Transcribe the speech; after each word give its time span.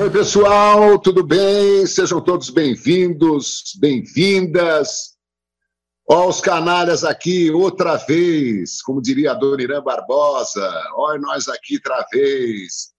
Oi, 0.00 0.10
pessoal, 0.10 0.96
tudo 0.96 1.26
bem? 1.26 1.84
Sejam 1.84 2.20
todos 2.20 2.50
bem-vindos, 2.50 3.74
bem-vindas. 3.80 5.16
Ó, 6.08 6.28
os 6.28 6.40
canalhas 6.40 7.02
aqui 7.02 7.50
outra 7.50 7.96
vez, 7.96 8.80
como 8.80 9.02
diria 9.02 9.32
a 9.32 9.34
Dona 9.34 9.60
Irã 9.60 9.82
Barbosa. 9.82 10.70
Olha 10.94 11.20
nós 11.20 11.48
aqui 11.48 11.74
outra 11.74 12.06
vez. 12.12 12.92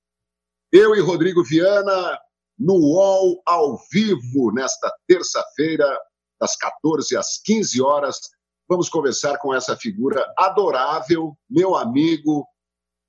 Eu 0.74 0.93
e 0.93 1.00
Rodrigo 1.00 1.42
Viana 1.42 2.20
no 2.60 2.74
UOL 2.74 3.42
ao 3.46 3.79
vivo 3.89 4.52
nesta 4.52 4.93
terça-feira, 5.07 5.88
das 6.38 6.57
14 6.57 7.16
às 7.16 7.42
15 7.42 7.82
horas. 7.82 8.18
Vamos 8.68 8.89
conversar 8.89 9.38
com 9.38 9.56
essa 9.56 9.78
figura 9.78 10.25
adorável, 10.38 11.34
meu 11.50 11.78
amigo, 11.78 12.46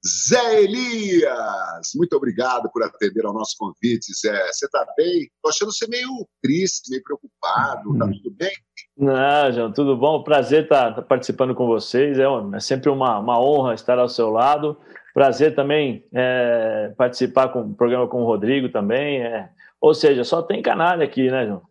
Zé 0.06 0.62
Elias, 0.62 1.90
muito 1.94 2.16
obrigado 2.16 2.70
por 2.72 2.82
atender 2.82 3.26
ao 3.26 3.34
nosso 3.34 3.54
convite, 3.58 4.14
Zé. 4.18 4.46
Você 4.50 4.64
está 4.64 4.86
bem? 4.96 5.24
Estou 5.24 5.50
achando 5.50 5.72
você 5.72 5.86
meio 5.88 6.08
triste, 6.42 6.90
meio 6.90 7.02
preocupado. 7.02 7.92
Está 7.92 8.06
tudo 8.06 8.34
bem? 8.34 8.52
Não, 8.96 9.52
João, 9.52 9.72
tudo 9.72 9.96
bom? 9.96 10.22
Prazer 10.22 10.62
estar 10.62 10.90
tá, 10.90 10.94
tá 10.96 11.02
participando 11.02 11.54
com 11.54 11.66
vocês. 11.66 12.18
É, 12.18 12.24
é 12.54 12.60
sempre 12.60 12.88
uma, 12.88 13.18
uma, 13.18 13.38
honra 13.38 13.74
estar 13.74 13.98
ao 13.98 14.08
seu 14.08 14.30
lado. 14.30 14.78
Prazer 15.12 15.54
também 15.54 16.06
é, 16.14 16.94
participar 16.96 17.48
com 17.48 17.60
o 17.60 17.74
programa 17.74 18.08
com 18.08 18.22
o 18.22 18.26
Rodrigo 18.26 18.70
também. 18.70 19.20
É. 19.20 19.50
Ou 19.82 19.92
seja, 19.92 20.24
só 20.24 20.40
tem 20.40 20.62
canalha 20.62 21.04
aqui, 21.04 21.30
né, 21.30 21.46
João? 21.46 21.62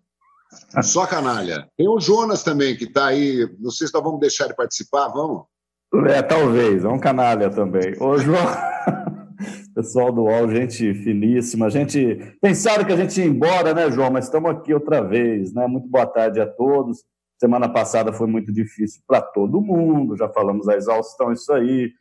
Só 0.84 1.08
canalha. 1.08 1.68
Tem 1.76 1.88
o 1.88 2.00
Jonas 2.00 2.44
também, 2.44 2.76
que 2.76 2.84
está 2.84 3.08
aí. 3.08 3.48
Não 3.60 3.72
sei 3.72 3.88
se 3.88 3.94
nós 3.94 4.04
vamos 4.04 4.20
deixar 4.20 4.46
ele 4.46 4.56
participar, 4.56 5.08
vamos? 5.08 5.46
É, 5.92 6.22
talvez, 6.22 6.86
é 6.86 6.88
um 6.88 7.00
canalha 7.00 7.50
também. 7.50 7.96
Ô, 8.00 8.18
João, 8.18 8.38
pessoal 9.74 10.12
do 10.12 10.24
UOL, 10.24 10.50
gente 10.50 10.94
finíssima. 10.94 11.70
gente 11.70 12.38
pensaram 12.40 12.86
que 12.86 12.94
a 12.94 12.96
gente 12.96 13.20
ia 13.20 13.26
embora, 13.26 13.74
né, 13.74 13.90
João? 13.90 14.12
Mas 14.12 14.26
estamos 14.26 14.52
aqui 14.52 14.72
outra 14.74 15.02
vez, 15.02 15.52
né? 15.52 15.66
Muito 15.66 15.88
boa 15.88 16.06
tarde 16.06 16.40
a 16.40 16.46
todos. 16.46 17.04
Semana 17.40 17.68
passada 17.68 18.14
foi 18.14 18.28
muito 18.28 18.52
difícil 18.52 19.02
para 19.08 19.22
todo 19.22 19.62
mundo, 19.62 20.18
já 20.18 20.28
falamos 20.30 20.68
a 20.68 20.76
exaustão, 20.76 21.32
isso 21.32 21.52
aí, 21.54 21.94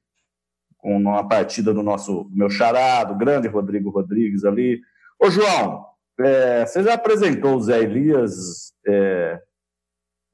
com 0.76 0.96
uma 0.96 1.26
partida 1.26 1.72
do 1.72 1.82
nosso 1.82 2.28
meu 2.30 2.50
charado, 2.50 3.16
grande 3.16 3.48
Rodrigo 3.48 3.88
Rodrigues 3.88 4.44
ali. 4.44 4.80
Ô, 5.18 5.30
João, 5.30 5.86
é, 6.20 6.66
você 6.66 6.82
já 6.82 6.94
apresentou 6.94 7.56
o 7.56 7.60
Zé 7.60 7.80
Elias, 7.80 8.72
é, 8.86 9.40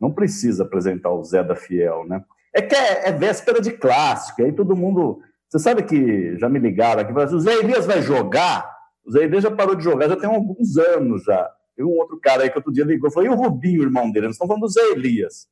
não 0.00 0.10
precisa 0.10 0.64
apresentar 0.64 1.10
o 1.10 1.22
Zé 1.22 1.44
da 1.44 1.54
Fiel, 1.54 2.06
né? 2.06 2.24
É 2.54 2.62
que 2.62 2.74
é, 2.74 3.08
é 3.08 3.12
véspera 3.12 3.60
de 3.60 3.72
clássico, 3.72 4.42
aí 4.42 4.52
todo 4.52 4.76
mundo. 4.76 5.20
Você 5.48 5.58
sabe 5.58 5.82
que 5.82 6.38
já 6.38 6.48
me 6.48 6.58
ligaram 6.58 7.02
aqui, 7.02 7.12
o 7.12 7.40
Zé 7.40 7.54
Elias 7.54 7.86
vai 7.86 8.00
jogar? 8.00 8.72
O 9.04 9.10
Zé 9.10 9.24
Elias 9.24 9.42
já 9.42 9.50
parou 9.50 9.74
de 9.74 9.84
jogar, 9.84 10.08
já 10.08 10.16
tem 10.16 10.28
alguns 10.28 10.76
anos 10.76 11.24
já. 11.24 11.50
Tem 11.76 11.84
um 11.84 11.98
outro 11.98 12.18
cara 12.20 12.42
aí 12.42 12.50
que 12.50 12.56
outro 12.56 12.72
dia 12.72 12.84
ligou, 12.84 13.10
falou, 13.10 13.28
e 13.28 13.32
o 13.32 13.36
Rubinho, 13.36 13.82
irmão 13.82 14.10
dele? 14.10 14.26
Nós 14.26 14.36
estamos 14.36 14.48
falando 14.48 14.62
do 14.62 14.72
Zé 14.72 14.92
Elias. 14.92 15.48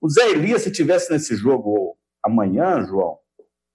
O 0.00 0.08
Zé 0.08 0.30
Elias, 0.30 0.62
se 0.62 0.70
tivesse 0.70 1.10
nesse 1.12 1.36
jogo 1.36 1.96
amanhã, 2.22 2.84
João, 2.84 3.18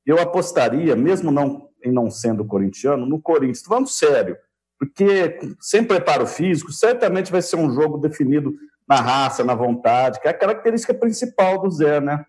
eu 0.06 0.20
apostaria, 0.20 0.96
mesmo 0.96 1.32
não 1.32 1.70
em 1.84 1.92
não 1.92 2.10
sendo 2.10 2.46
corintiano, 2.46 3.06
no 3.06 3.20
Corinthians. 3.20 3.58
Estou 3.58 3.70
falando 3.70 3.90
sério, 3.90 4.38
porque 4.80 5.40
sem 5.60 5.84
preparo 5.84 6.28
físico, 6.28 6.72
certamente 6.72 7.32
vai 7.32 7.42
ser 7.42 7.56
um 7.56 7.72
jogo 7.72 7.98
definido 7.98 8.54
na 8.88 8.98
raça, 8.98 9.44
na 9.44 9.56
vontade, 9.56 10.20
que 10.20 10.28
é 10.28 10.32
a 10.32 10.38
característica 10.38 10.94
principal 10.94 11.62
do 11.62 11.72
Zé, 11.72 12.00
né? 12.00 12.24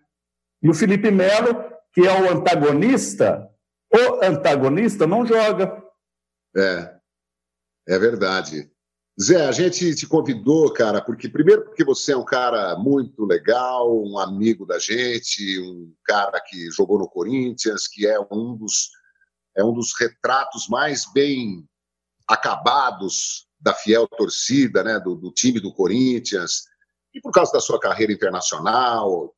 E 0.63 0.69
o 0.69 0.73
Felipe 0.73 1.11
Melo, 1.11 1.65
que 1.91 2.07
é 2.07 2.21
o 2.21 2.31
antagonista, 2.31 3.49
o 3.93 4.23
antagonista 4.23 5.05
não 5.05 5.25
joga. 5.25 5.83
É, 6.55 6.95
é 7.89 7.99
verdade. 7.99 8.71
Zé, 9.21 9.45
a 9.45 9.51
gente 9.51 9.93
te 9.93 10.07
convidou, 10.07 10.73
cara, 10.73 10.99
porque 10.99 11.29
primeiro 11.29 11.65
porque 11.65 11.83
você 11.83 12.13
é 12.13 12.17
um 12.17 12.25
cara 12.25 12.75
muito 12.77 13.25
legal, 13.25 14.03
um 14.03 14.17
amigo 14.17 14.65
da 14.65 14.79
gente, 14.79 15.59
um 15.59 15.93
cara 16.03 16.41
que 16.41 16.71
jogou 16.71 16.97
no 16.97 17.07
Corinthians, 17.07 17.87
que 17.87 18.07
é 18.07 18.19
um 18.19 18.55
dos 18.55 18.89
é 19.55 19.63
um 19.63 19.71
dos 19.71 19.93
retratos 19.99 20.67
mais 20.67 21.05
bem 21.13 21.63
acabados 22.27 23.47
da 23.59 23.73
fiel 23.73 24.07
torcida, 24.07 24.83
né, 24.83 24.99
do, 24.99 25.13
do 25.15 25.31
time 25.31 25.59
do 25.59 25.71
Corinthians, 25.71 26.63
e 27.13 27.21
por 27.21 27.31
causa 27.31 27.51
da 27.51 27.59
sua 27.59 27.79
carreira 27.79 28.11
internacional, 28.11 29.35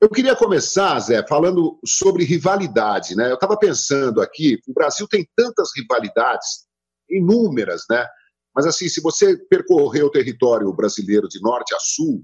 eu 0.00 0.08
queria 0.08 0.36
começar, 0.36 0.98
Zé, 1.00 1.26
falando 1.26 1.78
sobre 1.84 2.24
rivalidade. 2.24 3.16
Né? 3.16 3.30
Eu 3.30 3.34
estava 3.34 3.58
pensando 3.58 4.20
aqui, 4.20 4.58
o 4.66 4.72
Brasil 4.72 5.08
tem 5.08 5.28
tantas 5.36 5.70
rivalidades, 5.76 6.66
inúmeras, 7.10 7.82
né? 7.90 8.06
Mas 8.54 8.66
assim, 8.66 8.88
se 8.88 9.00
você 9.00 9.36
percorrer 9.46 10.02
o 10.02 10.10
território 10.10 10.72
brasileiro 10.72 11.28
de 11.28 11.40
norte 11.40 11.74
a 11.74 11.78
sul, 11.80 12.22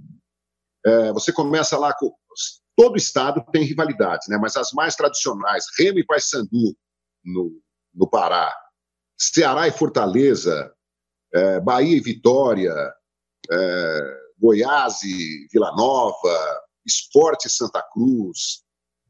é, 0.85 1.13
você 1.13 1.33
começa 1.33 1.79
lá 1.79 1.95
com 1.95 2.13
todo 2.77 2.97
estado 2.97 3.45
tem 3.53 3.63
rivalidades, 3.65 4.29
né? 4.29 4.37
Mas 4.37 4.57
as 4.57 4.73
mais 4.73 4.95
tradicionais, 4.97 5.65
Remo 5.79 5.99
e 5.99 6.05
Paysandu 6.05 6.77
no, 7.25 7.61
no 7.95 8.09
Pará, 8.09 8.55
Ceará 9.19 9.69
e 9.69 9.73
Fortaleza, 9.73 10.73
é, 11.33 11.61
Bahia 11.61 11.97
e 11.97 12.01
Vitória, 12.01 12.75
é, 13.51 14.19
Goiás 14.39 15.03
e 15.03 15.47
Vila 15.53 15.73
Nova, 15.77 16.64
Esporte 16.87 17.49
Santa 17.49 17.83
Cruz, 17.83 18.63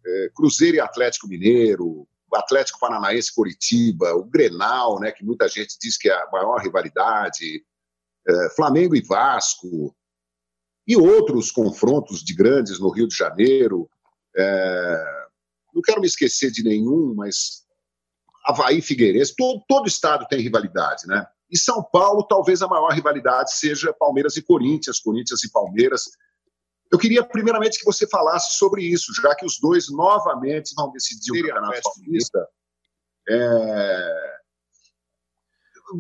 é, 0.05 0.31
Cruzeiro 0.35 0.77
e 0.77 0.81
Atlético 0.81 1.29
Mineiro, 1.29 2.07
Atlético 2.33 2.81
Paranaense 2.81 3.35
Coritiba, 3.35 4.13
o 4.15 4.25
Grenal, 4.25 4.99
né, 4.99 5.13
que 5.13 5.25
muita 5.25 5.49
gente 5.49 5.77
diz 5.81 5.97
que 5.97 6.09
é 6.09 6.13
a 6.13 6.29
maior 6.33 6.61
rivalidade, 6.61 7.65
é, 8.27 8.51
Flamengo 8.57 8.97
e 8.97 9.03
Vasco, 9.03 9.95
e 10.87 10.97
outros 10.97 11.51
confrontos 11.51 12.23
de 12.23 12.35
grandes 12.35 12.79
no 12.79 12.91
Rio 12.91 13.09
de 13.09 13.17
Janeiro. 13.17 13.89
É, 14.37 15.05
não 15.73 15.81
quero 15.81 16.01
me 16.01 16.07
esquecer 16.07 16.51
de 16.51 16.63
nenhum, 16.63 17.15
mas 17.15 17.65
Havaí 18.45 18.83
Figueirense, 18.83 19.35
todo, 19.37 19.65
todo 19.67 19.89
estado 19.89 20.27
tem 20.29 20.41
rivalidade, 20.41 21.07
né? 21.07 21.27
E 21.51 21.59
São 21.59 21.83
Paulo, 21.83 22.27
talvez 22.27 22.63
a 22.63 22.69
maior 22.69 22.93
rivalidade 22.93 23.55
seja 23.55 23.93
Palmeiras 23.93 24.37
e 24.37 24.43
Corinthians, 24.43 24.99
Corinthians 24.99 25.45
e 25.45 25.51
Palmeiras, 25.51 26.05
eu 26.93 26.99
queria, 26.99 27.25
primeiramente, 27.25 27.79
que 27.79 27.85
você 27.85 28.07
falasse 28.07 28.57
sobre 28.57 28.83
isso, 28.85 29.13
já 29.21 29.35
que 29.35 29.45
os 29.45 29.59
dois 29.59 29.91
novamente 29.91 30.75
vão 30.77 30.91
decidir 30.93 31.33
o 31.33 31.47
Campeonato 31.47 31.81
Paulista. 31.83 32.49
É... 33.29 34.35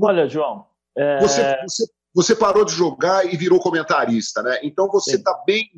Olha, 0.01 0.29
João. 0.29 0.67
É... 0.97 1.21
Você, 1.21 1.57
você, 1.63 1.85
você, 2.15 2.37
parou 2.37 2.65
de 2.65 2.73
jogar 2.73 3.27
e 3.27 3.37
virou 3.37 3.61
comentarista, 3.61 4.43
né? 4.43 4.61
Então 4.63 4.89
você 4.89 5.17
está 5.17 5.35
bem. 5.47 5.69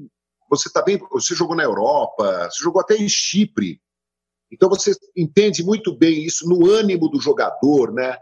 Você 0.51 0.69
está 0.69 0.83
bem. 0.83 0.99
Você 1.11 1.35
jogou 1.35 1.57
na 1.57 1.65
Europa, 1.65 2.49
você 2.51 2.63
jogou 2.63 2.81
até 2.81 2.97
em 2.97 3.09
Chipre. 3.09 3.81
Então 4.51 4.69
você 4.69 4.93
entende 5.17 5.65
muito 5.65 5.97
bem 5.97 6.25
isso 6.25 6.49
no 6.49 6.71
ânimo 6.71 7.09
do 7.09 7.21
jogador, 7.21 7.93
né? 7.93 8.19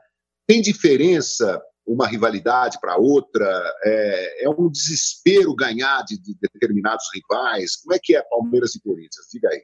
Tem 0.47 0.63
diferença 0.63 1.61
uma 1.87 2.07
rivalidade 2.07 2.79
para 2.81 2.97
outra, 2.97 3.47
é, 3.85 4.45
é, 4.45 4.51
um 4.51 4.71
desespero 4.71 5.55
ganhar 5.55 6.03
de, 6.05 6.21
de, 6.21 6.35
determinados 6.41 7.05
rivais. 7.15 7.77
Como 7.77 7.95
é 7.95 7.99
que 8.03 8.17
é 8.17 8.23
Palmeiras 8.23 8.75
e 8.75 8.83
Corinthians? 8.83 9.27
Diga 9.33 9.49
aí. 9.51 9.63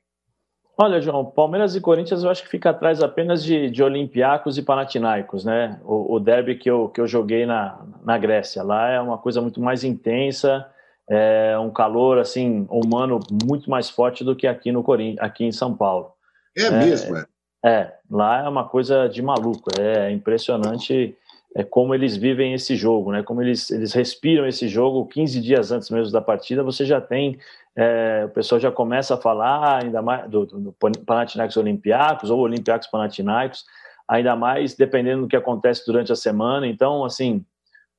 Olha, 0.76 1.00
João, 1.00 1.26
Palmeiras 1.26 1.74
e 1.76 1.80
Corinthians 1.80 2.22
eu 2.22 2.30
acho 2.30 2.42
que 2.42 2.48
fica 2.48 2.70
atrás 2.70 3.02
apenas 3.02 3.44
de, 3.44 3.70
de 3.70 3.82
Olympiacos 3.82 4.56
e 4.56 4.62
Panathinaikos, 4.62 5.44
né? 5.44 5.78
O, 5.84 6.14
o 6.14 6.20
derby 6.20 6.56
que 6.56 6.70
eu, 6.70 6.88
que 6.88 7.00
eu 7.00 7.06
joguei 7.06 7.44
na, 7.44 7.84
na 8.02 8.16
Grécia. 8.16 8.62
Lá 8.62 8.88
é 8.88 9.00
uma 9.00 9.18
coisa 9.18 9.42
muito 9.42 9.60
mais 9.60 9.84
intensa, 9.84 10.66
é 11.08 11.58
um 11.58 11.70
calor 11.70 12.18
assim 12.18 12.66
humano 12.70 13.20
muito 13.44 13.68
mais 13.68 13.90
forte 13.90 14.24
do 14.24 14.34
que 14.34 14.46
aqui 14.46 14.72
no 14.72 14.82
Corinthians, 14.82 15.18
aqui 15.20 15.44
em 15.44 15.52
São 15.52 15.76
Paulo. 15.76 16.12
É, 16.56 16.62
é 16.62 16.70
mesmo, 16.70 17.16
é. 17.16 17.26
É, 17.62 17.92
lá 18.10 18.42
é 18.44 18.48
uma 18.48 18.66
coisa 18.66 19.06
de 19.06 19.20
maluco, 19.20 19.68
é 19.78 20.10
impressionante 20.10 21.14
é, 21.54 21.64
como 21.64 21.94
eles 21.94 22.16
vivem 22.16 22.54
esse 22.54 22.76
jogo, 22.76 23.10
né? 23.12 23.22
Como 23.22 23.42
eles, 23.42 23.70
eles 23.70 23.92
respiram 23.92 24.46
esse 24.46 24.68
jogo 24.68 25.06
15 25.06 25.40
dias 25.40 25.72
antes 25.72 25.90
mesmo 25.90 26.12
da 26.12 26.20
partida, 26.20 26.62
você 26.62 26.84
já 26.84 27.00
tem 27.00 27.38
é, 27.76 28.24
o 28.26 28.30
pessoal 28.30 28.60
já 28.60 28.70
começa 28.70 29.14
a 29.14 29.16
falar 29.16 29.82
ainda 29.82 30.02
mais 30.02 30.28
do, 30.28 30.44
do 30.44 30.76
Panathinaikos 31.06 31.56
Olympiacos 31.56 32.30
ou 32.30 32.40
Olympiacos 32.40 32.88
Panathinaikos, 32.88 33.64
ainda 34.08 34.34
mais 34.34 34.74
dependendo 34.74 35.22
do 35.22 35.28
que 35.28 35.36
acontece 35.36 35.84
durante 35.86 36.12
a 36.12 36.16
semana. 36.16 36.66
Então, 36.66 37.04
assim, 37.04 37.44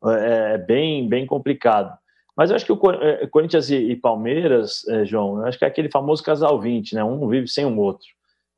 é, 0.05 0.53
é 0.53 0.57
bem 0.57 1.07
bem 1.07 1.25
complicado. 1.25 1.97
Mas 2.35 2.49
eu 2.49 2.55
acho 2.55 2.65
que 2.65 2.71
o 2.71 2.91
é, 3.01 3.27
Corinthians 3.27 3.69
e, 3.69 3.95
Palmeiras, 3.95 4.87
é, 4.87 5.05
João, 5.05 5.39
eu 5.39 5.45
acho 5.45 5.57
que 5.57 5.65
é 5.65 5.67
aquele 5.67 5.89
famoso 5.89 6.23
casal 6.23 6.59
20, 6.59 6.95
né? 6.95 7.03
Um 7.03 7.27
vive 7.27 7.47
sem 7.47 7.65
o 7.65 7.77
outro. 7.77 8.07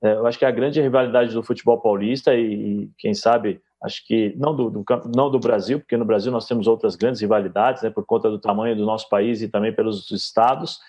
É, 0.03 0.13
eu 0.13 0.27
acho 0.27 0.37
que 0.37 0.45
é 0.45 0.47
a 0.47 0.51
grande 0.51 0.81
rivalidade 0.81 1.33
do 1.33 1.43
futebol 1.43 1.79
paulista 1.79 2.33
e, 2.35 2.53
e 2.53 2.89
quem 2.97 3.13
sabe 3.13 3.61
acho 3.83 4.05
que 4.07 4.33
não 4.37 4.55
do, 4.55 4.69
do, 4.69 4.85
não 5.13 5.29
do 5.29 5.39
Brasil, 5.39 5.79
porque 5.79 5.97
no 5.97 6.05
Brasil 6.05 6.31
nós 6.31 6.47
temos 6.47 6.67
outras 6.67 6.95
grandes 6.95 7.21
rivalidades, 7.21 7.83
né, 7.83 7.89
por 7.89 8.05
conta 8.05 8.29
do 8.29 8.39
tamanho 8.39 8.75
do 8.75 8.85
nosso 8.85 9.09
país 9.09 9.41
e 9.41 9.47
também 9.47 9.73
pelos 9.73 10.09
estados, 10.11 10.79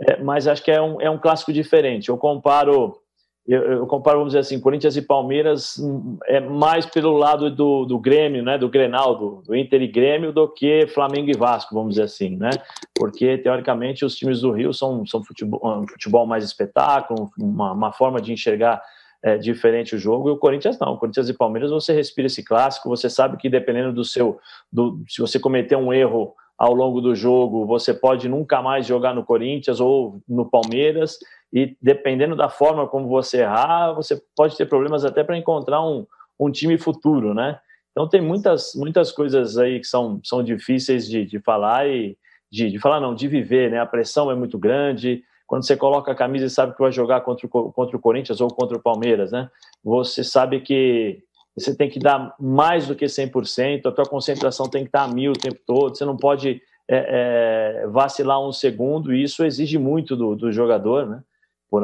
é, 0.00 0.22
mas 0.22 0.46
acho 0.46 0.62
que 0.62 0.70
é 0.70 0.80
um, 0.80 1.00
é 1.00 1.10
um 1.10 1.18
clássico 1.18 1.52
diferente. 1.52 2.08
Eu 2.08 2.16
comparo 2.18 2.98
eu, 3.46 3.62
eu, 3.62 3.86
comparo, 3.86 4.18
vamos 4.18 4.32
dizer 4.32 4.40
assim, 4.40 4.58
Corinthians 4.58 4.96
e 4.96 5.02
Palmeiras 5.02 5.78
hum, 5.78 6.16
é 6.26 6.40
mais 6.40 6.86
pelo 6.86 7.12
lado 7.12 7.50
do, 7.50 7.84
do 7.84 7.98
Grêmio, 7.98 8.42
né, 8.42 8.56
do 8.56 8.70
Grenal, 8.70 9.16
do, 9.16 9.42
do, 9.42 9.54
Inter 9.54 9.82
e 9.82 9.86
Grêmio, 9.86 10.32
do 10.32 10.48
que 10.48 10.86
Flamengo 10.86 11.28
e 11.28 11.36
Vasco, 11.36 11.74
vamos 11.74 11.90
dizer 11.90 12.04
assim, 12.04 12.36
né? 12.36 12.48
Porque, 12.94 13.36
teoricamente, 13.36 14.02
os 14.02 14.16
times 14.16 14.40
do 14.40 14.50
Rio 14.50 14.72
são, 14.72 15.04
são 15.04 15.22
futebol, 15.22 15.60
um 15.62 15.86
futebol 15.86 16.26
mais 16.26 16.42
espetáculo, 16.42 17.30
uma, 17.38 17.72
uma 17.72 17.92
forma 17.92 18.18
de 18.18 18.32
enxergar 18.32 18.80
é, 19.24 19.38
diferente 19.38 19.96
o 19.96 19.98
jogo, 19.98 20.28
e 20.28 20.32
o 20.32 20.36
Corinthians 20.36 20.78
não. 20.78 20.92
O 20.92 20.98
Corinthians 20.98 21.30
e 21.30 21.32
Palmeiras, 21.32 21.70
você 21.70 21.94
respira 21.94 22.26
esse 22.26 22.44
clássico, 22.44 22.90
você 22.90 23.08
sabe 23.08 23.38
que 23.38 23.48
dependendo 23.48 23.90
do 23.90 24.04
seu. 24.04 24.38
Do, 24.70 25.02
se 25.08 25.18
você 25.18 25.40
cometer 25.40 25.76
um 25.76 25.94
erro 25.94 26.34
ao 26.58 26.74
longo 26.74 27.00
do 27.00 27.14
jogo, 27.14 27.64
você 27.64 27.94
pode 27.94 28.28
nunca 28.28 28.60
mais 28.60 28.86
jogar 28.86 29.14
no 29.14 29.24
Corinthians 29.24 29.80
ou 29.80 30.20
no 30.28 30.44
Palmeiras, 30.44 31.18
e 31.50 31.74
dependendo 31.80 32.36
da 32.36 32.50
forma 32.50 32.86
como 32.86 33.08
você 33.08 33.38
errar, 33.40 33.94
você 33.94 34.20
pode 34.36 34.58
ter 34.58 34.66
problemas 34.66 35.06
até 35.06 35.24
para 35.24 35.38
encontrar 35.38 35.82
um, 35.82 36.06
um 36.38 36.50
time 36.50 36.76
futuro, 36.76 37.32
né? 37.32 37.58
Então 37.92 38.06
tem 38.06 38.20
muitas, 38.20 38.74
muitas 38.74 39.10
coisas 39.10 39.56
aí 39.56 39.80
que 39.80 39.86
são, 39.86 40.20
são 40.22 40.42
difíceis 40.42 41.08
de, 41.08 41.24
de 41.24 41.40
falar 41.40 41.88
e 41.88 42.18
de, 42.52 42.70
de 42.70 42.78
falar 42.78 43.00
não, 43.00 43.14
de 43.14 43.26
viver, 43.26 43.70
né? 43.70 43.80
A 43.80 43.86
pressão 43.86 44.30
é 44.30 44.34
muito 44.34 44.58
grande. 44.58 45.24
Quando 45.46 45.66
você 45.66 45.76
coloca 45.76 46.10
a 46.12 46.14
camisa 46.14 46.46
e 46.46 46.50
sabe 46.50 46.74
que 46.74 46.80
vai 46.80 46.92
jogar 46.92 47.20
contra 47.20 47.46
o, 47.46 47.72
contra 47.72 47.96
o 47.96 48.00
Corinthians 48.00 48.40
ou 48.40 48.48
contra 48.48 48.76
o 48.76 48.82
Palmeiras, 48.82 49.30
né? 49.30 49.48
Você 49.82 50.24
sabe 50.24 50.60
que 50.60 51.22
você 51.56 51.76
tem 51.76 51.88
que 51.88 52.00
dar 52.00 52.34
mais 52.38 52.86
do 52.88 52.96
que 52.96 53.04
100%, 53.04 53.86
a 53.86 53.92
tua 53.92 54.04
concentração 54.04 54.68
tem 54.68 54.82
que 54.82 54.88
estar 54.88 55.04
a 55.04 55.08
mil 55.08 55.32
o 55.32 55.38
tempo 55.38 55.60
todo, 55.64 55.96
você 55.96 56.04
não 56.04 56.16
pode 56.16 56.60
é, 56.88 57.82
é, 57.82 57.86
vacilar 57.86 58.40
um 58.40 58.52
segundo, 58.52 59.14
e 59.14 59.22
isso 59.22 59.44
exige 59.44 59.78
muito 59.78 60.16
do, 60.16 60.34
do 60.34 60.52
jogador, 60.52 61.06
né? 61.06 61.22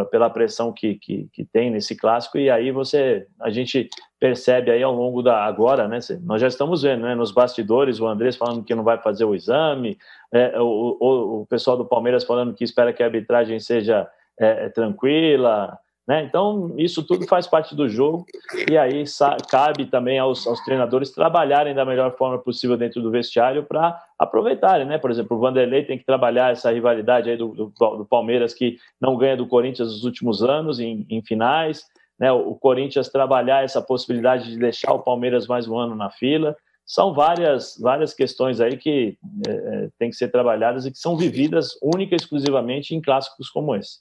Pela 0.09 0.31
pressão 0.31 0.73
que, 0.73 0.95
que, 0.95 1.29
que, 1.33 1.45
tem 1.45 1.69
nesse 1.69 1.97
clássico, 1.97 2.39
e 2.39 2.49
aí 2.49 2.71
você, 2.71 3.27
a 3.41 3.51
gente 3.51 3.89
percebe 4.21 4.71
aí 4.71 4.85
ao 4.85 4.95
longo 4.95 5.21
da, 5.21 5.45
agora, 5.45 5.89
né, 5.89 5.99
nós 6.23 6.41
já 6.41 6.47
estamos 6.47 6.83
vendo, 6.83 7.03
né, 7.03 7.17
nos 7.17 7.33
bastidores, 7.33 7.99
o 7.99 8.07
Andrés 8.07 8.37
falando 8.37 8.63
que 8.63 8.73
não 8.73 8.85
vai 8.85 8.99
fazer 8.99 9.25
o 9.25 9.35
exame, 9.35 9.99
é, 10.33 10.61
o, 10.61 10.97
o, 11.01 11.41
o, 11.41 11.47
pessoal 11.47 11.77
do 11.77 11.85
Palmeiras 11.85 12.25
falando 12.25 12.55
que 12.55 12.65
espera 12.65 12.93
que 12.93 13.03
a 13.03 13.07
arbitragem 13.07 13.59
seja 13.59 14.09
é, 14.39 14.69
tranquila, 14.69 15.79
né? 16.11 16.25
Então, 16.25 16.75
isso 16.77 17.05
tudo 17.05 17.25
faz 17.29 17.47
parte 17.47 17.73
do 17.73 17.89
jogo 17.89 18.27
e 18.69 18.77
aí 18.77 19.05
cabe 19.49 19.87
também 19.87 20.19
aos, 20.19 20.45
aos, 20.45 20.59
treinadores 20.65 21.13
trabalharem 21.13 21.73
da 21.73 21.85
melhor 21.85 22.17
forma 22.17 22.37
possível 22.37 22.77
dentro 22.77 23.01
do 23.01 23.13
vestiário 23.13 23.63
para 23.63 23.97
aproveitarem. 24.19 24.85
Né? 24.85 24.99
Por 24.99 25.13
exemplo, 25.13 25.37
o 25.37 25.41
Vanderlei 25.41 25.85
tem 25.85 25.97
que 25.97 26.05
trabalhar 26.05 26.51
essa 26.51 26.73
rivalidade 26.73 27.31
aí 27.31 27.37
do, 27.37 27.49
do, 27.49 27.73
do 27.99 28.05
Palmeiras, 28.05 28.53
que 28.53 28.77
não 29.01 29.17
ganha 29.17 29.37
do 29.37 29.47
Corinthians 29.47 29.89
nos 29.89 30.03
últimos 30.03 30.43
anos, 30.43 30.81
em, 30.81 31.07
em 31.09 31.23
finais. 31.23 31.87
Né? 32.19 32.33
O, 32.33 32.51
o 32.51 32.55
Corinthians 32.57 33.09
trabalhar 33.09 33.63
essa 33.63 33.81
possibilidade 33.81 34.51
de 34.51 34.59
deixar 34.59 34.93
o 34.93 35.05
Palmeiras 35.05 35.47
mais 35.47 35.69
um 35.69 35.79
ano 35.79 35.95
na 35.95 36.11
fila. 36.11 36.57
São 36.91 37.15
várias, 37.15 37.77
várias 37.79 38.13
questões 38.13 38.61
aí 38.61 38.77
que 38.77 39.17
é, 39.47 39.51
é 39.53 39.89
têm 39.97 40.11
que 40.11 40.17
ser 40.17 40.27
trabalhadas 40.27 40.85
e 40.85 40.91
que 40.91 40.99
são 40.99 41.17
vividas 41.17 41.69
única 41.81 42.17
e 42.17 42.17
exclusivamente 42.17 42.97
em 42.97 43.01
clássicos 43.01 43.49
como 43.49 43.77
esse. 43.77 44.01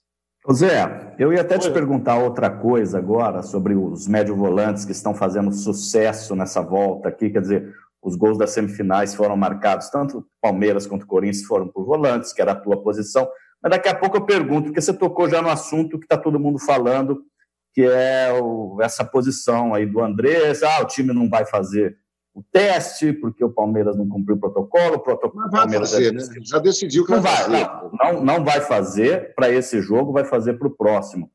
Zé, 0.51 1.15
eu 1.19 1.31
ia 1.31 1.41
até 1.41 1.59
te 1.59 1.69
perguntar 1.69 2.17
outra 2.17 2.49
coisa 2.49 2.97
agora 2.97 3.43
sobre 3.43 3.75
os 3.75 4.07
médio 4.07 4.35
volantes 4.35 4.85
que 4.85 4.91
estão 4.91 5.13
fazendo 5.13 5.51
sucesso 5.51 6.35
nessa 6.35 6.63
volta 6.63 7.09
aqui, 7.09 7.29
quer 7.29 7.41
dizer, 7.41 7.71
os 8.01 8.15
gols 8.15 8.39
das 8.39 8.49
semifinais 8.49 9.13
foram 9.13 9.37
marcados, 9.37 9.91
tanto 9.91 10.25
Palmeiras 10.41 10.87
quanto 10.87 11.05
Corinthians 11.05 11.45
foram 11.45 11.67
por 11.67 11.85
volantes, 11.85 12.33
que 12.33 12.41
era 12.41 12.53
a 12.53 12.59
tua 12.59 12.81
posição, 12.81 13.29
mas 13.61 13.69
daqui 13.69 13.87
a 13.87 13.93
pouco 13.93 14.17
eu 14.17 14.25
pergunto, 14.25 14.63
porque 14.63 14.81
você 14.81 14.93
tocou 14.93 15.29
já 15.29 15.43
no 15.43 15.49
assunto 15.49 15.99
que 15.99 16.05
está 16.05 16.17
todo 16.17 16.39
mundo 16.39 16.57
falando, 16.57 17.21
que 17.71 17.83
é 17.83 18.33
o, 18.41 18.79
essa 18.81 19.05
posição 19.05 19.75
aí 19.75 19.85
do 19.85 20.01
Andrés, 20.01 20.63
ah, 20.63 20.81
o 20.81 20.87
time 20.87 21.13
não 21.13 21.29
vai 21.29 21.45
fazer 21.45 21.95
o 22.39 22.43
teste, 22.51 23.11
porque 23.11 23.43
o 23.43 23.51
Palmeiras 23.51 23.97
não 23.97 24.07
cumpriu 24.07 24.37
o 24.37 24.39
protocolo, 24.39 24.95
o 24.95 24.99
protocolo 24.99 25.43
não 25.43 25.51
vai 25.51 25.61
Palmeiras 25.61 25.91
fazer, 25.91 26.13
né? 26.13 26.23
já 26.43 26.59
decidiu 26.59 27.05
que 27.05 27.11
não 27.11 27.21
vai, 27.21 27.47
não, 27.47 27.91
não, 27.91 28.25
não 28.25 28.43
vai 28.43 28.61
fazer 28.61 29.33
para 29.35 29.49
esse 29.49 29.81
jogo, 29.81 30.13
vai 30.13 30.23
fazer 30.23 30.53
para 30.53 30.67
o 30.67 30.71
próximo. 30.71 31.29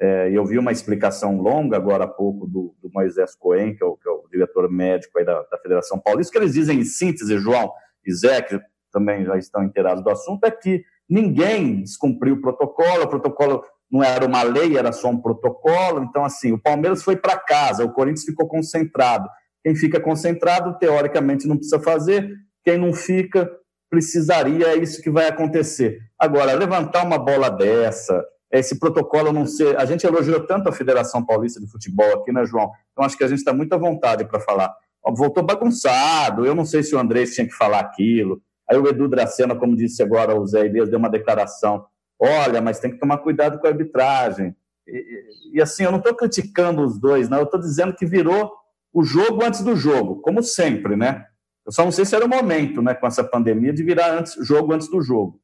É, 0.00 0.30
eu 0.32 0.44
vi 0.44 0.58
uma 0.58 0.72
explicação 0.72 1.40
longa 1.40 1.76
agora 1.76 2.04
há 2.04 2.08
pouco 2.08 2.46
do, 2.46 2.74
do 2.82 2.90
Moisés 2.92 3.36
Cohen, 3.36 3.76
que 3.76 3.84
é, 3.84 3.86
o, 3.86 3.96
que 3.96 4.08
é 4.08 4.10
o, 4.10 4.24
diretor 4.30 4.68
médico 4.70 5.18
aí 5.18 5.24
da, 5.24 5.42
da 5.42 5.58
Federação 5.58 6.00
Paulista, 6.00 6.32
que 6.32 6.38
eles 6.38 6.54
dizem 6.54 6.80
em 6.80 6.84
síntese, 6.84 7.38
João 7.38 7.70
e 8.04 8.12
Zé, 8.12 8.42
que 8.42 8.58
também 8.90 9.24
já 9.24 9.36
estão 9.36 9.62
inteirados 9.62 10.02
do 10.02 10.10
assunto, 10.10 10.44
é 10.44 10.50
que 10.50 10.82
ninguém 11.08 11.82
descumpriu 11.82 12.34
o 12.34 12.40
protocolo, 12.40 13.04
o 13.04 13.08
protocolo 13.08 13.62
não 13.90 14.02
era 14.02 14.24
uma 14.24 14.42
lei, 14.42 14.76
era 14.76 14.90
só 14.90 15.08
um 15.08 15.20
protocolo, 15.20 16.02
então 16.02 16.24
assim, 16.24 16.52
o 16.52 16.58
Palmeiras 16.58 17.02
foi 17.02 17.16
para 17.16 17.36
casa, 17.36 17.84
o 17.84 17.92
Corinthians 17.92 18.24
ficou 18.24 18.48
concentrado. 18.48 19.28
Quem 19.62 19.74
fica 19.74 20.00
concentrado, 20.00 20.78
teoricamente, 20.78 21.46
não 21.46 21.56
precisa 21.56 21.80
fazer. 21.80 22.30
Quem 22.64 22.78
não 22.78 22.92
fica, 22.92 23.50
precisaria, 23.90 24.68
é 24.68 24.76
isso 24.76 25.02
que 25.02 25.10
vai 25.10 25.28
acontecer. 25.28 25.98
Agora, 26.18 26.52
levantar 26.52 27.04
uma 27.04 27.18
bola 27.18 27.50
dessa, 27.50 28.24
esse 28.50 28.78
protocolo 28.78 29.32
não 29.32 29.46
ser. 29.46 29.76
A 29.78 29.84
gente 29.84 30.06
elogiou 30.06 30.40
tanto 30.46 30.68
a 30.68 30.72
Federação 30.72 31.24
Paulista 31.24 31.60
de 31.60 31.70
Futebol 31.70 32.12
aqui, 32.14 32.32
né, 32.32 32.44
João? 32.44 32.70
Então, 32.92 33.04
acho 33.04 33.16
que 33.16 33.24
a 33.24 33.28
gente 33.28 33.38
está 33.38 33.52
muito 33.52 33.72
à 33.72 33.78
vontade 33.78 34.24
para 34.24 34.40
falar. 34.40 34.74
Voltou 35.16 35.42
bagunçado, 35.42 36.44
eu 36.44 36.54
não 36.54 36.64
sei 36.64 36.82
se 36.82 36.94
o 36.94 36.98
Andrés 36.98 37.34
tinha 37.34 37.46
que 37.46 37.54
falar 37.54 37.80
aquilo. 37.80 38.42
Aí 38.68 38.78
o 38.78 38.86
Edu 38.86 39.08
Dracena, 39.08 39.56
como 39.56 39.76
disse 39.76 40.02
agora 40.02 40.38
o 40.38 40.46
Zé 40.46 40.66
Elias, 40.66 40.88
deu 40.88 40.98
uma 40.98 41.10
declaração. 41.10 41.84
Olha, 42.18 42.60
mas 42.60 42.78
tem 42.78 42.90
que 42.90 42.98
tomar 42.98 43.18
cuidado 43.18 43.58
com 43.58 43.66
a 43.66 43.70
arbitragem. 43.70 44.54
E, 44.86 45.54
e, 45.54 45.62
assim, 45.62 45.84
eu 45.84 45.90
não 45.90 45.98
estou 45.98 46.14
criticando 46.14 46.82
os 46.82 46.98
dois, 46.98 47.28
não. 47.28 47.38
Eu 47.38 47.44
estou 47.44 47.58
dizendo 47.58 47.94
que 47.94 48.04
virou 48.04 48.52
o 48.92 49.02
jogo 49.04 49.44
antes 49.44 49.62
do 49.62 49.76
jogo, 49.76 50.20
como 50.20 50.42
sempre, 50.42 50.96
né? 50.96 51.26
Eu 51.64 51.72
só 51.72 51.84
não 51.84 51.92
sei 51.92 52.04
se 52.04 52.16
era 52.16 52.24
o 52.24 52.28
momento, 52.28 52.82
né, 52.82 52.94
com 52.94 53.06
essa 53.06 53.22
pandemia, 53.22 53.72
de 53.72 53.82
virar 53.82 54.12
antes, 54.12 54.34
jogo 54.46 54.72
antes 54.72 54.88
do 54.88 55.00
jogo. 55.00 55.40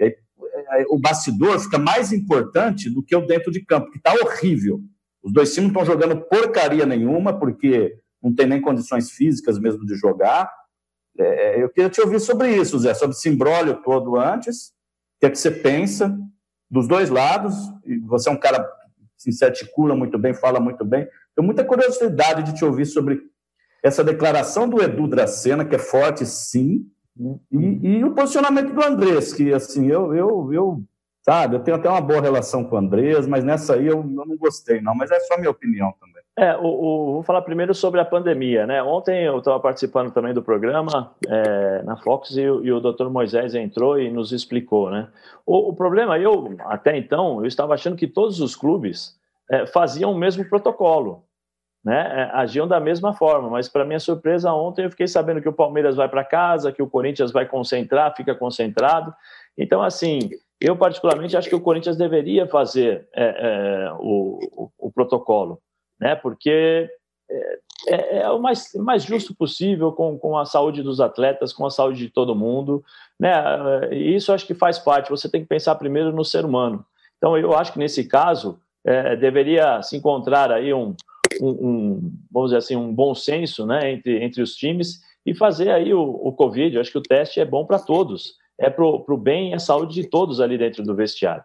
Aí, 0.00 0.14
é, 0.72 0.84
o 0.88 0.98
bastidor 0.98 1.58
fica 1.58 1.78
mais 1.78 2.12
importante 2.12 2.90
do 2.90 3.02
que 3.02 3.14
o 3.16 3.26
dentro 3.26 3.50
de 3.50 3.64
campo, 3.64 3.90
que 3.90 3.98
está 3.98 4.12
horrível. 4.12 4.80
Os 5.22 5.32
dois 5.32 5.52
times 5.54 5.70
estão 5.70 5.84
jogando 5.84 6.20
porcaria 6.22 6.86
nenhuma, 6.86 7.38
porque 7.38 7.98
não 8.22 8.34
tem 8.34 8.46
nem 8.46 8.60
condições 8.60 9.10
físicas 9.10 9.58
mesmo 9.58 9.84
de 9.86 9.94
jogar. 9.94 10.50
É, 11.18 11.62
eu 11.62 11.68
queria 11.68 11.90
te 11.90 12.00
ouvir 12.00 12.20
sobre 12.20 12.54
isso, 12.54 12.78
Zé, 12.78 12.94
sobre 12.94 13.16
esse 13.16 13.28
imbróglio 13.28 13.82
todo 13.82 14.16
antes. 14.16 14.68
O 15.16 15.20
que 15.20 15.26
é 15.26 15.30
que 15.30 15.38
você 15.38 15.50
pensa 15.50 16.16
dos 16.70 16.86
dois 16.86 17.10
lados? 17.10 17.54
Você 18.06 18.28
é 18.28 18.32
um 18.32 18.38
cara 18.38 18.66
que 19.22 19.32
se 19.32 19.44
articula 19.44 19.94
muito 19.94 20.18
bem, 20.18 20.32
fala 20.32 20.60
muito 20.60 20.84
bem. 20.84 21.06
Tenho 21.34 21.46
muita 21.46 21.64
curiosidade 21.64 22.42
de 22.42 22.54
te 22.54 22.64
ouvir 22.64 22.86
sobre 22.86 23.20
essa 23.82 24.04
declaração 24.04 24.68
do 24.68 24.82
Edu 24.82 25.08
Dracena, 25.08 25.64
que 25.64 25.74
é 25.74 25.78
forte, 25.78 26.26
sim, 26.26 26.86
e, 27.50 27.96
e 27.98 28.04
o 28.04 28.14
posicionamento 28.14 28.72
do 28.72 28.82
Andrés, 28.82 29.32
que, 29.32 29.52
assim, 29.52 29.86
eu, 29.86 30.14
eu, 30.14 30.52
eu, 30.52 30.82
sabe, 31.22 31.56
eu 31.56 31.60
tenho 31.60 31.76
até 31.76 31.88
uma 31.88 32.00
boa 32.00 32.20
relação 32.20 32.64
com 32.64 32.76
o 32.76 32.78
Andrés, 32.78 33.26
mas 33.26 33.44
nessa 33.44 33.74
aí 33.74 33.86
eu, 33.86 33.98
eu 33.98 34.26
não 34.26 34.36
gostei, 34.36 34.80
não, 34.80 34.94
mas 34.94 35.10
é 35.10 35.20
só 35.20 35.36
minha 35.36 35.50
opinião 35.50 35.92
também. 36.00 36.20
É, 36.36 36.56
o, 36.56 36.64
o, 36.64 37.12
vou 37.14 37.22
falar 37.22 37.42
primeiro 37.42 37.74
sobre 37.74 38.00
a 38.00 38.04
pandemia, 38.04 38.66
né? 38.66 38.82
Ontem 38.82 39.24
eu 39.24 39.38
estava 39.38 39.60
participando 39.60 40.10
também 40.10 40.32
do 40.32 40.42
programa 40.42 41.14
é, 41.28 41.82
na 41.82 41.96
Fox 41.96 42.30
e, 42.30 42.40
e 42.40 42.72
o 42.72 42.80
Dr. 42.80 43.08
Moisés 43.10 43.54
entrou 43.54 44.00
e 44.00 44.10
nos 44.10 44.32
explicou, 44.32 44.90
né? 44.90 45.08
O, 45.44 45.70
o, 45.70 45.76
problema, 45.76 46.18
eu 46.18 46.56
até 46.60 46.96
então, 46.96 47.40
eu 47.40 47.46
estava 47.46 47.74
achando 47.74 47.96
que 47.96 48.06
todos 48.06 48.40
os 48.40 48.56
clubes 48.56 49.19
faziam 49.72 50.12
o 50.12 50.18
mesmo 50.18 50.48
protocolo 50.48 51.24
né, 51.84 52.00
é, 52.14 52.36
agiam 52.36 52.68
da 52.68 52.78
mesma 52.78 53.14
forma, 53.14 53.48
mas 53.48 53.68
para 53.68 53.84
minha 53.84 53.98
surpresa 53.98 54.52
ontem 54.52 54.84
eu 54.84 54.90
fiquei 54.90 55.08
sabendo 55.08 55.40
que 55.40 55.48
o 55.48 55.52
Palmeiras 55.52 55.96
vai 55.96 56.08
para 56.08 56.24
casa, 56.24 56.72
que 56.72 56.82
o 56.82 56.88
Corinthians 56.88 57.32
vai 57.32 57.46
concentrar, 57.46 58.14
fica 58.14 58.34
concentrado. 58.34 59.14
Então, 59.56 59.82
assim, 59.82 60.30
eu 60.60 60.76
particularmente 60.76 61.36
acho 61.36 61.48
que 61.48 61.54
o 61.54 61.60
Corinthians 61.60 61.96
deveria 61.96 62.46
fazer 62.46 63.08
é, 63.14 63.24
é, 63.24 63.92
o, 63.98 64.38
o, 64.52 64.70
o, 64.78 64.92
protocolo, 64.92 65.60
né, 65.98 66.14
porque 66.14 66.90
é, 67.30 67.58
é, 67.88 68.18
é, 68.18 68.30
o 68.30 68.38
mais, 68.38 68.74
mais 68.74 69.02
justo 69.02 69.34
possível 69.34 69.90
com, 69.92 70.18
com 70.18 70.36
a 70.36 70.44
saúde 70.44 70.82
dos 70.82 71.00
atletas, 71.00 71.52
com 71.52 71.64
a 71.64 71.70
saúde 71.70 71.98
de 71.98 72.10
todo 72.10 72.36
mundo, 72.36 72.84
né, 73.18 73.32
e 73.90 74.14
isso 74.14 74.34
acho 74.34 74.46
que 74.46 74.54
faz 74.54 74.78
parte. 74.78 75.08
Você 75.08 75.30
tem 75.30 75.40
que 75.40 75.48
pensar 75.48 75.74
primeiro 75.76 76.12
no 76.12 76.24
ser 76.26 76.44
humano. 76.44 76.84
Então, 77.16 77.38
eu 77.38 77.54
acho 77.54 77.72
que 77.72 77.78
nesse 77.78 78.06
caso 78.06 78.60
é, 78.84 79.16
deveria 79.16 79.82
se 79.82 79.96
encontrar 79.96 80.50
aí 80.50 80.72
um 80.72 80.94
um, 81.40 81.48
um, 81.48 82.12
vamos 82.30 82.50
dizer 82.50 82.58
assim, 82.58 82.76
um 82.76 82.92
bom 82.92 83.14
senso 83.14 83.66
né, 83.66 83.92
entre, 83.92 84.22
entre 84.22 84.42
os 84.42 84.54
times 84.54 85.00
e 85.24 85.34
fazer 85.34 85.70
aí 85.70 85.92
o, 85.92 86.02
o 86.02 86.32
Covid. 86.32 86.74
Eu 86.74 86.80
acho 86.80 86.90
que 86.90 86.98
o 86.98 87.02
teste 87.02 87.40
é 87.40 87.44
bom 87.44 87.64
para 87.64 87.78
todos, 87.78 88.34
é 88.58 88.70
para 88.70 88.84
o 88.84 89.16
bem 89.16 89.50
e 89.50 89.54
a 89.54 89.58
saúde 89.58 89.94
de 89.94 90.08
todos 90.08 90.40
ali 90.40 90.56
dentro 90.56 90.82
do 90.82 90.94
vestiário. 90.94 91.44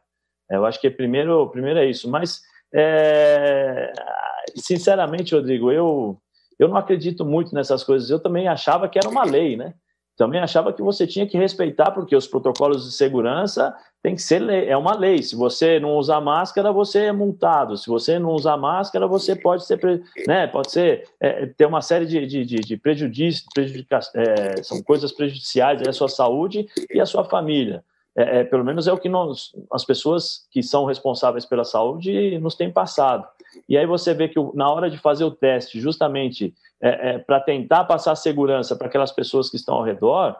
Eu 0.50 0.66
acho 0.66 0.80
que 0.80 0.90
primeiro, 0.90 1.50
primeiro 1.50 1.80
é 1.80 1.90
isso. 1.90 2.10
Mas, 2.10 2.42
é, 2.74 3.92
sinceramente, 4.56 5.36
Rodrigo, 5.36 5.72
eu, 5.72 6.18
eu 6.60 6.68
não 6.68 6.78
acredito 6.78 7.26
muito 7.26 7.54
nessas 7.54 7.84
coisas. 7.84 8.10
Eu 8.10 8.20
também 8.20 8.48
achava 8.48 8.88
que 8.88 9.00
era 9.00 9.10
uma 9.10 9.24
lei, 9.24 9.58
né? 9.58 9.74
Também 10.16 10.40
achava 10.40 10.72
que 10.72 10.82
você 10.82 11.06
tinha 11.06 11.28
que 11.28 11.38
respeitar, 11.38 11.92
porque 11.92 12.16
os 12.16 12.28
protocolos 12.28 12.86
de 12.86 12.94
segurança 12.94 13.76
tem 14.06 14.14
que 14.14 14.22
ser 14.22 14.38
lei, 14.38 14.70
é 14.70 14.78
uma 14.78 14.96
lei. 14.96 15.24
Se 15.24 15.36
você 15.36 15.80
não 15.80 15.96
usar 15.96 16.22
máscara, 16.22 16.72
você 16.72 17.06
é 17.06 17.12
multado. 17.12 17.76
Se 17.76 17.88
você 17.88 18.20
não 18.20 18.34
usar 18.34 18.56
máscara, 18.56 19.08
você 19.08 19.36
pode 19.36 19.66
ser, 19.66 19.80
né, 20.28 20.46
pode 20.46 20.72
ser 20.72 21.10
é, 21.20 21.48
ter 21.48 21.66
uma 21.66 21.82
série 21.82 22.06
de, 22.06 22.24
de, 22.28 22.46
de, 22.46 22.56
de 22.58 22.78
prejudícios, 22.78 23.48
prejudica, 23.52 24.00
é, 24.14 24.62
são 24.62 24.84
coisas 24.84 25.12
prejudiciais 25.12 25.82
à 25.82 25.92
sua 25.92 26.08
saúde 26.08 26.68
e 26.94 27.02
à 27.02 27.06
sua 27.08 27.24
família. 27.24 27.84
É, 28.16 28.42
é, 28.42 28.44
pelo 28.44 28.64
menos 28.64 28.88
é 28.88 28.94
o 28.94 28.98
que 29.00 29.10
nós, 29.10 29.56
as 29.74 29.84
pessoas 29.84 30.46
que 30.52 30.62
são 30.62 30.86
responsáveis 30.86 31.44
pela 31.44 31.64
saúde 31.64 32.38
nos 32.38 32.54
têm 32.54 32.72
passado. 32.72 33.28
E 33.68 33.76
aí 33.76 33.88
você 33.88 34.14
vê 34.14 34.28
que 34.28 34.40
na 34.54 34.72
hora 34.72 34.88
de 34.88 35.00
fazer 35.00 35.24
o 35.24 35.32
teste, 35.32 35.80
justamente 35.80 36.54
é, 36.80 37.10
é, 37.10 37.18
para 37.18 37.40
tentar 37.40 37.86
passar 37.86 38.14
segurança 38.14 38.76
para 38.76 38.86
aquelas 38.86 39.12
pessoas 39.12 39.50
que 39.50 39.56
estão 39.56 39.74
ao 39.74 39.84
redor, 39.84 40.38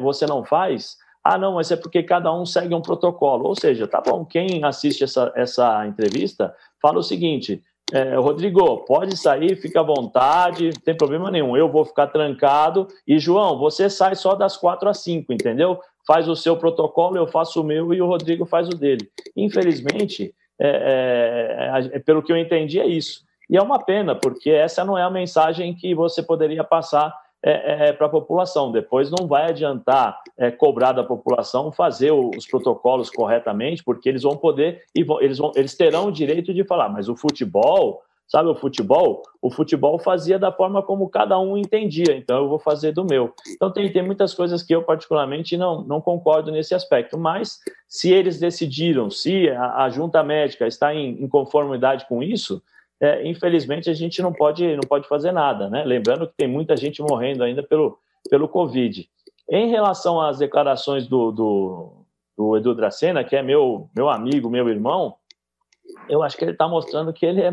você 0.00 0.26
não 0.26 0.44
faz, 0.44 0.96
ah, 1.24 1.38
não, 1.38 1.54
mas 1.54 1.70
é 1.70 1.76
porque 1.76 2.02
cada 2.02 2.30
um 2.34 2.44
segue 2.44 2.74
um 2.74 2.82
protocolo. 2.82 3.46
Ou 3.46 3.56
seja, 3.56 3.88
tá 3.88 4.00
bom, 4.00 4.26
quem 4.26 4.62
assiste 4.62 5.04
essa, 5.04 5.32
essa 5.34 5.86
entrevista 5.86 6.54
fala 6.82 6.98
o 6.98 7.02
seguinte: 7.02 7.62
é, 7.90 8.14
Rodrigo, 8.16 8.84
pode 8.84 9.16
sair, 9.16 9.56
fica 9.56 9.80
à 9.80 9.82
vontade, 9.82 10.66
não 10.66 10.82
tem 10.84 10.94
problema 10.94 11.30
nenhum. 11.30 11.56
Eu 11.56 11.70
vou 11.70 11.84
ficar 11.86 12.08
trancado. 12.08 12.86
E, 13.08 13.18
João, 13.18 13.58
você 13.58 13.88
sai 13.88 14.14
só 14.14 14.34
das 14.34 14.56
quatro 14.56 14.86
às 14.86 14.98
cinco, 14.98 15.32
entendeu? 15.32 15.80
Faz 16.06 16.28
o 16.28 16.36
seu 16.36 16.58
protocolo, 16.58 17.16
eu 17.16 17.26
faço 17.26 17.62
o 17.62 17.64
meu 17.64 17.94
e 17.94 18.02
o 18.02 18.06
Rodrigo 18.06 18.44
faz 18.44 18.68
o 18.68 18.76
dele. 18.76 19.08
Infelizmente, 19.34 20.34
é, 20.60 21.70
é, 21.92 21.96
é 21.96 21.98
pelo 22.00 22.22
que 22.22 22.30
eu 22.30 22.36
entendi, 22.36 22.78
é 22.78 22.86
isso. 22.86 23.24
E 23.48 23.56
é 23.56 23.62
uma 23.62 23.78
pena, 23.78 24.14
porque 24.14 24.50
essa 24.50 24.84
não 24.84 24.98
é 24.98 25.02
a 25.02 25.10
mensagem 25.10 25.74
que 25.74 25.94
você 25.94 26.22
poderia 26.22 26.64
passar 26.64 27.14
é, 27.44 27.88
é, 27.88 27.92
para 27.92 28.06
a 28.06 28.10
população. 28.10 28.72
Depois 28.72 29.10
não 29.10 29.26
vai 29.26 29.50
adiantar 29.50 30.18
é, 30.38 30.50
cobrar 30.50 30.92
da 30.92 31.04
população 31.04 31.70
fazer 31.70 32.10
os 32.10 32.46
protocolos 32.46 33.10
corretamente, 33.10 33.84
porque 33.84 34.08
eles 34.08 34.22
vão 34.22 34.34
poder 34.34 34.82
e 34.94 35.04
vão, 35.04 35.20
eles, 35.20 35.36
vão, 35.36 35.52
eles 35.54 35.76
terão 35.76 36.06
o 36.06 36.12
direito 36.12 36.54
de 36.54 36.64
falar, 36.64 36.88
mas 36.88 37.06
o 37.06 37.14
futebol, 37.14 38.02
sabe 38.26 38.48
o 38.48 38.54
futebol? 38.54 39.22
O 39.42 39.50
futebol 39.50 39.98
fazia 39.98 40.38
da 40.38 40.50
forma 40.50 40.82
como 40.82 41.10
cada 41.10 41.38
um 41.38 41.58
entendia, 41.58 42.16
então 42.16 42.38
eu 42.38 42.48
vou 42.48 42.58
fazer 42.58 42.92
do 42.92 43.04
meu. 43.04 43.34
Então 43.50 43.70
tem, 43.70 43.92
tem 43.92 44.02
muitas 44.02 44.32
coisas 44.32 44.62
que 44.62 44.74
eu 44.74 44.82
particularmente 44.82 45.54
não, 45.58 45.82
não 45.82 46.00
concordo 46.00 46.50
nesse 46.50 46.74
aspecto, 46.74 47.18
mas 47.18 47.58
se 47.86 48.10
eles 48.10 48.40
decidiram, 48.40 49.10
se 49.10 49.50
a, 49.50 49.84
a 49.84 49.90
junta 49.90 50.22
médica 50.22 50.66
está 50.66 50.94
em, 50.94 51.22
em 51.22 51.28
conformidade 51.28 52.06
com 52.08 52.22
isso, 52.22 52.62
é, 53.04 53.28
infelizmente 53.28 53.90
a 53.90 53.92
gente 53.92 54.22
não 54.22 54.32
pode, 54.32 54.74
não 54.74 54.88
pode 54.88 55.06
fazer 55.06 55.30
nada, 55.30 55.68
né? 55.68 55.84
Lembrando 55.84 56.26
que 56.26 56.34
tem 56.36 56.48
muita 56.48 56.74
gente 56.74 57.02
morrendo 57.02 57.44
ainda 57.44 57.62
pelo, 57.62 57.98
pelo 58.30 58.48
Covid. 58.48 59.06
Em 59.50 59.68
relação 59.68 60.18
às 60.18 60.38
declarações 60.38 61.06
do, 61.06 61.30
do, 61.30 62.06
do 62.34 62.56
Edu 62.56 62.74
Dracena, 62.74 63.22
que 63.22 63.36
é 63.36 63.42
meu, 63.42 63.90
meu 63.94 64.08
amigo, 64.08 64.48
meu 64.48 64.70
irmão, 64.70 65.16
eu 66.08 66.22
acho 66.22 66.36
que 66.36 66.44
ele 66.44 66.52
está 66.52 66.68
mostrando 66.68 67.12
que 67.12 67.24
ele 67.24 67.40
é, 67.40 67.52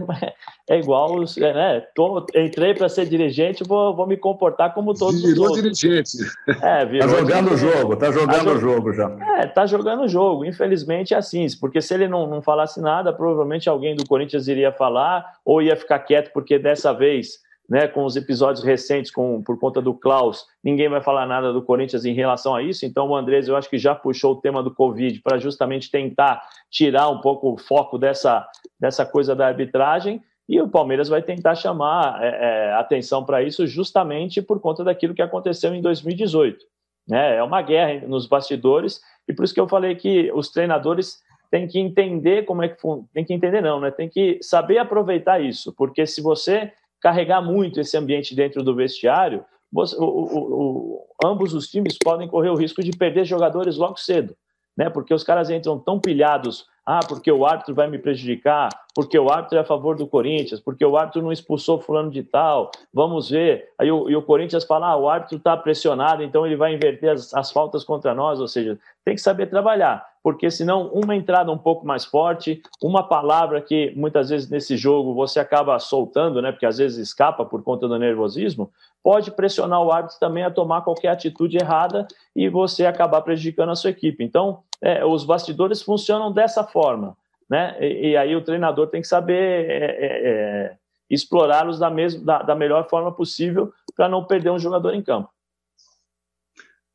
é 0.70 0.80
igual, 0.80 1.24
é, 1.38 1.54
né? 1.54 1.84
Tô, 1.96 2.26
entrei 2.36 2.74
para 2.74 2.90
ser 2.90 3.06
dirigente, 3.06 3.64
vou, 3.64 3.96
vou 3.96 4.08
me 4.08 4.18
comportar 4.18 4.74
como 4.74 4.94
todos 4.94 5.22
virou 5.22 5.46
os 5.46 5.58
outros. 5.58 5.78
dirigente. 5.78 6.18
É, 6.62 6.86
virou 6.86 7.08
tá 7.08 7.20
jogando 7.20 7.54
o 7.54 7.58
jogo, 7.58 7.96
tá 7.96 8.12
jogando 8.12 8.46
tá 8.46 8.52
o 8.52 8.60
jogo 8.60 8.94
já. 8.94 9.18
É, 9.38 9.48
tá 9.48 9.66
jogando 9.66 10.04
o 10.04 10.08
jogo. 10.08 10.46
Infelizmente 10.46 11.14
é 11.14 11.18
assim, 11.18 11.46
porque 11.60 11.82
se 11.82 11.94
ele 11.94 12.08
não, 12.08 12.28
não 12.28 12.42
falasse 12.42 12.82
nada, 12.82 13.14
provavelmente 13.14 13.70
alguém 13.70 13.96
do 13.96 14.06
Corinthians 14.06 14.48
iria 14.48 14.72
falar 14.72 15.26
ou 15.46 15.62
ia 15.62 15.76
ficar 15.76 16.00
quieto, 16.00 16.32
porque 16.34 16.60
dessa 16.60 16.94
vez 16.94 17.40
né, 17.70 17.88
com 17.88 18.04
os 18.04 18.16
episódios 18.16 18.64
recentes 18.64 19.12
com, 19.12 19.42
por 19.42 19.58
conta 19.60 19.82
do 19.82 19.94
Klaus, 19.94 20.46
ninguém 20.64 20.90
vai 20.90 21.02
falar 21.02 21.26
nada 21.26 21.54
do 21.54 21.62
Corinthians 21.62 22.06
em 22.06 22.14
relação 22.14 22.54
a 22.54 22.62
isso. 22.62 22.86
Então, 22.86 23.08
o 23.08 23.16
Andrés, 23.16 23.48
eu 23.48 23.56
acho 23.56 23.70
que 23.70 23.78
já 23.78 23.96
puxou 23.96 24.34
o 24.34 24.42
tema 24.42 24.62
do 24.62 24.74
Covid 24.74 25.22
para 25.22 25.38
justamente 25.38 25.90
tentar 25.90 26.42
tirar 26.70 27.10
um 27.10 27.22
pouco 27.22 27.54
o 27.54 27.58
foco 27.58 27.98
dessa, 27.98 28.46
dessa 28.80 29.06
coisa 29.06 29.36
da 29.36 29.48
arbitragem. 29.48 30.22
E 30.50 30.60
o 30.60 30.68
Palmeiras 30.68 31.08
vai 31.08 31.22
tentar 31.22 31.56
chamar 31.56 32.22
é, 32.22 32.28
é, 32.28 32.74
atenção 32.74 33.24
para 33.24 33.42
isso 33.42 33.66
justamente 33.66 34.42
por 34.42 34.60
conta 34.60 34.84
daquilo 34.84 35.14
que 35.14 35.22
aconteceu 35.22 35.74
em 35.74 35.82
2018. 35.82 36.66
Né? 37.08 37.38
É 37.38 37.44
uma 37.44 37.62
guerra 37.62 38.06
nos 38.06 38.28
bastidores, 38.28 39.02
e 39.28 39.34
por 39.34 39.46
isso 39.46 39.54
que 39.54 39.60
eu 39.60 39.68
falei 39.68 39.96
que 39.96 40.32
os 40.34 40.50
treinadores 40.50 41.20
têm 41.50 41.68
que 41.68 41.80
entender 41.80 42.44
como 42.44 42.64
é 42.64 42.70
que 42.70 42.82
tem 43.14 43.26
que 43.26 43.34
entender 43.34 43.62
não, 43.62 43.80
né? 43.80 43.92
Tem 43.92 44.10
que 44.10 44.40
saber 44.42 44.78
aproveitar 44.78 45.42
isso, 45.42 45.74
porque 45.78 46.06
se 46.06 46.22
você 46.22 46.72
carregar 47.02 47.42
muito 47.42 47.80
esse 47.80 47.98
ambiente 47.98 48.36
dentro 48.36 48.64
do 48.64 48.76
vestiário, 48.76 49.44
o, 49.74 50.04
o, 50.04 50.38
o, 50.38 51.08
ambos 51.24 51.54
os 51.54 51.68
times 51.68 51.98
podem 51.98 52.28
correr 52.28 52.50
o 52.50 52.56
risco 52.56 52.84
de 52.84 52.92
perder 52.92 53.26
jogadores 53.26 53.78
logo 53.78 53.98
cedo, 53.98 54.36
né? 54.78 54.90
Porque 54.90 55.14
os 55.14 55.24
caras 55.24 55.50
entram 55.50 55.80
tão 55.80 56.00
pilhados, 56.00 56.66
ah, 56.86 57.00
porque 57.08 57.32
o 57.32 57.46
árbitro 57.46 57.74
vai 57.74 57.88
me 57.88 57.98
prejudicar, 57.98 58.70
porque 58.94 59.18
o 59.18 59.30
árbitro 59.30 59.58
é 59.58 59.62
a 59.62 59.66
favor 59.66 59.96
do 59.96 60.06
Corinthians, 60.08 60.60
porque 60.60 60.86
o 60.86 60.98
árbitro 60.98 61.22
não 61.22 61.32
expulsou 61.32 61.80
fulano 61.80 62.12
de 62.12 62.22
tal, 62.22 62.70
vamos 62.94 63.30
ver. 63.30 63.70
Aí 63.80 63.92
o, 63.92 64.10
e 64.10 64.16
o 64.16 64.22
Corinthians 64.22 64.66
fala, 64.66 64.90
ah, 64.90 64.98
o 64.98 65.10
árbitro 65.10 65.38
está 65.38 65.56
pressionado, 65.56 66.24
então 66.24 66.46
ele 66.46 66.58
vai 66.58 66.74
inverter 66.74 67.12
as, 67.12 67.34
as 67.34 67.52
faltas 67.52 67.84
contra 67.84 68.14
nós, 68.14 68.40
ou 68.40 68.48
seja, 68.48 68.78
tem 69.06 69.16
que 69.16 69.22
saber 69.22 69.48
trabalhar 69.48 70.06
porque 70.24 70.52
senão 70.52 70.88
uma 70.94 71.16
entrada 71.16 71.52
um 71.52 71.58
pouco 71.58 71.86
mais 71.86 72.06
forte, 72.06 72.62
uma 72.82 73.08
palavra 73.08 73.62
que 73.62 73.94
muitas 73.96 74.30
vezes 74.30 74.50
nesse 74.50 74.78
jogo 74.78 75.14
você 75.14 75.40
acaba 75.40 75.78
soltando, 75.80 76.42
né, 76.42 76.52
porque 76.52 76.66
às 76.66 76.78
vezes 76.78 76.98
escapa 76.98 77.46
por 77.46 77.64
conta 77.64 77.88
do 77.88 77.98
nervosismo, 77.98 78.72
pode 79.04 79.32
pressionar 79.32 79.82
o 79.82 79.92
árbitro 79.92 80.20
também 80.20 80.44
a 80.44 80.52
tomar 80.52 80.82
qualquer 80.82 81.10
atitude 81.10 81.58
errada 81.58 82.08
e 82.36 82.48
você 82.50 82.86
acabar 82.86 83.22
prejudicando 83.22 83.72
a 83.72 83.76
sua 83.76 83.90
equipe. 83.90 84.24
Então, 84.24 84.60
é, 84.82 85.04
os 85.04 85.24
bastidores 85.24 85.82
funcionam 85.82 86.32
dessa 86.32 86.64
forma, 86.64 87.18
né? 87.50 87.76
E, 87.80 88.10
e 88.10 88.18
aí 88.18 88.36
o 88.36 88.44
treinador 88.44 88.88
tem 88.88 89.02
que 89.02 89.08
saber 89.08 89.70
é, 89.70 89.86
é, 89.86 90.30
é 90.30 90.76
explorá-los 91.10 91.78
da, 91.78 91.90
da, 92.24 92.42
da 92.44 92.56
melhor 92.56 92.88
forma 92.90 93.12
possível 93.12 93.74
para 93.96 94.08
não 94.08 94.24
perder 94.24 94.50
um 94.50 94.60
jogador 94.60 94.94
em 94.94 95.02
campo. 95.02 95.30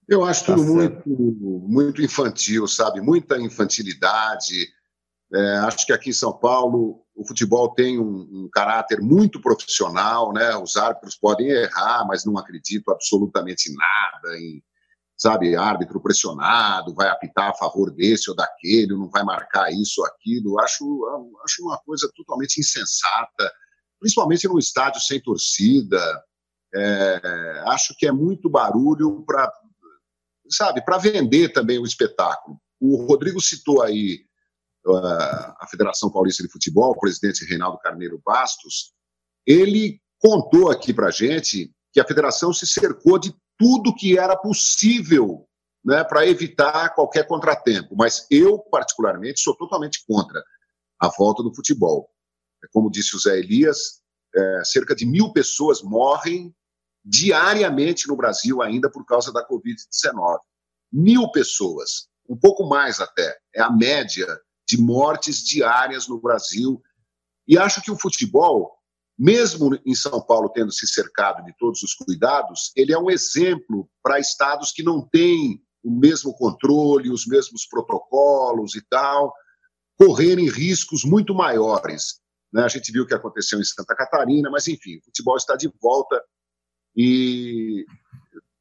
Eu 0.09 0.25
acho 0.25 0.47
tá 0.47 0.55
tudo 0.55 0.75
muito, 0.75 1.09
muito 1.09 2.03
infantil, 2.03 2.67
sabe? 2.69 3.01
Muita 3.01 3.39
infantilidade. 3.39 4.69
É, 5.35 5.57
acho 5.59 5.85
que 5.85 5.93
aqui 5.93 6.11
em 6.11 6.15
São 6.15 6.33
Paulo 6.33 7.05
o 7.15 7.27
futebol 7.27 7.75
tem 7.75 7.99
um, 7.99 8.45
um, 8.45 8.49
caráter 8.53 9.01
muito 9.01 9.41
profissional, 9.41 10.33
né? 10.33 10.57
Os 10.57 10.77
árbitros 10.77 11.17
podem 11.17 11.49
errar, 11.49 12.07
mas 12.07 12.25
não 12.25 12.39
acredito 12.39 12.91
absolutamente 12.91 13.73
nada 13.75 14.39
em, 14.39 14.63
sabe, 15.17 15.57
árbitro 15.57 16.01
pressionado, 16.01 16.95
vai 16.95 17.09
apitar 17.09 17.51
a 17.51 17.55
favor 17.55 17.91
desse 17.91 18.31
ou 18.31 18.37
daquele, 18.37 18.93
não 18.93 19.11
vai 19.11 19.25
marcar 19.25 19.73
isso 19.73 20.03
ou 20.03 20.07
aquilo. 20.07 20.61
Acho, 20.61 20.85
acho 21.43 21.63
uma 21.63 21.79
coisa 21.79 22.09
totalmente 22.15 22.61
insensata, 22.61 23.53
principalmente 23.99 24.47
num 24.47 24.59
estádio 24.59 25.01
sem 25.01 25.21
torcida. 25.21 25.99
É, 26.75 27.63
acho 27.69 27.95
que 27.99 28.07
é 28.07 28.13
muito 28.13 28.51
barulho 28.51 29.25
para 29.27 29.51
sabe, 30.51 30.85
para 30.85 30.99
vender 30.99 31.53
também 31.53 31.79
o 31.79 31.87
espetáculo. 31.87 32.59
O 32.81 33.07
Rodrigo 33.07 33.41
citou 33.41 33.83
aí 33.83 34.21
uh, 34.87 34.97
a 35.61 35.67
Federação 35.71 36.11
Paulista 36.11 36.43
de 36.43 36.51
Futebol, 36.51 36.91
o 36.91 36.99
presidente 36.99 37.45
Reinaldo 37.45 37.79
Carneiro 37.79 38.21
Bastos, 38.25 38.93
ele 39.47 40.01
contou 40.19 40.71
aqui 40.71 40.93
para 40.93 41.11
gente 41.11 41.71
que 41.93 42.01
a 42.01 42.07
federação 42.07 42.53
se 42.53 42.67
cercou 42.67 43.19
de 43.19 43.35
tudo 43.59 43.95
que 43.95 44.19
era 44.19 44.37
possível 44.37 45.47
né, 45.85 46.03
para 46.03 46.27
evitar 46.27 46.95
qualquer 46.95 47.27
contratempo. 47.27 47.95
Mas 47.97 48.27
eu, 48.31 48.59
particularmente, 48.59 49.41
sou 49.41 49.57
totalmente 49.57 50.05
contra 50.07 50.43
a 50.99 51.09
volta 51.09 51.43
do 51.43 51.55
futebol. 51.55 52.11
Como 52.73 52.91
disse 52.91 53.15
o 53.15 53.21
Zé 53.21 53.39
Elias, 53.39 54.01
é, 54.35 54.65
cerca 54.65 54.95
de 54.95 55.07
mil 55.07 55.33
pessoas 55.33 55.83
morrem 55.83 56.55
diariamente 57.07 58.09
no 58.09 58.17
Brasil 58.17 58.61
ainda 58.61 58.91
por 58.91 59.07
causa 59.07 59.33
da 59.33 59.47
Covid-19. 59.47 60.39
Mil 60.93 61.31
pessoas, 61.31 62.09
um 62.29 62.37
pouco 62.37 62.69
mais 62.69 63.01
até, 63.01 63.39
é 63.55 63.63
a 63.63 63.71
média 63.71 64.27
de 64.69 64.77
mortes 64.77 65.39
diárias 65.45 66.09
no 66.09 66.21
Brasil. 66.21 66.83
E 67.47 67.57
acho 67.57 67.81
que 67.81 67.93
o 67.93 67.99
futebol, 67.99 68.73
mesmo 69.17 69.79
em 69.87 69.95
São 69.95 70.21
Paulo 70.21 70.49
tendo 70.49 70.73
se 70.73 70.89
cercado 70.89 71.45
de 71.45 71.55
todos 71.57 71.81
os 71.83 71.95
cuidados, 71.95 72.73
ele 72.75 72.93
é 72.93 72.99
um 72.99 73.09
exemplo 73.09 73.89
para 74.03 74.19
estados 74.19 74.73
que 74.73 74.83
não 74.83 75.01
têm 75.01 75.63
o 75.85 75.91
mesmo 75.91 76.35
controle, 76.35 77.13
os 77.13 77.25
mesmos 77.25 77.65
protocolos 77.65 78.75
e 78.75 78.83
tal, 78.91 79.33
correrem 79.97 80.51
riscos 80.51 81.05
muito 81.05 81.33
maiores. 81.33 82.21
Né? 82.53 82.65
A 82.65 82.69
gente 82.69 82.91
viu 82.91 83.05
o 83.05 83.07
que 83.07 83.15
aconteceu 83.15 83.61
em 83.61 83.65
Santa 83.65 83.95
Catarina, 83.95 84.51
mas 84.51 84.67
enfim, 84.67 84.97
o 84.97 85.05
futebol 85.05 85.37
está 85.37 85.55
de 85.55 85.71
volta 85.81 86.21
e 86.97 87.85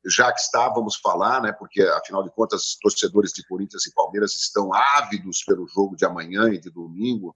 já 0.06 0.32
que 0.32 0.40
estávamos 0.40 0.98
falar, 0.98 1.42
né, 1.42 1.52
porque 1.52 1.82
afinal 1.82 2.24
de 2.24 2.30
contas 2.30 2.78
torcedores 2.80 3.32
de 3.32 3.46
Corinthians 3.48 3.88
e 3.88 3.94
Palmeiras 3.94 4.36
estão 4.36 4.72
ávidos 4.74 5.44
pelo 5.44 5.68
jogo 5.68 5.96
de 5.96 6.06
amanhã 6.06 6.50
e 6.50 6.60
de 6.60 6.70
domingo, 6.70 7.36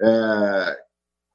é, 0.00 0.84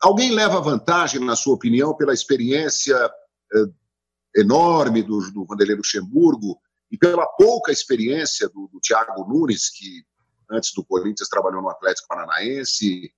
alguém 0.02 0.32
leva 0.32 0.62
vantagem, 0.62 1.24
na 1.24 1.36
sua 1.36 1.54
opinião, 1.54 1.96
pela 1.96 2.14
experiência 2.14 2.96
é, 2.96 4.40
enorme 4.40 5.04
do, 5.04 5.20
do 5.32 5.46
Vanderlei 5.46 5.76
Luxemburgo 5.76 6.60
e 6.92 6.98
pela 6.98 7.26
pouca 7.26 7.72
experiência 7.72 8.48
do, 8.50 8.68
do 8.72 8.80
Thiago 8.80 9.28
Nunes, 9.28 9.70
que 9.70 10.04
antes 10.50 10.74
do 10.74 10.84
Corinthians 10.84 11.30
trabalhou 11.30 11.62
no 11.62 11.70
Atlético 11.70 12.08
Paranaense, 12.08 13.12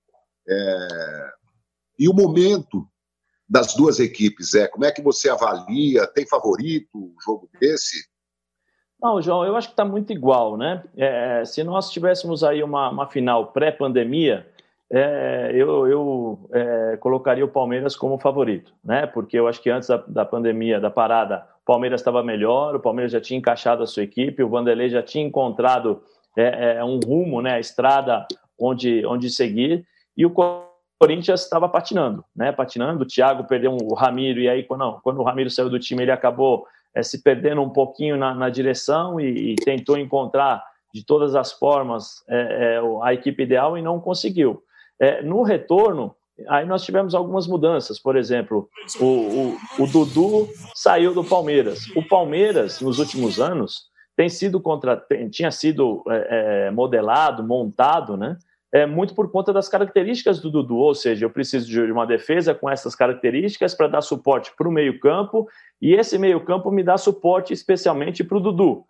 é, 0.48 1.32
e 1.98 2.08
o 2.08 2.14
momento 2.14 2.89
das 3.50 3.74
duas 3.74 3.98
equipes, 3.98 4.54
é 4.54 4.68
como 4.68 4.84
é 4.84 4.92
que 4.92 5.02
você 5.02 5.28
avalia? 5.28 6.06
Tem 6.06 6.24
favorito 6.24 6.88
um 6.94 7.14
jogo 7.24 7.50
desse? 7.60 8.08
Não, 9.02 9.20
João, 9.20 9.44
eu 9.44 9.56
acho 9.56 9.68
que 9.68 9.72
está 9.72 9.84
muito 9.84 10.12
igual, 10.12 10.56
né? 10.56 10.84
É, 10.96 11.42
se 11.44 11.64
nós 11.64 11.90
tivéssemos 11.90 12.44
aí 12.44 12.62
uma, 12.62 12.90
uma 12.90 13.08
final 13.08 13.48
pré-pandemia, 13.48 14.46
é, 14.92 15.50
eu, 15.54 15.88
eu 15.88 16.50
é, 16.52 16.96
colocaria 16.98 17.44
o 17.44 17.48
Palmeiras 17.48 17.96
como 17.96 18.18
favorito, 18.18 18.72
né? 18.84 19.06
Porque 19.06 19.36
eu 19.36 19.48
acho 19.48 19.60
que 19.60 19.70
antes 19.70 19.88
da, 19.88 19.96
da 19.96 20.24
pandemia, 20.24 20.78
da 20.78 20.90
parada, 20.90 21.44
o 21.62 21.64
Palmeiras 21.64 22.00
estava 22.00 22.22
melhor, 22.22 22.76
o 22.76 22.80
Palmeiras 22.80 23.10
já 23.10 23.20
tinha 23.20 23.38
encaixado 23.38 23.82
a 23.82 23.86
sua 23.86 24.04
equipe, 24.04 24.44
o 24.44 24.48
Vanderlei 24.48 24.90
já 24.90 25.02
tinha 25.02 25.26
encontrado 25.26 26.02
é, 26.36 26.76
é, 26.76 26.84
um 26.84 27.00
rumo, 27.00 27.42
né? 27.42 27.54
A 27.54 27.60
estrada 27.60 28.26
onde, 28.58 29.04
onde 29.06 29.28
seguir, 29.28 29.84
e 30.16 30.24
o 30.24 30.30
Corinthians 31.00 31.44
estava 31.44 31.66
patinando, 31.66 32.22
né? 32.36 32.52
Patinando, 32.52 33.04
o 33.04 33.06
Thiago 33.06 33.44
perdeu 33.44 33.74
o 33.74 33.94
Ramiro, 33.94 34.38
e 34.38 34.50
aí 34.50 34.62
quando, 34.62 35.00
quando 35.02 35.18
o 35.18 35.24
Ramiro 35.24 35.48
saiu 35.48 35.70
do 35.70 35.78
time, 35.78 36.02
ele 36.02 36.10
acabou 36.10 36.66
é, 36.94 37.02
se 37.02 37.22
perdendo 37.22 37.62
um 37.62 37.70
pouquinho 37.70 38.18
na, 38.18 38.34
na 38.34 38.50
direção 38.50 39.18
e, 39.18 39.52
e, 39.52 39.56
tentou 39.56 39.96
encontrar 39.96 40.62
de 40.92 41.02
todas 41.02 41.34
as 41.34 41.52
formas 41.52 42.22
é, 42.28 42.76
é, 42.76 42.80
a 43.02 43.14
equipe 43.14 43.42
ideal 43.42 43.78
e 43.78 43.82
não 43.82 43.98
conseguiu. 43.98 44.62
No 45.24 45.42
retorno, 45.42 46.14
aí 46.46 46.66
nós 46.66 46.84
tivemos 46.84 47.14
algumas 47.14 47.46
mudanças. 47.46 47.98
Por 47.98 48.16
exemplo, 48.16 48.68
o, 49.00 49.04
o, 49.06 49.56
o, 49.78 49.86
Dudu 49.86 50.46
saiu 50.74 51.14
do 51.14 51.24
Palmeiras. 51.24 51.86
O 51.96 52.06
Palmeiras, 52.06 52.82
nos 52.82 52.98
últimos 52.98 53.40
anos, 53.40 53.84
tem 54.14 54.28
sido 54.28 54.60
contra, 54.60 54.98
tem, 54.98 55.30
tinha 55.30 55.50
sido 55.50 56.04
modelado, 56.74 57.42
montado, 57.42 58.18
né? 58.18 58.36
É 58.72 58.86
muito 58.86 59.14
por 59.14 59.30
conta 59.30 59.52
das 59.52 59.68
características 59.68 60.40
do 60.40 60.50
Dudu, 60.50 60.76
ou 60.76 60.94
seja, 60.94 61.24
eu 61.24 61.30
preciso 61.30 61.68
de 61.68 61.80
uma 61.90 62.06
defesa 62.06 62.54
com 62.54 62.70
essas 62.70 62.94
características 62.94 63.74
para 63.74 63.88
dar 63.88 64.00
suporte 64.00 64.52
para 64.56 64.68
o 64.68 64.72
meio-campo, 64.72 65.48
e 65.82 65.94
esse 65.94 66.18
meio-campo 66.18 66.70
me 66.70 66.82
dá 66.82 66.96
suporte 66.96 67.52
especialmente 67.52 68.22
para 68.22 68.36
o 68.36 68.40
Dudu 68.40 68.84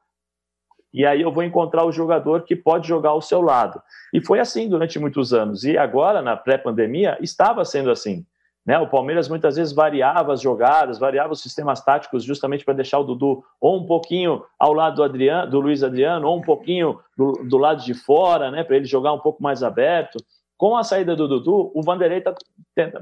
e 0.92 1.06
aí 1.06 1.22
eu 1.22 1.32
vou 1.32 1.42
encontrar 1.42 1.84
o 1.84 1.92
jogador 1.92 2.42
que 2.42 2.56
pode 2.56 2.88
jogar 2.88 3.10
ao 3.10 3.22
seu 3.22 3.40
lado. 3.40 3.80
E 4.12 4.20
foi 4.20 4.40
assim 4.40 4.68
durante 4.68 4.98
muitos 4.98 5.32
anos. 5.32 5.64
E 5.64 5.78
agora, 5.78 6.20
na 6.20 6.36
pré-pandemia, 6.36 7.16
estava 7.20 7.64
sendo 7.64 7.90
assim. 7.90 8.26
Né? 8.64 8.78
O 8.78 8.86
Palmeiras 8.86 9.28
muitas 9.28 9.56
vezes 9.56 9.72
variava 9.72 10.32
as 10.32 10.40
jogadas, 10.40 10.98
variava 10.98 11.32
os 11.32 11.40
sistemas 11.40 11.82
táticos 11.82 12.24
justamente 12.24 12.64
para 12.64 12.74
deixar 12.74 12.98
o 12.98 13.04
Dudu 13.04 13.42
ou 13.60 13.78
um 13.78 13.86
pouquinho 13.86 14.44
ao 14.58 14.72
lado 14.72 14.96
do, 14.96 15.02
Adriano, 15.02 15.50
do 15.50 15.60
Luiz 15.60 15.82
Adriano, 15.82 16.28
ou 16.28 16.38
um 16.38 16.42
pouquinho 16.42 17.00
do, 17.16 17.32
do 17.48 17.56
lado 17.56 17.82
de 17.82 17.94
fora, 17.94 18.50
né? 18.50 18.62
para 18.62 18.76
ele 18.76 18.84
jogar 18.84 19.12
um 19.12 19.18
pouco 19.18 19.42
mais 19.42 19.62
aberto. 19.62 20.18
Com 20.56 20.76
a 20.76 20.84
saída 20.84 21.16
do 21.16 21.26
Dudu, 21.26 21.72
o 21.74 21.82
Vanderlei 21.82 22.20
tá, 22.20 22.34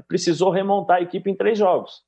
precisou 0.07 0.49
remontar 0.49 0.97
a 0.97 1.01
equipe 1.01 1.29
em 1.29 1.35
três 1.35 1.57
jogos. 1.57 2.03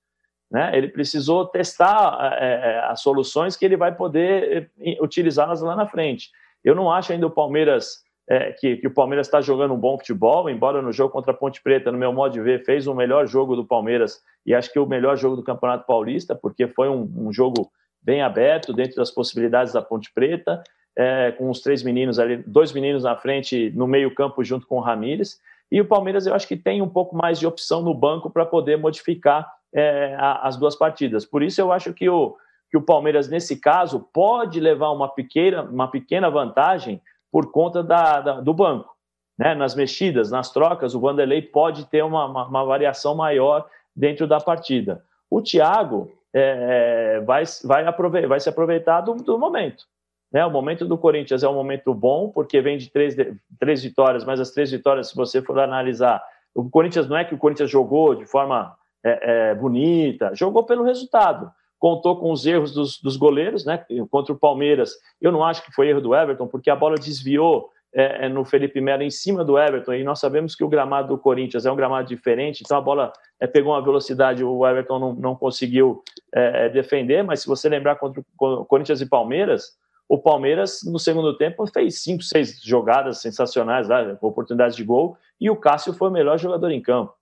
Né? 0.50 0.78
Ele 0.78 0.88
precisou 0.88 1.46
testar 1.46 2.36
é, 2.40 2.46
é, 2.46 2.80
as 2.86 3.02
soluções 3.02 3.56
que 3.56 3.66
ele 3.66 3.78
vai 3.78 3.94
poder 3.94 4.72
é, 4.80 4.98
utilizá-las 5.02 5.62
lá 5.62 5.76
na 5.76 5.88
frente. 5.88 6.30
Eu 6.64 6.76
não 6.76 6.92
acho 6.92 7.12
ainda 7.12 7.28
o 7.28 7.32
Palmeiras 7.32 8.04
é, 8.32 8.54
que, 8.54 8.78
que, 8.78 8.88
o 8.88 8.94
Palmeiras 8.94 9.28
está 9.28 9.42
jogando 9.42 9.74
um 9.74 9.78
bom 9.78 9.98
futebol, 9.98 10.50
embora 10.50 10.82
no 10.82 10.94
jogo 10.94 11.12
contra 11.12 11.34
a 11.34 11.36
Ponte 11.36 11.62
Preta, 11.62 11.92
no 11.92 11.98
meu 11.98 12.14
modo 12.14 12.32
de 12.32 12.40
ver, 12.40 12.64
fez 12.64 12.88
o 12.88 12.96
melhor 12.96 13.28
jogo 13.28 13.58
do 13.58 13.66
Palmeiras 13.66 14.24
e 14.46 14.56
acho 14.56 14.72
que 14.72 14.80
o 14.80 14.86
melhor 14.86 15.18
jogo 15.18 15.36
do 15.36 15.44
Campeonato 15.44 15.86
Paulista, 15.86 16.34
porque 16.34 16.66
foi 16.66 16.88
um, 16.88 17.12
um 17.14 17.34
jogo 17.34 17.70
bem 18.02 18.22
aberto, 18.22 18.72
dentro 18.72 18.96
das 18.96 19.12
possibilidades 19.12 19.74
da 19.74 19.82
Ponte 19.82 20.10
Preta, 20.14 20.64
é, 20.96 21.34
com 21.34 21.50
os 21.50 21.60
três 21.60 21.84
meninos 21.84 22.20
ali, 22.20 22.38
dois 22.48 22.72
meninos 22.72 23.04
na 23.04 23.18
frente, 23.18 23.70
no 23.76 23.86
meio-campo, 23.86 24.42
junto 24.46 24.66
com 24.66 24.78
o 24.78 24.82
Ramires. 24.82 25.38
E 25.70 25.82
o 25.82 25.86
Palmeiras, 25.86 26.26
eu 26.26 26.34
acho 26.34 26.48
que 26.48 26.56
tem 26.56 26.82
um 26.82 26.88
pouco 26.88 27.14
mais 27.14 27.38
de 27.38 27.46
opção 27.46 27.82
no 27.82 27.94
banco 27.94 28.30
para 28.30 28.46
poder 28.46 28.78
modificar 28.78 29.46
é, 29.76 30.16
as 30.18 30.56
duas 30.56 30.78
partidas. 30.78 31.26
Por 31.26 31.44
isso 31.44 31.60
eu 31.60 31.70
acho 31.70 31.94
que 31.94 32.08
o, 32.08 32.38
que 32.70 32.78
o 32.78 32.82
Palmeiras, 32.82 33.28
nesse 33.28 33.60
caso, 33.60 34.00
pode 34.14 34.58
levar 34.62 34.92
uma 34.92 35.10
pequena, 35.10 35.64
uma 35.64 35.92
pequena 35.92 36.30
vantagem 36.30 37.02
por 37.32 37.52
conta 37.52 37.82
da, 37.82 38.22
da 38.22 38.42
do 38.42 38.54
banco. 38.54 38.94
Né? 39.38 39.56
Nas 39.56 39.76
mexidas, 39.76 40.30
nas 40.30 40.52
trocas, 40.52 40.94
o 40.94 41.00
Vanderlei 41.00 41.42
pode 41.42 41.86
ter 41.86 42.04
uma, 42.04 42.26
uma, 42.26 42.48
uma 42.48 42.66
variação 42.66 43.16
maior 43.16 43.68
dentro 43.96 44.28
da 44.28 44.40
partida. 44.40 45.04
O 45.30 45.42
Thiago 45.42 46.12
é, 46.34 47.16
é 47.18 47.22
vai, 47.22 47.44
vai, 47.64 47.86
aprove 47.86 48.28
vai 48.28 48.40
se 48.40 48.50
aproveitar 48.50 49.02
do, 49.02 49.16
do 49.16 49.38
momento. 49.38 49.86
Né? 50.32 50.46
O 50.46 50.52
momento 50.52 50.86
do 50.86 50.98
Corinthians 50.98 51.44
é 51.44 51.50
um 51.50 51.54
momento 51.54 51.94
bom, 51.94 52.30
porque 52.30 52.62
vem 52.62 52.78
de 52.78 52.90
três, 52.90 53.16
três 53.60 53.84
vitórias, 53.84 54.24
mas 54.24 54.40
as 54.40 54.52
três 54.52 54.72
vitórias, 54.72 55.10
se 55.10 55.16
você 55.16 55.42
for 55.42 55.60
analisar, 55.60 56.24
o 56.56 56.70
Corinthians 56.70 57.08
não 57.08 57.18
é 57.18 57.26
que 57.26 57.36
o 57.36 57.38
Corinthians 57.38 57.70
jogou 57.70 58.16
de 58.16 58.26
forma 58.26 58.76
é, 59.04 59.50
é, 59.50 59.56
bonita, 59.56 60.34
jogou 60.36 60.64
pelo 60.64 60.84
resultado. 60.84 61.52
Contou 61.82 62.16
com 62.16 62.32
os 62.32 62.46
erros 62.46 62.72
dos, 62.72 63.02
dos, 63.02 63.18
goleiros, 63.18 63.66
né? 63.66 63.84
Contra 64.12 64.32
o 64.32 64.38
Palmeiras, 64.38 64.94
eu 65.20 65.32
não 65.32 65.44
acho 65.44 65.66
que 65.66 65.72
foi 65.72 65.90
erro 65.90 66.00
do 66.00 66.14
Everton, 66.14 66.46
porque 66.46 66.70
a 66.70 66.76
bola 66.76 66.96
desviou 66.96 67.72
é, 67.92 68.28
é, 68.28 68.30
no 68.30 68.46
Felipe 68.46 68.80
Melo 68.80 69.02
em 69.02 69.10
cima 69.10 69.44
do 69.44 69.58
Everton, 69.58 69.96
e 69.96 70.04
nós 70.04 70.20
sabemos 70.20 70.54
que 70.54 70.64
o 70.64 70.70
gramado 70.70 71.08
do 71.08 71.18
Corinthians 71.18 71.66
é 71.66 71.72
um 71.72 71.76
gramado 71.76 72.08
diferente, 72.08 72.62
então 72.64 72.78
a 72.78 72.82
bola 72.82 73.12
é, 73.40 73.48
pegou 73.48 73.74
uma 73.74 73.82
velocidade, 73.82 74.44
o 74.44 74.64
Everton 74.64 75.00
não, 75.00 75.14
não 75.16 75.36
conseguiu 75.36 76.04
é, 76.32 76.70
defender, 76.70 77.24
mas 77.24 77.42
se 77.42 77.48
você 77.48 77.68
lembrar 77.68 77.96
contra 77.96 78.24
o 78.40 78.64
Corinthians 78.66 79.02
e 79.02 79.10
Palmeiras, 79.10 79.76
o 80.08 80.20
Palmeiras, 80.20 80.82
no 80.86 81.00
segundo 81.00 81.36
tempo, 81.36 81.66
fez 81.66 82.04
cinco, 82.04 82.22
seis 82.22 82.62
jogadas 82.62 83.22
sensacionais, 83.24 83.88
lá, 83.88 84.16
oportunidades 84.22 84.76
de 84.76 84.84
gol, 84.84 85.18
e 85.40 85.50
o 85.50 85.56
Cássio 85.56 85.94
foi 85.94 86.10
o 86.10 86.12
melhor 86.12 86.38
jogador 86.38 86.70
em 86.70 86.80
campo. 86.80 87.16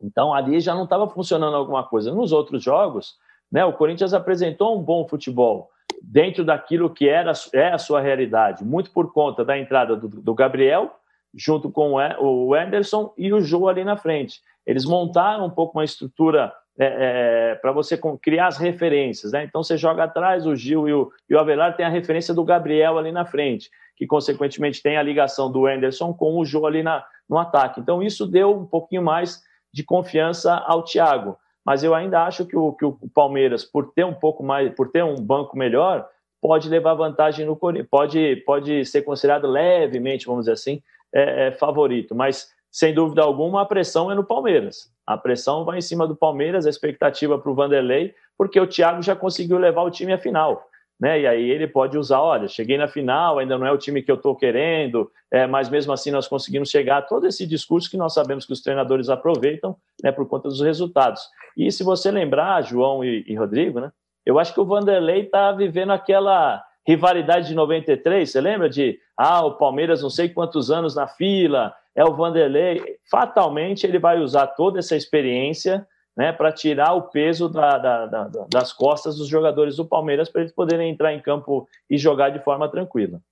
Então 0.00 0.32
ali 0.32 0.58
já 0.58 0.74
não 0.74 0.84
estava 0.84 1.06
funcionando 1.06 1.54
alguma 1.54 1.84
coisa. 1.84 2.14
Nos 2.14 2.32
outros 2.32 2.62
jogos, 2.62 3.16
né, 3.50 3.64
o 3.64 3.72
Corinthians 3.72 4.14
apresentou 4.14 4.78
um 4.78 4.82
bom 4.82 5.06
futebol 5.06 5.70
dentro 6.02 6.44
daquilo 6.44 6.90
que 6.90 7.08
era 7.08 7.32
é 7.52 7.68
a 7.72 7.78
sua 7.78 8.00
realidade, 8.00 8.64
muito 8.64 8.90
por 8.90 9.12
conta 9.12 9.44
da 9.44 9.58
entrada 9.58 9.96
do, 9.96 10.08
do 10.08 10.34
Gabriel 10.34 10.94
junto 11.34 11.70
com 11.70 11.92
o 11.92 12.54
Anderson 12.54 13.12
e 13.16 13.32
o 13.32 13.40
Jô 13.40 13.68
ali 13.68 13.84
na 13.84 13.96
frente. 13.96 14.40
Eles 14.66 14.84
montaram 14.84 15.46
um 15.46 15.50
pouco 15.50 15.78
uma 15.78 15.84
estrutura 15.84 16.52
é, 16.78 17.52
é, 17.52 17.54
para 17.56 17.72
você 17.72 17.98
criar 18.20 18.46
as 18.46 18.56
referências. 18.56 19.32
Né? 19.32 19.44
Então 19.44 19.62
você 19.62 19.76
joga 19.76 20.04
atrás, 20.04 20.46
o 20.46 20.54
Gil 20.54 20.88
e 20.88 20.92
o, 20.92 21.12
e 21.28 21.34
o 21.34 21.38
Avelar 21.38 21.76
tem 21.76 21.84
a 21.84 21.90
referência 21.90 22.32
do 22.32 22.44
Gabriel 22.44 22.98
ali 22.98 23.12
na 23.12 23.24
frente, 23.24 23.70
que 23.96 24.06
consequentemente 24.06 24.82
tem 24.82 24.96
a 24.96 25.02
ligação 25.02 25.50
do 25.50 25.66
Anderson 25.66 26.14
com 26.14 26.38
o 26.38 26.44
Jô 26.44 26.66
ali 26.66 26.82
na, 26.82 27.04
no 27.28 27.38
ataque. 27.38 27.80
Então 27.80 28.02
isso 28.02 28.26
deu 28.26 28.56
um 28.56 28.66
pouquinho 28.66 29.02
mais 29.02 29.42
de 29.72 29.82
confiança 29.82 30.54
ao 30.54 30.82
Thiago. 30.82 31.36
Mas 31.68 31.84
eu 31.84 31.94
ainda 31.94 32.24
acho 32.24 32.46
que 32.46 32.56
o, 32.56 32.72
que 32.72 32.82
o 32.82 32.98
Palmeiras, 33.12 33.62
por 33.62 33.92
ter 33.92 34.02
um 34.02 34.14
pouco 34.14 34.42
mais, 34.42 34.74
por 34.74 34.90
ter 34.90 35.04
um 35.04 35.16
banco 35.16 35.54
melhor, 35.54 36.08
pode 36.40 36.66
levar 36.66 36.94
vantagem 36.94 37.44
no 37.44 37.54
Corinthians, 37.54 37.88
pode, 37.90 38.36
pode 38.46 38.86
ser 38.86 39.02
considerado 39.02 39.46
levemente, 39.46 40.24
vamos 40.24 40.46
dizer 40.46 40.52
assim, 40.52 40.82
é, 41.14 41.48
é, 41.48 41.52
favorito. 41.52 42.14
Mas, 42.14 42.50
sem 42.72 42.94
dúvida 42.94 43.20
alguma, 43.20 43.60
a 43.60 43.66
pressão 43.66 44.10
é 44.10 44.14
no 44.14 44.24
Palmeiras. 44.24 44.90
A 45.06 45.18
pressão 45.18 45.62
vai 45.62 45.76
em 45.76 45.82
cima 45.82 46.06
do 46.06 46.16
Palmeiras, 46.16 46.64
a 46.64 46.70
expectativa 46.70 47.38
para 47.38 47.50
o 47.50 47.54
Vanderlei, 47.54 48.14
porque 48.38 48.58
o 48.58 48.66
Thiago 48.66 49.02
já 49.02 49.14
conseguiu 49.14 49.58
levar 49.58 49.82
o 49.82 49.90
time 49.90 50.14
à 50.14 50.16
final 50.16 50.67
né? 51.00 51.20
E 51.20 51.26
aí 51.26 51.50
ele 51.50 51.66
pode 51.66 51.96
usar, 51.96 52.20
olha, 52.20 52.48
cheguei 52.48 52.76
na 52.76 52.88
final, 52.88 53.38
ainda 53.38 53.56
não 53.56 53.66
é 53.66 53.72
o 53.72 53.78
time 53.78 54.02
que 54.02 54.10
eu 54.10 54.16
estou 54.16 54.34
querendo, 54.34 55.10
é, 55.30 55.46
mas 55.46 55.68
mesmo 55.68 55.92
assim 55.92 56.10
nós 56.10 56.26
conseguimos 56.26 56.70
chegar. 56.70 57.02
Todo 57.02 57.26
esse 57.26 57.46
discurso 57.46 57.90
que 57.90 57.96
nós 57.96 58.14
sabemos 58.14 58.44
que 58.44 58.52
os 58.52 58.62
treinadores 58.62 59.08
aproveitam, 59.08 59.76
né, 60.02 60.10
por 60.10 60.26
conta 60.26 60.48
dos 60.48 60.60
resultados. 60.60 61.22
E 61.56 61.70
se 61.70 61.84
você 61.84 62.10
lembrar, 62.10 62.62
João 62.62 63.04
e, 63.04 63.24
e 63.26 63.34
Rodrigo, 63.34 63.80
né? 63.80 63.92
Eu 64.26 64.38
acho 64.38 64.52
que 64.52 64.60
o 64.60 64.66
Vanderlei 64.66 65.22
está 65.22 65.52
vivendo 65.52 65.90
aquela 65.90 66.62
rivalidade 66.86 67.48
de 67.48 67.54
93. 67.54 68.30
Você 68.30 68.40
lembra 68.40 68.68
de, 68.68 68.98
ah, 69.16 69.44
o 69.44 69.56
Palmeiras 69.56 70.02
não 70.02 70.10
sei 70.10 70.28
quantos 70.28 70.70
anos 70.70 70.94
na 70.94 71.06
fila, 71.06 71.74
é 71.94 72.04
o 72.04 72.14
Vanderlei. 72.14 72.82
Fatalmente 73.10 73.86
ele 73.86 73.98
vai 73.98 74.18
usar 74.18 74.48
toda 74.48 74.78
essa 74.78 74.96
experiência 74.96 75.86
né, 76.18 76.32
para 76.32 76.50
tirar 76.50 76.94
o 76.94 77.02
peso 77.02 77.48
da, 77.48 77.78
da, 77.78 78.06
da, 78.06 78.46
das 78.50 78.72
costas 78.72 79.16
dos 79.16 79.28
jogadores 79.28 79.76
do 79.76 79.86
Palmeiras 79.86 80.28
para 80.28 80.40
eles 80.40 80.52
poderem 80.52 80.90
entrar 80.90 81.14
em 81.14 81.22
campo 81.22 81.68
e 81.88 81.96
jogar 81.96 82.30
de 82.30 82.42
forma 82.42 82.68
tranquila. 82.68 83.22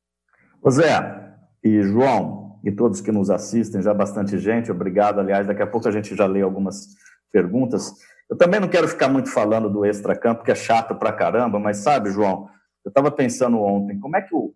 Ô 0.63 0.71
Zé 0.71 1.35
e 1.65 1.83
João 1.83 2.61
e 2.63 2.71
todos 2.71 3.01
que 3.01 3.11
nos 3.11 3.29
assistem, 3.29 3.83
já 3.83 3.93
bastante 3.93 4.39
gente, 4.39 4.71
obrigado. 4.71 5.19
Aliás, 5.19 5.49
daqui 5.49 5.63
a 5.63 5.67
pouco 5.67 5.89
a 5.89 5.91
gente 5.91 6.15
já 6.15 6.27
lê 6.27 6.43
algumas 6.43 6.95
perguntas. 7.33 7.93
Eu 8.31 8.37
também 8.37 8.61
não 8.61 8.69
quero 8.69 8.87
ficar 8.87 9.09
muito 9.09 9.33
falando 9.33 9.69
do 9.69 9.85
extracampo, 9.85 10.45
que 10.45 10.53
é 10.53 10.55
chato 10.55 10.95
pra 10.95 11.13
caramba, 11.13 11.59
mas 11.59 11.79
sabe, 11.79 12.11
João, 12.11 12.49
eu 12.85 12.89
estava 12.91 13.11
pensando 13.11 13.61
ontem, 13.63 13.99
como 13.99 14.17
é 14.17 14.23
que 14.23 14.33
o, 14.33 14.55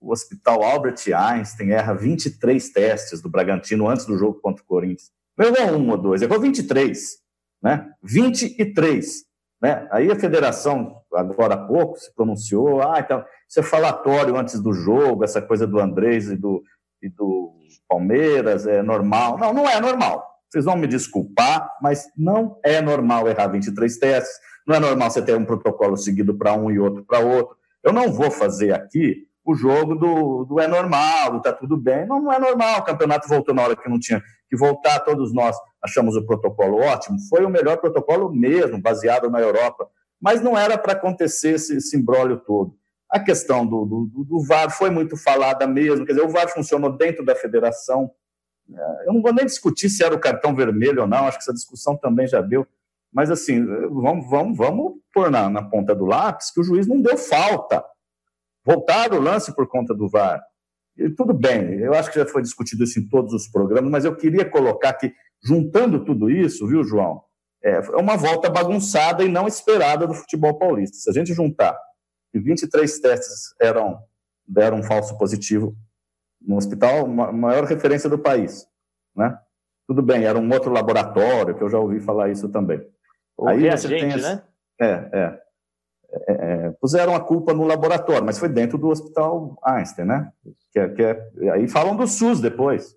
o 0.00 0.12
Hospital 0.12 0.62
Albert 0.62 0.96
Einstein 1.14 1.72
erra 1.72 1.92
23 1.92 2.70
testes 2.70 3.20
do 3.20 3.28
Bragantino 3.28 3.86
antes 3.86 4.06
do 4.06 4.16
jogo 4.16 4.40
contra 4.40 4.62
o 4.62 4.66
Corinthians? 4.66 5.12
Não 5.36 5.54
errou 5.54 5.78
um 5.78 5.90
ou 5.90 5.98
dois, 5.98 6.22
errou 6.22 6.40
23 6.40 7.23
né? 7.64 7.90
23. 8.02 9.24
Né? 9.62 9.88
Aí 9.90 10.12
a 10.12 10.16
federação, 10.16 11.00
agora 11.14 11.54
há 11.54 11.66
pouco, 11.66 11.98
se 11.98 12.14
pronunciou, 12.14 12.82
ah, 12.82 13.00
então, 13.00 13.24
isso 13.48 13.60
é 13.60 13.62
falatório 13.62 14.36
antes 14.36 14.60
do 14.60 14.74
jogo, 14.74 15.24
essa 15.24 15.40
coisa 15.40 15.66
do 15.66 15.80
Andrés 15.80 16.28
e 16.28 16.36
do, 16.36 16.62
e 17.02 17.08
do 17.08 17.54
Palmeiras, 17.88 18.66
é 18.66 18.82
normal. 18.82 19.38
Não, 19.38 19.54
não 19.54 19.68
é 19.68 19.80
normal. 19.80 20.22
Vocês 20.50 20.66
vão 20.66 20.76
me 20.76 20.86
desculpar, 20.86 21.68
mas 21.80 22.04
não 22.14 22.60
é 22.62 22.82
normal 22.82 23.26
errar 23.26 23.48
23 23.48 23.98
testes, 23.98 24.38
não 24.66 24.76
é 24.76 24.80
normal 24.80 25.10
você 25.10 25.22
ter 25.22 25.34
um 25.34 25.44
protocolo 25.44 25.96
seguido 25.96 26.36
para 26.36 26.52
um 26.52 26.70
e 26.70 26.78
outro 26.78 27.02
para 27.02 27.20
outro. 27.20 27.56
Eu 27.82 27.92
não 27.92 28.12
vou 28.12 28.30
fazer 28.30 28.72
aqui 28.72 29.26
o 29.44 29.54
jogo 29.54 29.94
do, 29.94 30.44
do 30.44 30.58
é 30.58 30.66
normal, 30.66 31.32
do 31.32 31.42
tá 31.42 31.52
tudo 31.52 31.76
bem. 31.76 32.06
Não, 32.06 32.20
não 32.20 32.32
é 32.32 32.38
normal. 32.38 32.80
O 32.80 32.84
campeonato 32.84 33.28
voltou 33.28 33.54
na 33.54 33.62
hora 33.62 33.76
que 33.76 33.88
não 33.88 33.98
tinha 33.98 34.22
que 34.48 34.56
voltar. 34.56 35.00
Todos 35.00 35.34
nós 35.34 35.54
achamos 35.84 36.16
o 36.16 36.24
protocolo 36.24 36.78
ótimo. 36.78 37.18
Foi 37.28 37.44
o 37.44 37.50
melhor 37.50 37.76
protocolo 37.78 38.32
mesmo, 38.32 38.80
baseado 38.80 39.30
na 39.30 39.40
Europa. 39.40 39.88
Mas 40.20 40.40
não 40.40 40.56
era 40.56 40.78
para 40.78 40.94
acontecer 40.94 41.54
esse, 41.54 41.76
esse 41.76 41.96
imbróglio 41.96 42.38
todo. 42.38 42.74
A 43.10 43.20
questão 43.20 43.66
do, 43.66 43.84
do, 43.84 44.24
do, 44.24 44.44
VAR 44.44 44.70
foi 44.70 44.90
muito 44.90 45.16
falada 45.16 45.66
mesmo. 45.66 46.06
Quer 46.06 46.14
dizer, 46.14 46.24
o 46.24 46.30
VAR 46.30 46.48
funcionou 46.48 46.96
dentro 46.96 47.24
da 47.24 47.36
federação. 47.36 48.10
É, 48.72 49.08
eu 49.08 49.12
não 49.12 49.20
vou 49.20 49.32
nem 49.32 49.44
discutir 49.44 49.90
se 49.90 50.02
era 50.02 50.14
o 50.14 50.20
cartão 50.20 50.54
vermelho 50.54 51.02
ou 51.02 51.06
não. 51.06 51.26
Acho 51.26 51.38
que 51.38 51.44
essa 51.44 51.52
discussão 51.52 51.96
também 51.96 52.26
já 52.26 52.40
deu. 52.40 52.66
Mas, 53.12 53.30
assim, 53.30 53.64
vamos, 53.64 54.28
vamos, 54.28 54.56
vamos 54.56 54.94
pôr 55.12 55.30
na, 55.30 55.48
na 55.48 55.62
ponta 55.62 55.94
do 55.94 56.06
lápis 56.06 56.50
que 56.50 56.60
o 56.60 56.64
juiz 56.64 56.86
não 56.86 57.00
deu 57.00 57.16
falta 57.16 57.84
voltaram 58.64 59.18
o 59.18 59.20
lance 59.20 59.54
por 59.54 59.68
conta 59.68 59.94
do 59.94 60.08
VAR. 60.08 60.42
E 60.96 61.10
tudo 61.10 61.34
bem, 61.34 61.80
eu 61.80 61.92
acho 61.92 62.10
que 62.10 62.18
já 62.18 62.26
foi 62.26 62.40
discutido 62.40 62.84
isso 62.84 62.98
em 62.98 63.08
todos 63.08 63.32
os 63.34 63.48
programas, 63.48 63.90
mas 63.90 64.04
eu 64.04 64.16
queria 64.16 64.48
colocar 64.48 64.92
que, 64.94 65.12
juntando 65.44 66.04
tudo 66.04 66.30
isso, 66.30 66.66
viu, 66.66 66.82
João, 66.82 67.22
é, 67.62 67.76
é 67.76 67.96
uma 67.96 68.16
volta 68.16 68.48
bagunçada 68.50 69.22
e 69.22 69.28
não 69.28 69.46
esperada 69.46 70.06
do 70.06 70.14
futebol 70.14 70.58
paulista. 70.58 70.96
Se 70.96 71.10
a 71.10 71.12
gente 71.12 71.32
juntar 71.34 71.78
que 72.32 72.38
23 72.38 72.98
testes 73.00 73.54
eram, 73.60 73.98
deram 74.46 74.78
um 74.78 74.82
falso 74.82 75.16
positivo 75.16 75.76
no 76.40 76.56
hospital, 76.56 77.06
maior 77.06 77.64
referência 77.64 78.08
do 78.10 78.18
país, 78.18 78.66
né? 79.16 79.38
Tudo 79.86 80.02
bem, 80.02 80.24
era 80.24 80.38
um 80.38 80.52
outro 80.52 80.72
laboratório, 80.72 81.54
que 81.54 81.62
eu 81.62 81.68
já 81.68 81.78
ouvi 81.78 82.00
falar 82.00 82.30
isso 82.30 82.48
também. 82.48 82.86
O 83.36 83.48
Aí 83.48 83.70
você 83.70 83.88
tem 83.88 84.06
né? 84.06 84.42
É, 84.80 85.08
é. 85.12 85.44
É, 86.28 86.32
é, 86.32 86.70
puseram 86.80 87.14
a 87.14 87.20
culpa 87.20 87.52
no 87.52 87.64
laboratório, 87.64 88.24
mas 88.24 88.38
foi 88.38 88.48
dentro 88.48 88.78
do 88.78 88.88
Hospital 88.88 89.58
Einstein, 89.64 90.06
né? 90.06 90.32
Que 90.72 90.78
é, 90.78 90.88
que 90.88 91.02
é, 91.02 91.50
aí 91.50 91.66
falam 91.66 91.96
do 91.96 92.06
SUS 92.06 92.40
depois. 92.40 92.96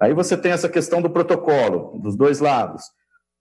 Aí 0.00 0.14
você 0.14 0.36
tem 0.36 0.52
essa 0.52 0.68
questão 0.68 1.02
do 1.02 1.10
protocolo, 1.10 1.98
dos 1.98 2.16
dois 2.16 2.40
lados. 2.40 2.82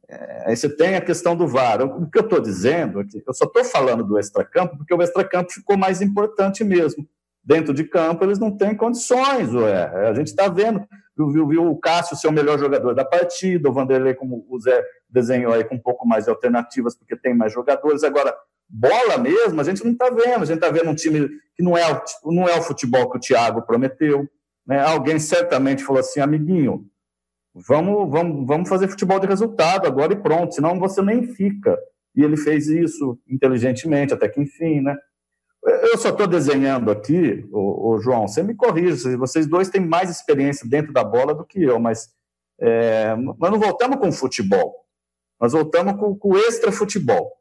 É, 0.10 0.43
aí 0.48 0.58
você 0.58 0.67
tem 0.67 0.95
a 0.95 1.02
questão 1.02 1.36
do 1.36 1.48
VAR. 1.48 1.82
O 1.82 2.10
que 2.10 2.17
eu 2.17 2.24
estou 2.24 2.41
dizendo 2.41 3.00
é 3.00 3.06
eu 3.26 3.34
só 3.34 3.45
estou 3.45 3.63
falando 3.63 4.04
do 4.04 4.19
extracampo 4.19 4.76
porque 4.78 4.93
o 4.93 5.02
extracampo 5.02 5.52
ficou 5.52 5.78
mais 5.78 6.02
importante 6.02 6.63
mesmo. 6.63 7.08
Dentro 7.41 7.74
de 7.74 7.84
campo, 7.84 8.24
eles 8.24 8.38
não 8.38 8.56
têm 8.56 8.76
condições, 8.76 9.54
ué. 9.54 10.10
A 10.10 10.13
gente 10.13 10.28
está 10.28 10.48
vendo, 10.50 10.86
viu, 11.17 11.48
viu, 11.48 11.72
o 11.72 11.78
Cássio 11.78 12.17
ser 12.17 12.28
o 12.28 12.32
melhor 12.32 12.60
jogador 12.60 12.93
da 12.93 13.06
partida, 13.06 13.69
o 13.69 13.74
Vanderlei, 13.74 14.13
como 14.13 14.45
o 14.50 14.60
Zé 14.60 14.84
desenhou 15.10 15.54
aí, 15.54 15.63
com 15.63 15.76
um 15.76 15.80
pouco 15.80 16.08
mais 16.08 16.26
de 16.26 16.30
alternativas, 16.30 16.95
porque 16.95 17.15
tem 17.15 17.34
mais 17.34 17.54
jogadores. 17.54 18.04
Agora, 18.04 18.36
bola 18.67 19.17
mesmo, 19.17 19.62
a 19.62 19.63
gente 19.63 19.84
não 19.84 19.93
está 19.93 20.10
vendo. 20.10 20.43
A 20.43 20.45
gente 20.45 20.58
está 20.58 20.69
vendo 20.69 20.89
um 20.89 20.95
time 20.95 21.30
que 21.56 21.63
não 21.63 21.78
é, 21.78 22.02
não 22.26 22.48
é 22.48 22.60
o 22.60 22.62
futebol 22.62 23.10
que 23.10 23.17
o 23.17 23.22
Thiago 23.22 23.62
prometeu. 23.62 24.30
Né? 24.69 24.79
Alguém 24.79 25.17
certamente 25.17 25.84
falou 25.84 25.99
assim, 25.99 26.19
amiguinho, 26.19 26.86
vamos, 27.55 28.08
vamos, 28.12 28.45
vamos 28.45 28.69
fazer 28.69 28.88
futebol 28.88 29.19
de 29.19 29.25
resultado 29.25 29.88
agora 29.88 30.13
e 30.13 30.21
pronto, 30.21 30.53
senão 30.53 30.79
você 30.79 31.01
nem 31.01 31.23
fica. 31.23 31.75
E 32.15 32.23
ele 32.23 32.38
fez 32.38 32.67
isso 32.67 33.19
inteligentemente, 33.27 34.13
até 34.13 34.29
que 34.29 34.39
enfim, 34.39 34.82
né? 34.82 34.95
Eu 35.91 35.97
só 35.97 36.10
estou 36.10 36.27
desenhando 36.27 36.91
aqui, 36.91 37.45
o, 37.51 37.97
João, 37.99 38.27
você 38.27 38.43
me 38.43 38.55
corrija, 38.55 39.17
vocês 39.17 39.45
dois 39.45 39.69
têm 39.69 39.82
mais 39.82 40.10
experiência 40.10 40.69
dentro 40.69 40.93
da 40.93 41.03
bola 41.03 41.34
do 41.34 41.43
que 41.43 41.62
eu, 41.62 41.79
mas 41.79 42.08
é, 42.62 43.15
nós 43.15 43.51
não 43.51 43.60
voltamos 43.60 43.97
com 43.97 44.08
o 44.08 44.13
futebol, 44.13 44.73
nós 45.41 45.51
voltamos 45.51 45.99
com, 45.99 46.15
com 46.15 46.29
o 46.29 46.38
extra 46.38 46.71
futebol. 46.71 47.32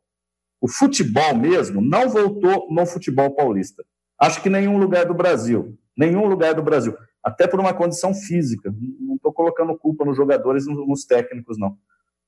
O 0.61 0.69
futebol 0.69 1.37
mesmo 1.37 1.81
não 1.81 2.09
voltou 2.09 2.67
no 2.71 2.85
futebol 2.87 3.31
paulista. 3.35 3.85
Acho 4.21 4.43
que 4.43 4.51
nenhum 4.51 4.79
lugar 4.79 5.05
do 5.05 5.15
Brasil. 5.15 5.79
Nenhum 5.97 6.27
lugar 6.27 6.55
do 6.55 6.63
Brasil. 6.63 6.97
Até 7.23 7.47
por 7.47 7.61
uma 7.61 7.75
condição 7.75 8.15
física. 8.15 8.73
Não 9.01 9.17
estou 9.17 9.33
colocando 9.33 9.77
culpa 9.77 10.05
nos 10.05 10.17
jogadores 10.17 10.67
e 10.67 10.71
nos 10.73 11.05
técnicos, 11.05 11.59
não. 11.59 11.77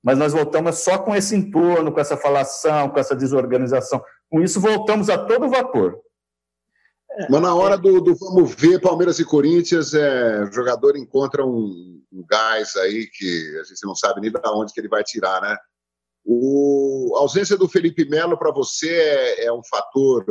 Mas 0.02 0.18
nós 0.18 0.32
voltamos 0.32 0.78
só 0.78 0.98
com 0.98 1.14
esse 1.14 1.36
entorno, 1.36 1.92
com 1.92 2.00
essa 2.00 2.16
falação, 2.16 2.88
com 2.88 2.98
essa 2.98 3.14
desorganização. 3.14 4.02
Com 4.28 4.42
isso, 4.42 4.60
voltamos 4.60 5.10
a 5.10 5.18
todo 5.18 5.48
vapor. 5.48 6.00
Mas 7.28 7.42
na 7.42 7.54
hora 7.54 7.76
do, 7.76 8.00
do 8.00 8.14
vamos 8.14 8.54
ver 8.54 8.80
Palmeiras 8.80 9.18
e 9.18 9.24
Corinthians, 9.24 9.92
é, 9.94 10.44
o 10.44 10.52
jogador 10.52 10.96
encontra 10.96 11.44
um, 11.44 12.02
um, 12.12 12.24
gás 12.28 12.76
aí 12.76 13.08
que 13.12 13.58
a 13.60 13.64
gente 13.64 13.84
não 13.84 13.94
sabe 13.94 14.20
nem 14.20 14.30
de 14.30 14.40
onde 14.46 14.72
que 14.72 14.80
ele 14.80 14.88
vai 14.88 15.02
tirar, 15.02 15.40
né? 15.42 15.56
O, 16.24 17.14
a 17.16 17.20
ausência 17.20 17.56
do 17.56 17.68
Felipe 17.68 18.08
Melo 18.08 18.38
para 18.38 18.52
você 18.52 18.90
é, 18.90 19.46
é, 19.46 19.52
um 19.52 19.62
fator 19.64 20.24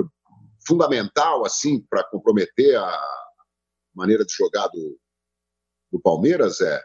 fundamental 0.65 1.45
assim 1.45 1.81
para 1.89 2.03
comprometer 2.03 2.77
a 2.77 3.01
maneira 3.99 4.25
de 4.25 4.33
jogar 4.33 4.67
do, 4.67 4.97
do 5.91 5.99
Palmeiras, 5.99 6.61
é? 6.61 6.81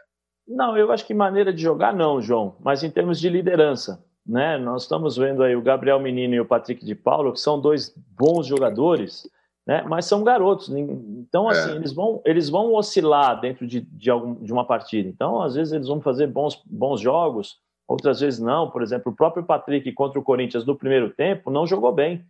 Não, 0.47 0.77
eu 0.77 0.91
acho 0.91 1.05
que 1.07 1.13
maneira 1.13 1.51
de 1.51 1.61
jogar 1.61 1.93
não, 1.93 2.21
João, 2.21 2.55
mas 2.59 2.83
em 2.83 2.91
termos 2.91 3.19
de 3.19 3.29
liderança, 3.29 4.03
né? 4.25 4.57
Nós 4.57 4.83
estamos 4.83 5.17
vendo 5.17 5.41
aí 5.41 5.55
o 5.55 5.61
Gabriel 5.61 5.99
Menino 5.99 6.35
e 6.35 6.39
o 6.39 6.45
Patrick 6.45 6.85
de 6.85 6.93
Paulo, 6.93 7.33
que 7.33 7.39
são 7.39 7.59
dois 7.59 7.95
bons 7.95 8.45
jogadores, 8.45 9.27
né? 9.65 9.83
Mas 9.87 10.05
são 10.05 10.23
garotos, 10.23 10.69
então 10.69 11.47
assim 11.49 11.71
é. 11.71 11.75
eles 11.75 11.91
vão 11.91 12.21
eles 12.23 12.49
vão 12.49 12.73
oscilar 12.75 13.39
dentro 13.39 13.65
de, 13.65 13.81
de, 13.81 14.11
algum, 14.11 14.35
de 14.35 14.53
uma 14.53 14.65
partida. 14.65 15.09
Então 15.09 15.41
às 15.41 15.55
vezes 15.55 15.73
eles 15.73 15.87
vão 15.87 15.99
fazer 16.01 16.27
bons 16.27 16.61
bons 16.65 17.01
jogos, 17.01 17.57
outras 17.87 18.19
vezes 18.19 18.39
não. 18.39 18.69
Por 18.69 18.83
exemplo, 18.83 19.11
o 19.11 19.15
próprio 19.15 19.43
Patrick 19.43 19.91
contra 19.93 20.19
o 20.19 20.23
Corinthians 20.23 20.65
no 20.65 20.75
primeiro 20.75 21.09
tempo 21.09 21.49
não 21.49 21.65
jogou 21.65 21.91
bem. 21.91 22.23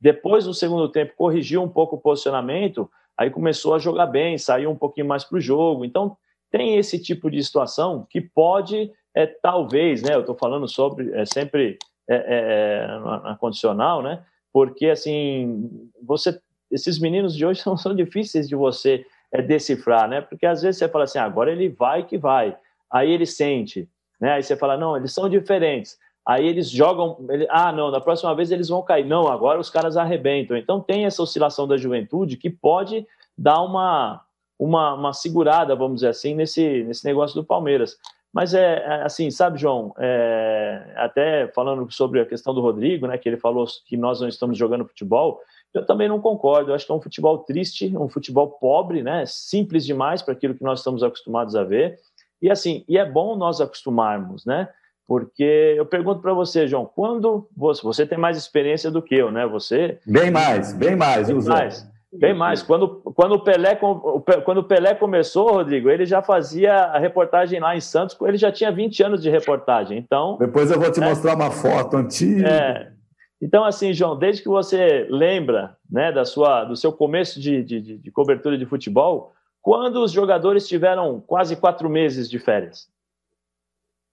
Depois, 0.00 0.46
no 0.46 0.54
segundo 0.54 0.88
tempo, 0.88 1.14
corrigiu 1.16 1.62
um 1.62 1.68
pouco 1.68 1.96
o 1.96 2.00
posicionamento, 2.00 2.88
aí 3.16 3.30
começou 3.30 3.74
a 3.74 3.78
jogar 3.78 4.06
bem, 4.06 4.36
saiu 4.38 4.70
um 4.70 4.76
pouquinho 4.76 5.06
mais 5.06 5.24
para 5.24 5.38
o 5.38 5.40
jogo. 5.40 5.84
Então, 5.84 6.16
tem 6.50 6.76
esse 6.76 6.98
tipo 6.98 7.30
de 7.30 7.42
situação 7.42 8.06
que 8.08 8.20
pode, 8.20 8.92
é, 9.14 9.26
talvez, 9.26 10.02
né? 10.02 10.14
Eu 10.14 10.20
estou 10.20 10.36
falando 10.36 10.68
sobre, 10.68 11.12
é 11.12 11.24
sempre 11.24 11.78
é, 12.08 12.14
é, 12.14 12.22
é, 12.26 12.86
na, 12.86 13.20
na 13.20 13.36
condicional, 13.36 14.02
né? 14.02 14.22
Porque, 14.52 14.86
assim, 14.86 15.90
você, 16.02 16.38
esses 16.70 16.98
meninos 16.98 17.34
de 17.34 17.44
hoje 17.44 17.60
são, 17.62 17.76
são 17.76 17.94
difíceis 17.94 18.48
de 18.48 18.54
você 18.54 19.04
é, 19.32 19.42
decifrar, 19.42 20.08
né? 20.08 20.20
Porque 20.20 20.46
às 20.46 20.62
vezes 20.62 20.78
você 20.78 20.88
fala 20.88 21.04
assim, 21.04 21.18
ah, 21.18 21.24
agora 21.24 21.50
ele 21.50 21.68
vai 21.68 22.04
que 22.04 22.16
vai. 22.16 22.56
Aí 22.90 23.10
ele 23.10 23.26
sente, 23.26 23.88
né? 24.20 24.32
Aí 24.32 24.42
você 24.42 24.56
fala, 24.56 24.76
não, 24.76 24.96
eles 24.96 25.12
são 25.12 25.28
diferentes. 25.28 25.98
Aí 26.26 26.46
eles 26.46 26.68
jogam, 26.68 27.16
ele, 27.30 27.46
ah, 27.48 27.70
não, 27.70 27.90
da 27.90 28.00
próxima 28.00 28.34
vez 28.34 28.50
eles 28.50 28.68
vão 28.68 28.82
cair. 28.82 29.06
Não, 29.06 29.28
agora 29.28 29.60
os 29.60 29.70
caras 29.70 29.96
arrebentam. 29.96 30.56
Então 30.56 30.80
tem 30.80 31.04
essa 31.04 31.22
oscilação 31.22 31.68
da 31.68 31.76
juventude 31.76 32.36
que 32.36 32.50
pode 32.50 33.06
dar 33.38 33.62
uma, 33.62 34.22
uma, 34.58 34.94
uma 34.94 35.12
segurada, 35.12 35.76
vamos 35.76 35.96
dizer 35.96 36.08
assim, 36.08 36.34
nesse, 36.34 36.82
nesse 36.82 37.04
negócio 37.04 37.40
do 37.40 37.46
Palmeiras. 37.46 37.96
Mas 38.32 38.54
é, 38.54 38.84
é 38.84 39.02
assim, 39.02 39.30
sabe, 39.30 39.58
João, 39.58 39.94
é, 39.98 40.92
até 40.96 41.46
falando 41.54 41.90
sobre 41.92 42.20
a 42.20 42.26
questão 42.26 42.52
do 42.52 42.60
Rodrigo, 42.60 43.06
né, 43.06 43.16
que 43.16 43.28
ele 43.28 43.36
falou 43.38 43.64
que 43.86 43.96
nós 43.96 44.20
não 44.20 44.28
estamos 44.28 44.58
jogando 44.58 44.84
futebol, 44.84 45.40
eu 45.72 45.86
também 45.86 46.08
não 46.08 46.20
concordo. 46.20 46.70
Eu 46.70 46.74
acho 46.74 46.84
que 46.84 46.92
é 46.92 46.94
um 46.94 47.00
futebol 47.00 47.38
triste, 47.38 47.96
um 47.96 48.08
futebol 48.08 48.50
pobre, 48.50 49.00
né, 49.02 49.24
simples 49.26 49.86
demais 49.86 50.22
para 50.22 50.34
aquilo 50.34 50.54
que 50.54 50.64
nós 50.64 50.80
estamos 50.80 51.04
acostumados 51.04 51.54
a 51.54 51.62
ver. 51.62 51.98
E 52.42 52.50
assim, 52.50 52.84
e 52.88 52.98
é 52.98 53.08
bom 53.08 53.36
nós 53.36 53.60
acostumarmos, 53.60 54.44
né? 54.44 54.68
Porque 55.06 55.74
eu 55.76 55.86
pergunto 55.86 56.20
para 56.20 56.34
você, 56.34 56.66
João, 56.66 56.84
quando 56.84 57.48
você, 57.56 57.82
você 57.82 58.06
tem 58.06 58.18
mais 58.18 58.36
experiência 58.36 58.90
do 58.90 59.00
que 59.00 59.14
eu, 59.14 59.30
né? 59.30 59.46
Você 59.46 59.98
bem 60.04 60.30
mais, 60.30 60.72
bem 60.72 60.96
mais, 60.96 61.28
bem 61.28 61.42
mais, 61.42 61.88
bem 62.12 62.34
mais. 62.34 62.62
Quando, 62.62 62.88
quando 63.14 63.32
o 63.32 63.44
Pelé 63.44 63.76
quando 63.76 64.58
o 64.58 64.64
Pelé 64.64 64.94
começou, 64.94 65.52
Rodrigo, 65.52 65.88
ele 65.88 66.04
já 66.04 66.22
fazia 66.22 66.74
a 66.74 66.98
reportagem 66.98 67.60
lá 67.60 67.76
em 67.76 67.80
Santos, 67.80 68.16
ele 68.22 68.36
já 68.36 68.50
tinha 68.50 68.72
20 68.72 69.02
anos 69.04 69.22
de 69.22 69.30
reportagem. 69.30 69.96
Então 69.96 70.36
depois 70.38 70.70
eu 70.72 70.80
vou 70.80 70.90
te 70.90 70.98
né? 70.98 71.08
mostrar 71.08 71.36
uma 71.36 71.52
foto 71.52 71.96
antiga. 71.96 72.48
É, 72.48 72.92
então, 73.40 73.64
assim, 73.64 73.92
João, 73.92 74.18
desde 74.18 74.42
que 74.42 74.48
você 74.48 75.06
lembra 75.10 75.76
né, 75.90 76.10
da 76.10 76.24
sua, 76.24 76.64
do 76.64 76.74
seu 76.74 76.92
começo 76.92 77.38
de, 77.40 77.62
de, 77.62 77.98
de 77.98 78.10
cobertura 78.10 78.56
de 78.56 78.64
futebol, 78.64 79.34
quando 79.60 80.02
os 80.02 80.10
jogadores 80.10 80.66
tiveram 80.66 81.20
quase 81.20 81.54
quatro 81.56 81.88
meses 81.88 82.30
de 82.30 82.38
férias? 82.38 82.88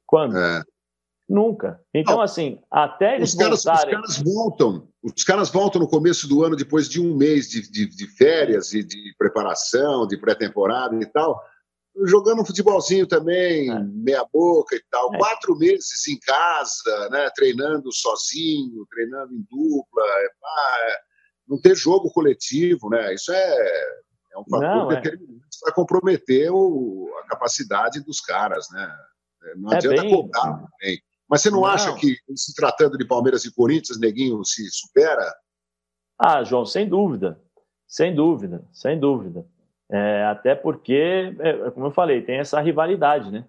Quando? 0.05 0.37
É. 0.37 0.61
Nunca. 1.27 1.79
Então, 1.93 2.15
Não, 2.15 2.21
assim, 2.21 2.59
até 2.69 3.15
eles 3.15 3.31
os 3.31 3.39
caras, 3.39 3.63
voltarem... 3.63 3.95
Os 3.95 4.01
caras 4.01 4.23
voltam. 4.23 4.87
Os 5.01 5.23
caras 5.23 5.49
voltam 5.49 5.81
no 5.81 5.87
começo 5.87 6.27
do 6.27 6.43
ano, 6.43 6.55
depois 6.55 6.87
de 6.89 7.01
um 7.01 7.15
mês 7.15 7.49
de, 7.49 7.69
de, 7.69 7.87
de 7.87 8.07
férias 8.15 8.73
e 8.73 8.83
de 8.83 9.13
preparação, 9.17 10.05
de 10.07 10.17
pré-temporada 10.17 10.95
e 11.01 11.05
tal. 11.05 11.41
jogando 12.05 12.41
um 12.41 12.45
futebolzinho 12.45 13.07
também, 13.07 13.71
é. 13.71 13.79
meia 13.79 14.25
boca 14.31 14.75
e 14.75 14.83
tal. 14.89 15.13
É. 15.13 15.17
Quatro 15.17 15.57
meses 15.57 16.07
em 16.07 16.19
casa, 16.19 17.09
né? 17.09 17.29
Treinando 17.35 17.91
sozinho, 17.93 18.85
treinando 18.89 19.33
em 19.33 19.45
dupla. 19.49 20.03
É, 20.03 20.25
é, 20.25 20.97
não 21.47 21.59
ter 21.59 21.75
jogo 21.75 22.11
coletivo, 22.11 22.89
né? 22.89 23.13
Isso 23.13 23.31
é, 23.31 23.55
é 24.33 24.37
um 24.37 24.43
fator 24.49 24.61
não, 24.61 24.91
é. 24.91 24.95
determinante 24.95 25.57
para 25.61 25.73
comprometer 25.73 26.51
o, 26.51 27.09
a 27.23 27.27
capacidade 27.27 28.01
dos 28.01 28.19
caras, 28.19 28.67
né? 28.71 28.95
Não 29.57 29.71
adianta 29.71 30.01
bem... 30.01 30.11
cobrar 30.11 30.57
também. 30.57 31.01
Mas 31.29 31.41
você 31.41 31.49
não, 31.49 31.61
não, 31.61 31.65
acha 31.65 31.93
que, 31.95 32.15
se 32.35 32.53
tratando 32.53 32.97
de 32.97 33.05
Palmeiras 33.05 33.45
e 33.45 33.53
Corinthians, 33.53 33.99
Neguinho 33.99 34.43
se 34.43 34.69
supera? 34.69 35.33
Ah, 36.17 36.43
João, 36.43 36.65
sem 36.65 36.87
dúvida. 36.87 37.39
Sem 37.87 38.13
dúvida, 38.13 38.63
sem 38.71 38.99
dúvida. 38.99 39.45
É, 39.91 40.23
até 40.25 40.55
porque, 40.55 41.35
é, 41.39 41.69
como 41.71 41.87
eu 41.87 41.91
falei, 41.91 42.21
tem 42.21 42.37
essa 42.37 42.59
rivalidade, 42.59 43.31
né? 43.31 43.45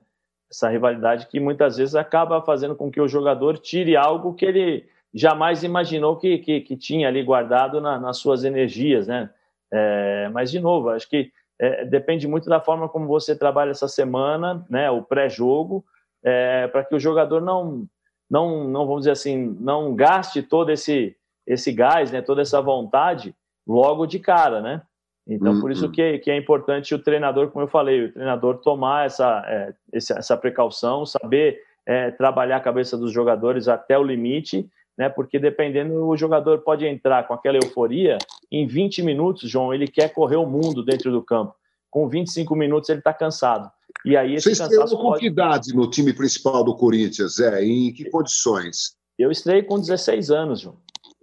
Essa 0.50 0.68
rivalidade 0.68 1.26
que 1.28 1.40
muitas 1.40 1.78
vezes 1.78 1.94
acaba 1.94 2.42
fazendo 2.42 2.76
com 2.76 2.90
que 2.90 3.00
o 3.00 3.08
jogador 3.08 3.58
tire 3.58 3.96
algo 3.96 4.34
que 4.34 4.44
ele 4.44 4.86
jamais 5.14 5.62
imaginou 5.62 6.16
que, 6.16 6.38
que, 6.38 6.60
que 6.60 6.76
tinha 6.76 7.08
ali 7.08 7.22
guardado 7.22 7.80
na, 7.80 7.98
nas 7.98 8.18
suas 8.18 8.44
energias, 8.44 9.06
né? 9.06 9.30
É, 9.72 10.28
mas, 10.32 10.50
de 10.50 10.60
novo, 10.60 10.90
acho 10.90 11.08
que 11.08 11.32
é, 11.58 11.84
depende 11.84 12.28
muito 12.28 12.48
da 12.48 12.60
forma 12.60 12.88
como 12.88 13.06
você 13.06 13.34
trabalha 13.34 13.70
essa 13.70 13.88
semana, 13.88 14.66
né? 14.68 14.90
O 14.90 15.02
pré-jogo, 15.02 15.84
é, 16.24 16.66
para 16.68 16.84
que 16.84 16.94
o 16.94 17.00
jogador 17.00 17.40
não, 17.40 17.86
não, 18.30 18.64
não, 18.64 18.86
vamos 18.86 19.02
dizer 19.02 19.12
assim, 19.12 19.56
não 19.60 19.94
gaste 19.94 20.42
todo 20.42 20.70
esse, 20.70 21.14
esse 21.46 21.70
gás, 21.70 22.10
né? 22.10 22.22
Toda 22.22 22.42
essa 22.42 22.60
vontade 22.60 23.34
logo 23.66 24.06
de 24.06 24.18
cara, 24.18 24.60
né? 24.60 24.82
Então, 25.26 25.58
por 25.58 25.70
isso 25.70 25.86
uhum. 25.86 25.92
que, 25.92 26.18
que 26.18 26.30
é 26.30 26.36
importante 26.36 26.94
o 26.94 26.98
treinador, 26.98 27.50
como 27.50 27.64
eu 27.64 27.68
falei, 27.68 28.04
o 28.04 28.12
treinador 28.12 28.58
tomar 28.58 29.06
essa, 29.06 29.42
é, 29.46 29.74
essa 29.92 30.36
precaução, 30.36 31.06
saber 31.06 31.58
é, 31.86 32.10
trabalhar 32.10 32.56
a 32.56 32.60
cabeça 32.60 32.96
dos 32.96 33.10
jogadores 33.10 33.66
até 33.66 33.98
o 33.98 34.02
limite, 34.02 34.68
né? 34.96 35.08
Porque 35.08 35.38
dependendo, 35.38 36.06
o 36.06 36.16
jogador 36.16 36.58
pode 36.58 36.86
entrar 36.86 37.26
com 37.26 37.34
aquela 37.34 37.56
euforia, 37.56 38.18
em 38.50 38.66
20 38.66 39.02
minutos, 39.02 39.50
João, 39.50 39.72
ele 39.72 39.88
quer 39.88 40.12
correr 40.12 40.36
o 40.36 40.46
mundo 40.46 40.84
dentro 40.84 41.10
do 41.10 41.22
campo. 41.22 41.54
Com 41.90 42.08
25 42.08 42.54
minutos 42.54 42.90
ele 42.90 42.98
está 42.98 43.12
cansado. 43.12 43.70
E 44.04 44.16
aí 44.16 44.34
esse 44.34 44.54
Você 44.54 44.62
estreou 44.62 44.86
com 44.88 45.14
que 45.14 45.26
idade 45.26 45.74
no 45.74 45.88
time 45.88 46.12
principal 46.12 46.62
do 46.62 46.76
Corinthians, 46.76 47.36
Zé? 47.36 47.64
Em 47.64 47.92
que 47.92 48.10
condições? 48.10 48.96
Eu 49.18 49.30
estrei 49.30 49.62
com 49.62 49.78
16 49.78 50.30
anos, 50.30 50.60
João. 50.60 50.76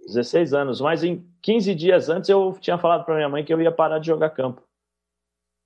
16 0.06 0.52
anos, 0.52 0.80
mas 0.80 1.04
em 1.04 1.24
15 1.42 1.74
dias 1.74 2.08
antes 2.08 2.28
eu 2.28 2.56
tinha 2.60 2.76
falado 2.76 3.04
para 3.04 3.14
minha 3.14 3.28
mãe 3.28 3.44
que 3.44 3.54
eu 3.54 3.60
ia 3.60 3.70
parar 3.70 3.98
de 3.98 4.08
jogar 4.08 4.30
campo. 4.30 4.62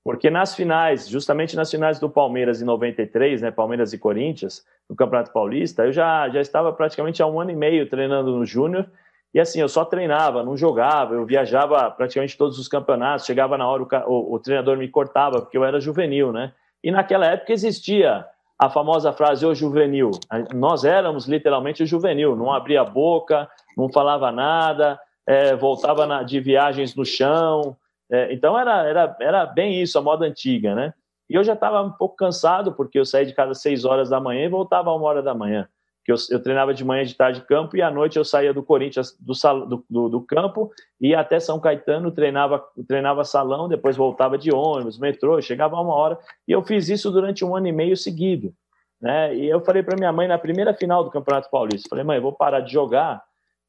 Porque 0.05 0.31
nas 0.31 0.55
finais, 0.55 1.09
justamente 1.09 1.57
nas 1.57 1.71
finais 1.71 1.99
do 1.99 2.09
Palmeiras 2.09 2.63
em 2.63 2.65
93, 2.65 3.43
né, 3.43 3.51
Palmeiras 3.51 3.93
e 3.93 3.99
Corinthians, 3.99 4.65
no 4.89 4.95
Campeonato 4.95 5.33
Paulista, 5.33 5.85
eu 5.85 5.93
já, 5.93 6.29
já 6.29 6.41
estava 6.41 6.73
praticamente 6.73 7.23
há 7.23 7.27
um 7.27 7.41
ano 7.41 7.51
e 7.51 7.57
meio 7.57 7.89
treinando 7.89 8.37
no 8.37 8.45
Júnior, 8.45 8.89
e 9.35 9.41
assim, 9.41 9.61
eu 9.61 9.69
só 9.69 9.85
treinava, 9.85 10.45
não 10.45 10.57
jogava, 10.57 11.15
eu 11.15 11.27
viajava 11.27 11.91
praticamente 11.91 12.39
todos 12.39 12.59
os 12.59 12.69
campeonatos, 12.69 13.27
chegava 13.27 13.59
na 13.59 13.69
hora, 13.69 13.83
o, 13.83 13.87
o, 14.07 14.35
o 14.35 14.39
treinador 14.39 14.77
me 14.77 14.89
cortava, 14.89 15.41
porque 15.41 15.59
eu 15.59 15.65
era 15.65 15.81
juvenil, 15.81 16.33
né? 16.33 16.55
E 16.87 16.91
naquela 16.93 17.27
época 17.27 17.53
existia 17.53 18.25
a 18.57 18.71
famosa 18.71 19.13
frase 19.13 19.45
o 19.45 19.53
juvenil. 19.53 20.13
Nós 20.55 20.85
éramos 20.85 21.27
literalmente 21.27 21.83
o 21.83 21.87
juvenil, 21.87 22.37
não 22.37 22.53
abria 22.53 22.83
a 22.83 22.85
boca, 22.85 23.49
não 23.77 23.91
falava 23.91 24.31
nada, 24.31 24.97
é, 25.27 25.57
voltava 25.57 26.07
na, 26.07 26.23
de 26.23 26.39
viagens 26.39 26.95
no 26.95 27.05
chão. 27.05 27.77
É, 28.09 28.33
então 28.33 28.57
era, 28.57 28.87
era, 28.87 29.17
era 29.21 29.47
bem 29.47 29.83
isso, 29.83 29.99
a 29.99 30.01
moda 30.01 30.27
antiga, 30.27 30.77
né? 30.77 30.95
E 31.29 31.35
eu 31.35 31.43
já 31.43 31.55
estava 31.55 31.83
um 31.83 31.91
pouco 31.91 32.15
cansado, 32.15 32.73
porque 32.73 33.01
eu 33.01 33.05
saía 33.05 33.27
de 33.27 33.35
casa 33.35 33.51
às 33.51 33.61
seis 33.61 33.85
horas 33.85 34.11
da 34.11 34.21
manhã 34.21 34.45
e 34.45 34.49
voltava 34.49 34.89
a 34.89 34.95
uma 34.95 35.09
hora 35.09 35.21
da 35.25 35.35
manhã. 35.35 35.69
Que 36.07 36.13
eu, 36.13 36.17
eu, 36.31 36.41
treinava 36.41 36.73
de 36.73 36.85
manhã, 36.85 37.05
de 37.05 37.15
tarde 37.15 37.41
de 37.41 37.47
campo, 37.47 37.77
e 37.77 37.83
à 37.83 37.91
noite 37.91 38.17
eu 38.17 38.25
saía 38.25 38.55
do 38.55 38.63
Corinthians, 38.63 39.15
do, 39.21 39.35
do, 39.67 39.85
do, 39.91 40.09
do 40.09 40.21
campo, 40.21 40.71
ia 41.01 41.19
até 41.19 41.41
São 41.41 41.59
Caetano, 41.59 42.13
treinava, 42.13 42.65
treinava 42.87 43.25
salão, 43.25 43.69
depois 43.69 43.97
voltava 43.97 44.39
de 44.39 44.55
ônibus, 44.55 44.99
metrô, 44.99 45.43
chegava 45.43 45.77
a 45.77 45.81
uma 45.81 45.95
hora. 45.95 46.19
E 46.47 46.53
eu 46.53 46.63
fiz 46.63 46.89
isso 46.89 47.11
durante 47.11 47.45
um 47.45 47.57
ano 47.57 47.67
e 47.67 47.73
meio 47.73 47.97
seguido. 47.97 48.55
Né? 49.01 49.35
E 49.35 49.47
eu 49.47 49.61
falei 49.61 49.83
para 49.83 49.97
minha 49.97 50.13
mãe 50.13 50.29
na 50.29 50.39
primeira 50.39 50.73
final 50.73 51.03
do 51.03 51.11
Campeonato 51.11 51.51
Paulista, 51.51 51.89
falei, 51.91 52.05
mãe, 52.05 52.21
vou 52.21 52.33
parar 52.33 52.61
de 52.61 52.73
jogar 52.73 53.23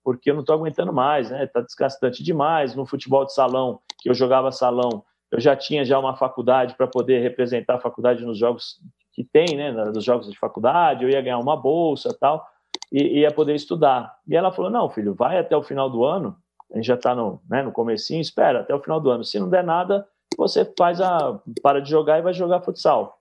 porque 0.08 0.30
eu 0.30 0.36
não 0.36 0.40
estou 0.40 0.56
aguentando 0.56 0.94
mais, 0.94 1.30
né? 1.30 1.44
Está 1.44 1.60
desgastante 1.60 2.24
demais. 2.24 2.74
No 2.74 2.86
futebol 2.86 3.26
de 3.26 3.34
salão, 3.34 3.82
que 4.00 4.10
eu 4.10 4.14
jogava 4.14 4.54
salão, 4.54 5.04
eu 5.30 5.38
já 5.38 5.54
tinha 5.54 5.84
já 5.84 6.00
uma 6.00 6.16
faculdade 6.16 6.76
para 6.76 6.88
poder 6.88 7.22
representar 7.22 7.76
a 7.76 7.80
faculdade 7.80 8.24
nos 8.24 8.38
jogos 8.38 8.80
que 9.18 9.24
tem, 9.24 9.58
né? 9.58 9.72
Nos 9.72 10.04
jogos 10.04 10.30
de 10.30 10.38
faculdade, 10.38 11.04
eu 11.04 11.10
ia 11.10 11.20
ganhar 11.20 11.40
uma 11.40 11.58
bolsa 11.58 12.16
tal 12.20 12.48
e 12.92 13.22
ia 13.22 13.32
poder 13.32 13.56
estudar. 13.56 14.16
E 14.28 14.36
ela 14.36 14.52
falou, 14.52 14.70
não, 14.70 14.88
filho, 14.92 15.16
vai 15.16 15.40
até 15.40 15.58
o 15.58 15.64
final 15.64 15.90
do 15.90 16.06
ano. 16.06 16.38
A 16.72 16.76
gente 16.76 16.86
já 16.86 16.94
está 16.94 17.16
no, 17.16 17.42
né, 17.50 17.64
no 17.64 17.72
comecinho, 17.72 18.22
espera 18.22 18.60
até 18.60 18.76
o 18.76 18.80
final 18.80 19.00
do 19.00 19.10
ano. 19.10 19.24
Se 19.24 19.40
não 19.40 19.50
der 19.50 19.64
nada, 19.64 20.08
você 20.38 20.72
faz 20.78 21.02
a 21.02 21.40
para 21.64 21.82
de 21.82 21.90
jogar 21.90 22.20
e 22.20 22.22
vai 22.22 22.32
jogar 22.32 22.62
futsal. 22.62 23.18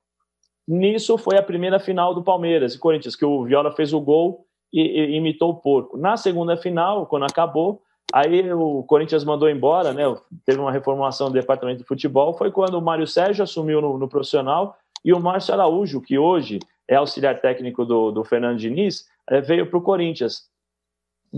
Nisso 0.68 1.16
foi 1.16 1.38
a 1.38 1.42
primeira 1.42 1.78
final 1.78 2.12
do 2.12 2.22
Palmeiras 2.22 2.74
e 2.74 2.78
Corinthians, 2.78 3.16
que 3.16 3.24
o 3.24 3.44
Viola 3.44 3.72
fez 3.72 3.94
o 3.94 4.00
gol 4.00 4.44
e, 4.70 4.82
e, 4.82 5.16
imitou 5.16 5.50
o 5.50 5.54
porco. 5.54 5.96
Na 5.96 6.18
segunda 6.18 6.58
final, 6.58 7.06
quando 7.06 7.24
acabou, 7.24 7.80
aí 8.12 8.52
o 8.52 8.82
Corinthians 8.82 9.24
mandou 9.24 9.48
embora, 9.48 9.94
né? 9.94 10.02
Teve 10.44 10.60
uma 10.60 10.72
reformulação 10.72 11.28
do 11.28 11.34
departamento 11.34 11.78
de 11.78 11.86
futebol. 11.86 12.34
Foi 12.34 12.50
quando 12.50 12.74
o 12.74 12.82
Mário 12.82 13.06
Sérgio 13.06 13.44
assumiu 13.44 13.80
no, 13.80 13.96
no 13.96 14.08
profissional 14.08 14.76
e 15.06 15.12
o 15.12 15.20
Márcio 15.20 15.54
Araújo, 15.54 16.00
que 16.00 16.18
hoje 16.18 16.58
é 16.88 16.96
auxiliar 16.96 17.40
técnico 17.40 17.84
do, 17.84 18.10
do 18.10 18.24
Fernando 18.24 18.58
Diniz, 18.58 19.06
é, 19.30 19.40
veio 19.40 19.70
para 19.70 19.78
o 19.78 19.82
Corinthians. 19.82 20.48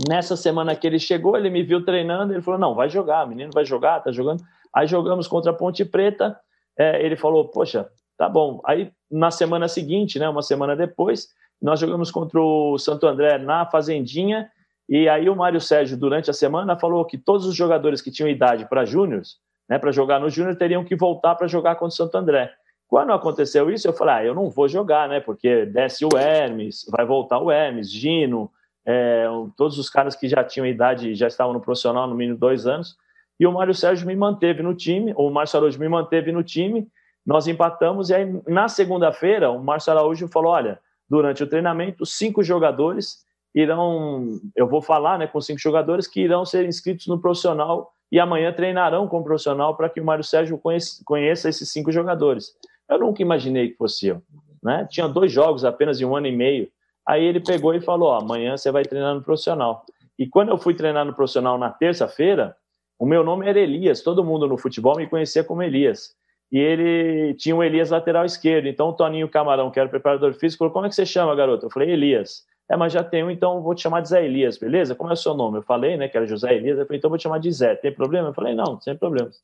Nessa 0.09 0.35
semana 0.35 0.75
que 0.75 0.87
ele 0.87 0.97
chegou, 0.97 1.37
ele 1.37 1.51
me 1.51 1.61
viu 1.61 1.85
treinando, 1.85 2.33
ele 2.33 2.41
falou: 2.41 2.59
não, 2.59 2.73
vai 2.73 2.89
jogar, 2.89 3.27
menino 3.27 3.51
vai 3.53 3.63
jogar, 3.63 3.99
tá 3.99 4.11
jogando. 4.11 4.43
Aí 4.73 4.87
jogamos 4.87 5.27
contra 5.27 5.51
a 5.51 5.53
Ponte 5.53 5.85
Preta. 5.85 6.35
É, 6.75 7.05
ele 7.05 7.15
falou: 7.15 7.47
poxa, 7.47 7.87
tá 8.17 8.27
bom. 8.27 8.59
Aí 8.65 8.91
na 9.09 9.29
semana 9.29 9.67
seguinte, 9.67 10.17
né, 10.17 10.27
uma 10.27 10.41
semana 10.41 10.75
depois, 10.75 11.29
nós 11.61 11.79
jogamos 11.79 12.09
contra 12.09 12.41
o 12.41 12.75
Santo 12.79 13.05
André 13.05 13.37
na 13.37 13.67
Fazendinha, 13.67 14.49
e 14.87 15.07
aí 15.07 15.29
o 15.29 15.35
Mário 15.35 15.61
Sérgio, 15.61 15.95
durante 15.95 16.31
a 16.31 16.33
semana, 16.33 16.75
falou 16.75 17.05
que 17.05 17.19
todos 17.19 17.45
os 17.45 17.55
jogadores 17.55 18.01
que 18.01 18.09
tinham 18.09 18.27
idade 18.27 18.65
para 18.67 18.83
júniores, 18.83 19.37
né, 19.69 19.77
para 19.77 19.91
jogar 19.91 20.19
no 20.19 20.27
júnior, 20.27 20.55
teriam 20.55 20.83
que 20.83 20.95
voltar 20.95 21.35
para 21.35 21.45
jogar 21.45 21.75
contra 21.75 21.93
o 21.93 21.95
Santo 21.95 22.17
André. 22.17 22.51
Quando 22.89 23.13
aconteceu 23.13 23.69
isso, 23.69 23.87
eu 23.87 23.93
falei, 23.93 24.15
ah, 24.15 24.25
eu 24.25 24.33
não 24.33 24.49
vou 24.49 24.67
jogar, 24.67 25.07
né, 25.07 25.19
porque 25.19 25.63
desce 25.67 26.03
o 26.03 26.17
Hermes, 26.17 26.87
vai 26.89 27.05
voltar 27.05 27.37
o 27.37 27.51
Hermes, 27.51 27.91
Gino, 27.91 28.51
é, 28.83 29.27
todos 29.55 29.77
os 29.77 29.91
caras 29.91 30.15
que 30.15 30.27
já 30.27 30.43
tinham 30.43 30.65
idade, 30.65 31.13
já 31.13 31.27
estavam 31.27 31.53
no 31.53 31.61
profissional 31.61 32.07
no 32.07 32.15
mínimo 32.15 32.39
dois 32.39 32.65
anos, 32.65 32.97
e 33.39 33.45
o 33.45 33.51
Mário 33.51 33.75
Sérgio 33.75 34.07
me 34.07 34.15
manteve 34.15 34.63
no 34.63 34.73
time, 34.73 35.13
o 35.15 35.29
Márcio 35.29 35.57
Araújo 35.57 35.79
me 35.79 35.87
manteve 35.87 36.31
no 36.31 36.43
time, 36.43 36.87
nós 37.23 37.47
empatamos, 37.47 38.09
e 38.09 38.15
aí 38.15 38.41
na 38.47 38.67
segunda-feira 38.67 39.51
o 39.51 39.63
Márcio 39.63 39.93
Araújo 39.93 40.27
falou, 40.27 40.51
olha, 40.51 40.79
durante 41.07 41.43
o 41.43 41.47
treinamento, 41.47 42.07
cinco 42.07 42.41
jogadores 42.41 43.23
irão, 43.53 44.39
eu 44.55 44.67
vou 44.67 44.81
falar 44.81 45.19
né, 45.19 45.27
com 45.27 45.39
cinco 45.39 45.59
jogadores 45.59 46.07
que 46.07 46.21
irão 46.21 46.43
ser 46.43 46.65
inscritos 46.65 47.05
no 47.05 47.21
profissional 47.21 47.91
e 48.11 48.19
amanhã 48.19 48.51
treinarão 48.51 49.07
com 49.07 49.19
o 49.19 49.23
profissional 49.23 49.75
para 49.77 49.89
que 49.89 50.01
o 50.01 50.05
Mário 50.05 50.23
Sérgio 50.23 50.57
conheça, 50.57 51.03
conheça, 51.05 51.49
esses 51.49 51.71
cinco 51.71 51.91
jogadores. 51.91 52.47
Eu 52.89 52.99
nunca 52.99 53.21
imaginei 53.21 53.69
que 53.69 53.77
fosse 53.77 54.07
eu. 54.07 54.21
Né? 54.63 54.87
Tinha 54.89 55.07
dois 55.07 55.31
jogos 55.31 55.63
apenas 55.63 55.97
de 55.97 56.05
um 56.05 56.15
ano 56.15 56.27
e 56.27 56.35
meio. 56.35 56.69
Aí 57.07 57.23
ele 57.23 57.39
pegou 57.39 57.73
e 57.73 57.81
falou: 57.81 58.11
amanhã 58.11 58.57
você 58.57 58.71
vai 58.71 58.83
treinar 58.83 59.15
no 59.15 59.23
profissional. 59.23 59.85
E 60.17 60.27
quando 60.27 60.49
eu 60.49 60.57
fui 60.57 60.73
treinar 60.73 61.05
no 61.05 61.13
profissional 61.13 61.57
na 61.57 61.69
terça-feira, 61.69 62.55
o 62.97 63.05
meu 63.05 63.23
nome 63.23 63.47
era 63.47 63.59
Elias. 63.59 64.01
Todo 64.01 64.23
mundo 64.23 64.47
no 64.47 64.57
futebol 64.57 64.97
me 64.97 65.07
conhecia 65.07 65.43
como 65.43 65.63
Elias 65.63 66.13
e 66.51 66.57
ele 66.57 67.33
tinha 67.35 67.55
o 67.55 67.63
Elias 67.63 67.91
lateral 67.91 68.25
esquerdo. 68.25 68.67
Então 68.67 68.89
o 68.89 68.93
Toninho 68.93 69.29
Camarão, 69.29 69.69
que 69.69 69.79
era 69.79 69.87
preparador 69.87 70.33
físico, 70.33 70.59
falou: 70.59 70.73
Como 70.73 70.85
é 70.85 70.89
que 70.89 70.95
você 70.95 71.05
chama, 71.05 71.35
garoto? 71.35 71.65
Eu 71.65 71.69
falei: 71.69 71.91
Elias. 71.91 72.47
É, 72.71 72.77
mas 72.77 72.93
já 72.93 73.03
tenho, 73.03 73.31
então 73.31 73.63
vou 73.63 73.73
te 73.73 73.81
chamar 73.81 74.01
de 74.01 74.09
Zé 74.09 74.23
Elias, 74.23 74.55
beleza? 74.55 74.93
Como 74.93 75.09
é 75.09 75.13
o 75.13 75.17
seu 75.17 75.33
nome? 75.33 75.57
Eu 75.57 75.63
falei, 75.63 75.97
né, 75.97 76.07
que 76.07 76.15
era 76.15 76.27
José 76.27 76.53
Elias. 76.53 76.77
Eu 76.77 76.85
falei: 76.85 76.99
Então 76.99 77.09
vou 77.09 77.17
te 77.17 77.23
chamar 77.23 77.39
de 77.39 77.51
Zé. 77.51 77.75
Tem 77.75 77.91
problema? 77.91 78.29
Eu 78.29 78.33
falei: 78.33 78.53
Não, 78.53 78.79
sem 78.79 78.95
problemas. 78.95 79.41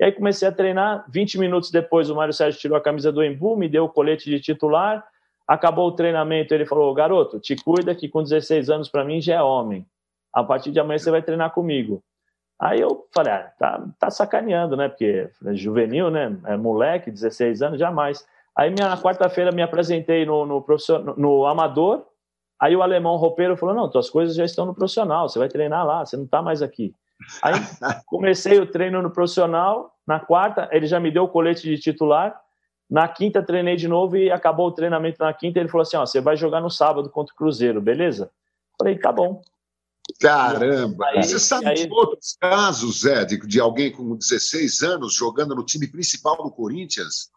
E 0.00 0.04
aí 0.04 0.12
comecei 0.12 0.46
a 0.46 0.52
treinar. 0.52 1.04
20 1.08 1.38
minutos 1.38 1.70
depois, 1.70 2.08
o 2.08 2.14
Mário 2.14 2.32
Sérgio 2.32 2.60
tirou 2.60 2.78
a 2.78 2.80
camisa 2.80 3.10
do 3.10 3.22
Embu, 3.22 3.56
me 3.56 3.68
deu 3.68 3.84
o 3.84 3.88
colete 3.88 4.30
de 4.30 4.40
titular. 4.40 5.04
Acabou 5.46 5.88
o 5.88 5.92
treinamento, 5.92 6.54
ele 6.54 6.66
falou: 6.66 6.92
Garoto, 6.94 7.40
te 7.40 7.56
cuida 7.56 7.94
que 7.94 8.08
com 8.08 8.22
16 8.22 8.70
anos 8.70 8.88
para 8.88 9.04
mim 9.04 9.20
já 9.20 9.34
é 9.34 9.42
homem. 9.42 9.86
A 10.32 10.44
partir 10.44 10.70
de 10.70 10.78
amanhã 10.78 10.98
você 10.98 11.10
vai 11.10 11.22
treinar 11.22 11.52
comigo. 11.52 12.02
Aí 12.60 12.80
eu 12.80 13.06
falei, 13.14 13.32
ah, 13.32 13.52
tá, 13.56 13.86
tá 13.98 14.10
sacaneando, 14.10 14.76
né? 14.76 14.88
Porque 14.88 15.30
é 15.46 15.54
juvenil, 15.54 16.10
né? 16.10 16.36
É 16.44 16.56
moleque, 16.56 17.10
16 17.10 17.62
anos, 17.62 17.78
jamais. 17.78 18.26
Aí 18.56 18.70
minha, 18.70 18.88
na 18.88 19.00
quarta-feira 19.00 19.52
me 19.52 19.62
apresentei 19.62 20.26
no, 20.26 20.44
no, 20.44 20.60
profissional, 20.60 21.14
no 21.16 21.46
amador, 21.46 22.04
aí 22.60 22.74
o 22.74 22.82
alemão 22.82 23.14
roupeiro 23.16 23.56
falou, 23.56 23.72
não, 23.72 23.88
tuas 23.88 24.10
coisas 24.10 24.34
já 24.34 24.44
estão 24.44 24.66
no 24.66 24.74
profissional, 24.74 25.28
você 25.28 25.38
vai 25.38 25.48
treinar 25.48 25.86
lá, 25.86 26.04
você 26.04 26.16
não 26.16 26.24
está 26.24 26.42
mais 26.42 26.60
aqui. 26.60 26.92
Aí 27.42 27.54
comecei 28.06 28.58
o 28.58 28.66
treino 28.66 29.02
no 29.02 29.10
profissional, 29.10 29.94
na 30.06 30.20
quarta 30.20 30.68
ele 30.72 30.86
já 30.86 31.00
me 31.00 31.10
deu 31.10 31.24
o 31.24 31.28
colete 31.28 31.62
de 31.62 31.78
titular, 31.78 32.40
Na 32.90 33.06
quinta 33.06 33.42
treinei 33.42 33.76
de 33.76 33.86
novo 33.86 34.16
e 34.16 34.30
acabou 34.30 34.68
o 34.68 34.72
treinamento 34.72 35.22
na 35.22 35.32
quinta. 35.34 35.58
Ele 35.58 35.68
falou 35.68 35.82
assim: 35.82 35.96
ó, 35.96 36.06
você 36.06 36.20
vai 36.20 36.36
jogar 36.36 36.60
no 36.60 36.70
sábado 36.70 37.10
contra 37.10 37.34
o 37.34 37.36
Cruzeiro, 37.36 37.80
beleza? 37.80 38.30
Falei, 38.78 38.98
tá 38.98 39.12
bom. 39.12 39.42
Caramba! 40.20 41.06
Aí, 41.08 41.22
você 41.22 41.38
sabe 41.38 41.66
aí... 41.66 41.74
de 41.74 41.92
outros 41.92 42.36
casos, 42.40 43.02
Zé, 43.02 43.26
de, 43.26 43.38
de 43.46 43.60
alguém 43.60 43.92
com 43.92 44.16
16 44.16 44.82
anos 44.82 45.14
jogando 45.14 45.54
no 45.54 45.64
time 45.64 45.86
principal 45.86 46.36
do 46.42 46.50
Corinthians? 46.50 47.30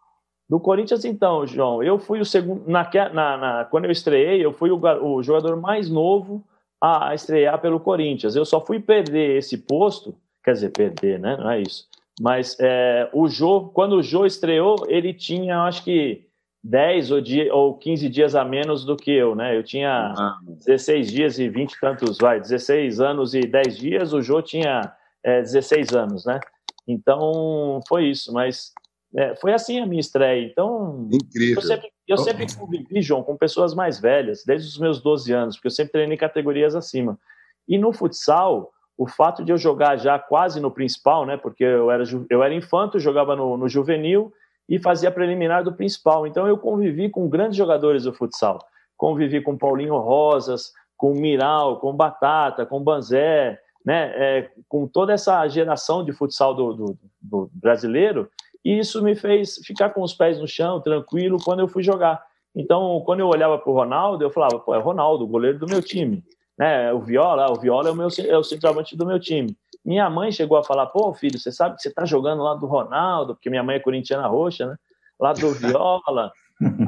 Do 0.50 0.60
Corinthians, 0.60 1.04
então, 1.04 1.46
João, 1.46 1.84
eu 1.84 2.00
fui 2.00 2.22
o 2.22 2.26
segundo. 2.26 2.70
Na, 2.70 2.89
na, 3.13 3.38
na, 3.38 3.65
quando 3.65 3.86
eu 3.86 3.91
estreiei, 3.91 4.44
eu 4.44 4.54
fui 4.54 4.70
o, 4.72 4.80
o 5.04 5.22
jogador 5.22 5.56
mais 5.58 5.89
novo 5.89 6.44
a 6.82 7.13
estrear 7.13 7.62
pelo 7.62 7.80
Corinthians. 7.80 8.36
Eu 8.36 8.46
só 8.46 8.60
fui 8.60 8.80
perder 8.80 9.38
esse 9.38 9.58
posto, 9.58 10.15
quer 10.44 10.54
dizer, 10.54 10.72
perder, 10.72 11.20
né? 11.20 11.38
Não 11.38 11.52
é 11.52 11.62
isso. 11.62 11.88
Mas 12.20 12.58
é, 12.60 13.10
o 13.13 13.28
Jô, 13.28 13.70
quando 13.74 13.94
o 13.94 14.04
Jô 14.04 14.26
estreou, 14.26 14.86
ele 14.88 15.13
tinha, 15.13 15.63
acho 15.63 15.84
que, 15.84 16.26
10 16.63 17.12
ou, 17.12 17.22
dia, 17.22 17.54
ou 17.54 17.76
15 17.76 18.10
dias 18.10 18.36
a 18.36 18.46
menos 18.46 18.86
do 18.86 18.96
que 18.96 19.12
eu, 19.12 19.36
né? 19.36 19.58
Eu 19.58 19.63
tinha 19.63 20.13
ah. 20.15 20.38
16 20.44 21.12
dias 21.12 21.39
e 21.39 21.50
20 21.50 21.74
e 21.74 21.80
tantos, 21.80 22.17
vai, 22.20 22.39
16 22.39 23.00
anos 23.00 23.34
e 23.34 23.41
10 23.41 23.78
dias, 23.78 24.13
o 24.13 24.22
Jô 24.22 24.41
tinha 24.41 24.94
é, 25.24 25.41
16 25.41 25.94
anos, 25.96 26.26
né? 26.26 26.39
Então, 26.88 27.80
foi 27.88 28.06
isso, 28.06 28.34
mas 28.34 28.74
é, 29.15 29.36
foi 29.36 29.54
assim 29.54 29.80
a 29.80 29.86
minha 29.86 30.00
estreia. 30.00 30.45
Então, 30.45 31.08
Incrível. 31.12 31.56
eu 31.56 31.62
sempre, 31.62 31.91
eu 32.08 32.17
sempre 32.17 32.56
convivi, 32.56 33.02
João, 33.02 33.24
com 33.24 33.36
pessoas 33.36 33.74
mais 33.74 34.00
velhas, 34.00 34.43
desde 34.45 34.69
os 34.69 34.78
meus 34.78 35.02
12 35.02 35.34
anos, 35.34 35.56
porque 35.56 35.67
eu 35.67 35.71
sempre 35.71 35.93
treinei 35.93 36.17
categorias 36.17 36.76
acima. 36.76 37.19
E 37.67 37.78
no 37.78 37.91
futsal, 37.91 38.71
o 38.97 39.08
fato 39.08 39.43
de 39.43 39.52
eu 39.52 39.58
jogar 39.58 39.97
já 39.97 40.17
quase 40.17 40.60
no 40.60 40.71
principal, 40.71 41.26
né? 41.26 41.36
Porque 41.36 41.63
eu 41.63 41.91
era, 41.91 42.04
eu 42.30 42.43
era 42.43 42.54
infanto, 42.54 43.00
jogava 43.00 43.36
no, 43.36 43.58
no 43.58 43.67
juvenil 43.67 44.32
e 44.69 44.80
fazia 44.80 45.12
preliminar 45.12 45.63
do 45.63 45.74
principal. 45.74 46.26
Então 46.26 46.47
eu 46.47 46.58
convivi 46.58 47.10
com 47.10 47.28
grandes 47.28 47.58
jogadores 47.58 48.04
do 48.04 48.13
futsal. 48.13 48.60
Convivi 48.95 49.41
com 49.41 49.58
Paulinho 49.58 49.97
Rosas, 49.97 50.71
com 50.95 51.13
Miral, 51.13 51.80
com 51.80 51.95
Batata, 51.95 52.65
com 52.65 52.84
Banzé, 52.84 53.60
né? 53.84 54.12
É, 54.15 54.52
com 54.69 54.88
toda 54.88 55.13
essa 55.13 55.47
geração 55.47 56.06
de 56.06 56.13
futsal 56.13 56.54
do, 56.54 56.74
do, 56.74 56.97
do 57.19 57.52
brasileiro. 57.54 58.30
E 58.63 58.78
isso 58.80 59.02
me 59.04 59.15
fez 59.15 59.56
ficar 59.65 59.89
com 59.89 60.02
os 60.02 60.13
pés 60.13 60.39
no 60.39 60.47
chão, 60.47 60.80
tranquilo, 60.80 61.38
quando 61.43 61.60
eu 61.60 61.67
fui 61.67 61.84
jogar. 61.84 62.24
Então, 62.56 63.02
quando 63.06 63.21
eu 63.21 63.28
olhava 63.28 63.58
para 63.58 63.71
o 63.71 63.76
Ronaldo, 63.76 64.24
eu 64.24 64.30
falava, 64.30 64.60
pô, 64.60 64.76
é 64.76 64.80
Ronaldo, 64.80 65.24
o 65.24 65.28
goleiro 65.28 65.58
do 65.58 65.67
meu 65.67 65.82
time 65.82 66.24
né? 66.62 66.93
O 66.93 67.00
Viola, 67.00 67.50
o 67.50 67.56
Viola 67.56 67.89
é 67.89 67.91
o 67.91 67.95
meu 67.95 68.08
é 68.19 68.38
o 68.38 68.43
centroavante 68.43 68.95
do 68.95 69.04
meu 69.04 69.19
time. 69.19 69.58
Minha 69.84 70.08
mãe 70.12 70.32
chegou 70.32 70.58
a 70.60 70.63
falar: 70.63 70.86
"Pô, 70.86 71.12
filho, 71.12 71.39
você 71.39 71.52
sabe 71.52 71.76
que 71.76 71.82
você 71.82 71.89
está 71.89 72.06
jogando 72.06 72.43
lá 72.43 72.54
do 72.54 72.67
Ronaldo, 72.67 73.34
porque 73.34 73.50
minha 73.50 73.63
mãe 73.63 73.78
é 73.78 73.80
corintiana 73.80 74.28
roxa, 74.28 74.67
né? 74.67 74.76
Lá 75.19 75.34
do 75.34 75.52
Viola". 75.58 76.32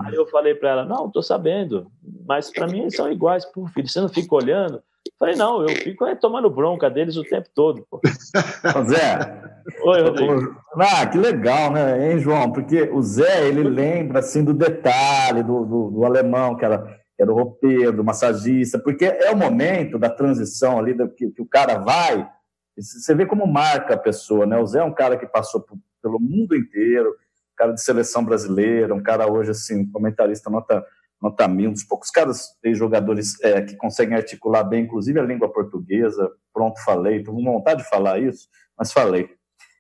Aí 0.06 0.14
eu 0.14 0.28
falei 0.28 0.54
para 0.54 0.70
ela: 0.70 0.86
"Não, 0.86 1.10
tô 1.10 1.24
sabendo, 1.24 1.88
mas 2.28 2.52
para 2.52 2.68
mim 2.68 2.82
eles 2.82 2.96
são 2.96 3.12
iguais, 3.12 3.46
pô, 3.46 3.66
filho, 3.66 3.88
você 3.88 4.00
não 4.00 4.10
fica 4.10 4.36
olhando". 4.36 4.80
Falei: 5.18 5.36
"Não, 5.36 5.64
eu 5.64 5.70
fico 5.70 6.06
é, 6.06 6.14
tomando 6.14 6.52
bronca 6.52 6.88
deles 6.88 7.18
o 7.18 7.24
tempo 7.24 7.50
todo, 7.56 7.84
pô". 7.90 8.00
Zé. 8.86 9.43
Oi, 9.84 10.02
Rodrigo. 10.02 10.56
Ah, 10.76 11.06
que 11.08 11.18
legal, 11.18 11.72
né, 11.72 12.12
hein, 12.12 12.20
João? 12.20 12.52
Porque 12.52 12.84
o 12.84 13.02
Zé, 13.02 13.48
ele 13.48 13.64
lembra 13.64 14.20
assim 14.20 14.44
do 14.44 14.54
detalhe 14.54 15.44
do, 15.44 15.66
do, 15.66 15.92
do 15.92 16.06
alemão 16.06 16.56
que 16.56 16.66
era 16.66 17.04
era 17.20 17.32
o 17.32 17.36
roupeiro, 17.36 18.02
o 18.02 18.06
massagista, 18.06 18.80
porque 18.80 19.06
é 19.06 19.32
o 19.32 19.38
momento 19.38 19.98
da 20.00 20.10
transição 20.10 20.80
ali, 20.80 20.96
que, 21.16 21.30
que 21.32 21.42
o 21.42 21.46
cara 21.46 21.78
vai, 21.78 22.30
você 22.76 23.14
vê 23.14 23.26
como 23.26 23.46
marca 23.46 23.94
a 23.94 23.98
pessoa, 23.98 24.46
né? 24.46 24.58
O 24.58 24.66
Zé 24.66 24.80
é 24.80 24.84
um 24.84 24.94
cara 24.94 25.18
que 25.18 25.28
passou 25.28 25.62
por, 25.62 25.78
pelo 26.02 26.20
mundo 26.20 26.56
inteiro, 26.56 27.16
cara 27.56 27.72
de 27.72 27.82
seleção 27.82 28.26
brasileira, 28.26 28.96
um 28.96 29.04
cara 29.04 29.32
hoje, 29.32 29.52
assim, 29.52 29.86
comentarista 29.92 30.50
nota, 30.50 30.84
nota 31.22 31.48
mil, 31.48 31.70
um 31.70 31.74
dos 31.74 31.84
poucos 31.84 32.10
caras, 32.10 32.58
tem 32.62 32.74
jogadores 32.74 33.40
é, 33.42 33.62
que 33.62 33.76
conseguem 33.76 34.18
articular 34.18 34.64
bem, 34.64 34.84
inclusive 34.84 35.20
a 35.20 35.24
língua 35.24 35.52
portuguesa, 35.52 36.32
pronto, 36.52 36.84
falei, 36.84 37.18
estou 37.18 37.36
com 37.36 37.44
vontade 37.44 37.84
de 37.84 37.90
falar 37.90 38.20
isso, 38.20 38.48
mas 38.78 38.92
falei. 38.92 39.30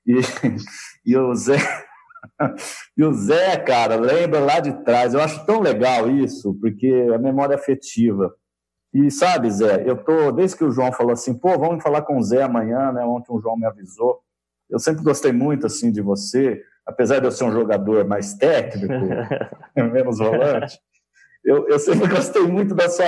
E, 0.05 0.15
e 1.05 1.17
o 1.17 1.33
Zé 1.33 1.57
e 2.97 3.03
o 3.03 3.13
Zé, 3.13 3.57
cara, 3.57 3.95
lembra 3.95 4.39
lá 4.39 4.59
de 4.59 4.71
trás. 4.83 5.13
Eu 5.13 5.21
acho 5.21 5.45
tão 5.45 5.59
legal 5.59 6.09
isso, 6.09 6.57
porque 6.59 7.07
a 7.13 7.17
memória 7.17 7.55
afetiva. 7.55 8.33
E 8.93 9.09
sabe, 9.09 9.49
Zé, 9.49 9.83
eu 9.87 9.97
tô, 9.97 10.31
desde 10.31 10.57
que 10.57 10.63
o 10.63 10.71
João 10.71 10.91
falou 10.91 11.13
assim, 11.13 11.33
pô, 11.33 11.57
vamos 11.57 11.81
falar 11.81 12.03
com 12.03 12.17
o 12.17 12.23
Zé 12.23 12.43
amanhã, 12.43 12.91
né? 12.91 13.03
Ontem 13.03 13.33
o 13.33 13.41
João 13.41 13.57
me 13.57 13.65
avisou. 13.65 14.21
Eu 14.69 14.79
sempre 14.79 15.03
gostei 15.03 15.31
muito, 15.31 15.65
assim, 15.65 15.91
de 15.91 16.01
você, 16.01 16.61
apesar 16.85 17.19
de 17.19 17.25
eu 17.25 17.31
ser 17.31 17.43
um 17.43 17.51
jogador 17.51 18.05
mais 18.05 18.35
técnico, 18.35 18.93
menos 19.75 20.19
volante. 20.19 20.79
Eu, 21.43 21.67
eu 21.67 21.79
sempre 21.79 22.07
gostei 22.07 22.43
muito 22.43 22.73
da 22.73 22.87
sua. 22.87 23.05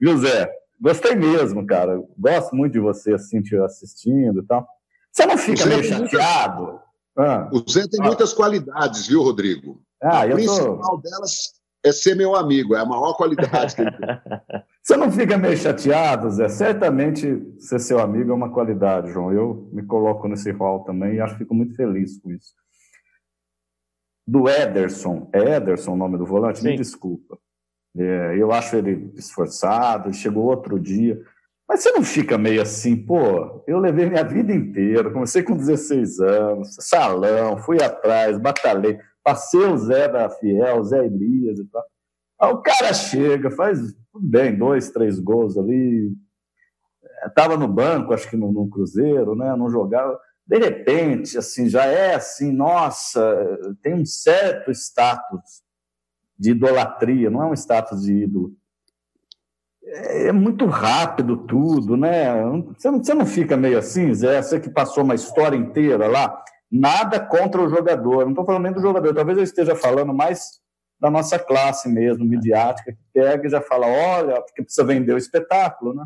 Viu, 0.00 0.16
Zé? 0.16 0.50
Gostei 0.80 1.14
mesmo, 1.14 1.66
cara. 1.66 2.00
Gosto 2.16 2.54
muito 2.54 2.72
de 2.72 2.80
você, 2.80 3.14
assim, 3.14 3.42
te 3.42 3.56
assistindo 3.56 4.40
e 4.40 4.46
tal. 4.46 4.66
Você 5.14 5.26
não 5.26 5.38
fica 5.38 5.64
meio 5.66 5.84
chateado? 5.84 6.80
Ah. 7.16 7.48
O 7.52 7.70
Zé 7.70 7.86
tem 7.86 8.00
ah. 8.02 8.06
muitas 8.06 8.32
qualidades, 8.32 9.06
viu, 9.06 9.22
Rodrigo? 9.22 9.80
Ah, 10.02 10.22
a 10.22 10.28
principal 10.28 10.76
tô... 10.76 10.96
delas 10.96 11.54
é 11.84 11.92
ser 11.92 12.16
meu 12.16 12.34
amigo, 12.34 12.74
é 12.74 12.80
a 12.80 12.84
maior 12.84 13.14
qualidade 13.14 13.76
que 13.76 13.82
ele 13.82 13.92
tem. 13.92 14.00
Você 14.82 14.96
não 14.96 15.12
fica 15.12 15.38
meio 15.38 15.56
chateado, 15.56 16.30
Zé? 16.30 16.48
Certamente 16.48 17.54
ser 17.58 17.78
seu 17.78 18.00
amigo 18.00 18.32
é 18.32 18.34
uma 18.34 18.52
qualidade, 18.52 19.12
João. 19.12 19.32
Eu 19.32 19.68
me 19.72 19.84
coloco 19.84 20.26
nesse 20.26 20.50
rol 20.50 20.80
também 20.80 21.14
e 21.14 21.20
acho 21.20 21.34
que 21.34 21.40
fico 21.40 21.54
muito 21.54 21.76
feliz 21.76 22.18
com 22.18 22.32
isso. 22.32 22.52
Do 24.26 24.48
Ederson, 24.48 25.30
é 25.32 25.56
Ederson 25.56 25.92
o 25.92 25.96
nome 25.96 26.18
do 26.18 26.26
volante? 26.26 26.58
Sim. 26.58 26.70
Me 26.70 26.76
desculpa. 26.76 27.38
É, 27.96 28.34
eu 28.36 28.50
acho 28.50 28.74
ele 28.74 29.12
esforçado, 29.14 30.12
chegou 30.12 30.44
outro 30.44 30.80
dia. 30.80 31.22
Mas 31.68 31.82
você 31.82 31.92
não 31.92 32.02
fica 32.02 32.36
meio 32.36 32.60
assim, 32.60 32.94
pô, 32.94 33.64
eu 33.66 33.78
levei 33.78 34.08
minha 34.08 34.24
vida 34.24 34.52
inteira, 34.52 35.10
comecei 35.10 35.42
com 35.42 35.56
16 35.56 36.20
anos, 36.20 36.76
salão, 36.80 37.56
fui 37.56 37.82
atrás, 37.82 38.38
batalhei, 38.38 38.98
passei 39.22 39.64
o 39.64 39.76
Zé 39.78 40.08
da 40.08 40.28
Fiel, 40.28 40.78
o 40.78 40.84
Zé 40.84 41.06
Elias 41.06 41.58
e 41.58 41.64
tal. 41.64 41.84
Aí 42.40 42.52
o 42.52 42.58
cara 42.58 42.92
chega, 42.92 43.50
faz 43.50 43.78
tudo 44.12 44.28
bem, 44.28 44.56
dois, 44.56 44.90
três 44.90 45.18
gols 45.18 45.56
ali, 45.56 46.12
estava 47.26 47.56
no 47.56 47.66
banco, 47.66 48.12
acho 48.12 48.28
que 48.28 48.36
no, 48.36 48.52
no, 48.52 48.68
Cruzeiro, 48.68 49.34
né? 49.34 49.56
Não 49.56 49.70
jogava. 49.70 50.18
De 50.46 50.58
repente, 50.58 51.38
assim, 51.38 51.68
já 51.68 51.86
é 51.86 52.14
assim, 52.14 52.52
nossa, 52.52 53.22
tem 53.82 53.94
um 53.94 54.04
certo 54.04 54.70
status 54.70 55.62
de 56.38 56.50
idolatria, 56.50 57.30
não 57.30 57.42
é 57.42 57.46
um 57.46 57.54
status 57.54 58.02
de 58.02 58.24
ídolo 58.24 58.52
é 59.86 60.32
muito 60.32 60.66
rápido 60.66 61.36
tudo, 61.36 61.96
né? 61.96 62.42
Você 62.76 62.90
não, 62.90 63.02
você 63.02 63.14
não 63.14 63.26
fica 63.26 63.56
meio 63.56 63.78
assim, 63.78 64.12
Zé? 64.14 64.40
Você 64.40 64.58
que 64.58 64.70
passou 64.70 65.04
uma 65.04 65.14
história 65.14 65.56
inteira 65.56 66.06
lá, 66.06 66.42
nada 66.70 67.20
contra 67.20 67.62
o 67.62 67.68
jogador. 67.68 68.24
Não 68.24 68.30
estou 68.30 68.44
falando 68.44 68.62
nem 68.64 68.72
do 68.72 68.80
jogador, 68.80 69.14
talvez 69.14 69.38
eu 69.38 69.44
esteja 69.44 69.74
falando 69.74 70.12
mais 70.12 70.62
da 70.98 71.10
nossa 71.10 71.38
classe 71.38 71.88
mesmo, 71.88 72.24
midiática, 72.24 72.92
que 72.92 72.98
pega 73.12 73.46
e 73.46 73.50
já 73.50 73.60
fala, 73.60 73.86
olha, 73.86 74.40
porque 74.40 74.62
precisa 74.62 74.86
vender 74.86 75.12
o 75.12 75.18
espetáculo, 75.18 75.94
né? 75.94 76.04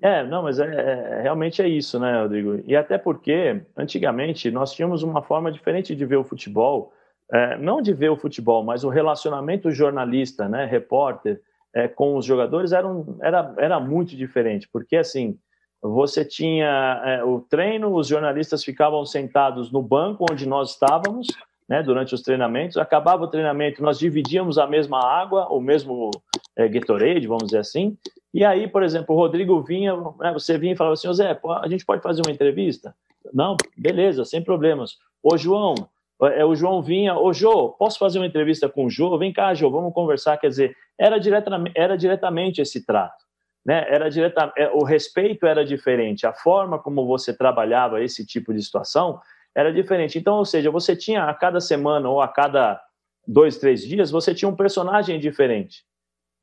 É, 0.00 0.24
não, 0.24 0.42
mas 0.42 0.58
é, 0.58 0.66
é, 0.66 1.22
realmente 1.22 1.62
é 1.62 1.68
isso, 1.68 2.00
né, 2.00 2.22
Rodrigo? 2.22 2.60
E 2.66 2.74
até 2.74 2.98
porque, 2.98 3.62
antigamente, 3.76 4.50
nós 4.50 4.72
tínhamos 4.72 5.04
uma 5.04 5.22
forma 5.22 5.52
diferente 5.52 5.94
de 5.94 6.04
ver 6.04 6.16
o 6.16 6.24
futebol, 6.24 6.92
é, 7.32 7.56
não 7.56 7.80
de 7.80 7.94
ver 7.94 8.10
o 8.10 8.16
futebol, 8.16 8.64
mas 8.64 8.82
o 8.82 8.88
relacionamento 8.88 9.70
jornalista, 9.70 10.48
né, 10.48 10.64
repórter, 10.64 11.40
é, 11.74 11.88
com 11.88 12.16
os 12.16 12.24
jogadores 12.24 12.72
era, 12.72 12.86
um, 12.86 13.16
era, 13.22 13.54
era 13.58 13.80
muito 13.80 14.16
diferente, 14.16 14.68
porque 14.72 14.96
assim, 14.96 15.38
você 15.80 16.24
tinha 16.24 17.02
é, 17.04 17.24
o 17.24 17.40
treino, 17.40 17.94
os 17.94 18.06
jornalistas 18.06 18.62
ficavam 18.62 19.04
sentados 19.04 19.72
no 19.72 19.82
banco 19.82 20.26
onde 20.30 20.46
nós 20.46 20.72
estávamos, 20.72 21.26
né, 21.68 21.82
durante 21.82 22.14
os 22.14 22.22
treinamentos, 22.22 22.76
acabava 22.76 23.24
o 23.24 23.28
treinamento, 23.28 23.82
nós 23.82 23.98
dividíamos 23.98 24.58
a 24.58 24.66
mesma 24.66 24.98
água, 24.98 25.48
o 25.48 25.60
mesmo 25.60 26.10
é, 26.56 26.68
Gatorade, 26.68 27.26
vamos 27.26 27.46
dizer 27.46 27.58
assim, 27.58 27.96
e 28.34 28.44
aí, 28.44 28.66
por 28.66 28.82
exemplo, 28.82 29.14
o 29.14 29.18
Rodrigo 29.18 29.60
vinha, 29.62 29.94
né, 30.18 30.32
você 30.32 30.56
vinha 30.56 30.72
e 30.72 30.76
falava 30.76 30.94
assim, 30.94 31.12
Zé, 31.12 31.38
a 31.62 31.68
gente 31.68 31.84
pode 31.84 32.02
fazer 32.02 32.22
uma 32.24 32.32
entrevista? 32.32 32.94
Não, 33.32 33.56
beleza, 33.76 34.24
sem 34.24 34.42
problemas. 34.42 34.96
Ô, 35.22 35.36
João, 35.36 35.74
é, 36.28 36.44
o 36.44 36.54
João 36.54 36.82
vinha, 36.82 37.16
ô 37.16 37.32
Jô, 37.32 37.70
posso 37.70 37.98
fazer 37.98 38.18
uma 38.18 38.26
entrevista 38.26 38.68
com 38.68 38.86
o 38.86 38.90
Jô? 38.90 39.16
Vem 39.18 39.32
cá, 39.32 39.52
Jô, 39.54 39.70
vamos 39.70 39.92
conversar. 39.92 40.36
Quer 40.36 40.48
dizer, 40.48 40.76
era, 40.98 41.18
diretamente, 41.18 41.72
era 41.76 41.96
diretamente 41.96 42.60
esse 42.60 42.84
trato. 42.84 43.24
Né? 43.64 43.86
Era 43.88 44.08
direta, 44.08 44.52
é, 44.56 44.68
o 44.70 44.84
respeito 44.84 45.46
era 45.46 45.64
diferente, 45.64 46.26
a 46.26 46.32
forma 46.32 46.78
como 46.78 47.06
você 47.06 47.36
trabalhava 47.36 48.02
esse 48.02 48.26
tipo 48.26 48.52
de 48.52 48.62
situação 48.62 49.20
era 49.54 49.72
diferente. 49.72 50.18
Então, 50.18 50.36
ou 50.36 50.44
seja, 50.44 50.70
você 50.70 50.96
tinha 50.96 51.24
a 51.24 51.34
cada 51.34 51.60
semana 51.60 52.08
ou 52.08 52.20
a 52.20 52.28
cada 52.28 52.80
dois, 53.26 53.58
três 53.58 53.82
dias, 53.82 54.10
você 54.10 54.34
tinha 54.34 54.48
um 54.48 54.56
personagem 54.56 55.20
diferente. 55.20 55.84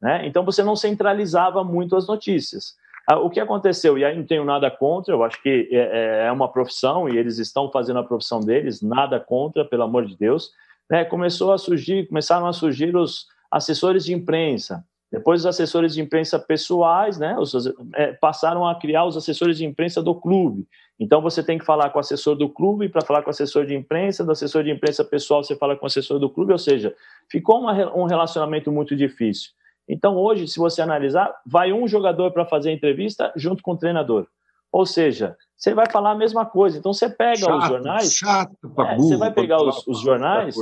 Né? 0.02 0.26
Então, 0.26 0.46
você 0.46 0.64
não 0.64 0.76
centralizava 0.76 1.64
muito 1.64 1.96
as 1.96 2.08
notícias. 2.08 2.76
Ah, 3.12 3.18
o 3.18 3.28
que 3.28 3.40
aconteceu, 3.40 3.98
e 3.98 4.06
aí 4.06 4.16
não 4.16 4.24
tenho 4.24 4.46
nada 4.46 4.70
contra, 4.70 5.12
eu 5.12 5.24
acho 5.24 5.42
que 5.42 5.68
é, 5.72 5.78
é, 5.78 6.28
é 6.28 6.32
uma 6.32 6.48
profissão 6.48 7.10
e 7.10 7.18
eles 7.18 7.40
estão 7.40 7.72
fazendo 7.72 7.98
a 7.98 8.04
profissão 8.04 8.40
deles, 8.40 8.84
nada 8.84 9.20
contra, 9.20 9.66
pelo 9.66 9.82
amor 9.82 10.06
de 10.06 10.16
Deus, 10.16 10.52
né, 10.88 11.04
começou 11.04 11.52
a 11.52 11.58
surgir, 11.58 12.08
começaram 12.08 12.46
a 12.46 12.54
surgir 12.54 12.96
os 12.96 13.26
assessores 13.50 14.06
de 14.06 14.14
imprensa. 14.14 14.86
Depois 15.12 15.40
os 15.42 15.48
assessores 15.48 15.96
de 15.96 16.02
imprensa 16.02 16.38
pessoais, 16.38 17.18
né, 17.18 17.36
os, 17.40 17.56
é, 17.96 18.14
passaram 18.14 18.68
a 18.68 18.76
criar 18.76 19.06
os 19.06 19.18
assessores 19.18 19.58
de 19.58 19.66
imprensa 19.66 20.04
do 20.04 20.14
clube. 20.14 20.68
Então 21.00 21.20
você 21.20 21.42
tem 21.42 21.58
que 21.58 21.66
falar 21.66 21.90
com 21.90 21.98
o 21.98 22.02
assessor 22.02 22.36
do 22.36 22.48
clube 22.48 22.90
para 22.90 23.02
falar 23.02 23.24
com 23.24 23.30
o 23.30 23.32
assessor 23.32 23.66
de 23.66 23.74
imprensa, 23.74 24.24
do 24.24 24.34
assessor 24.34 24.64
de 24.64 24.70
imprensa 24.70 25.04
pessoal 25.04 25.44
você 25.44 25.56
fala 25.56 25.76
com 25.76 25.86
o 25.86 25.88
assessor 25.88 26.20
do 26.20 26.30
clube, 26.30 26.52
ou 26.52 26.60
seja, 26.60 26.94
ficou 27.28 27.60
uma, 27.60 27.74
um 27.96 28.04
relacionamento 28.04 28.72
muito 28.72 28.96
difícil. 28.96 29.50
Então 29.90 30.16
hoje, 30.16 30.48
se 30.48 30.60
você 30.60 30.82
analisar, 30.82 31.34
vai 31.44 31.74
um 31.74 31.88
jogador 31.88 32.32
para 32.32 32.46
fazer 32.46 32.70
a 32.70 32.74
entrevista 32.74 33.34
junto 33.36 33.64
com 33.64 33.72
o 33.72 33.78
treinador. 33.78 34.28
Ou 34.72 34.86
seja, 34.86 35.36
você 35.58 35.74
vai 35.74 35.90
falar 35.92 36.12
a 36.12 36.16
mesma 36.16 36.46
coisa. 36.46 36.78
Então 36.78 36.94
você 36.94 37.10
pega 37.10 37.38
chato, 37.38 37.58
os 37.58 37.68
jornais. 37.68 38.14
Chato, 38.14 38.56
é, 38.80 38.96
você 38.96 39.18
vai 39.18 39.32
pegar 39.32 39.62
os, 39.64 39.86
os 39.88 40.00
jornais, 40.00 40.56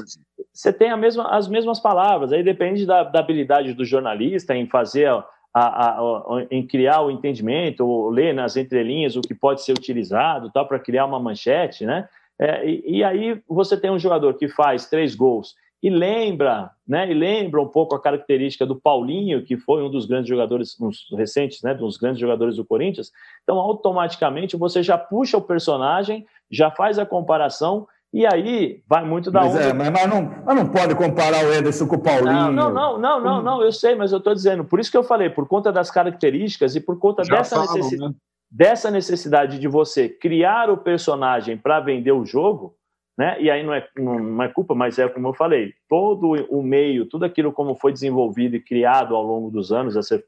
você 0.53 0.71
tem 0.71 0.89
a 0.89 0.97
mesma, 0.97 1.27
as 1.29 1.47
mesmas 1.47 1.79
palavras. 1.79 2.31
Aí 2.31 2.41
depende 2.41 2.85
da, 2.85 3.03
da 3.03 3.19
habilidade 3.19 3.73
do 3.73 3.83
jornalista 3.83 4.55
em 4.55 4.65
fazer 4.65 5.07
a, 5.07 5.25
a, 5.53 5.99
a, 5.99 6.47
em 6.49 6.65
criar 6.65 7.01
o 7.01 7.11
entendimento, 7.11 7.85
ou 7.85 8.09
ler 8.09 8.33
nas 8.33 8.55
entrelinhas 8.55 9.17
o 9.17 9.21
que 9.21 9.35
pode 9.35 9.61
ser 9.61 9.73
utilizado, 9.73 10.51
tal, 10.53 10.65
para 10.67 10.79
criar 10.79 11.05
uma 11.05 11.19
manchete, 11.19 11.85
né? 11.85 12.07
É, 12.39 12.69
e, 12.69 12.97
e, 12.97 13.03
aí 13.03 13.41
você 13.47 13.75
tem 13.75 13.89
um 13.89 13.97
jogador 13.97 14.35
que 14.35 14.47
faz 14.47 14.85
três 14.87 15.15
gols 15.15 15.55
e 15.81 15.89
lembra, 15.89 16.71
né? 16.87 17.09
E 17.09 17.13
lembra 17.13 17.61
um 17.61 17.67
pouco 17.67 17.95
a 17.95 18.01
característica 18.01 18.65
do 18.65 18.75
Paulinho, 18.75 19.43
que 19.43 19.57
foi 19.57 19.83
um 19.83 19.91
dos 19.91 20.05
grandes 20.05 20.27
jogadores 20.27 20.79
uns 20.79 21.05
recentes, 21.15 21.61
né? 21.61 21.73
Dos 21.73 21.97
grandes 21.97 22.19
jogadores 22.19 22.55
do 22.55 22.65
Corinthians. 22.65 23.11
Então, 23.43 23.57
automaticamente 23.57 24.57
você 24.57 24.81
já 24.81 24.97
puxa 24.97 25.37
o 25.37 25.41
personagem, 25.41 26.25
já 26.49 26.71
faz 26.71 26.97
a 26.97 27.05
comparação 27.05 27.87
e 28.13 28.25
aí 28.25 28.81
vai 28.87 29.05
muito 29.05 29.29
da 29.29 29.41
mas 29.41 29.53
onda. 29.53 29.63
É, 29.63 29.73
mas, 29.73 29.89
mas, 29.91 30.07
não, 30.07 30.33
mas 30.45 30.55
não 30.55 30.67
pode 30.67 30.95
comparar 30.95 31.45
o 31.45 31.53
Ederson 31.53 31.87
com 31.87 31.97
o 31.97 32.01
Paulinho. 32.01 32.51
Não, 32.51 32.51
não, 32.51 32.71
não, 32.71 32.99
não, 32.99 33.19
não, 33.19 33.43
não, 33.43 33.61
eu 33.61 33.71
sei, 33.71 33.95
mas 33.95 34.11
eu 34.11 34.17
estou 34.17 34.33
dizendo, 34.33 34.63
por 34.63 34.79
isso 34.79 34.89
que 34.89 34.97
eu 34.97 35.03
falei, 35.03 35.29
por 35.29 35.47
conta 35.47 35.71
das 35.71 35.91
características 35.91 36.75
e 36.75 36.79
por 36.79 36.97
conta 36.97 37.21
dessa, 37.23 37.57
falam, 37.57 37.75
necessidade, 37.75 38.13
né? 38.13 38.17
dessa 38.49 38.89
necessidade 38.89 39.59
de 39.59 39.67
você 39.67 40.07
criar 40.07 40.69
o 40.69 40.77
personagem 40.77 41.57
para 41.57 41.81
vender 41.81 42.13
o 42.13 42.25
jogo, 42.25 42.76
né? 43.17 43.41
E 43.41 43.49
aí 43.49 43.63
não 43.63 43.73
é, 43.73 43.87
não 43.97 44.43
é 44.43 44.47
culpa, 44.47 44.75
mas 44.75 44.99
é 44.99 45.07
como 45.09 45.29
eu 45.29 45.33
falei, 45.33 45.73
todo 45.89 46.33
o 46.49 46.61
meio, 46.61 47.05
tudo 47.07 47.25
aquilo 47.25 47.51
como 47.51 47.75
foi 47.75 47.91
desenvolvido 47.91 48.55
e 48.55 48.61
criado 48.61 49.15
ao 49.15 49.23
longo 49.23 49.49
dos 49.49 49.71
anos, 49.71 49.95
essa, 49.95 50.23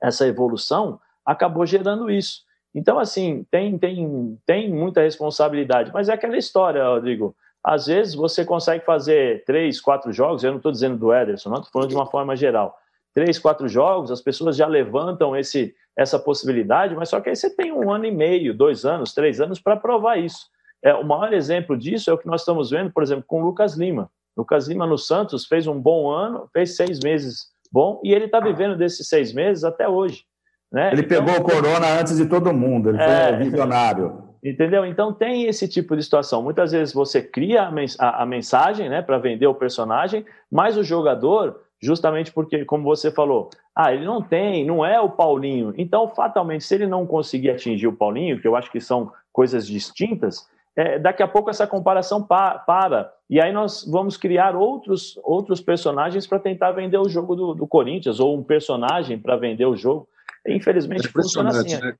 essa 0.00 0.26
evolução, 0.26 1.00
acabou 1.24 1.66
gerando 1.66 2.08
isso. 2.08 2.44
Então, 2.72 2.98
assim, 2.98 3.44
tem, 3.50 3.76
tem, 3.76 4.38
tem 4.46 4.70
muita 4.70 5.00
responsabilidade, 5.00 5.90
mas 5.92 6.08
é 6.08 6.12
aquela 6.12 6.36
história, 6.36 6.86
Rodrigo. 6.86 7.34
Às 7.64 7.86
vezes 7.86 8.14
você 8.14 8.44
consegue 8.44 8.84
fazer 8.84 9.42
três, 9.44 9.80
quatro 9.80 10.12
jogos, 10.12 10.44
eu 10.44 10.50
não 10.50 10.58
estou 10.58 10.70
dizendo 10.70 10.96
do 10.96 11.12
Ederson, 11.12 11.50
não 11.50 11.56
estou 11.56 11.72
falando 11.72 11.88
de 11.88 11.96
uma 11.96 12.06
forma 12.06 12.36
geral. 12.36 12.78
Três, 13.12 13.38
quatro 13.38 13.66
jogos, 13.66 14.12
as 14.12 14.20
pessoas 14.20 14.56
já 14.56 14.66
levantam 14.66 15.34
esse, 15.34 15.74
essa 15.96 16.18
possibilidade, 16.18 16.94
mas 16.94 17.08
só 17.08 17.20
que 17.20 17.30
aí 17.30 17.34
você 17.34 17.50
tem 17.50 17.72
um 17.72 17.90
ano 17.90 18.04
e 18.04 18.12
meio, 18.12 18.54
dois 18.54 18.84
anos, 18.84 19.14
três 19.14 19.40
anos 19.40 19.58
para 19.58 19.74
provar 19.74 20.18
isso. 20.18 20.46
É, 20.82 20.94
o 20.94 21.04
maior 21.04 21.32
exemplo 21.32 21.76
disso 21.76 22.10
é 22.10 22.12
o 22.12 22.18
que 22.18 22.26
nós 22.26 22.42
estamos 22.42 22.70
vendo, 22.70 22.92
por 22.92 23.02
exemplo, 23.02 23.24
com 23.26 23.42
o 23.42 23.44
Lucas 23.44 23.76
Lima. 23.76 24.10
Lucas 24.36 24.68
Lima 24.68 24.86
no 24.86 24.98
Santos 24.98 25.46
fez 25.46 25.66
um 25.66 25.80
bom 25.80 26.10
ano, 26.10 26.48
fez 26.52 26.76
seis 26.76 27.00
meses 27.00 27.46
bom, 27.72 28.00
e 28.04 28.12
ele 28.12 28.26
está 28.26 28.38
vivendo 28.38 28.76
desses 28.76 29.08
seis 29.08 29.32
meses 29.32 29.64
até 29.64 29.88
hoje. 29.88 30.24
Né? 30.70 30.92
Ele 30.92 31.02
então, 31.02 31.24
pegou 31.24 31.40
o 31.40 31.42
corona 31.42 31.98
antes 31.98 32.16
de 32.16 32.26
todo 32.26 32.52
mundo, 32.52 32.90
ele 32.90 32.98
é, 33.00 33.28
foi 33.28 33.44
visionário. 33.44 34.26
Entendeu? 34.44 34.84
Então 34.84 35.12
tem 35.12 35.46
esse 35.46 35.66
tipo 35.66 35.96
de 35.96 36.02
situação. 36.02 36.42
Muitas 36.42 36.72
vezes 36.72 36.92
você 36.92 37.22
cria 37.22 37.62
a, 37.62 37.70
mens 37.70 37.98
a, 37.98 38.22
a 38.22 38.26
mensagem 38.26 38.88
né, 38.88 39.02
para 39.02 39.18
vender 39.18 39.46
o 39.46 39.54
personagem, 39.54 40.24
mas 40.50 40.76
o 40.76 40.84
jogador, 40.84 41.60
justamente 41.80 42.30
porque, 42.30 42.64
como 42.64 42.84
você 42.84 43.10
falou, 43.10 43.50
ah, 43.74 43.92
ele 43.92 44.04
não 44.04 44.22
tem, 44.22 44.64
não 44.64 44.84
é 44.84 45.00
o 45.00 45.10
Paulinho. 45.10 45.74
Então, 45.76 46.08
fatalmente, 46.08 46.64
se 46.64 46.74
ele 46.74 46.86
não 46.86 47.06
conseguir 47.06 47.50
atingir 47.50 47.86
o 47.86 47.96
Paulinho, 47.96 48.40
que 48.40 48.46
eu 48.46 48.54
acho 48.54 48.70
que 48.70 48.80
são 48.80 49.12
coisas 49.32 49.66
distintas, 49.66 50.48
é, 50.76 50.98
daqui 50.98 51.22
a 51.22 51.28
pouco 51.28 51.48
essa 51.48 51.66
comparação 51.66 52.22
pa 52.22 52.58
para. 52.58 53.12
E 53.28 53.40
aí 53.40 53.50
nós 53.50 53.84
vamos 53.84 54.16
criar 54.16 54.54
outros, 54.54 55.18
outros 55.24 55.60
personagens 55.60 56.26
para 56.26 56.38
tentar 56.38 56.72
vender 56.72 56.98
o 56.98 57.08
jogo 57.08 57.34
do, 57.34 57.54
do 57.54 57.66
Corinthians, 57.66 58.20
ou 58.20 58.38
um 58.38 58.44
personagem 58.44 59.18
para 59.18 59.36
vender 59.36 59.64
o 59.64 59.76
jogo. 59.76 60.06
Infelizmente, 60.46 61.08
é 61.08 61.10
funciona 61.10 61.48
assim. 61.48 61.78
Né? 61.78 61.96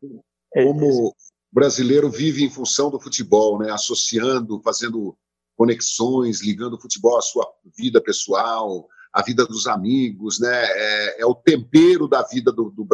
É, 0.54 0.64
Como 0.64 1.08
o 1.08 1.14
brasileiro 1.50 2.10
vive 2.10 2.44
em 2.44 2.50
função 2.50 2.90
do 2.90 3.00
futebol, 3.00 3.58
né? 3.58 3.72
associando, 3.72 4.60
fazendo 4.62 5.16
conexões, 5.56 6.42
ligando 6.42 6.74
o 6.74 6.80
futebol 6.80 7.16
à 7.16 7.22
sua 7.22 7.50
vida 7.76 8.00
pessoal, 8.00 8.86
à 9.10 9.22
vida 9.22 9.46
dos 9.46 9.66
amigos, 9.66 10.38
né? 10.38 10.52
É, 10.52 11.22
é 11.22 11.26
o 11.26 11.34
tempero 11.34 12.06
da 12.06 12.22
vida 12.22 12.52
do, 12.52 12.70
do, 12.70 12.86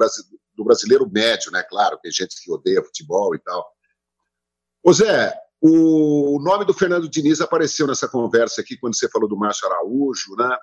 do, 0.56 0.64
brasileiro 0.64 1.10
médio, 1.10 1.50
né? 1.50 1.64
Claro, 1.64 1.98
tem 2.00 2.12
gente 2.12 2.40
que 2.40 2.52
odeia 2.52 2.84
futebol 2.84 3.34
e 3.34 3.40
tal. 3.40 3.66
Ô 4.84 4.92
Zé, 4.92 5.34
o 5.64 6.40
nome 6.42 6.64
do 6.64 6.74
Fernando 6.74 7.08
Diniz 7.08 7.40
apareceu 7.40 7.86
nessa 7.86 8.08
conversa 8.08 8.60
aqui 8.60 8.76
quando 8.76 8.96
você 8.96 9.08
falou 9.08 9.28
do 9.28 9.36
Márcio 9.36 9.68
Araújo, 9.68 10.34
né? 10.36 10.56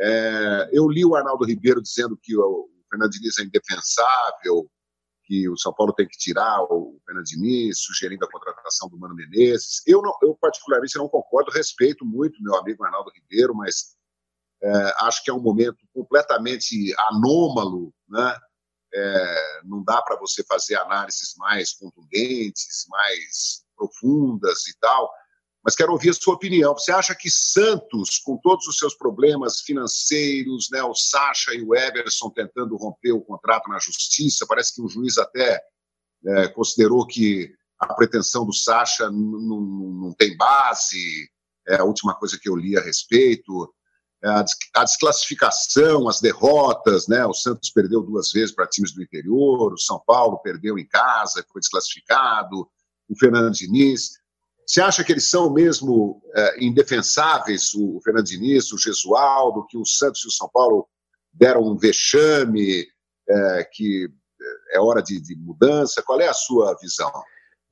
É, 0.00 0.70
eu 0.72 0.88
li 0.88 1.04
o 1.04 1.14
Arnaldo 1.14 1.44
Ribeiro 1.44 1.82
dizendo 1.82 2.18
que 2.20 2.34
o 2.34 2.68
Fernando 2.88 3.10
Diniz 3.10 3.38
é 3.38 3.42
indefensável, 3.42 4.70
que 5.24 5.46
o 5.50 5.56
São 5.58 5.74
Paulo 5.74 5.92
tem 5.92 6.08
que 6.08 6.16
tirar 6.16 6.62
o 6.62 6.98
Fernando 7.04 7.26
Diniz, 7.26 7.80
sugerindo 7.80 8.24
a 8.24 8.30
contratação 8.30 8.88
do 8.88 8.98
Mano 8.98 9.14
Menezes. 9.14 9.82
Eu, 9.86 10.00
não, 10.00 10.16
eu 10.22 10.34
particularmente, 10.40 10.96
não 10.96 11.08
concordo, 11.08 11.50
respeito 11.50 12.02
muito 12.02 12.42
meu 12.42 12.56
amigo 12.56 12.82
Arnaldo 12.84 13.12
Ribeiro, 13.14 13.54
mas 13.54 13.94
é, 14.62 14.94
acho 15.00 15.22
que 15.22 15.30
é 15.30 15.34
um 15.34 15.42
momento 15.42 15.76
completamente 15.92 16.94
anômalo, 17.10 17.92
né? 18.08 18.38
É, 18.94 19.60
não 19.64 19.82
dá 19.82 20.02
para 20.02 20.16
você 20.16 20.44
fazer 20.44 20.74
análises 20.76 21.34
mais 21.36 21.72
contundentes, 21.72 22.86
mais 22.88 23.62
profundas 23.86 24.66
e 24.66 24.78
tal 24.78 25.10
mas 25.64 25.76
quero 25.76 25.92
ouvir 25.92 26.10
a 26.10 26.14
sua 26.14 26.34
opinião. 26.34 26.74
Você 26.74 26.90
acha 26.90 27.14
que 27.14 27.30
Santos, 27.30 28.18
com 28.18 28.36
todos 28.36 28.66
os 28.66 28.78
seus 28.78 28.94
problemas 28.94 29.60
financeiros, 29.60 30.68
né, 30.72 30.82
o 30.82 30.94
Sacha 30.94 31.54
e 31.54 31.62
o 31.62 31.74
Everson 31.74 32.30
tentando 32.30 32.76
romper 32.76 33.12
o 33.12 33.20
contrato 33.20 33.68
na 33.68 33.78
justiça, 33.78 34.44
parece 34.46 34.74
que 34.74 34.82
o 34.82 34.88
juiz 34.88 35.18
até 35.18 35.62
é, 36.26 36.48
considerou 36.48 37.06
que 37.06 37.54
a 37.78 37.94
pretensão 37.94 38.44
do 38.44 38.52
Sacha 38.52 39.08
não 39.10 40.12
tem 40.18 40.36
base, 40.36 41.30
é 41.66 41.76
a 41.76 41.84
última 41.84 42.14
coisa 42.14 42.38
que 42.40 42.48
eu 42.48 42.56
li 42.56 42.76
a 42.76 42.80
respeito, 42.80 43.72
é 44.22 44.28
a 44.76 44.84
desclassificação, 44.84 46.08
as 46.08 46.20
derrotas, 46.20 47.08
né? 47.08 47.26
O 47.26 47.34
Santos 47.34 47.70
perdeu 47.70 48.00
duas 48.00 48.30
vezes 48.30 48.54
para 48.54 48.68
times 48.68 48.92
do 48.92 49.02
interior, 49.02 49.72
o 49.72 49.78
São 49.78 50.00
Paulo 50.06 50.38
perdeu 50.38 50.78
em 50.78 50.86
casa, 50.86 51.44
foi 51.52 51.60
desclassificado, 51.60 52.68
o 53.12 53.18
Fernando 53.18 53.52
Diniz. 53.52 54.10
Você 54.66 54.80
acha 54.80 55.04
que 55.04 55.12
eles 55.12 55.28
são 55.28 55.52
mesmo 55.52 56.22
é, 56.34 56.64
indefensáveis, 56.64 57.74
o 57.74 58.00
Fernando 58.02 58.26
Diniz, 58.26 58.72
o 58.72 58.78
Gesualdo, 58.78 59.66
que 59.66 59.76
o 59.76 59.84
Santos 59.84 60.24
e 60.24 60.28
o 60.28 60.30
São 60.30 60.48
Paulo 60.52 60.86
deram 61.32 61.62
um 61.62 61.76
vexame, 61.76 62.86
é, 63.28 63.68
que 63.70 64.08
é 64.72 64.80
hora 64.80 65.02
de, 65.02 65.20
de 65.20 65.36
mudança? 65.36 66.02
Qual 66.02 66.20
é 66.20 66.28
a 66.28 66.34
sua 66.34 66.76
visão? 66.80 67.10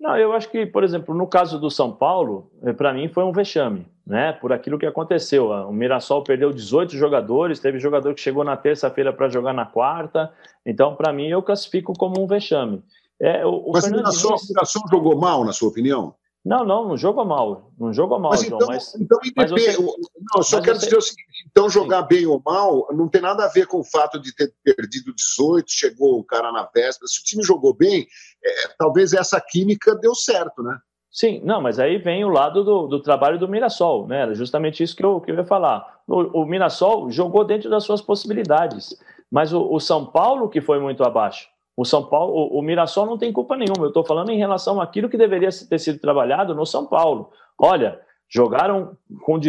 Não, 0.01 0.17
eu 0.17 0.33
acho 0.33 0.51
que, 0.51 0.65
por 0.65 0.83
exemplo, 0.83 1.15
no 1.15 1.27
caso 1.27 1.59
do 1.59 1.71
São 1.71 1.93
Paulo, 1.93 2.51
é, 2.63 2.73
para 2.73 2.93
mim 2.93 3.09
foi 3.09 3.23
um 3.23 3.33
vexame, 3.33 3.87
né? 4.07 4.33
Por 4.33 4.51
aquilo 4.51 4.79
que 4.79 4.87
aconteceu. 4.87 5.51
O 5.51 5.73
Mirassol 5.73 6.25
perdeu 6.25 6.53
18 6.53 6.97
jogadores, 6.97 7.61
teve 7.61 7.79
jogador 7.79 8.15
que 8.15 8.21
chegou 8.21 8.43
na 8.43 8.57
terça-feira 8.57 9.13
para 9.13 9.29
jogar 9.29 9.53
na 9.53 9.67
quarta. 9.67 10.33
Então, 10.65 10.97
para 10.97 11.13
mim, 11.13 11.29
eu 11.29 11.43
classifico 11.43 11.93
como 11.93 12.19
um 12.19 12.27
vexame. 12.27 12.83
É, 13.21 13.45
o, 13.45 13.71
Mas 13.73 13.85
o 13.85 13.91
Mirassol, 13.91 14.37
Diniz... 14.37 14.49
Mirassol 14.49 14.83
jogou 14.91 15.17
mal, 15.17 15.45
na 15.45 15.53
sua 15.53 15.69
opinião? 15.69 16.15
Não, 16.45 16.65
não, 16.65 16.89
não 16.89 16.97
jogou 16.97 17.25
mal. 17.25 17.71
Não 17.79 17.93
jogou 17.93 18.19
mal, 18.19 18.31
mas 18.31 18.47
João. 18.47 18.57
Então, 18.57 18.69
mas, 18.69 18.95
então 18.95 19.19
mas 19.37 19.51
você... 19.51 19.77
não, 19.77 19.93
eu 20.39 20.43
só 20.43 20.61
quero 20.61 20.79
você... 20.79 20.87
dizer 20.87 20.97
o 20.97 21.03
seguinte: 21.03 21.45
então, 21.51 21.69
jogar 21.69 22.03
Sim. 22.03 22.09
bem 22.09 22.27
ou 22.27 22.41
mal 22.45 22.89
não 22.93 23.09
tem 23.09 23.21
nada 23.21 23.45
a 23.45 23.49
ver 23.49 23.67
com 23.67 23.81
o 23.81 23.85
fato 23.85 24.19
de 24.19 24.35
ter 24.35 24.51
perdido 24.65 25.15
18, 25.15 25.71
chegou 25.71 26.19
o 26.19 26.25
cara 26.25 26.51
na 26.51 26.63
véspera. 26.63 27.07
Se 27.07 27.21
o 27.21 27.25
time 27.25 27.43
jogou 27.43 27.75
bem, 27.75 28.07
é, 28.43 28.69
talvez 28.79 29.13
essa 29.13 29.39
química 29.41 29.95
deu 29.95 30.15
certo, 30.15 30.63
né? 30.63 30.79
Sim, 31.13 31.43
não, 31.45 31.61
mas 31.61 31.79
aí 31.79 31.99
vem 31.99 32.25
o 32.25 32.29
lado 32.29 32.63
do, 32.65 32.87
do 32.87 33.03
trabalho 33.03 33.39
do 33.39 33.49
Mirassol, 33.49 34.07
né? 34.07 34.23
Era 34.23 34.35
justamente 34.35 34.83
isso 34.83 34.97
que 34.97 35.05
eu, 35.05 35.21
que 35.21 35.31
eu 35.31 35.35
ia 35.35 35.45
falar. 35.45 36.01
O, 36.07 36.43
o 36.43 36.47
Mirassol 36.47 37.11
jogou 37.11 37.45
dentro 37.45 37.69
das 37.69 37.85
suas 37.85 38.01
possibilidades, 38.01 38.97
mas 39.31 39.53
o, 39.53 39.69
o 39.71 39.81
São 39.81 40.07
Paulo 40.07 40.49
que 40.49 40.61
foi 40.61 40.79
muito 40.79 41.03
abaixo. 41.03 41.49
O 41.81 41.85
São 41.87 42.05
Paulo, 42.05 42.35
o, 42.35 42.59
o 42.59 42.63
Mirassol 42.63 43.07
não 43.07 43.17
tem 43.17 43.33
culpa 43.33 43.57
nenhuma. 43.57 43.87
Eu 43.87 43.89
estou 43.89 44.05
falando 44.05 44.29
em 44.29 44.37
relação 44.37 44.83
àquilo 44.83 45.09
que 45.09 45.17
deveria 45.17 45.49
ter 45.49 45.79
sido 45.79 45.99
trabalhado 45.99 46.55
no 46.55 46.67
São 46.67 46.85
Paulo. 46.85 47.31
Olha, 47.59 47.99
jogaram 48.29 48.99
com 49.23 49.41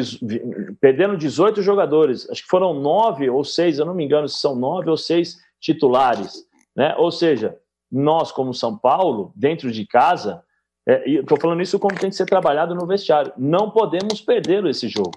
perdendo 0.80 1.18
18 1.18 1.62
jogadores. 1.62 2.30
Acho 2.30 2.44
que 2.44 2.48
foram 2.48 2.74
nove 2.74 3.30
ou 3.30 3.44
seis, 3.44 3.80
eu 3.80 3.86
não 3.86 3.94
me 3.94 4.06
engano, 4.06 4.30
se 4.30 4.40
são 4.40 4.56
nove 4.56 4.90
ou 4.90 4.96
seis 4.96 5.40
titulares, 5.60 6.48
né? 6.74 6.96
Ou 6.98 7.12
seja, 7.12 7.58
nós 7.92 8.32
como 8.32 8.54
São 8.54 8.78
Paulo, 8.78 9.34
dentro 9.36 9.70
de 9.70 9.86
casa, 9.86 10.42
é, 10.88 11.10
estou 11.10 11.38
falando 11.38 11.62
isso 11.62 11.78
como 11.80 12.00
tem 12.00 12.10
que 12.10 12.16
ser 12.16 12.26
trabalhado 12.26 12.74
no 12.74 12.88
vestiário. 12.88 13.34
Não 13.38 13.72
podemos 13.72 14.22
perder 14.22 14.66
esse 14.68 14.88
jogo. 14.88 15.12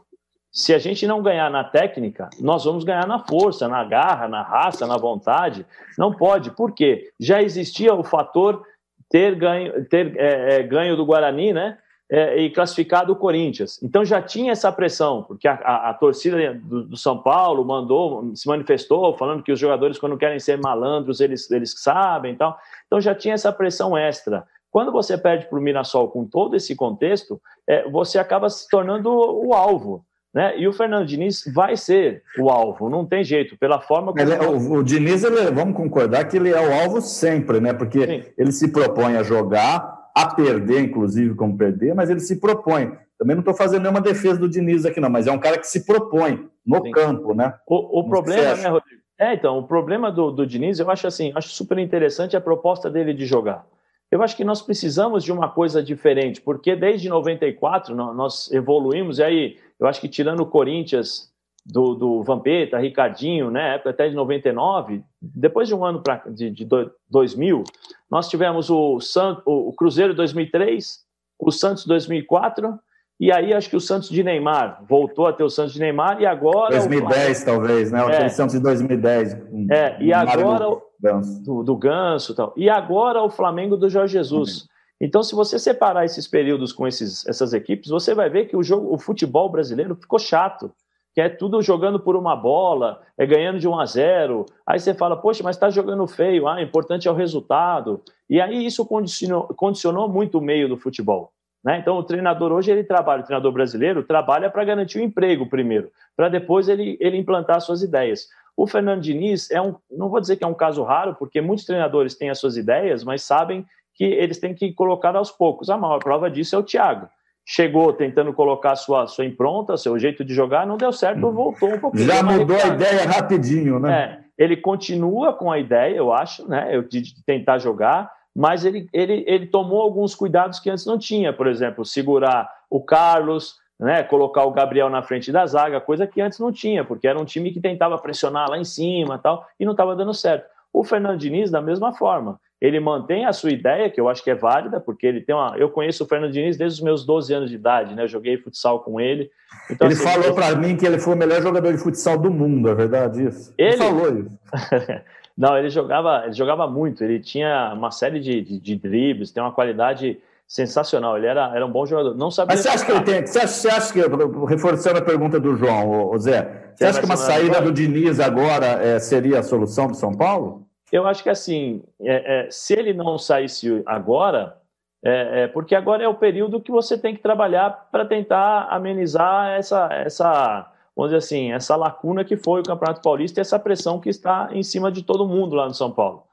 Se 0.55 0.73
a 0.73 0.79
gente 0.79 1.05
não 1.05 1.21
ganhar 1.21 1.51
na 1.51 1.65
técnica, 1.65 2.31
nós 2.41 2.65
vamos 2.65 2.85
ganhar 2.85 3.09
na 3.09 3.19
força, 3.19 3.67
na 3.67 3.83
garra, 3.83 4.29
na 4.29 4.41
raça, 4.41 4.87
na 4.87 4.97
vontade. 4.97 5.67
Não 5.99 6.15
pode. 6.15 6.53
Por 6.53 6.71
quê? 6.71 7.11
Já 7.19 7.43
existia 7.43 7.93
o 7.93 8.05
fator 8.05 8.65
ter 9.11 9.35
ganho, 9.35 9.85
ter, 9.87 10.17
é, 10.17 10.61
é, 10.61 10.63
ganho 10.63 10.97
do 10.97 11.05
Guarani, 11.05 11.53
né? 11.53 11.77
É, 12.09 12.39
e 12.39 12.51
classificado 12.51 13.13
o 13.13 13.17
Corinthians. 13.17 13.83
Então 13.83 14.05
já 14.05 14.23
tinha 14.23 14.53
essa 14.53 14.71
pressão, 14.71 15.25
porque 15.25 15.49
a, 15.49 15.55
a, 15.55 15.91
a 15.91 15.95
torcida 15.95 16.55
do, 16.55 16.85
do, 16.85 16.97
São 16.97 17.19
Paulo 17.19 17.65
mandou, 17.65 18.31
se 18.37 18.47
manifestou, 18.47 19.17
falando 19.17 19.43
que 19.43 19.51
os 19.51 19.59
jogadores, 19.59 19.99
quando 19.99 20.17
querem 20.17 20.39
ser 20.39 20.59
malandros, 20.59 21.19
eles, 21.19 21.51
eles 21.51 21.75
sabem 21.79 22.35
e 22.35 22.37
tal. 22.37 22.57
Então 22.87 23.01
já 23.01 23.15
tinha 23.15 23.35
essa 23.35 23.51
pressão 23.51 23.97
extra. 23.97 24.47
Quando 24.71 24.93
você 24.93 25.19
perde 25.19 25.47
para 25.47 25.59
o 25.59 25.63
Mirassol 25.63 26.11
com 26.11 26.25
todo 26.25 26.55
esse 26.55 26.77
contexto, 26.77 27.41
é, 27.67 27.89
você 27.89 28.19
acaba 28.21 28.49
se 28.49 28.69
tornando 28.69 29.11
o 29.11 29.53
alvo. 29.53 30.05
Né? 30.35 30.59
E 30.59 30.67
o 30.67 30.73
Fernando 30.73 31.07
Diniz 31.07 31.45
vai 31.55 31.77
ser 31.77 32.25
o 32.37 32.51
alvo, 32.51 32.91
não 32.91 33.07
tem 33.07 33.23
jeito, 33.23 33.57
pela 33.57 33.81
forma 33.81 34.13
como. 34.13 34.21
Ele, 34.21 34.35
o, 34.45 34.79
o, 34.79 34.83
Diniz, 34.83 35.23
ele, 35.23 35.49
vamos 35.53 35.77
concordar 35.77 36.25
que 36.25 36.37
ele 36.37 36.51
é 36.51 36.61
o 36.61 36.83
alvo 36.83 37.01
sempre, 37.01 37.61
né? 37.61 37.73
Porque 37.73 38.05
Sim. 38.05 38.29
ele 38.37 38.51
se 38.51 38.73
propõe 38.73 39.17
a 39.17 39.23
jogar, 39.23 40.11
a 40.13 40.35
perder, 40.35 40.81
inclusive, 40.81 41.37
como 41.37 41.57
perder, 41.57 41.95
mas 41.95 42.11
ele 42.11 42.19
se 42.19 42.41
propõe. 42.41 42.91
Também 43.17 43.37
não 43.37 43.43
estou 43.43 43.55
fazendo 43.55 43.83
nenhuma 43.83 44.01
defesa 44.01 44.37
do 44.37 44.49
Diniz 44.49 44.85
aqui, 44.85 44.99
não, 44.99 45.09
mas 45.09 45.29
é 45.29 45.31
um 45.31 45.39
cara 45.39 45.57
que 45.57 45.69
se 45.69 45.87
propõe 45.87 46.49
no 46.67 46.83
Sim. 46.83 46.91
campo, 46.91 47.33
né? 47.33 47.55
O, 47.65 48.01
o 48.01 48.09
problema, 48.09 48.57
né, 48.57 48.69
Rodrigo? 48.69 49.05
É, 49.17 49.35
então, 49.35 49.59
o 49.59 49.63
problema 49.63 50.11
do, 50.11 50.33
do 50.33 50.45
Diniz, 50.45 50.81
eu 50.81 50.91
acho 50.91 51.07
assim, 51.07 51.33
acho 51.37 51.51
super 51.51 51.79
interessante 51.79 52.37
a 52.37 52.41
proposta 52.41 52.91
dele 52.91 53.15
de 53.15 53.25
jogar. 53.25 53.65
Eu 54.11 54.23
acho 54.23 54.37
que 54.37 54.45
nós 54.45 54.61
precisamos 54.61 55.25
de 55.25 55.33
uma 55.33 55.49
coisa 55.49 55.83
diferente, 55.83 56.41
porque 56.41 56.75
desde 56.75 57.09
94 57.09 57.95
nós 57.95 58.51
evoluímos, 58.53 59.19
e 59.19 59.23
aí 59.23 59.57
eu 59.81 59.87
acho 59.87 60.01
que 60.01 60.09
tirando 60.09 60.41
o 60.41 60.47
Corinthians 60.47 61.33
do, 61.65 61.95
do 61.95 62.23
Vampeta, 62.23 62.79
Ricardinho, 62.79 63.51
né, 63.51 63.77
época 63.77 63.91
até 63.91 64.09
de 64.09 64.15
99, 64.15 65.03
depois 65.21 65.69
de 65.69 65.75
um 65.75 65.85
ano 65.85 66.03
pra, 66.03 66.23
de, 66.29 66.51
de 66.51 66.69
2000, 67.09 67.65
nós 68.11 68.29
tivemos 68.29 68.71
o, 68.71 69.01
San, 69.01 69.41
o 69.47 69.73
Cruzeiro 69.73 70.15
2003, 70.15 71.01
o 71.39 71.51
Santos 71.51 71.87
2004, 71.87 72.79
e 73.19 73.33
aí 73.33 73.55
acho 73.55 73.71
que 73.71 73.77
o 73.77 73.81
Santos 73.81 74.09
de 74.09 74.23
Neymar 74.23 74.85
voltou 74.89 75.27
a 75.27 75.33
ter 75.33 75.45
o 75.45 75.49
Santos 75.49 75.73
de 75.73 75.81
Neymar 75.81 76.21
e 76.21 76.27
agora 76.27 76.77
2010 76.77 77.43
o... 77.43 77.45
talvez, 77.45 77.93
né? 77.93 78.05
O 78.05 78.29
Santos 78.31 78.55
de 78.55 78.61
2010. 78.61 79.37
É, 79.71 80.03
e 80.03 80.13
agora 80.13 80.67
Ganso. 81.01 81.43
Do, 81.43 81.63
do 81.63 81.77
Ganso 81.77 82.33
e 82.33 82.35
tal. 82.35 82.53
E 82.57 82.69
agora 82.69 83.23
o 83.23 83.31
Flamengo 83.31 83.77
do 83.77 83.89
Jorge 83.89 84.15
Jesus. 84.15 84.67
Então, 85.05 85.23
se 85.23 85.35
você 85.35 85.59
separar 85.59 86.07
esses 86.07 86.27
períodos 86.27 86.73
com 86.73 86.89
esses, 86.89 87.27
essas 87.27 87.53
equipes, 87.53 87.91
você 87.91 88.15
vai 88.15 88.31
ver 88.31 88.47
que 88.47 88.57
o 88.57 88.63
jogo, 88.63 88.91
o 88.91 88.97
futebol 88.97 89.51
brasileiro 89.51 89.95
ficou 89.95 90.19
chato, 90.19 90.73
que 91.15 91.21
é 91.21 91.29
tudo 91.29 91.61
jogando 91.61 92.01
por 92.01 92.17
uma 92.17 92.35
bola, 92.35 93.03
é 93.19 93.27
ganhando 93.27 93.59
de 93.59 93.69
1 93.69 93.81
a 93.81 93.85
0. 93.85 94.47
Aí 94.67 94.81
você 94.81 94.95
fala, 94.95 95.15
poxa, 95.15 95.43
mas 95.45 95.57
está 95.57 95.69
jogando 95.69 96.07
feio, 96.07 96.49
ah, 96.49 96.63
importante 96.63 97.07
é 97.07 97.11
o 97.11 97.15
resultado. 97.15 98.01
E 98.31 98.41
aí 98.41 98.65
isso 98.65 98.87
condicionou, 98.87 99.47
condicionou 99.49 100.09
muito 100.09 100.39
o 100.39 100.41
meio 100.41 100.71
do 100.71 100.79
futebol. 100.79 101.31
Né? 101.63 101.81
Então, 101.81 101.99
o 101.99 102.03
treinador 102.03 102.51
hoje 102.51 102.71
ele 102.71 102.83
trabalha, 102.83 103.21
o 103.21 103.27
treinador 103.27 103.53
brasileiro 103.53 104.03
trabalha 104.05 104.49
para 104.49 104.65
garantir 104.65 105.01
o 105.01 105.03
emprego 105.03 105.47
primeiro, 105.51 105.91
para 106.17 106.31
depois 106.31 106.67
ele, 106.67 106.97
ele 106.99 107.19
implantar 107.19 107.61
suas 107.61 107.83
ideias. 107.83 108.27
O 108.57 108.67
Fernando 108.67 109.03
Diniz 109.03 109.51
é 109.51 109.61
um, 109.61 109.75
não 109.91 110.09
vou 110.09 110.21
dizer 110.21 110.37
que 110.37 110.45
é 110.45 110.47
um 110.47 110.55
caso 110.55 110.83
raro, 110.83 111.15
porque 111.15 111.43
muitos 111.43 111.67
treinadores 111.67 112.15
têm 112.15 112.31
as 112.31 112.39
suas 112.39 112.57
ideias, 112.57 113.05
mas 113.05 113.23
sabem 113.23 113.67
que 113.95 114.05
eles 114.05 114.39
têm 114.39 114.55
que 114.55 114.73
colocar 114.73 115.15
aos 115.17 115.31
poucos. 115.31 115.71
A 115.71 115.77
maior 115.77 115.99
prova 115.99 116.31
disso 116.31 116.57
é 116.57 116.59
o 116.59 116.63
Thiago. 116.63 117.09
Chegou 117.47 117.93
tentando 117.93 118.33
colocar 118.33 118.75
sua, 118.75 119.07
sua 119.07 119.25
impronta, 119.25 119.77
seu 119.77 119.99
jeito 119.99 120.25
de 120.25 120.35
jogar, 120.35 120.67
não 120.67 120.77
deu 120.77 120.93
certo, 120.93 121.31
voltou 121.31 121.75
um 121.75 121.79
pouquinho. 121.79 122.07
Já 122.07 122.23
mudou 122.23 122.57
a 122.57 122.69
ideia 122.69 123.07
rapidinho, 123.07 123.79
né? 123.79 124.03
É, 124.03 124.25
ele 124.45 124.57
continua 124.57 125.33
com 125.33 125.53
a 125.53 125.59
ideia, 125.59 125.95
eu 125.95 126.13
acho, 126.13 126.49
né, 126.49 126.81
de 126.83 127.03
tentar 127.25 127.59
jogar, 127.59 128.11
mas 128.35 128.65
ele, 128.65 128.89
ele, 128.93 129.25
ele 129.27 129.47
tomou 129.47 129.81
alguns 129.81 130.15
cuidados 130.15 130.59
que 130.59 130.71
antes 130.71 130.87
não 130.87 130.99
tinha, 130.99 131.33
por 131.33 131.47
exemplo, 131.47 131.85
segurar 131.85 132.51
o 132.69 132.83
Carlos, 132.83 133.57
né, 133.79 134.03
colocar 134.03 134.45
o 134.45 134.51
Gabriel 134.51 134.89
na 134.89 135.03
frente 135.03 135.31
da 135.31 135.47
zaga, 135.47 135.81
coisa 135.81 136.07
que 136.07 136.21
antes 136.21 136.39
não 136.39 136.51
tinha, 136.51 136.85
porque 136.85 137.07
era 137.07 137.21
um 137.21 137.25
time 137.25 137.53
que 137.53 137.61
tentava 137.61 137.99
pressionar 137.99 138.49
lá 138.49 138.59
em 138.59 138.65
cima 138.65 139.19
tal, 139.19 139.47
e 139.61 139.65
não 139.65 139.73
estava 139.73 139.95
dando 139.95 140.15
certo. 140.15 140.47
O 140.73 140.83
Fernando 140.83 141.19
Diniz, 141.19 141.51
da 141.51 141.61
mesma 141.61 141.93
forma, 141.93 142.41
ele 142.65 142.81
mantém 142.81 143.27
a 143.27 143.33
sua 143.33 143.51
ideia, 143.51 143.91
que 143.91 144.01
eu 144.01 144.09
acho 144.09 144.25
que 144.25 144.31
é 144.31 144.35
válida, 144.35 144.81
porque 144.81 145.07
ele 145.07 145.21
tem 145.21 145.35
uma. 145.35 145.55
Eu 145.59 145.69
conheço 145.69 146.03
o 146.03 146.07
Fernando 146.07 146.33
Diniz 146.33 146.57
desde 146.57 146.79
os 146.79 146.83
meus 146.83 147.05
12 147.05 147.35
anos 147.35 147.51
de 147.51 147.57
idade, 147.57 147.95
né? 147.95 148.05
Eu 148.05 148.09
joguei 148.09 148.39
futsal 148.39 148.81
com 148.81 148.99
ele. 148.99 149.31
Então, 149.71 149.87
ele 149.87 149.95
assim, 149.95 150.03
falou 150.03 150.25
ele... 150.25 150.35
para 150.35 150.57
mim 150.57 150.75
que 150.75 150.87
ele 150.87 150.99
foi 150.99 151.15
o 151.15 151.17
melhor 151.17 151.43
jogador 151.43 151.71
de 151.71 151.79
futsal 151.79 152.17
do 152.17 152.31
mundo, 152.31 152.71
é 152.71 152.75
verdade 152.75 153.27
isso? 153.27 153.53
Ele, 153.59 153.69
ele 153.69 153.77
falou 153.77 154.19
isso. 154.19 154.39
Não, 155.37 155.59
ele 155.59 155.69
jogava, 155.69 156.23
ele 156.25 156.33
jogava 156.33 156.67
muito, 156.67 157.05
ele 157.05 157.21
tinha 157.21 157.75
uma 157.75 157.91
série 157.91 158.19
de, 158.19 158.41
de, 158.41 158.59
de 158.59 158.77
dribles, 158.77 159.31
tem 159.31 159.43
uma 159.43 159.53
qualidade 159.53 160.19
sensacional. 160.49 161.19
Ele 161.19 161.27
era, 161.27 161.55
era 161.55 161.67
um 161.67 161.71
bom 161.71 161.85
jogador. 161.85 162.17
Não 162.17 162.31
sabia. 162.31 162.55
Mas 162.55 162.63
você 162.63 162.69
acha 162.69 162.87
que 162.87 162.93
ele 162.93 163.01
tem. 163.03 163.27
Você 163.27 163.39
acha, 163.41 163.49
você 163.49 163.69
acha 163.69 163.93
que, 163.93 164.01
reforçando 164.49 164.99
a 164.99 165.03
pergunta 165.03 165.39
do 165.39 165.55
João, 165.57 166.11
o 166.11 166.19
Zé, 166.19 166.73
você, 166.75 166.85
acha 166.87 167.01
que 167.01 167.05
uma 167.05 167.17
saída 167.17 167.61
do 167.61 167.73
Diniz 167.73 168.21
agora 168.21 168.67
é, 168.67 168.99
seria 169.01 169.41
a 169.41 169.43
solução 169.43 169.89
do 169.89 169.95
São 169.95 170.13
Paulo? 170.13 170.64
Eu 170.93 171.07
acho 171.07 171.23
que 171.23 171.31
assim, 171.31 171.83
é, 172.01 172.47
é, 172.47 172.51
se 172.51 172.75
ele 172.75 172.93
não 172.93 173.19
saísse 173.19 173.83
agora, 173.87 174.59
é, 175.05 175.43
é, 175.43 175.49
porque 175.49 175.75
agora 175.75 176.03
é 176.03 176.09
o 176.09 176.15
período 176.15 176.61
que 176.61 176.71
você 176.71 176.97
tem 176.97 177.15
que 177.15 177.23
trabalhar 177.23 177.89
para 177.91 178.05
tentar 178.05 178.69
amenizar 178.71 179.51
essa, 179.51 179.89
essa, 179.93 180.73
vamos 180.97 181.11
dizer 181.11 181.19
assim, 181.19 181.53
essa 181.53 181.77
lacuna 181.77 182.25
que 182.25 182.37
foi 182.37 182.61
o 182.61 182.65
Campeonato 182.65 183.03
Paulista 183.03 183.41
e 183.41 183.43
essa 183.43 183.59
pressão 183.59 184.01
que 184.01 184.09
está 184.09 184.49
em 184.53 184.63
cima 184.63 184.91
de 184.91 185.03
todo 185.03 185.29
mundo 185.29 185.57
lá 185.57 185.67
no 185.67 185.75
São 185.75 185.91
Paulo. 185.91 186.25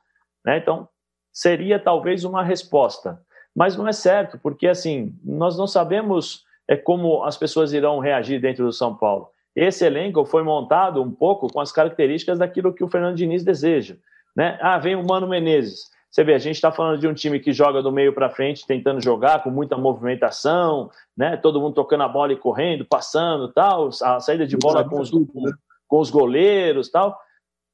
Né? 0.46 0.58
Então, 0.58 0.88
seria 1.32 1.80
talvez 1.80 2.24
uma 2.24 2.44
resposta 2.44 3.20
mas 3.56 3.76
não 3.76 3.88
é 3.88 3.92
certo, 3.92 4.40
porque 4.42 4.68
assim, 4.68 5.14
nós 5.24 5.58
não 5.58 5.68
sabemos 5.68 6.46
é, 6.68 6.76
como 6.76 7.24
as 7.24 7.38
pessoas 7.38 7.74
irão 7.74 8.00
reagir 8.00 8.40
dentro 8.40 8.66
do 8.66 8.72
São 8.72 8.96
Paulo. 8.96 9.30
Esse 9.56 9.86
elenco 9.86 10.24
foi 10.24 10.44
montado 10.44 11.02
um 11.02 11.12
pouco 11.12 11.52
com 11.52 11.60
as 11.60 11.72
características 11.72 12.40
daquilo 12.40 12.74
que 12.74 12.84
o 12.84 12.88
Fernando 12.88 13.18
Diniz 13.18 13.44
deseja. 13.44 13.98
Né? 14.36 14.58
Ah, 14.62 14.78
vem 14.78 14.96
o 14.96 15.06
Mano 15.06 15.28
Menezes. 15.28 15.90
Você 16.10 16.24
vê, 16.24 16.34
a 16.34 16.40
gente 16.40 16.56
está 16.56 16.72
falando 16.72 17.00
de 17.00 17.08
um 17.08 17.14
time 17.14 17.40
que 17.40 17.54
joga 17.54 17.82
do 17.82 17.92
meio 17.92 18.14
para 18.14 18.30
frente, 18.30 18.68
tentando 18.68 19.02
jogar 19.02 19.42
com 19.44 19.50
muita 19.50 19.78
movimentação, 19.78 20.90
né? 21.16 21.38
todo 21.38 21.62
mundo 21.62 21.74
tocando 21.74 22.04
a 22.04 22.08
bola 22.08 22.34
e 22.34 22.38
correndo, 22.38 22.86
passando 22.86 23.48
tal, 23.48 23.90
a 24.02 24.20
saída 24.20 24.46
de 24.46 24.58
bola 24.58 24.84
com 24.88 25.00
os, 25.00 25.10
com, 25.10 26.00
os 26.00 26.10
goleiros 26.10 26.90
tal. 26.90 27.18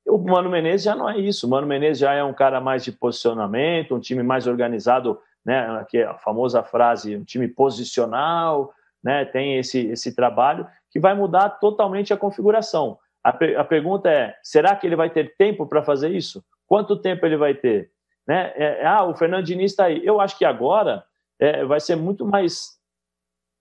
O 0.07 0.19
Mano 0.19 0.51
Menezes 0.51 0.85
já 0.85 0.95
não 0.95 1.09
é 1.09 1.17
isso. 1.17 1.47
O 1.47 1.49
Mano 1.49 1.65
Menezes 1.65 1.99
já 1.99 2.13
é 2.13 2.23
um 2.23 2.33
cara 2.33 2.61
mais 2.61 2.83
de 2.83 2.91
posicionamento, 2.91 3.95
um 3.95 3.99
time 3.99 4.21
mais 4.21 4.45
organizado 4.45 5.19
né, 5.47 5.85
que 5.89 5.99
é 5.99 6.03
a 6.03 6.17
famosa 6.17 6.61
frase, 6.61 7.15
um 7.15 7.23
time 7.23 7.47
posicional, 7.47 8.73
né, 9.01 9.23
tem 9.23 9.57
esse, 9.57 9.87
esse 9.87 10.13
trabalho 10.13 10.67
que 10.91 10.99
vai 10.99 11.15
mudar 11.15 11.51
totalmente 11.51 12.13
a 12.13 12.17
configuração. 12.17 12.99
A, 13.27 13.61
a 13.61 13.63
pergunta 13.65 14.09
é: 14.09 14.33
será 14.41 14.73
que 14.75 14.87
ele 14.87 14.95
vai 14.95 15.09
ter 15.09 15.35
tempo 15.35 15.65
para 15.67 15.83
fazer 15.83 16.11
isso? 16.11 16.41
Quanto 16.65 16.95
tempo 16.95 17.25
ele 17.25 17.35
vai 17.35 17.53
ter? 17.53 17.91
Né? 18.25 18.53
É, 18.55 18.85
ah, 18.85 19.03
o 19.03 19.13
Fernando 19.13 19.45
Diniz 19.45 19.71
está 19.71 19.85
aí. 19.85 20.01
Eu 20.05 20.21
acho 20.21 20.37
que 20.37 20.45
agora 20.45 21.03
é, 21.37 21.65
vai 21.65 21.81
ser 21.81 21.97
muito 21.97 22.25
mais. 22.25 22.77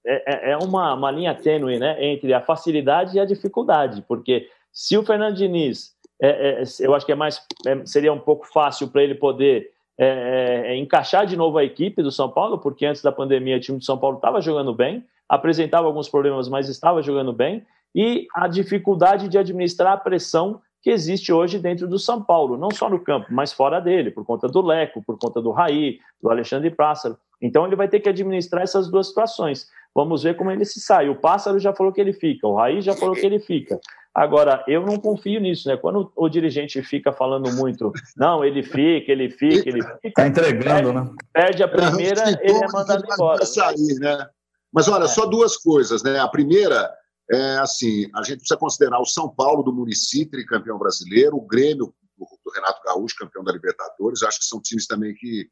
É, 0.06 0.50
é, 0.50 0.50
é 0.52 0.56
uma, 0.58 0.94
uma 0.94 1.10
linha 1.10 1.34
tênue 1.34 1.80
né, 1.80 1.96
entre 2.04 2.32
a 2.32 2.40
facilidade 2.40 3.16
e 3.16 3.20
a 3.20 3.24
dificuldade, 3.24 4.04
porque 4.06 4.48
se 4.72 4.96
o 4.96 5.04
Fernando 5.04 5.34
Diniz, 5.34 5.96
é, 6.22 6.62
é, 6.62 6.62
eu 6.78 6.94
acho 6.94 7.04
que 7.04 7.10
é 7.10 7.16
mais, 7.16 7.44
seria 7.84 8.12
um 8.12 8.20
pouco 8.20 8.46
fácil 8.46 8.86
para 8.86 9.02
ele 9.02 9.16
poder 9.16 9.72
é, 9.98 10.06
é, 10.06 10.72
é, 10.72 10.76
encaixar 10.76 11.26
de 11.26 11.36
novo 11.36 11.58
a 11.58 11.64
equipe 11.64 12.04
do 12.04 12.12
São 12.12 12.28
Paulo, 12.28 12.58
porque 12.58 12.86
antes 12.86 13.02
da 13.02 13.10
pandemia 13.10 13.56
o 13.56 13.60
time 13.60 13.78
do 13.78 13.84
São 13.84 13.98
Paulo 13.98 14.18
estava 14.18 14.40
jogando 14.40 14.72
bem, 14.72 15.04
apresentava 15.28 15.88
alguns 15.88 16.08
problemas, 16.08 16.48
mas 16.48 16.68
estava 16.68 17.02
jogando 17.02 17.32
bem, 17.32 17.66
e 17.94 18.26
a 18.34 18.46
dificuldade 18.46 19.28
de 19.28 19.38
administrar 19.38 19.92
a 19.92 19.96
pressão 19.96 20.60
que 20.82 20.90
existe 20.90 21.32
hoje 21.32 21.58
dentro 21.58 21.88
do 21.88 21.98
São 21.98 22.22
Paulo, 22.22 22.56
não 22.56 22.70
só 22.70 22.88
no 22.88 23.00
campo, 23.00 23.26
mas 23.30 23.52
fora 23.52 23.80
dele, 23.80 24.10
por 24.10 24.24
conta 24.24 24.46
do 24.46 24.60
Leco, 24.60 25.02
por 25.04 25.18
conta 25.18 25.42
do 25.42 25.50
Raí, 25.50 25.98
do 26.22 26.30
Alexandre 26.30 26.70
Pássaro. 26.70 27.18
Então 27.42 27.66
ele 27.66 27.74
vai 27.74 27.88
ter 27.88 28.00
que 28.00 28.08
administrar 28.08 28.62
essas 28.62 28.88
duas 28.88 29.08
situações. 29.08 29.66
Vamos 29.94 30.22
ver 30.22 30.36
como 30.36 30.50
ele 30.50 30.64
se 30.64 30.80
sai. 30.80 31.08
O 31.08 31.16
Pássaro 31.16 31.58
já 31.58 31.72
falou 31.72 31.92
que 31.92 32.00
ele 32.00 32.12
fica, 32.12 32.46
o 32.46 32.54
Raí 32.54 32.80
já 32.82 32.94
falou 32.94 33.14
que 33.14 33.26
ele 33.26 33.40
fica. 33.40 33.80
Agora, 34.14 34.64
eu 34.66 34.80
não 34.80 34.96
confio 34.96 35.40
nisso, 35.40 35.68
né? 35.68 35.76
Quando 35.76 36.10
o 36.16 36.28
dirigente 36.28 36.82
fica 36.82 37.12
falando 37.12 37.52
muito, 37.52 37.92
não, 38.16 38.42
ele 38.42 38.62
fica, 38.62 39.12
ele 39.12 39.28
fica, 39.28 39.68
ele 39.68 39.82
fica. 39.82 39.98
Está 40.02 40.26
entregando, 40.26 40.64
perde, 40.64 40.92
né? 40.92 41.10
Perde 41.32 41.62
a 41.62 41.68
primeira, 41.68 42.30
é, 42.30 42.38
ele 42.40 42.64
é 42.64 42.68
mandado 42.72 43.04
embora. 43.12 43.44
Sair, 43.44 43.98
né? 43.98 44.26
Mas 44.72 44.88
olha, 44.88 45.04
é. 45.04 45.08
só 45.08 45.26
duas 45.26 45.56
coisas, 45.56 46.02
né? 46.02 46.18
A 46.18 46.28
primeira 46.28 46.90
é 47.30 47.58
assim: 47.58 48.08
a 48.14 48.22
gente 48.22 48.38
precisa 48.38 48.58
considerar 48.58 49.00
o 49.00 49.06
São 49.06 49.28
Paulo 49.28 49.62
do 49.62 49.72
município, 49.72 50.44
campeão 50.46 50.78
brasileiro, 50.78 51.36
o 51.36 51.46
Grêmio 51.46 51.94
do 52.18 52.52
Renato 52.54 52.80
Gaúcho, 52.84 53.16
campeão 53.18 53.44
da 53.44 53.52
Libertadores. 53.52 54.22
Acho 54.22 54.38
que 54.38 54.46
são 54.46 54.60
times 54.60 54.86
também 54.86 55.14
que 55.14 55.48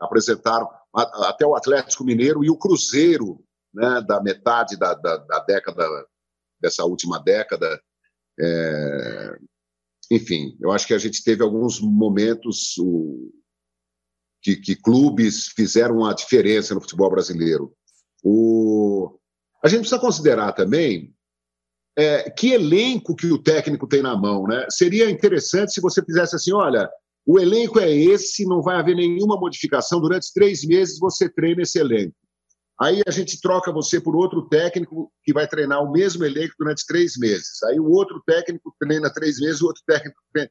apresentaram 0.00 0.68
até 0.94 1.46
o 1.46 1.54
Atlético 1.54 2.04
Mineiro 2.04 2.44
e 2.44 2.50
o 2.50 2.56
Cruzeiro, 2.56 3.44
né, 3.72 4.00
da 4.06 4.22
metade 4.22 4.76
da, 4.76 4.94
da, 4.94 5.16
da 5.18 5.40
década 5.40 5.84
dessa 6.60 6.84
última 6.84 7.18
década. 7.18 7.80
É, 8.40 9.38
enfim, 10.10 10.56
eu 10.60 10.70
acho 10.72 10.86
que 10.86 10.94
a 10.94 10.98
gente 10.98 11.22
teve 11.22 11.42
alguns 11.42 11.80
momentos 11.80 12.76
o, 12.78 13.30
que, 14.40 14.56
que, 14.56 14.76
clubes 14.76 15.48
fizeram 15.48 16.04
a 16.04 16.14
diferença 16.14 16.74
no 16.74 16.80
futebol 16.80 17.10
brasileiro. 17.10 17.74
O, 18.22 19.18
a 19.62 19.68
gente 19.68 19.80
precisa 19.80 20.00
considerar 20.00 20.52
também 20.52 21.14
é, 21.98 22.30
que 22.30 22.52
elenco 22.52 23.16
que 23.16 23.26
o 23.26 23.42
técnico 23.42 23.88
tem 23.88 24.00
na 24.00 24.16
mão. 24.16 24.44
Né? 24.44 24.64
Seria 24.70 25.10
interessante 25.10 25.72
se 25.72 25.80
você 25.80 26.00
fizesse 26.04 26.36
assim: 26.36 26.52
olha, 26.52 26.88
o 27.26 27.40
elenco 27.40 27.80
é 27.80 27.90
esse, 27.90 28.46
não 28.46 28.62
vai 28.62 28.76
haver 28.76 28.94
nenhuma 28.94 29.36
modificação, 29.36 30.00
durante 30.00 30.32
três 30.32 30.64
meses 30.64 30.98
você 31.00 31.28
treina 31.28 31.62
esse 31.62 31.78
elenco. 31.78 32.14
Aí 32.80 33.02
a 33.04 33.10
gente 33.10 33.40
troca 33.40 33.72
você 33.72 34.00
por 34.00 34.14
outro 34.14 34.48
técnico 34.48 35.12
que 35.24 35.32
vai 35.32 35.48
treinar 35.48 35.82
o 35.82 35.90
mesmo 35.90 36.24
elenco 36.24 36.54
durante 36.56 36.86
três 36.86 37.16
meses. 37.18 37.60
Aí 37.64 37.80
o 37.80 37.90
outro 37.90 38.22
técnico 38.24 38.72
treina 38.78 39.12
três 39.12 39.40
meses, 39.40 39.60
o 39.60 39.66
outro 39.66 39.82
técnico 39.84 40.20
treina. 40.32 40.50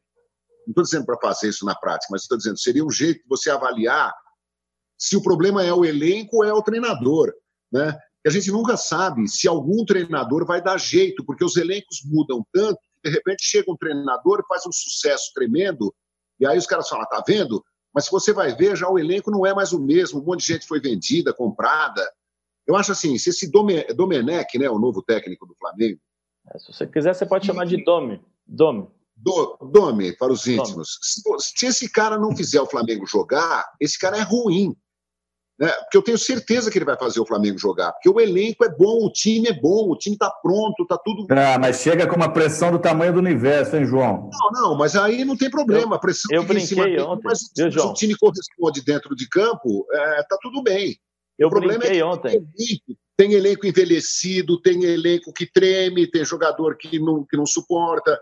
Não 0.65 0.71
estou 0.71 0.83
dizendo 0.83 1.05
para 1.05 1.17
fazer 1.21 1.47
isso 1.47 1.63
na 1.63 1.73
prática, 1.73 2.09
mas 2.11 2.23
estou 2.23 2.37
dizendo 2.37 2.59
seria 2.59 2.83
um 2.83 2.91
jeito 2.91 3.21
de 3.21 3.29
você 3.29 3.49
avaliar 3.49 4.13
se 4.99 5.15
o 5.15 5.23
problema 5.23 5.63
é 5.63 5.71
o 5.71 5.85
elenco 5.85 6.37
ou 6.37 6.43
é 6.43 6.51
o 6.51 6.61
treinador, 6.61 7.33
né? 7.71 7.97
A 8.27 8.31
gente 8.31 8.51
nunca 8.51 8.75
sabe 8.75 9.27
se 9.27 9.47
algum 9.47 9.85
treinador 9.85 10.45
vai 10.45 10.61
dar 10.61 10.77
jeito, 10.77 11.23
porque 11.23 11.43
os 11.43 11.55
elencos 11.55 12.01
mudam 12.05 12.45
tanto 12.51 12.79
de 13.03 13.09
repente 13.09 13.43
chega 13.43 13.71
um 13.71 13.77
treinador 13.77 14.39
e 14.39 14.47
faz 14.47 14.65
um 14.65 14.71
sucesso 14.71 15.31
tremendo, 15.33 15.93
e 16.39 16.45
aí 16.45 16.57
os 16.57 16.67
caras 16.67 16.87
falam, 16.87 17.05
tá 17.07 17.23
vendo? 17.25 17.63
Mas 17.93 18.05
se 18.05 18.11
você 18.11 18.33
vai 18.33 18.55
ver, 18.55 18.75
já 18.75 18.87
o 18.89 18.99
elenco 18.99 19.31
não 19.31 19.45
é 19.45 19.53
mais 19.53 19.73
o 19.73 19.79
mesmo, 19.79 20.19
um 20.19 20.23
monte 20.23 20.41
de 20.41 20.53
gente 20.53 20.67
foi 20.67 20.79
vendida, 20.79 21.33
comprada. 21.33 22.07
Eu 22.65 22.75
acho 22.75 22.91
assim, 22.91 23.17
se 23.17 23.29
esse 23.29 23.49
Domenech, 23.49 24.57
né, 24.59 24.69
o 24.69 24.77
novo 24.77 25.01
técnico 25.01 25.45
do 25.47 25.55
Flamengo... 25.55 25.99
É, 26.53 26.59
se 26.59 26.71
você 26.71 26.85
quiser, 26.85 27.15
você 27.15 27.25
pode 27.25 27.45
chamar 27.45 27.65
de 27.65 27.83
Domi. 27.83 28.21
Domi. 28.45 28.87
Do, 29.15 29.57
Domi, 29.71 30.15
para 30.15 30.31
os 30.31 30.45
íntimos. 30.45 30.99
Se, 31.01 31.21
se 31.39 31.65
esse 31.65 31.91
cara 31.91 32.19
não 32.19 32.35
fizer 32.35 32.61
o 32.61 32.67
Flamengo 32.67 33.07
jogar, 33.07 33.65
esse 33.81 33.97
cara 33.97 34.17
é 34.17 34.21
ruim. 34.21 34.75
Né? 35.59 35.67
Porque 35.69 35.97
eu 35.97 36.03
tenho 36.03 36.17
certeza 36.17 36.69
que 36.69 36.77
ele 36.77 36.85
vai 36.85 36.97
fazer 36.97 37.19
o 37.19 37.25
Flamengo 37.25 37.57
jogar. 37.57 37.91
Porque 37.93 38.09
o 38.09 38.19
elenco 38.19 38.63
é 38.63 38.69
bom, 38.69 39.05
o 39.05 39.11
time 39.11 39.47
é 39.47 39.53
bom, 39.53 39.89
o 39.89 39.97
time 39.97 40.15
está 40.15 40.29
pronto, 40.29 40.83
está 40.83 40.97
tudo. 40.97 41.25
Ah, 41.31 41.57
mas 41.59 41.77
chega 41.81 42.05
com 42.05 42.15
uma 42.15 42.31
pressão 42.31 42.71
do 42.71 42.79
tamanho 42.79 43.13
do 43.13 43.19
universo, 43.19 43.75
hein, 43.75 43.85
João? 43.85 44.29
Não, 44.31 44.61
não, 44.61 44.77
mas 44.77 44.95
aí 44.95 45.25
não 45.25 45.35
tem 45.35 45.49
problema. 45.49 45.95
A 45.95 45.99
pressão 45.99 46.29
eu 46.31 46.43
brinquei 46.43 46.67
cima 46.67 46.83
ontem. 46.83 47.23
mas 47.23 47.51
Viu, 47.55 47.71
se 47.71 47.79
o 47.79 47.93
time 47.93 48.15
corresponde 48.15 48.83
dentro 48.83 49.15
de 49.15 49.27
campo, 49.27 49.87
é, 49.91 50.23
tá 50.23 50.37
tudo 50.41 50.61
bem. 50.61 50.95
Eu 51.39 51.47
o 51.47 51.51
problema 51.51 51.83
é 51.85 51.91
que 51.91 52.03
ontem. 52.03 52.31
Tem 52.31 52.39
elenco, 52.39 53.01
tem 53.15 53.33
elenco 53.33 53.65
envelhecido, 53.65 54.61
tem 54.61 54.83
elenco 54.83 55.33
que 55.33 55.51
treme, 55.51 56.09
tem 56.09 56.23
jogador 56.23 56.77
que 56.77 56.99
não, 56.99 57.25
que 57.25 57.35
não 57.35 57.47
suporta. 57.47 58.19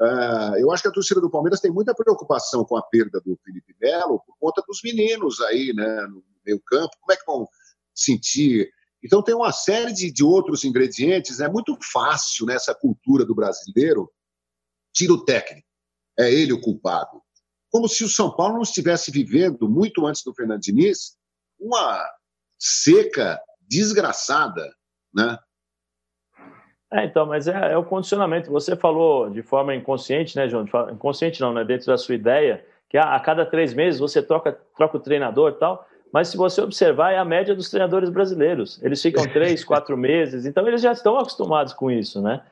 Uh, 0.00 0.56
eu 0.58 0.72
acho 0.72 0.82
que 0.82 0.88
a 0.88 0.92
torcida 0.92 1.20
do 1.20 1.30
Palmeiras 1.30 1.60
tem 1.60 1.70
muita 1.70 1.94
preocupação 1.94 2.64
com 2.64 2.76
a 2.76 2.82
perda 2.82 3.20
do 3.20 3.38
Felipe 3.44 3.74
Melo 3.80 4.20
por 4.26 4.34
conta 4.40 4.60
dos 4.66 4.80
meninos 4.82 5.40
aí, 5.42 5.72
né, 5.72 6.06
no 6.08 6.24
meio 6.44 6.60
campo. 6.60 6.96
Como 7.00 7.12
é 7.12 7.16
que 7.16 7.26
vão 7.26 7.48
sentir? 7.94 8.70
Então 9.02 9.22
tem 9.22 9.34
uma 9.34 9.52
série 9.52 9.92
de, 9.92 10.12
de 10.12 10.24
outros 10.24 10.64
ingredientes. 10.64 11.40
É 11.40 11.48
muito 11.48 11.76
fácil 11.92 12.46
nessa 12.46 12.74
cultura 12.74 13.24
do 13.24 13.34
brasileiro 13.34 14.10
tira 14.92 15.12
o 15.12 15.24
técnico, 15.24 15.66
é 16.18 16.30
ele 16.30 16.52
o 16.52 16.60
culpado. 16.60 17.22
Como 17.70 17.88
se 17.88 18.04
o 18.04 18.08
São 18.08 18.30
Paulo 18.30 18.54
não 18.54 18.62
estivesse 18.62 19.10
vivendo 19.10 19.68
muito 19.68 20.06
antes 20.06 20.22
do 20.22 20.34
Fernando 20.34 20.60
Diniz 20.60 21.16
uma 21.58 22.06
seca 22.58 23.40
desgraçada, 23.60 24.70
né? 25.14 25.38
É, 26.92 27.06
então, 27.06 27.24
mas 27.24 27.48
é, 27.48 27.72
é, 27.72 27.76
o 27.76 27.84
condicionamento. 27.84 28.50
Você 28.50 28.76
falou 28.76 29.30
de 29.30 29.42
forma 29.42 29.74
inconsciente, 29.74 30.36
né, 30.36 30.46
João? 30.46 30.66
Inconsciente 30.92 31.40
não, 31.40 31.54
né? 31.54 31.64
Dentro 31.64 31.86
da 31.86 31.96
sua 31.96 32.14
ideia, 32.14 32.64
que 32.90 32.98
a, 32.98 33.14
a 33.14 33.20
cada 33.20 33.46
três 33.46 33.72
meses 33.72 33.98
você 33.98 34.22
troca, 34.22 34.52
troca 34.76 34.98
o 34.98 35.00
treinador 35.00 35.52
e 35.52 35.58
tal. 35.58 35.88
Mas 36.12 36.28
se 36.28 36.36
você 36.36 36.60
observar, 36.60 37.12
é 37.12 37.18
a 37.18 37.24
média 37.24 37.54
dos 37.54 37.70
treinadores 37.70 38.10
brasileiros. 38.10 38.82
Eles 38.82 39.00
ficam 39.00 39.24
três, 39.32 39.64
quatro 39.64 39.96
meses, 39.96 40.44
então 40.44 40.66
eles 40.68 40.82
já 40.82 40.92
estão 40.92 41.18
acostumados 41.18 41.72
com 41.72 41.90
isso, 41.90 42.20
né? 42.20 42.42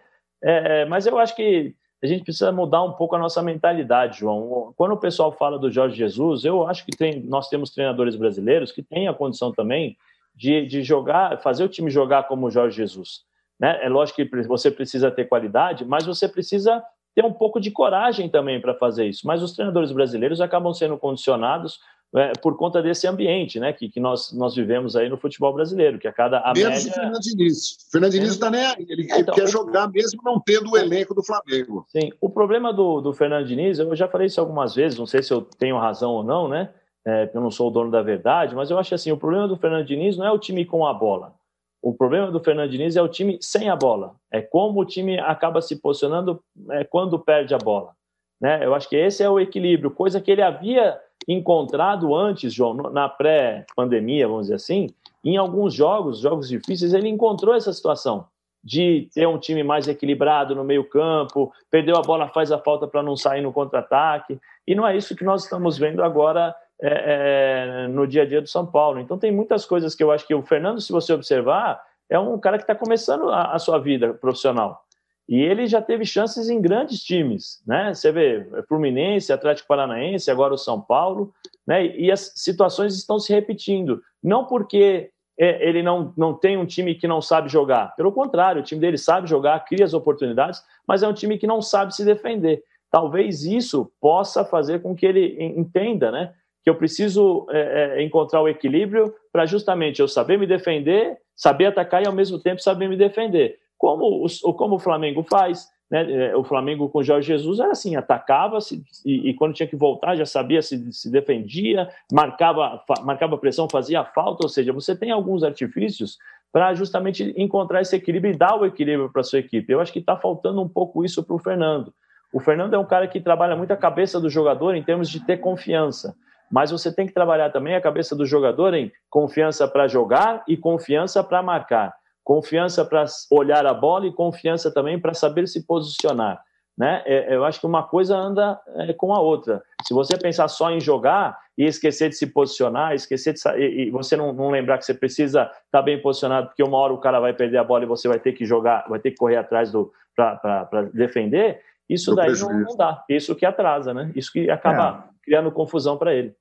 É, 0.42 0.86
mas 0.86 1.06
eu 1.06 1.18
acho 1.18 1.36
que 1.36 1.74
a 2.02 2.06
gente 2.06 2.24
precisa 2.24 2.50
mudar 2.50 2.82
um 2.82 2.92
pouco 2.92 3.14
a 3.14 3.18
nossa 3.18 3.42
mentalidade, 3.42 4.20
João. 4.20 4.72
Quando 4.74 4.92
o 4.92 4.96
pessoal 4.96 5.30
fala 5.32 5.58
do 5.58 5.70
Jorge 5.70 5.96
Jesus, 5.96 6.46
eu 6.46 6.66
acho 6.66 6.84
que 6.86 6.96
tem, 6.96 7.22
nós 7.22 7.50
temos 7.50 7.70
treinadores 7.70 8.16
brasileiros 8.16 8.72
que 8.72 8.82
têm 8.82 9.06
a 9.06 9.12
condição 9.12 9.52
também 9.52 9.98
de, 10.34 10.66
de 10.66 10.82
jogar, 10.82 11.38
fazer 11.42 11.62
o 11.62 11.68
time 11.68 11.90
jogar 11.90 12.22
como 12.22 12.46
o 12.46 12.50
Jorge 12.50 12.74
Jesus. 12.74 13.20
Né? 13.58 13.78
É 13.84 13.88
lógico 13.90 14.24
que 14.24 14.42
você 14.44 14.70
precisa 14.70 15.10
ter 15.10 15.26
qualidade, 15.26 15.84
mas 15.84 16.06
você 16.06 16.26
precisa 16.26 16.82
ter 17.14 17.22
um 17.22 17.32
pouco 17.32 17.60
de 17.60 17.70
coragem 17.70 18.30
também 18.30 18.58
para 18.58 18.74
fazer 18.74 19.06
isso. 19.06 19.26
Mas 19.26 19.42
os 19.42 19.52
treinadores 19.52 19.92
brasileiros 19.92 20.40
acabam 20.40 20.72
sendo 20.72 20.96
condicionados 20.96 21.80
é, 22.16 22.32
por 22.42 22.56
conta 22.56 22.82
desse 22.82 23.06
ambiente 23.06 23.60
né, 23.60 23.72
que, 23.72 23.88
que 23.88 24.00
nós, 24.00 24.32
nós 24.32 24.54
vivemos 24.54 24.96
aí 24.96 25.08
no 25.08 25.16
futebol 25.16 25.52
brasileiro, 25.52 25.98
que 25.98 26.08
a 26.08 26.12
cada 26.12 26.40
a 26.40 26.52
Menos 26.52 26.84
média... 26.84 26.90
o 26.90 26.94
Fernando 26.94 27.20
Diniz. 27.20 27.76
O 27.86 27.90
Fernando 27.92 28.12
Diniz 28.12 28.30
está 28.30 28.50
nem 28.50 28.66
aí, 28.66 28.86
ele, 28.88 29.08
então, 29.10 29.34
quer 29.34 29.48
jogar 29.48 29.88
mesmo 29.88 30.20
não 30.24 30.40
tendo 30.40 30.72
o 30.72 30.76
elenco 30.76 31.14
do 31.14 31.22
Flamengo. 31.22 31.84
Sim, 31.88 32.10
o 32.20 32.28
problema 32.28 32.72
do, 32.72 33.00
do 33.00 33.12
Fernando 33.12 33.46
Diniz, 33.46 33.78
eu 33.78 33.94
já 33.94 34.08
falei 34.08 34.26
isso 34.26 34.40
algumas 34.40 34.74
vezes, 34.74 34.98
não 34.98 35.06
sei 35.06 35.22
se 35.22 35.32
eu 35.32 35.42
tenho 35.42 35.78
razão 35.78 36.10
ou 36.12 36.24
não, 36.24 36.48
né? 36.48 36.70
É, 37.06 37.30
eu 37.32 37.40
não 37.40 37.50
sou 37.50 37.68
o 37.68 37.70
dono 37.70 37.90
da 37.90 38.02
verdade, 38.02 38.54
mas 38.54 38.70
eu 38.70 38.78
acho 38.78 38.94
assim, 38.94 39.10
o 39.10 39.16
problema 39.16 39.48
do 39.48 39.56
Fernando 39.56 39.86
Diniz 39.86 40.16
não 40.16 40.26
é 40.26 40.32
o 40.32 40.38
time 40.38 40.64
com 40.64 40.86
a 40.86 40.92
bola. 40.92 41.34
O 41.82 41.94
problema 41.94 42.30
do 42.30 42.40
Fernando 42.40 42.70
Diniz 42.70 42.96
é 42.96 43.02
o 43.02 43.08
time 43.08 43.38
sem 43.40 43.70
a 43.70 43.76
bola. 43.76 44.14
É 44.30 44.42
como 44.42 44.80
o 44.80 44.84
time 44.84 45.18
acaba 45.18 45.62
se 45.62 45.76
posicionando 45.76 46.42
é, 46.70 46.84
quando 46.84 47.18
perde 47.18 47.54
a 47.54 47.58
bola. 47.58 47.92
Né? 48.40 48.64
Eu 48.64 48.74
acho 48.74 48.88
que 48.88 48.96
esse 48.96 49.22
é 49.22 49.30
o 49.30 49.40
equilíbrio, 49.40 49.90
coisa 49.90 50.20
que 50.20 50.30
ele 50.30 50.42
havia 50.42 50.98
encontrado 51.32 52.14
antes, 52.14 52.52
João, 52.52 52.74
na 52.74 53.08
pré-pandemia, 53.08 54.26
vamos 54.26 54.44
dizer 54.44 54.54
assim, 54.54 54.88
em 55.24 55.36
alguns 55.36 55.74
jogos, 55.74 56.20
jogos 56.20 56.48
difíceis, 56.48 56.94
ele 56.94 57.08
encontrou 57.08 57.54
essa 57.54 57.72
situação 57.72 58.26
de 58.62 59.08
ter 59.14 59.26
um 59.26 59.38
time 59.38 59.62
mais 59.62 59.88
equilibrado 59.88 60.54
no 60.54 60.64
meio-campo, 60.64 61.52
perdeu 61.70 61.96
a 61.96 62.02
bola, 62.02 62.28
faz 62.28 62.52
a 62.52 62.58
falta 62.58 62.86
para 62.86 63.02
não 63.02 63.16
sair 63.16 63.40
no 63.40 63.52
contra-ataque. 63.52 64.38
E 64.66 64.74
não 64.74 64.86
é 64.86 64.96
isso 64.96 65.16
que 65.16 65.24
nós 65.24 65.44
estamos 65.44 65.78
vendo 65.78 66.02
agora 66.02 66.54
é, 66.80 67.84
é, 67.84 67.88
no 67.88 68.06
dia 68.06 68.22
a 68.22 68.26
dia 68.26 68.40
do 68.40 68.48
São 68.48 68.66
Paulo. 68.66 69.00
Então, 69.00 69.18
tem 69.18 69.32
muitas 69.32 69.64
coisas 69.64 69.94
que 69.94 70.02
eu 70.02 70.10
acho 70.10 70.26
que 70.26 70.34
o 70.34 70.42
Fernando, 70.42 70.80
se 70.80 70.92
você 70.92 71.12
observar, 71.12 71.80
é 72.08 72.18
um 72.18 72.38
cara 72.38 72.58
que 72.58 72.64
está 72.64 72.74
começando 72.74 73.30
a, 73.30 73.52
a, 73.52 73.58
sua 73.58 73.78
vida 73.78 74.12
profissional. 74.14 74.84
E 75.30 75.40
ele 75.40 75.68
já 75.68 75.80
teve 75.80 76.04
chances 76.04 76.50
em 76.50 76.60
grandes 76.60 77.04
times, 77.04 77.62
né? 77.64 77.94
Você 77.94 78.10
vê 78.10 78.44
Fluminense, 78.68 79.32
Atlético 79.32 79.68
Paranaense, 79.68 80.28
agora 80.28 80.52
o 80.52 80.58
São 80.58 80.80
Paulo, 80.80 81.32
né? 81.64 81.86
E 81.86 82.10
as 82.10 82.32
situações 82.34 82.96
estão 82.96 83.20
se 83.20 83.32
repetindo. 83.32 84.02
Não 84.20 84.44
porque 84.44 85.10
é, 85.38 85.68
ele 85.68 85.84
não, 85.84 86.12
não 86.16 86.34
tem 86.34 86.56
um 86.56 86.66
time 86.66 86.96
que 86.96 87.06
não 87.06 87.22
sabe 87.22 87.48
jogar. 87.48 87.94
Pelo 87.94 88.10
contrário, 88.10 88.60
o 88.60 88.64
time 88.64 88.80
dele 88.80 88.98
sabe 88.98 89.28
jogar, 89.28 89.64
cria 89.64 89.84
as 89.84 89.94
oportunidades, 89.94 90.60
mas 90.84 91.04
é 91.04 91.06
um 91.06 91.14
time 91.14 91.38
que 91.38 91.46
não 91.46 91.62
sabe 91.62 91.94
se 91.94 92.04
defender. 92.04 92.64
Talvez 92.90 93.44
isso 93.44 93.88
possa 94.00 94.44
fazer 94.44 94.82
com 94.82 94.96
que 94.96 95.06
ele 95.06 95.36
entenda, 95.56 96.10
né? 96.10 96.34
Que 96.64 96.68
eu 96.68 96.74
preciso 96.74 97.46
é, 97.50 97.98
é 97.98 98.02
encontrar 98.02 98.42
o 98.42 98.48
equilíbrio 98.48 99.14
para 99.32 99.46
justamente 99.46 100.00
eu 100.00 100.08
saber 100.08 100.40
me 100.40 100.46
defender, 100.46 101.18
saber 101.36 101.66
atacar 101.66 102.02
e 102.02 102.08
ao 102.08 102.12
mesmo 102.12 102.36
tempo 102.40 102.60
saber 102.60 102.88
me 102.88 102.96
defender 102.96 103.60
como 103.80 104.26
o, 104.26 104.52
como 104.52 104.76
o 104.76 104.78
Flamengo 104.78 105.22
faz. 105.22 105.66
Né? 105.90 106.28
É, 106.28 106.36
o 106.36 106.44
Flamengo 106.44 106.90
com 106.90 107.02
Jorge 107.02 107.28
Jesus 107.28 107.58
era 107.58 107.72
assim, 107.72 107.96
atacava 107.96 108.60
-se, 108.60 108.84
e, 109.06 109.30
e, 109.30 109.34
quando 109.34 109.54
tinha 109.54 109.66
que 109.66 109.74
voltar 109.74 110.14
já 110.14 110.26
sabia 110.26 110.60
se, 110.60 110.92
se 110.92 111.10
defendia, 111.10 111.88
marcava, 112.12 112.84
marcava 113.02 113.38
pressão, 113.38 113.66
fazia 113.70 114.04
falta, 114.04 114.44
ou 114.44 114.48
seja, 114.50 114.70
você 114.70 114.94
tem 114.94 115.10
alguns 115.10 115.42
artifícios 115.42 116.18
para 116.52 116.74
justamente 116.74 117.32
encontrar 117.36 117.80
esse 117.80 117.96
equilíbrio 117.96 118.34
e 118.34 118.36
dar 118.36 118.54
o 118.54 118.66
equilíbrio 118.66 119.10
para 119.10 119.22
sua 119.22 119.38
equipe. 119.38 119.72
Eu 119.72 119.80
acho 119.80 119.92
que 119.92 119.98
está 119.98 120.16
faltando 120.16 120.60
um 120.60 120.68
pouco 120.68 121.02
isso 121.02 121.24
para 121.24 121.34
o 121.34 121.38
Fernando. 121.38 121.92
O 122.34 122.38
Fernando 122.38 122.74
é 122.74 122.78
um 122.78 122.84
cara 122.84 123.08
que 123.08 123.20
trabalha 123.20 123.56
muito 123.56 123.72
a 123.72 123.76
cabeça 123.76 124.20
do 124.20 124.28
jogador 124.28 124.74
em 124.74 124.82
termos 124.82 125.08
de 125.08 125.24
ter 125.24 125.38
confiança, 125.38 126.14
mas 126.52 126.70
você 126.70 126.94
tem 126.94 127.06
que 127.06 127.14
trabalhar 127.14 127.50
também 127.50 127.74
a 127.74 127.80
cabeça 127.80 128.14
do 128.14 128.26
jogador 128.26 128.74
em 128.74 128.92
confiança 129.08 129.66
para 129.66 129.88
jogar 129.88 130.44
e 130.46 130.56
confiança 130.56 131.24
para 131.24 131.42
marcar 131.42 131.94
confiança 132.24 132.84
para 132.84 133.04
olhar 133.30 133.66
a 133.66 133.74
bola 133.74 134.06
e 134.06 134.12
confiança 134.12 134.72
também 134.72 134.98
para 134.98 135.14
saber 135.14 135.46
se 135.46 135.66
posicionar. 135.66 136.42
Né? 136.78 137.02
É, 137.04 137.34
eu 137.34 137.44
acho 137.44 137.60
que 137.60 137.66
uma 137.66 137.82
coisa 137.82 138.16
anda 138.16 138.58
é, 138.76 138.92
com 138.94 139.12
a 139.12 139.20
outra. 139.20 139.62
Se 139.86 139.92
você 139.92 140.16
pensar 140.16 140.48
só 140.48 140.70
em 140.70 140.80
jogar 140.80 141.38
e 141.58 141.64
esquecer 141.64 142.08
de 142.08 142.16
se 142.16 142.26
posicionar, 142.26 142.94
esquecer 142.94 143.34
de 143.34 143.40
e, 143.58 143.88
e 143.88 143.90
você 143.90 144.16
não, 144.16 144.32
não, 144.32 144.50
lembrar 144.50 144.78
que 144.78 144.86
você 144.86 144.94
precisa 144.94 145.42
estar 145.42 145.60
tá 145.70 145.82
bem 145.82 146.00
posicionado, 146.00 146.46
porque 146.46 146.62
uma 146.62 146.78
hora 146.78 146.94
o 146.94 146.98
cara 146.98 147.20
vai 147.20 147.34
perder 147.34 147.58
a 147.58 147.64
bola 147.64 147.84
e 147.84 147.88
você 147.88 148.08
vai 148.08 148.18
ter 148.18 148.32
que 148.32 148.46
jogar, 148.46 148.86
vai 148.88 148.98
ter 148.98 149.10
que 149.10 149.18
correr 149.18 149.36
atrás 149.36 149.70
do 149.70 149.92
para 150.16 150.82
defender, 150.92 151.60
isso 151.90 152.14
daí 152.14 152.32
não, 152.38 152.60
não, 152.60 152.76
dá. 152.76 153.04
Isso 153.08 153.34
que 153.34 153.44
atrasa, 153.44 153.92
né? 153.92 154.12
Isso 154.14 154.32
que 154.32 154.48
acaba 154.48 155.06
é. 155.08 155.10
criando 155.24 155.50
confusão 155.50 155.98
para 155.98 156.14
ele. 156.14 156.34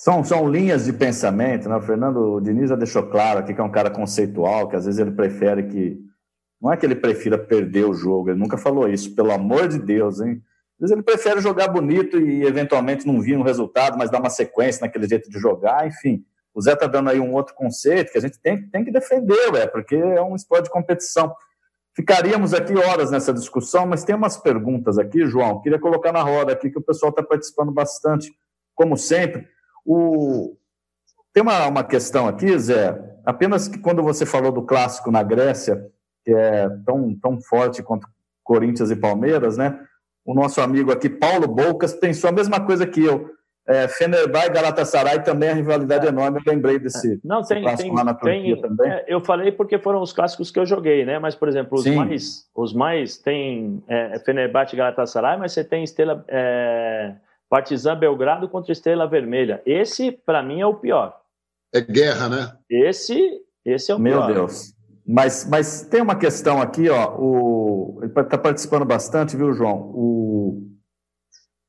São, 0.00 0.24
são 0.24 0.48
linhas 0.48 0.86
de 0.86 0.94
pensamento, 0.94 1.68
né? 1.68 1.76
O 1.76 1.82
Fernando 1.82 2.40
Diniz 2.40 2.70
já 2.70 2.74
deixou 2.74 3.02
claro 3.02 3.40
aqui 3.40 3.52
que 3.52 3.60
é 3.60 3.62
um 3.62 3.70
cara 3.70 3.90
conceitual, 3.90 4.66
que 4.66 4.74
às 4.74 4.86
vezes 4.86 4.98
ele 4.98 5.10
prefere 5.10 5.64
que 5.64 6.00
Não 6.58 6.72
é 6.72 6.76
que 6.78 6.86
ele 6.86 6.94
prefira 6.94 7.36
perder 7.36 7.84
o 7.84 7.92
jogo, 7.92 8.30
ele 8.30 8.38
nunca 8.38 8.56
falou 8.56 8.88
isso, 8.88 9.14
pelo 9.14 9.30
amor 9.30 9.68
de 9.68 9.78
Deus, 9.78 10.22
hein? 10.22 10.42
Às 10.76 10.80
vezes 10.80 10.92
ele 10.92 11.02
prefere 11.02 11.42
jogar 11.42 11.68
bonito 11.68 12.18
e 12.18 12.46
eventualmente 12.46 13.06
não 13.06 13.20
vir 13.20 13.36
um 13.36 13.42
resultado, 13.42 13.98
mas 13.98 14.10
dar 14.10 14.20
uma 14.20 14.30
sequência 14.30 14.86
naquele 14.86 15.06
jeito 15.06 15.28
de 15.28 15.38
jogar, 15.38 15.86
enfim. 15.86 16.24
O 16.54 16.62
Zé 16.62 16.72
está 16.72 16.86
dando 16.86 17.10
aí 17.10 17.20
um 17.20 17.34
outro 17.34 17.54
conceito 17.54 18.10
que 18.10 18.16
a 18.16 18.22
gente 18.22 18.40
tem, 18.40 18.70
tem 18.70 18.82
que 18.82 18.90
defender, 18.90 19.52
ué, 19.52 19.66
porque 19.66 19.96
é 19.96 20.22
um 20.22 20.34
esporte 20.34 20.64
de 20.64 20.70
competição. 20.70 21.30
Ficaríamos 21.94 22.54
aqui 22.54 22.74
horas 22.74 23.10
nessa 23.10 23.34
discussão, 23.34 23.84
mas 23.84 24.02
tem 24.02 24.14
umas 24.14 24.38
perguntas 24.38 24.96
aqui, 24.96 25.26
João. 25.26 25.60
Queria 25.60 25.78
colocar 25.78 26.10
na 26.10 26.22
roda 26.22 26.54
aqui, 26.54 26.70
que 26.70 26.78
o 26.78 26.82
pessoal 26.82 27.10
está 27.10 27.22
participando 27.22 27.70
bastante, 27.70 28.32
como 28.74 28.96
sempre. 28.96 29.46
O... 29.84 30.56
Tem 31.32 31.42
uma, 31.42 31.66
uma 31.66 31.84
questão 31.84 32.26
aqui, 32.26 32.58
Zé, 32.58 32.98
apenas 33.24 33.68
que 33.68 33.78
quando 33.78 34.02
você 34.02 34.26
falou 34.26 34.52
do 34.52 34.62
clássico 34.62 35.10
na 35.10 35.22
Grécia, 35.22 35.86
que 36.24 36.32
é 36.32 36.68
tão, 36.84 37.14
tão 37.20 37.40
forte 37.40 37.82
quanto 37.82 38.06
Corinthians 38.42 38.90
e 38.90 38.96
Palmeiras, 38.96 39.56
né? 39.56 39.78
O 40.24 40.34
nosso 40.34 40.60
amigo 40.60 40.92
aqui, 40.92 41.08
Paulo 41.08 41.46
Boucas, 41.46 41.94
pensou 41.94 42.28
a 42.30 42.32
mesma 42.32 42.60
coisa 42.60 42.86
que 42.86 43.04
eu. 43.04 43.30
É, 43.66 43.86
Fenerbahçe 43.86 44.48
e 44.48 44.52
Galatasaray 44.52 45.22
também 45.22 45.50
a 45.50 45.54
rivalidade 45.54 46.04
é 46.04 46.08
enorme. 46.08 46.40
Eu 46.44 46.52
lembrei 46.52 46.78
desse, 46.78 47.14
é. 47.14 47.16
Não, 47.22 47.42
tem, 47.42 47.62
clássico 47.62 47.88
tem, 47.88 47.96
lá 47.96 48.02
na 48.02 48.14
Turquia 48.14 48.54
tem, 48.54 48.60
também. 48.60 48.90
É, 48.90 49.04
eu 49.06 49.20
falei 49.20 49.52
porque 49.52 49.78
foram 49.78 50.02
os 50.02 50.12
clássicos 50.12 50.50
que 50.50 50.58
eu 50.58 50.66
joguei, 50.66 51.04
né? 51.04 51.20
Mas, 51.20 51.36
por 51.36 51.46
exemplo, 51.46 51.78
os 51.78 51.86
mais, 51.86 52.48
os 52.54 52.72
mais 52.74 53.16
tem 53.18 53.80
é, 53.86 54.18
Fenerbahçe 54.18 54.74
e 54.74 54.78
Galatasaray, 54.78 55.38
mas 55.38 55.52
você 55.52 55.62
tem 55.62 55.84
Estrela, 55.84 56.24
é, 56.26 57.14
Partizan 57.50 57.98
Belgrado 57.98 58.48
contra 58.48 58.72
Estrela 58.72 59.08
Vermelha. 59.08 59.60
Esse, 59.66 60.12
para 60.12 60.40
mim, 60.40 60.60
é 60.60 60.66
o 60.66 60.76
pior. 60.76 61.20
É 61.74 61.80
guerra, 61.80 62.28
né? 62.28 62.52
Esse, 62.70 63.42
esse 63.64 63.90
é 63.90 63.94
o 63.94 63.98
Meu 63.98 64.18
pior. 64.18 64.26
Meu 64.26 64.34
Deus. 64.36 64.72
Mas, 65.04 65.44
mas 65.50 65.82
tem 65.82 66.00
uma 66.00 66.14
questão 66.14 66.62
aqui, 66.62 66.88
ó. 66.88 67.16
O, 67.18 67.98
ele 68.02 68.12
está 68.12 68.38
participando 68.38 68.84
bastante, 68.84 69.36
viu, 69.36 69.52
João? 69.52 69.90
O 69.92 70.70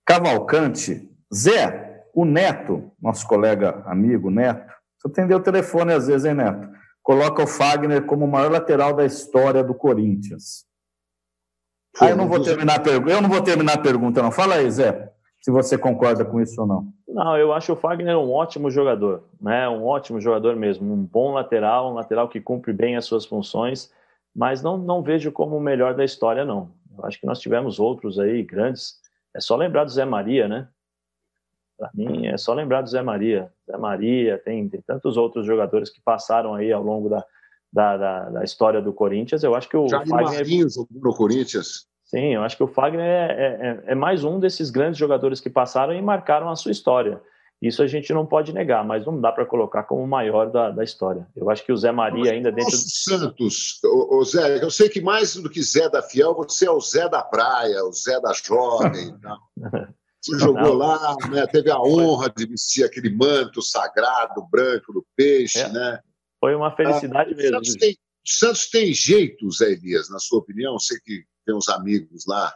Cavalcante, 0.06 1.10
Zé, 1.34 2.06
o 2.14 2.26
Neto, 2.26 2.92
nosso 3.02 3.28
colega 3.28 3.82
amigo 3.88 4.30
Neto, 4.30 4.72
você 5.00 5.08
atendeu 5.08 5.40
o 5.40 5.44
telefone 5.44 5.94
às 5.94 6.06
vezes, 6.06 6.26
hein, 6.26 6.36
Neto? 6.36 6.70
Coloca 7.02 7.42
o 7.42 7.48
Fagner 7.48 8.06
como 8.06 8.26
o 8.26 8.32
maior 8.32 8.52
lateral 8.52 8.94
da 8.94 9.04
história 9.04 9.64
do 9.64 9.74
Corinthians. 9.74 10.66
Ah, 12.00 12.12
eu 12.12 12.16
não 12.16 12.28
vou 12.28 12.42
terminar 12.44 12.76
a 12.76 12.80
pergunta. 12.80 13.12
Eu 13.12 13.22
não 13.22 13.30
vou 13.30 13.42
terminar 13.42 13.74
a 13.74 13.82
pergunta, 13.82 14.22
não. 14.22 14.32
Fala 14.32 14.56
aí, 14.56 14.70
Zé 14.70 15.12
se 15.42 15.50
você 15.50 15.78
concorda 15.78 16.24
com 16.24 16.40
isso 16.40 16.62
ou 16.62 16.68
não. 16.68 16.94
Não, 17.08 17.36
eu 17.36 17.52
acho 17.52 17.74
o 17.74 17.76
Fagner 17.76 18.18
um 18.18 18.32
ótimo 18.32 18.70
jogador, 18.70 19.24
né? 19.42 19.68
Um 19.68 19.84
ótimo 19.84 20.22
jogador 20.22 20.56
mesmo, 20.56 20.94
um 20.94 21.04
bom 21.04 21.34
lateral, 21.34 21.92
um 21.92 21.96
lateral 21.96 22.30
que 22.30 22.40
cumpre 22.40 22.72
bem 22.72 22.96
as 22.96 23.06
suas 23.06 23.26
funções, 23.26 23.92
mas 24.36 24.62
não, 24.62 24.78
não 24.78 25.02
vejo 25.02 25.32
como 25.32 25.58
o 25.58 25.62
melhor 25.62 25.96
da 25.96 26.06
história, 26.06 26.46
não. 26.46 26.72
Eu 26.96 27.06
acho 27.06 27.20
que 27.20 27.26
nós 27.26 27.40
tivemos 27.40 27.80
outros 27.80 28.20
aí 28.20 28.44
grandes. 28.44 29.00
É 29.36 29.40
só 29.40 29.56
lembrar 29.56 29.84
do 29.84 29.92
Zé 29.92 30.06
Maria, 30.06 30.48
né? 30.48 30.68
Para 31.78 31.90
mim, 31.96 32.28
é 32.28 32.38
só 32.38 32.54
lembrar 32.54 32.84
do 32.84 32.90
Zé 32.90 33.02
Maria. 33.02 33.52
Zé 33.66 33.78
Maria, 33.78 34.38
tem, 34.38 34.70
tem 34.70 34.82
tantos 34.82 35.18
outros 35.18 35.48
jogadores 35.48 35.90
que 35.90 36.00
passaram 36.02 36.54
aí 36.54 36.72
ao 36.72 36.84
longo 36.84 37.10
da, 37.10 37.26
da, 37.74 37.98
da, 37.98 38.30
da 38.30 38.44
história 38.44 38.80
do 38.80 38.94
Corinthians. 38.94 39.42
Eu 39.44 39.56
acho 39.56 39.68
que 39.68 39.76
o 39.78 39.88
Jair 39.88 40.08
Fagner... 40.08 40.34
Marinho 40.34 40.70
jogou 40.70 41.02
no 41.02 41.16
Corinthians. 41.16 41.88
Sim, 42.12 42.34
eu 42.34 42.44
acho 42.44 42.58
que 42.58 42.64
o 42.64 42.68
Fagner 42.68 43.06
é, 43.06 43.32
é, 43.32 43.84
é, 43.94 43.96
mais 43.96 44.26
um 44.26 44.38
desses 44.38 44.70
grandes 44.70 45.00
jogadores 45.00 45.40
que 45.40 45.50
passaram 45.50 45.94
e 45.94 46.02
marcaram 46.02 46.50
a 46.50 46.58
sua 46.58 46.74
história. 46.74 47.22
Isso 47.62 47.82
a 47.82 47.88
gente 47.88 48.12
não 48.12 48.26
pode 48.26 48.52
negar, 48.52 48.84
mas 48.84 49.06
não 49.06 49.22
dá 49.22 49.32
para 49.32 49.46
colocar 49.46 49.84
como 49.84 50.04
o 50.04 50.08
maior 50.08 50.52
da, 50.52 50.72
da, 50.72 50.84
história. 50.84 51.26
Eu 51.34 51.50
acho 51.50 51.64
que 51.64 51.72
o 51.72 51.78
Zé 51.78 51.90
Maria 51.90 52.34
ainda 52.34 52.52
dentro. 52.52 52.70
Nosso 52.70 52.90
Santos, 52.90 53.80
o, 53.86 54.18
o, 54.18 54.26
Zé, 54.26 54.62
eu 54.62 54.70
sei 54.70 54.90
que 54.90 55.00
mais 55.00 55.36
do 55.38 55.50
que 55.50 55.64
Zé 55.64 55.88
da 55.90 56.04
Fiel, 56.04 56.36
você 56.36 56.66
é 56.66 56.72
o 56.72 56.82
Zé 56.82 57.08
da 57.08 57.24
Praia, 57.24 57.82
o 57.86 57.94
Zé 57.94 58.20
da 58.20 58.34
Jovem. 58.34 59.16
Você 60.20 60.38
jogou 60.38 60.62
não. 60.62 60.74
lá, 60.74 61.16
né, 61.32 61.48
teve 61.48 61.72
a 61.72 61.82
honra 61.82 62.30
de 62.30 62.46
vestir 62.46 62.84
aquele 62.84 63.10
manto 63.10 63.60
sagrado 63.60 64.46
branco 64.52 64.94
do 64.94 65.04
peixe, 65.16 65.62
é. 65.62 65.70
né? 65.70 66.00
Foi 66.40 66.54
uma 66.54 66.76
felicidade 66.76 67.34
ah, 67.34 67.38
mesmo. 67.38 67.56
Santos 67.56 67.76
tem, 67.76 67.98
Santos 68.24 68.70
tem 68.70 68.94
jeito, 68.94 69.50
Zé 69.50 69.72
Elias, 69.72 70.10
na 70.12 70.20
sua 70.20 70.40
opinião? 70.40 70.78
Você 70.78 71.00
que 71.00 71.24
tem 71.46 71.56
uns 71.56 71.70
amigos 71.70 72.26
lá. 72.28 72.54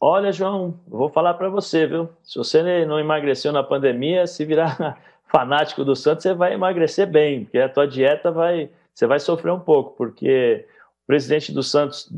Olha, 0.00 0.30
João, 0.30 0.78
vou 0.86 1.08
falar 1.08 1.34
para 1.34 1.48
você, 1.48 1.86
viu? 1.86 2.08
Se 2.22 2.38
você 2.38 2.84
não 2.84 3.00
emagreceu 3.00 3.52
na 3.52 3.64
pandemia, 3.64 4.26
se 4.26 4.44
virar 4.44 5.00
fanático 5.26 5.84
do 5.84 5.96
Santos, 5.96 6.22
você 6.22 6.34
vai 6.34 6.54
emagrecer 6.54 7.06
bem, 7.06 7.44
porque 7.44 7.58
a 7.58 7.68
tua 7.68 7.86
dieta 7.86 8.30
vai, 8.30 8.70
você 8.94 9.06
vai 9.06 9.18
sofrer 9.18 9.52
um 9.52 9.58
pouco, 9.58 9.96
porque 9.96 10.64
o 11.02 11.06
presidente 11.06 11.52
do 11.52 11.62
Santos 11.62 12.08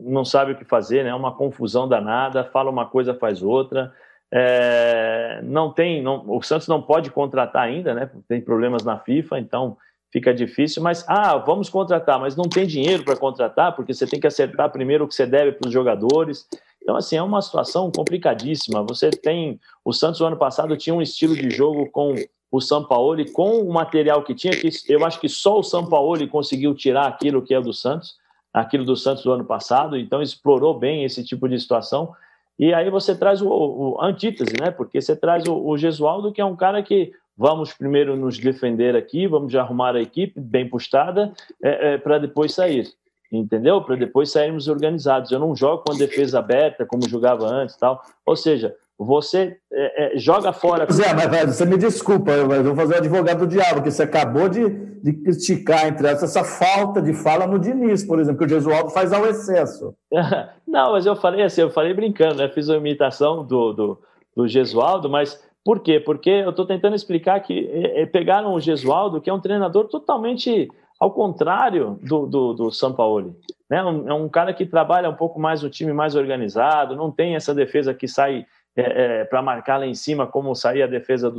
não 0.00 0.24
sabe 0.24 0.52
o 0.52 0.56
que 0.56 0.64
fazer, 0.64 1.04
né? 1.04 1.10
É 1.10 1.14
uma 1.14 1.34
confusão 1.34 1.86
danada, 1.86 2.44
fala 2.44 2.70
uma 2.70 2.86
coisa, 2.86 3.14
faz 3.14 3.42
outra. 3.42 3.92
É, 4.32 5.40
não 5.42 5.70
tem, 5.70 6.02
não, 6.02 6.24
o 6.30 6.42
Santos 6.42 6.66
não 6.66 6.80
pode 6.80 7.10
contratar 7.10 7.62
ainda, 7.62 7.92
né? 7.92 8.10
Tem 8.26 8.40
problemas 8.40 8.84
na 8.84 8.98
FIFA, 8.98 9.38
então 9.38 9.76
fica 10.10 10.32
difícil, 10.32 10.82
mas 10.82 11.04
ah, 11.08 11.36
vamos 11.36 11.68
contratar, 11.68 12.18
mas 12.18 12.36
não 12.36 12.44
tem 12.44 12.66
dinheiro 12.66 13.04
para 13.04 13.16
contratar, 13.16 13.74
porque 13.74 13.92
você 13.92 14.06
tem 14.06 14.18
que 14.18 14.26
acertar 14.26 14.70
primeiro 14.70 15.04
o 15.04 15.08
que 15.08 15.14
você 15.14 15.26
deve 15.26 15.52
para 15.52 15.68
os 15.68 15.72
jogadores. 15.72 16.46
Então, 16.82 16.96
assim, 16.96 17.16
é 17.16 17.22
uma 17.22 17.42
situação 17.42 17.90
complicadíssima. 17.94 18.82
Você 18.84 19.10
tem. 19.10 19.60
O 19.84 19.92
Santos, 19.92 20.20
no 20.20 20.26
ano 20.26 20.38
passado, 20.38 20.76
tinha 20.76 20.94
um 20.94 21.02
estilo 21.02 21.34
de 21.34 21.50
jogo 21.50 21.90
com 21.90 22.14
o 22.50 23.20
e 23.20 23.30
com 23.30 23.60
o 23.60 23.72
material 23.72 24.22
que 24.22 24.34
tinha, 24.34 24.54
que 24.54 24.70
eu 24.88 25.04
acho 25.04 25.20
que 25.20 25.28
só 25.28 25.58
o 25.58 25.62
São 25.62 25.86
Paulo 25.86 26.26
conseguiu 26.28 26.74
tirar 26.74 27.06
aquilo 27.06 27.42
que 27.42 27.52
é 27.54 27.60
do 27.60 27.74
Santos, 27.74 28.16
aquilo 28.52 28.84
do 28.84 28.96
Santos 28.96 29.22
do 29.22 29.32
ano 29.32 29.44
passado, 29.44 29.98
então 29.98 30.22
explorou 30.22 30.78
bem 30.78 31.04
esse 31.04 31.22
tipo 31.22 31.46
de 31.46 31.60
situação. 31.60 32.10
E 32.58 32.72
aí 32.72 32.88
você 32.90 33.14
traz 33.14 33.42
o, 33.42 33.48
o 33.48 34.02
antítese, 34.02 34.54
né? 34.58 34.70
Porque 34.70 35.00
você 35.00 35.14
traz 35.14 35.46
o, 35.46 35.54
o 35.54 35.76
Gesualdo, 35.76 36.32
que 36.32 36.40
é 36.40 36.44
um 36.44 36.56
cara 36.56 36.82
que 36.82 37.12
vamos 37.38 37.72
primeiro 37.72 38.16
nos 38.16 38.36
defender 38.36 38.96
aqui, 38.96 39.28
vamos 39.28 39.54
arrumar 39.54 39.94
a 39.94 40.02
equipe 40.02 40.40
bem 40.40 40.68
postada 40.68 41.32
é, 41.62 41.94
é, 41.94 41.98
para 41.98 42.18
depois 42.18 42.52
sair, 42.52 42.88
entendeu? 43.30 43.80
Para 43.80 43.94
depois 43.94 44.32
sairmos 44.32 44.66
organizados. 44.66 45.30
Eu 45.30 45.38
não 45.38 45.54
jogo 45.54 45.84
com 45.84 45.92
a 45.92 45.96
defesa 45.96 46.40
aberta 46.40 46.84
como 46.84 47.08
jogava 47.08 47.46
antes, 47.46 47.76
tal. 47.76 48.02
Ou 48.26 48.34
seja, 48.34 48.74
você 48.98 49.56
é, 49.72 50.16
é 50.16 50.18
joga 50.18 50.52
fora. 50.52 50.84
Zé, 50.92 51.14
mas 51.14 51.54
você 51.54 51.64
me 51.64 51.78
desculpa, 51.78 52.32
eu, 52.32 52.50
eu 52.50 52.64
vou 52.64 52.74
fazer 52.74 52.94
o 52.94 52.98
advogado 52.98 53.38
do 53.38 53.46
diabo, 53.46 53.74
porque 53.74 53.92
você 53.92 54.02
acabou 54.02 54.48
de, 54.48 54.68
de 54.68 55.12
criticar 55.12 55.86
entre 55.86 56.08
essa, 56.08 56.24
essa 56.24 56.42
falta 56.42 57.00
de 57.00 57.12
fala 57.12 57.46
no 57.46 57.60
Diniz, 57.60 58.02
por 58.02 58.18
exemplo, 58.18 58.40
que 58.40 58.46
o 58.46 58.48
Gesualdo 58.48 58.90
faz 58.90 59.12
ao 59.12 59.24
excesso. 59.24 59.94
não, 60.66 60.90
mas 60.90 61.06
eu 61.06 61.14
falei 61.14 61.44
assim, 61.44 61.60
eu 61.60 61.70
falei 61.70 61.94
brincando, 61.94 62.34
né? 62.34 62.48
Fiz 62.48 62.68
uma 62.68 62.78
imitação 62.78 63.44
do, 63.44 63.72
do, 63.72 63.98
do 64.36 64.48
Gesualdo, 64.48 65.08
mas 65.08 65.40
por 65.64 65.80
quê? 65.80 66.00
Porque 66.00 66.30
eu 66.30 66.50
estou 66.50 66.66
tentando 66.66 66.96
explicar 66.96 67.40
que 67.40 67.68
é, 67.72 68.02
é, 68.02 68.06
pegaram 68.06 68.54
o 68.54 68.60
Gesualdo, 68.60 69.20
que 69.20 69.28
é 69.28 69.32
um 69.32 69.40
treinador 69.40 69.88
totalmente 69.88 70.68
ao 70.98 71.12
contrário 71.12 71.98
do, 72.02 72.26
do, 72.26 72.54
do 72.54 72.72
São 72.72 72.92
Paulo. 72.92 73.36
Né? 73.70 73.78
É 73.78 74.14
um 74.14 74.28
cara 74.28 74.52
que 74.52 74.66
trabalha 74.66 75.10
um 75.10 75.14
pouco 75.14 75.38
mais 75.38 75.62
o 75.62 75.70
time 75.70 75.92
mais 75.92 76.14
organizado, 76.14 76.96
não 76.96 77.10
tem 77.10 77.36
essa 77.36 77.54
defesa 77.54 77.94
que 77.94 78.08
sai 78.08 78.46
é, 78.76 79.20
é, 79.20 79.24
para 79.24 79.42
marcar 79.42 79.78
lá 79.78 79.86
em 79.86 79.94
cima, 79.94 80.26
como 80.26 80.54
saía 80.54 80.84
a 80.84 80.88
defesa 80.88 81.30
do 81.30 81.38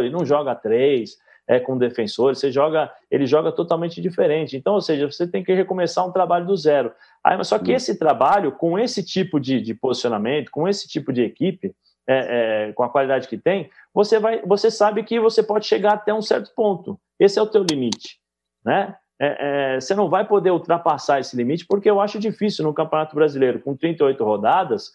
ele 0.00 0.10
não 0.10 0.24
joga 0.24 0.54
três 0.54 1.16
é, 1.46 1.58
com 1.58 1.78
defensores, 1.78 2.38
você 2.38 2.52
joga, 2.52 2.92
ele 3.10 3.26
joga 3.26 3.50
totalmente 3.50 4.00
diferente. 4.00 4.56
Então, 4.56 4.74
ou 4.74 4.80
seja, 4.80 5.10
você 5.10 5.26
tem 5.26 5.42
que 5.42 5.52
recomeçar 5.52 6.06
um 6.06 6.12
trabalho 6.12 6.46
do 6.46 6.56
zero. 6.56 6.92
Aí, 7.24 7.36
mas 7.36 7.48
só 7.48 7.58
que 7.58 7.72
esse 7.72 7.98
trabalho, 7.98 8.52
com 8.52 8.78
esse 8.78 9.04
tipo 9.04 9.40
de, 9.40 9.60
de 9.60 9.74
posicionamento, 9.74 10.50
com 10.50 10.68
esse 10.68 10.86
tipo 10.86 11.12
de 11.12 11.22
equipe, 11.22 11.74
é, 12.12 12.68
é, 12.68 12.72
com 12.72 12.82
a 12.82 12.88
qualidade 12.88 13.28
que 13.28 13.38
tem, 13.38 13.70
você, 13.94 14.18
vai, 14.18 14.42
você 14.42 14.68
sabe 14.68 15.04
que 15.04 15.20
você 15.20 15.44
pode 15.44 15.64
chegar 15.64 15.92
até 15.92 16.12
um 16.12 16.20
certo 16.20 16.52
ponto. 16.56 16.98
Esse 17.20 17.38
é 17.38 17.42
o 17.42 17.46
teu 17.46 17.62
limite, 17.62 18.18
né? 18.64 18.96
É, 19.20 19.74
é 19.76 19.80
você 19.80 19.94
não 19.94 20.08
vai 20.08 20.26
poder 20.26 20.50
ultrapassar 20.50 21.20
esse 21.20 21.36
limite, 21.36 21.64
porque 21.64 21.88
eu 21.88 22.00
acho 22.00 22.18
difícil 22.18 22.64
no 22.64 22.74
Campeonato 22.74 23.14
Brasileiro, 23.14 23.60
com 23.60 23.76
38 23.76 24.24
rodadas, 24.24 24.90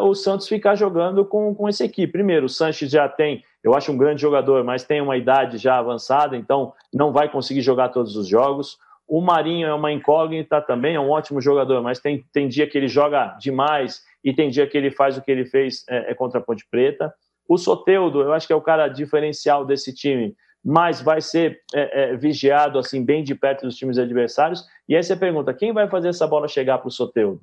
o 0.00 0.14
Santos 0.14 0.48
ficar 0.48 0.74
jogando 0.74 1.26
com, 1.26 1.54
com 1.54 1.68
essa 1.68 1.84
equipe. 1.84 2.10
Primeiro, 2.10 2.46
o 2.46 2.48
Sanches 2.48 2.90
já 2.90 3.06
tem, 3.06 3.44
eu 3.62 3.74
acho 3.74 3.92
um 3.92 3.98
grande 3.98 4.22
jogador, 4.22 4.64
mas 4.64 4.84
tem 4.84 5.02
uma 5.02 5.18
idade 5.18 5.58
já 5.58 5.76
avançada, 5.76 6.34
então 6.34 6.72
não 6.90 7.12
vai 7.12 7.28
conseguir 7.28 7.60
jogar 7.60 7.90
todos 7.90 8.16
os 8.16 8.26
jogos. 8.26 8.78
O 9.06 9.20
Marinho 9.20 9.66
é 9.66 9.74
uma 9.74 9.92
incógnita 9.92 10.62
também, 10.62 10.94
é 10.94 11.00
um 11.00 11.10
ótimo 11.10 11.38
jogador, 11.42 11.82
mas 11.82 11.98
tem, 11.98 12.24
tem 12.32 12.48
dia 12.48 12.66
que 12.66 12.78
ele 12.78 12.88
joga 12.88 13.36
demais 13.38 14.05
e 14.24 14.32
tem 14.32 14.50
dia 14.50 14.66
que 14.66 14.76
ele 14.76 14.90
faz 14.90 15.16
o 15.16 15.22
que 15.22 15.30
ele 15.30 15.44
fez 15.44 15.84
é, 15.88 16.10
é 16.10 16.14
contra 16.14 16.40
a 16.40 16.42
Ponte 16.42 16.66
Preta. 16.70 17.12
O 17.48 17.56
Soteudo, 17.56 18.22
eu 18.22 18.32
acho 18.32 18.46
que 18.46 18.52
é 18.52 18.56
o 18.56 18.60
cara 18.60 18.88
diferencial 18.88 19.64
desse 19.64 19.94
time, 19.94 20.34
mas 20.64 21.00
vai 21.00 21.20
ser 21.20 21.60
é, 21.72 22.02
é, 22.02 22.16
vigiado 22.16 22.78
assim 22.78 23.04
bem 23.04 23.22
de 23.22 23.34
perto 23.34 23.62
dos 23.62 23.76
times 23.76 23.98
adversários. 23.98 24.64
E 24.88 24.96
aí 24.96 25.02
você 25.02 25.14
pergunta, 25.14 25.54
quem 25.54 25.72
vai 25.72 25.88
fazer 25.88 26.08
essa 26.08 26.26
bola 26.26 26.48
chegar 26.48 26.78
para 26.78 26.88
o 26.88 26.90
Soteudo? 26.90 27.40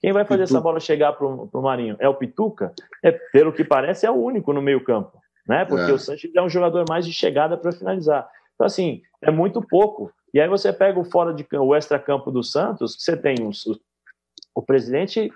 Quem 0.00 0.12
vai 0.12 0.24
fazer 0.24 0.42
Pituca. 0.42 0.58
essa 0.58 0.62
bola 0.62 0.80
chegar 0.80 1.12
para 1.12 1.26
o 1.26 1.62
Marinho? 1.62 1.96
É 1.98 2.08
o 2.08 2.14
Pituca? 2.14 2.72
É, 3.02 3.12
pelo 3.32 3.52
que 3.52 3.64
parece, 3.64 4.06
é 4.06 4.10
o 4.10 4.14
único 4.14 4.52
no 4.52 4.62
meio 4.62 4.82
campo, 4.82 5.16
né? 5.46 5.64
Porque 5.64 5.90
é. 5.90 5.94
o 5.94 5.98
Sanches 5.98 6.34
é 6.34 6.42
um 6.42 6.48
jogador 6.48 6.84
mais 6.88 7.06
de 7.06 7.12
chegada 7.12 7.56
para 7.56 7.72
finalizar. 7.72 8.28
Então, 8.54 8.66
assim, 8.66 9.02
é 9.20 9.30
muito 9.30 9.60
pouco. 9.60 10.12
E 10.34 10.40
aí 10.40 10.48
você 10.48 10.72
pega 10.72 10.98
o 10.98 11.04
fora 11.04 11.32
de 11.32 11.46
o 11.52 11.74
extra-campo 11.74 12.30
do 12.30 12.42
Santos, 12.42 12.96
você 12.98 13.16
tem 13.16 13.36
o 14.54 14.62
presidente 14.62 15.32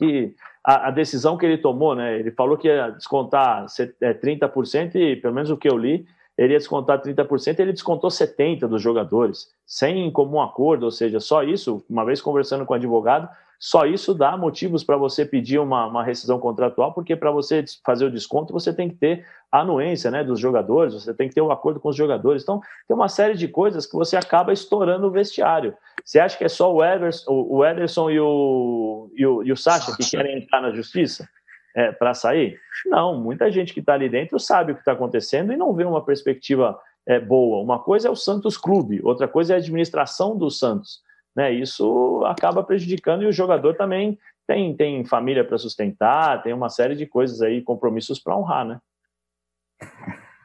que 0.00 0.34
a, 0.64 0.88
a, 0.88 0.90
decisão 0.90 1.36
que 1.36 1.44
ele 1.44 1.58
tomou, 1.58 1.94
né? 1.94 2.18
Ele 2.18 2.30
falou 2.30 2.56
que 2.56 2.68
ia 2.68 2.88
descontar 2.88 3.66
30% 3.66 4.94
é, 4.94 4.98
e, 4.98 5.16
pelo 5.16 5.34
menos 5.34 5.50
o 5.50 5.56
que 5.58 5.68
eu 5.68 5.76
li, 5.76 6.06
ele 6.38 6.54
ia 6.54 6.58
descontar 6.58 7.02
30%, 7.02 7.58
ele 7.58 7.72
descontou 7.72 8.08
70% 8.08 8.66
dos 8.66 8.80
jogadores, 8.80 9.48
sem 9.66 10.10
comum 10.10 10.40
acordo, 10.40 10.84
ou 10.84 10.90
seja, 10.90 11.20
só 11.20 11.42
isso, 11.42 11.84
uma 11.88 12.02
vez 12.02 12.22
conversando 12.22 12.64
com 12.64 12.72
o 12.72 12.76
advogado, 12.76 13.28
só 13.62 13.84
isso 13.84 14.14
dá 14.14 14.38
motivos 14.38 14.82
para 14.82 14.96
você 14.96 15.22
pedir 15.22 15.58
uma, 15.58 15.86
uma, 15.86 16.02
rescisão 16.02 16.40
contratual, 16.40 16.94
porque 16.94 17.14
para 17.14 17.30
você 17.30 17.62
fazer 17.84 18.06
o 18.06 18.10
desconto, 18.10 18.54
você 18.54 18.72
tem 18.72 18.88
que 18.88 18.96
ter 18.96 19.26
a 19.52 19.60
anuência 19.60 20.10
né, 20.10 20.24
dos 20.24 20.40
jogadores, 20.40 20.94
você 20.94 21.12
tem 21.12 21.28
que 21.28 21.34
ter 21.34 21.42
o 21.42 21.48
um 21.48 21.52
acordo 21.52 21.78
com 21.78 21.90
os 21.90 21.96
jogadores. 21.96 22.42
Então, 22.42 22.62
tem 22.88 22.96
uma 22.96 23.10
série 23.10 23.34
de 23.34 23.46
coisas 23.46 23.84
que 23.84 23.92
você 23.92 24.16
acaba 24.16 24.50
estourando 24.50 25.06
o 25.06 25.10
vestiário. 25.10 25.74
Você 26.02 26.18
acha 26.18 26.38
que 26.38 26.44
é 26.44 26.48
só 26.48 26.74
o 26.74 26.82
Ederson, 26.82 27.30
o 27.30 27.62
Ederson 27.62 28.10
e 28.10 28.18
o, 28.18 29.12
e 29.14 29.26
o, 29.26 29.42
e 29.42 29.52
o 29.52 29.56
Sacha 29.56 29.94
que 29.94 30.08
querem 30.08 30.38
entrar 30.38 30.62
na 30.62 30.72
justiça? 30.72 31.28
É, 31.76 31.92
para 31.92 32.14
sair? 32.14 32.58
Não, 32.86 33.20
muita 33.20 33.48
gente 33.48 33.74
que 33.74 33.80
está 33.80 33.92
ali 33.92 34.08
dentro 34.08 34.40
sabe 34.40 34.72
o 34.72 34.74
que 34.74 34.80
está 34.80 34.92
acontecendo 34.92 35.52
e 35.52 35.56
não 35.56 35.72
vê 35.74 35.84
uma 35.84 36.02
perspectiva 36.02 36.76
é, 37.06 37.20
boa. 37.20 37.62
Uma 37.62 37.78
coisa 37.78 38.08
é 38.08 38.10
o 38.10 38.16
Santos 38.16 38.56
Clube, 38.56 39.00
outra 39.04 39.28
coisa 39.28 39.52
é 39.52 39.56
a 39.56 39.58
administração 39.58 40.36
do 40.36 40.50
Santos 40.50 41.00
né? 41.34 41.52
Isso 41.52 42.22
acaba 42.26 42.62
prejudicando 42.62 43.22
e 43.22 43.26
o 43.26 43.32
jogador 43.32 43.76
também 43.76 44.18
tem, 44.46 44.76
tem 44.76 45.04
família 45.04 45.44
para 45.44 45.58
sustentar, 45.58 46.42
tem 46.42 46.52
uma 46.52 46.68
série 46.68 46.96
de 46.96 47.06
coisas 47.06 47.40
aí, 47.40 47.62
compromissos 47.62 48.18
para 48.18 48.36
honrar, 48.36 48.66
né? 48.66 48.80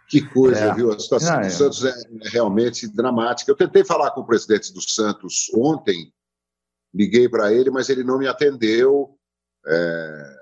Que 0.08 0.22
coisa, 0.22 0.66
é. 0.66 0.74
viu? 0.74 0.92
A 0.92 1.00
situação 1.00 1.36
ah, 1.36 1.40
do 1.40 1.48
é. 1.48 1.50
Santos 1.50 1.84
é 1.84 1.94
realmente 2.32 2.88
dramática. 2.88 3.52
Eu 3.52 3.56
tentei 3.56 3.84
falar 3.84 4.12
com 4.12 4.22
o 4.22 4.26
presidente 4.26 4.72
do 4.72 4.82
Santos 4.82 5.52
ontem, 5.56 6.14
liguei 6.94 7.28
para 7.28 7.52
ele, 7.52 7.72
mas 7.72 7.90
ele 7.90 8.04
não 8.04 8.20
me 8.20 8.28
atendeu. 8.28 9.18
É... 9.66 10.36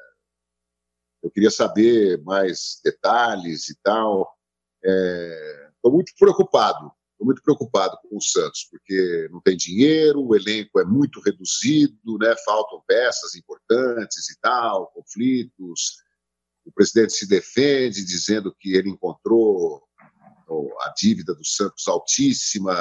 Eu 1.24 1.32
queria 1.32 1.50
saber 1.50 2.22
mais 2.24 2.82
detalhes 2.84 3.70
e 3.70 3.78
tal. 3.82 4.38
Estou 4.84 5.92
é... 5.92 5.94
muito 5.94 6.12
preocupado 6.20 6.92
Estou 7.24 7.26
muito 7.26 7.42
preocupado 7.42 7.98
com 8.02 8.18
o 8.18 8.22
Santos, 8.22 8.68
porque 8.70 9.30
não 9.32 9.40
tem 9.40 9.56
dinheiro, 9.56 10.22
o 10.22 10.36
elenco 10.36 10.78
é 10.80 10.84
muito 10.84 11.22
reduzido, 11.22 12.18
né? 12.20 12.36
faltam 12.44 12.84
peças 12.86 13.34
importantes 13.36 14.30
e 14.30 14.40
tal, 14.42 14.88
conflitos. 14.88 16.04
O 16.66 16.72
presidente 16.72 17.14
se 17.14 17.26
defende, 17.26 18.04
dizendo 18.04 18.54
que 18.60 18.76
ele 18.76 18.90
encontrou 18.90 19.82
a 20.82 20.94
dívida 20.98 21.34
do 21.34 21.46
Santos 21.46 21.88
altíssima, 21.88 22.74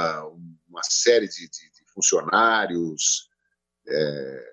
uma 0.69 0.83
série 0.83 1.29
de, 1.29 1.49
de, 1.49 1.71
de 1.71 1.93
funcionários 1.95 3.29
é, 3.87 4.45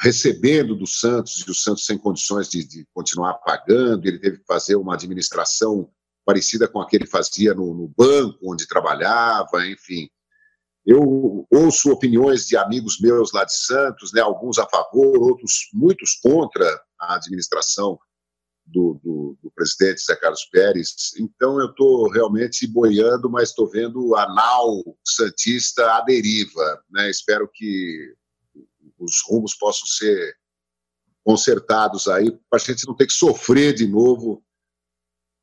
recebendo 0.00 0.74
do 0.74 0.88
Santos 0.88 1.44
e 1.46 1.50
o 1.50 1.54
Santos 1.54 1.86
sem 1.86 1.96
condições 1.96 2.48
de, 2.48 2.64
de 2.66 2.84
continuar 2.92 3.34
pagando. 3.34 4.06
Ele 4.06 4.18
teve 4.18 4.38
que 4.38 4.44
fazer 4.44 4.74
uma 4.74 4.94
administração 4.94 5.88
parecida 6.24 6.66
com 6.66 6.80
a 6.80 6.86
que 6.86 6.96
ele 6.96 7.06
fazia 7.06 7.54
no, 7.54 7.74
no 7.74 7.88
banco 7.88 8.38
onde 8.52 8.66
trabalhava, 8.66 9.66
enfim. 9.66 10.08
Eu 10.86 11.46
ouço 11.50 11.90
opiniões 11.90 12.46
de 12.46 12.56
amigos 12.56 13.00
meus 13.00 13.32
lá 13.32 13.44
de 13.44 13.54
Santos, 13.54 14.12
né, 14.12 14.20
alguns 14.20 14.58
a 14.58 14.68
favor, 14.68 15.22
outros 15.22 15.68
muitos 15.72 16.14
contra 16.22 16.66
a 17.00 17.14
administração 17.16 17.98
do, 18.66 19.00
do, 19.02 19.38
do 19.42 19.50
presidente 19.52 20.02
Zé 20.04 20.16
Carlos 20.16 20.44
Pérez. 20.50 21.12
Então 21.18 21.58
eu 21.58 21.70
estou 21.70 22.10
realmente 22.10 22.66
boiando, 22.66 23.30
mas 23.30 23.50
estou 23.50 23.68
vendo 23.68 24.14
a 24.14 24.26
nau 24.32 24.82
santista 25.04 25.90
à 25.94 26.00
deriva. 26.02 26.82
Né? 26.90 27.10
Espero 27.10 27.48
que 27.52 28.14
os 28.98 29.22
rumos 29.26 29.54
possam 29.54 29.86
ser 29.86 30.36
consertados 31.22 32.06
aí, 32.06 32.30
para 32.50 32.60
a 32.60 32.64
gente 32.64 32.86
não 32.86 32.94
ter 32.94 33.06
que 33.06 33.12
sofrer 33.12 33.72
de 33.72 33.86
novo 33.86 34.44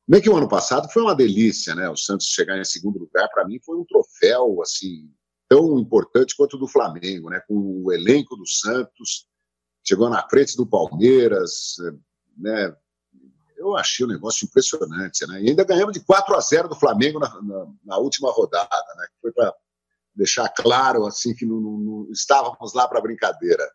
Bem 0.06 0.20
que 0.20 0.28
o 0.28 0.36
ano 0.36 0.48
passado 0.48 0.88
foi 0.90 1.02
uma 1.02 1.14
delícia, 1.14 1.74
né? 1.74 1.88
O 1.88 1.96
Santos 1.96 2.26
chegar 2.26 2.58
em 2.58 2.64
segundo 2.64 2.98
lugar, 2.98 3.28
para 3.28 3.46
mim, 3.46 3.60
foi 3.64 3.76
um 3.78 3.84
troféu, 3.84 4.60
assim, 4.60 5.08
tão 5.48 5.78
importante 5.78 6.34
quanto 6.36 6.56
o 6.56 6.58
do 6.58 6.66
Flamengo, 6.66 7.30
né? 7.30 7.40
Com 7.46 7.82
o 7.84 7.92
elenco 7.92 8.36
do 8.36 8.46
Santos, 8.46 9.26
chegou 9.84 10.08
na 10.10 10.28
frente 10.28 10.56
do 10.56 10.66
Palmeiras, 10.66 11.76
né? 12.36 12.74
Eu 13.56 13.76
achei 13.76 14.04
o 14.04 14.08
um 14.08 14.12
negócio 14.12 14.44
impressionante, 14.44 15.24
né? 15.26 15.40
E 15.40 15.50
ainda 15.50 15.64
ganhamos 15.64 15.92
de 15.92 16.00
4 16.00 16.34
a 16.36 16.40
0 16.40 16.68
do 16.68 16.74
Flamengo 16.74 17.20
na, 17.20 17.28
na, 17.40 17.66
na 17.84 17.98
última 17.98 18.32
rodada, 18.32 18.94
né? 18.96 19.06
Foi 19.20 19.30
para 19.30 19.54
deixar 20.14 20.48
claro, 20.48 21.06
assim, 21.06 21.34
que 21.34 21.46
não, 21.46 21.60
não, 21.60 21.78
não 21.78 22.10
estávamos 22.10 22.74
lá 22.74 22.88
para 22.88 23.00
brincadeira. 23.00 23.70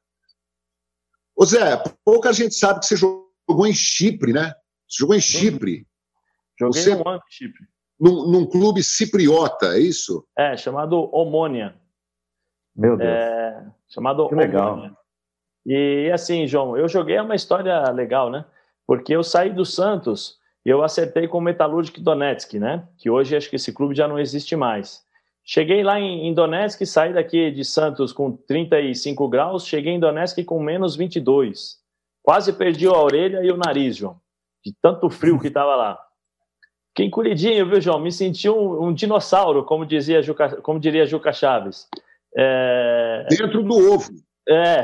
Ô 1.36 1.46
Zé, 1.46 1.82
pouca 2.04 2.34
gente 2.34 2.56
sabe 2.56 2.80
que 2.80 2.86
você 2.86 2.98
jogou 2.98 3.66
em 3.66 3.74
Chipre, 3.74 4.34
né? 4.34 4.54
Você 4.90 4.98
jogou 5.00 5.16
em 5.16 5.22
Chipre. 5.22 5.88
Joguei 6.60 6.82
Você, 6.82 6.96
um 6.96 7.08
ano 7.08 7.22
em 7.28 7.32
Chipre. 7.32 7.64
Num, 8.00 8.30
num, 8.30 8.46
clube 8.46 8.84
cipriota, 8.84 9.76
é 9.76 9.80
isso? 9.80 10.26
É, 10.38 10.56
chamado 10.56 11.10
Omônia. 11.14 11.76
Meu 12.76 12.96
Deus. 12.96 13.10
É, 13.10 13.66
chamado 13.88 14.28
que 14.30 14.36
legal. 14.36 14.92
E 15.66 16.10
assim, 16.14 16.48
João, 16.48 16.78
eu 16.78 16.88
joguei 16.88 17.20
uma 17.20 17.36
história 17.36 17.90
legal, 17.92 18.30
né? 18.30 18.46
Porque 18.86 19.16
eu 19.16 19.24
saí 19.24 19.50
do 19.50 19.66
Santos 19.66 20.38
e 20.66 20.70
eu 20.70 20.84
acertei 20.84 21.28
com 21.28 21.40
o 21.40 21.42
Metalurgic 21.42 22.00
Donetsk, 22.00 22.54
né? 22.54 22.88
Que 22.98 23.10
hoje 23.10 23.36
acho 23.36 23.50
que 23.50 23.56
esse 23.56 23.74
clube 23.74 23.96
já 23.96 24.08
não 24.08 24.20
existe 24.20 24.56
mais. 24.56 25.06
Cheguei 25.44 25.82
lá 25.82 26.00
em, 26.00 26.28
em 26.28 26.34
Donetsk, 26.34 26.86
saí 26.86 27.14
daqui 27.14 27.52
de 27.52 27.66
Santos 27.66 28.14
com 28.14 28.32
35 28.32 29.28
graus, 29.28 29.66
cheguei 29.66 29.94
em 29.94 30.00
Donetsk 30.00 30.44
com 30.46 30.62
menos 30.62 30.96
22. 30.96 31.78
Quase 32.22 32.54
perdi 32.54 32.86
a 32.88 32.92
orelha 32.92 33.44
e 33.44 33.52
o 33.52 33.58
nariz, 33.58 33.98
João, 33.98 34.20
de 34.64 34.74
tanto 34.82 35.10
frio 35.10 35.40
que 35.40 35.48
estava 35.48 35.76
lá. 35.76 36.07
Fiquei 36.98 37.06
encolhidinho, 37.06 37.70
viu, 37.70 37.80
João? 37.80 38.00
Me 38.00 38.12
senti 38.12 38.50
um, 38.50 38.86
um 38.86 38.92
dinossauro, 38.92 39.64
como, 39.64 39.86
dizia 39.86 40.20
Juca, 40.24 40.60
como 40.64 40.80
diria 40.80 41.06
Juca 41.06 41.32
Chaves. 41.32 41.88
É... 42.36 43.28
Dentro 43.30 43.62
do 43.62 43.94
ovo. 43.94 44.10
É. 44.50 44.82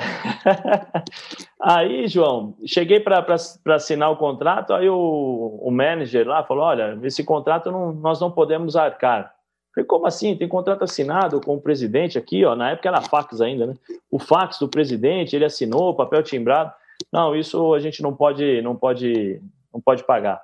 aí, 1.60 2.08
João, 2.08 2.56
cheguei 2.68 3.00
para 3.00 3.26
assinar 3.70 4.12
o 4.12 4.18
contrato, 4.18 4.74
aí 4.74 4.88
o, 4.88 5.60
o 5.60 5.72
manager 5.72 6.28
lá 6.28 6.44
falou: 6.44 6.66
olha, 6.66 7.00
esse 7.02 7.24
contrato 7.24 7.72
não, 7.72 7.92
nós 7.92 8.22
não 8.22 8.30
podemos 8.30 8.76
arcar. 8.76 9.34
Falei, 9.74 9.88
como 9.88 10.06
assim? 10.06 10.36
Tem 10.36 10.48
contrato 10.48 10.84
assinado 10.84 11.42
com 11.42 11.56
o 11.56 11.62
presidente 11.62 12.20
aqui, 12.20 12.46
ó. 12.46 12.56
Na 12.56 12.70
época 12.70 12.90
era 12.90 13.02
fax 13.02 13.42
ainda, 13.42 13.66
né? 13.66 13.74
O 14.12 14.20
fax 14.20 14.60
do 14.60 14.70
presidente, 14.70 15.36
ele 15.36 15.46
assinou, 15.46 15.96
papel 15.96 16.22
timbrado. 16.22 16.72
Não, 17.12 17.36
isso 17.36 17.74
a 17.74 17.80
gente 17.80 18.04
não 18.04 18.14
pode, 18.14 18.62
não 18.62 18.76
pode, 18.76 19.42
não 19.74 19.82
pode 19.82 20.04
pagar. 20.04 20.44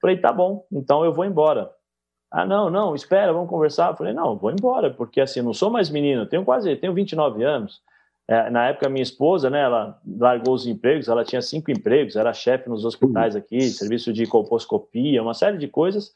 Falei, 0.00 0.16
tá 0.16 0.32
bom, 0.32 0.66
então 0.72 1.04
eu 1.04 1.12
vou 1.12 1.24
embora. 1.24 1.70
Ah, 2.30 2.44
não, 2.44 2.68
não, 2.68 2.94
espera, 2.94 3.32
vamos 3.32 3.48
conversar. 3.48 3.96
Falei, 3.96 4.12
não, 4.12 4.36
vou 4.36 4.50
embora, 4.50 4.90
porque 4.90 5.20
assim, 5.20 5.40
não 5.40 5.54
sou 5.54 5.70
mais 5.70 5.90
menino, 5.90 6.26
tenho 6.26 6.44
quase, 6.44 6.76
tenho 6.76 6.92
29 6.92 7.42
anos. 7.42 7.80
É, 8.28 8.50
na 8.50 8.68
época, 8.68 8.90
minha 8.90 9.02
esposa, 9.02 9.48
né, 9.48 9.62
ela 9.62 9.98
largou 10.06 10.52
os 10.52 10.66
empregos, 10.66 11.08
ela 11.08 11.24
tinha 11.24 11.40
cinco 11.40 11.70
empregos, 11.70 12.14
era 12.14 12.30
chefe 12.34 12.68
nos 12.68 12.84
hospitais 12.84 13.34
aqui, 13.34 13.62
serviço 13.62 14.12
de 14.12 14.26
colposcopia, 14.26 15.22
uma 15.22 15.32
série 15.32 15.56
de 15.56 15.66
coisas, 15.66 16.12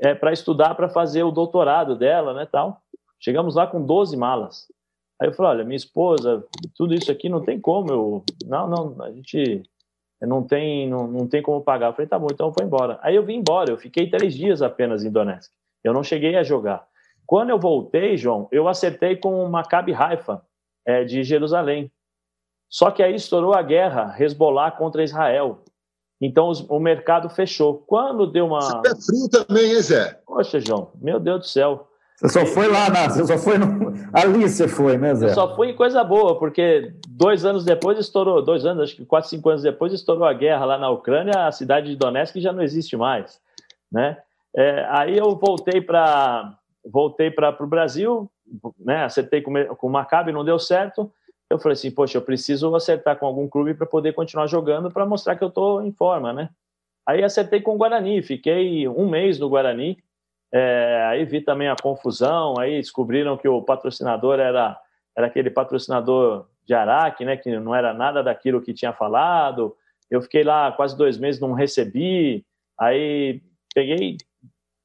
é, 0.00 0.14
para 0.14 0.32
estudar, 0.32 0.74
para 0.74 0.88
fazer 0.88 1.22
o 1.22 1.30
doutorado 1.30 1.94
dela, 1.94 2.32
né, 2.32 2.48
tal. 2.50 2.80
Chegamos 3.18 3.56
lá 3.56 3.66
com 3.66 3.84
12 3.84 4.16
malas. 4.16 4.68
Aí 5.20 5.28
eu 5.28 5.34
falei, 5.34 5.52
olha, 5.52 5.64
minha 5.64 5.76
esposa, 5.76 6.42
tudo 6.74 6.94
isso 6.94 7.12
aqui 7.12 7.28
não 7.28 7.42
tem 7.42 7.60
como, 7.60 7.92
eu... 7.92 8.24
Não, 8.46 8.66
não, 8.66 9.02
a 9.02 9.12
gente 9.12 9.62
não 10.26 10.42
tem, 10.42 10.88
não, 10.88 11.06
não 11.06 11.26
tem 11.26 11.42
como 11.42 11.62
pagar. 11.62 11.88
Eu 11.88 11.92
falei, 11.92 12.08
tá 12.08 12.18
bom, 12.18 12.28
então 12.30 12.48
eu 12.48 12.52
vou 12.52 12.66
embora. 12.66 12.98
Aí 13.02 13.16
eu 13.16 13.24
vim 13.24 13.36
embora, 13.36 13.70
eu 13.70 13.78
fiquei 13.78 14.10
três 14.10 14.34
dias 14.34 14.60
apenas 14.62 15.04
em 15.04 15.10
Donetsk. 15.10 15.50
Eu 15.82 15.94
não 15.94 16.02
cheguei 16.02 16.36
a 16.36 16.42
jogar. 16.42 16.86
Quando 17.26 17.50
eu 17.50 17.58
voltei, 17.58 18.16
João, 18.16 18.48
eu 18.50 18.68
acertei 18.68 19.16
com 19.16 19.44
o 19.44 19.50
Maccabi 19.50 19.94
Haifa, 19.94 20.42
é, 20.84 21.04
de 21.04 21.22
Jerusalém. 21.22 21.90
Só 22.68 22.90
que 22.90 23.02
aí 23.02 23.14
estourou 23.14 23.54
a 23.54 23.62
guerra, 23.62 24.14
Hezbollah 24.18 24.70
contra 24.72 25.02
Israel. 25.02 25.64
Então 26.20 26.48
os, 26.48 26.60
o 26.68 26.78
mercado 26.78 27.28
fechou. 27.30 27.78
Quando 27.86 28.26
deu 28.26 28.46
uma. 28.46 28.60
Você 28.60 28.88
é 28.88 28.94
frio 28.94 29.28
também, 29.30 29.72
hein, 29.72 29.80
Zé? 29.80 30.20
Poxa, 30.26 30.60
João, 30.60 30.90
meu 31.00 31.18
Deus 31.18 31.40
do 31.40 31.46
céu. 31.46 31.89
Você 32.20 32.28
só 32.28 32.44
foi 32.44 32.68
lá, 32.68 32.90
na, 32.90 33.08
você 33.08 33.24
só 33.24 33.38
foi 33.38 33.56
no... 33.56 33.94
ali 34.12 34.46
você 34.46 34.68
foi, 34.68 34.98
né, 34.98 35.14
Zé? 35.14 35.30
Eu 35.30 35.34
só 35.34 35.56
fui 35.56 35.70
em 35.70 35.74
coisa 35.74 36.04
boa, 36.04 36.38
porque 36.38 36.92
dois 37.08 37.46
anos 37.46 37.64
depois 37.64 37.98
estourou, 37.98 38.42
dois 38.42 38.66
anos, 38.66 38.84
acho 38.84 38.96
que 38.96 39.06
quatro, 39.06 39.30
cinco 39.30 39.48
anos 39.48 39.62
depois 39.62 39.90
estourou 39.90 40.26
a 40.26 40.32
guerra 40.34 40.66
lá 40.66 40.78
na 40.78 40.90
Ucrânia, 40.90 41.46
a 41.46 41.52
cidade 41.52 41.88
de 41.88 41.96
Donetsk 41.96 42.38
já 42.38 42.52
não 42.52 42.62
existe 42.62 42.94
mais, 42.94 43.40
né? 43.90 44.18
É, 44.54 44.86
aí 44.90 45.16
eu 45.16 45.34
voltei 45.34 45.80
para 45.80 46.54
voltei 46.84 47.30
para 47.30 47.56
o 47.58 47.66
Brasil, 47.66 48.30
né? 48.78 49.04
Acertei 49.04 49.40
com, 49.40 49.52
com 49.76 49.86
o 49.86 49.90
Maccabi, 49.90 50.30
não 50.30 50.44
deu 50.44 50.58
certo. 50.58 51.10
Eu 51.48 51.58
falei 51.58 51.72
assim, 51.72 51.90
poxa, 51.90 52.18
eu 52.18 52.22
preciso 52.22 52.74
acertar 52.74 53.18
com 53.18 53.24
algum 53.24 53.48
clube 53.48 53.72
para 53.72 53.86
poder 53.86 54.12
continuar 54.12 54.46
jogando, 54.46 54.90
para 54.90 55.06
mostrar 55.06 55.36
que 55.36 55.44
eu 55.44 55.48
estou 55.48 55.82
em 55.82 55.92
forma, 55.92 56.32
né? 56.34 56.50
Aí 57.06 57.24
acertei 57.24 57.62
com 57.62 57.74
o 57.74 57.78
Guarani, 57.78 58.22
fiquei 58.22 58.86
um 58.86 59.08
mês 59.08 59.38
no 59.38 59.48
Guarani, 59.48 59.98
É, 60.52 61.06
aí 61.08 61.24
vi 61.24 61.40
também 61.40 61.68
a 61.68 61.76
confusão, 61.80 62.58
aí 62.58 62.76
descobriram 62.78 63.36
que 63.36 63.48
o 63.48 63.62
patrocinador 63.62 64.40
era, 64.40 64.78
era 65.16 65.26
aquele 65.26 65.50
patrocinador 65.50 66.46
de 66.66 66.74
Araque, 66.74 67.24
né, 67.24 67.36
que 67.36 67.56
não 67.58 67.74
era 67.74 67.94
nada 67.94 68.22
daquilo 68.22 68.60
que 68.60 68.74
tinha 68.74 68.92
falado. 68.92 69.76
Eu 70.10 70.20
fiquei 70.20 70.42
lá 70.42 70.72
quase 70.72 70.96
dois 70.96 71.18
meses, 71.18 71.40
não 71.40 71.52
recebi. 71.52 72.44
Aí 72.78 73.40
peguei, 73.74 74.16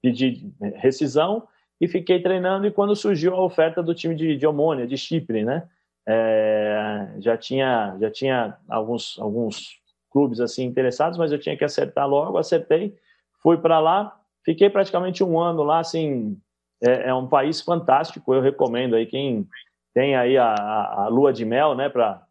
pedi 0.01 0.51
rescisão 0.75 1.47
e 1.81 1.87
fiquei 1.87 2.21
treinando. 2.21 2.67
E 2.67 2.71
quando 2.71 2.95
surgiu 2.95 3.33
a 3.33 3.43
oferta 3.43 3.81
do 3.81 3.95
time 3.95 4.15
de, 4.15 4.37
de 4.37 4.47
Omônia, 4.47 4.85
de 4.85 4.97
Chipre, 4.97 5.43
né, 5.43 5.67
é, 6.07 7.15
já 7.17 7.35
tinha 7.35 7.97
já 7.99 8.11
tinha 8.11 8.57
alguns 8.69 9.17
alguns 9.19 9.79
clubes 10.11 10.39
assim 10.39 10.63
interessados, 10.65 11.17
mas 11.17 11.31
eu 11.31 11.39
tinha 11.39 11.57
que 11.57 11.65
acertar 11.65 12.07
logo. 12.07 12.37
Acertei, 12.37 12.95
fui 13.41 13.57
para 13.57 13.79
lá 13.79 14.15
Fiquei 14.45 14.69
praticamente 14.69 15.23
um 15.23 15.39
ano 15.39 15.63
lá, 15.63 15.79
assim, 15.79 16.37
é, 16.81 17.09
é 17.09 17.13
um 17.13 17.27
país 17.27 17.59
fantástico, 17.59 18.33
eu 18.33 18.41
recomendo 18.41 18.95
aí 18.95 19.05
quem 19.07 19.47
tem 19.93 20.15
aí 20.15 20.37
a, 20.37 20.53
a, 20.53 21.03
a 21.05 21.07
lua 21.07 21.33
de 21.33 21.43
mel, 21.43 21.75
né, 21.75 21.89
para 21.89 22.21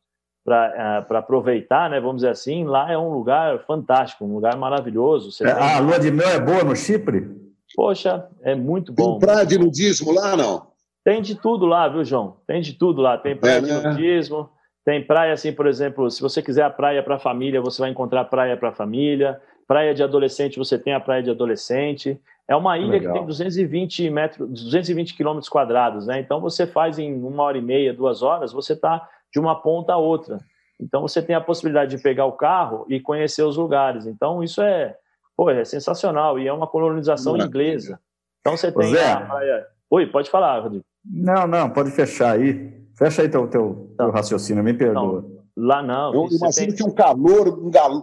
para 0.45 1.07
é, 1.11 1.17
aproveitar, 1.17 1.89
né? 1.89 1.99
Vamos 1.99 2.17
dizer 2.17 2.29
assim, 2.29 2.65
lá 2.65 2.93
é 2.93 2.99
um 2.99 3.11
lugar 3.11 3.61
fantástico, 3.61 4.27
um 4.27 4.35
lugar 4.35 4.55
maravilhoso. 4.59 5.31
É, 5.43 5.55
tem... 5.55 5.63
A 5.63 5.79
lua 5.79 5.99
de 5.99 6.11
mel 6.11 6.29
é 6.29 6.39
boa 6.39 6.63
no 6.63 6.77
Chipre? 6.77 7.31
Poxa, 7.75 8.29
é 8.43 8.55
muito 8.55 8.93
bom. 8.93 9.19
Tem 9.19 9.27
praia 9.27 9.47
de 9.47 9.59
nudismo 9.59 10.13
lá, 10.13 10.37
não? 10.37 10.67
Tem 11.03 11.23
de 11.23 11.35
tudo 11.35 11.65
lá, 11.65 11.89
viu, 11.89 12.05
João? 12.05 12.37
Tem 12.47 12.61
de 12.61 12.75
tudo 12.75 13.01
lá. 13.01 13.17
Tem 13.17 13.35
praia 13.35 13.57
é, 13.57 13.61
de 13.63 13.73
né? 13.73 13.89
nudismo, 13.89 14.51
tem 14.85 15.05
praia 15.05 15.33
assim, 15.33 15.51
por 15.51 15.67
exemplo, 15.67 16.11
se 16.11 16.21
você 16.21 16.43
quiser 16.43 16.63
a 16.63 16.71
praia 16.71 17.03
para 17.03 17.17
a 17.17 17.19
família, 17.19 17.61
você 17.61 17.81
vai 17.81 17.91
encontrar 17.91 18.27
praia 18.27 18.57
para 18.57 18.69
a 18.69 18.75
família. 18.75 19.41
Praia 19.67 19.95
de 19.95 20.03
adolescente, 20.03 20.59
você 20.59 20.79
tem 20.79 20.93
a 20.93 21.01
praia 21.01 21.23
de 21.23 21.31
adolescente. 21.31 22.21
É 22.47 22.55
uma 22.55 22.77
ilha 22.79 22.93
Legal. 22.93 23.13
que 23.13 23.19
tem 23.19 23.27
220 23.27 24.11
metros, 24.11 24.65
220 24.65 25.17
quilômetros 25.17 25.49
quadrados, 25.49 26.07
né? 26.07 26.21
Então 26.21 26.41
você 26.41 26.67
faz 26.67 26.99
em 26.99 27.15
uma 27.23 27.43
hora 27.43 27.57
e 27.57 27.63
meia, 27.63 27.95
duas 27.95 28.23
horas, 28.23 28.53
você 28.53 28.75
está 28.75 29.09
de 29.33 29.41
uma 29.41 29.61
ponta 29.61 29.95
a 29.95 29.97
outra. 29.97 30.39
Então 30.79 31.01
você 31.03 31.23
tem 31.23 31.35
a 31.35 31.41
possibilidade 31.41 31.97
de 31.97 32.03
pegar 32.03 32.27
o 32.27 32.33
carro 32.33 32.85
e 32.89 33.01
conhecer 33.01 33.43
os 33.43 33.57
lugares. 33.57 34.07
Então 34.07 34.43
isso 34.43 34.61
é, 34.61 34.95
pô, 35.37 35.51
é 35.51 35.65
sensacional 35.65 36.39
e 36.39 36.47
é 36.47 36.53
uma 36.53 36.67
colonização 36.67 37.37
inglesa. 37.37 37.99
Então 38.41 38.57
você 38.57 38.71
tem 38.71 38.91
Zé, 38.91 39.13
a 39.13 39.21
praia. 39.21 39.67
Oi, 39.91 40.07
pode 40.07 40.31
falar, 40.31 40.61
Rodrigo. 40.61 40.85
Não, 41.05 41.47
não, 41.47 41.71
pode 41.71 41.91
fechar 41.91 42.35
aí. 42.35 42.73
Fecha 42.97 43.23
aí 43.23 43.29
teu, 43.29 43.49
teu, 43.49 43.95
teu 43.97 44.11
raciocínio, 44.11 44.63
me 44.63 44.75
perdoa. 44.75 45.23
Não. 45.23 45.34
Lá 45.57 45.83
não. 45.83 46.13
Eu 46.13 46.29
imagino 46.31 46.69
tem... 46.69 46.77
que 46.77 46.83
um 46.83 46.91
calor, 46.91 47.49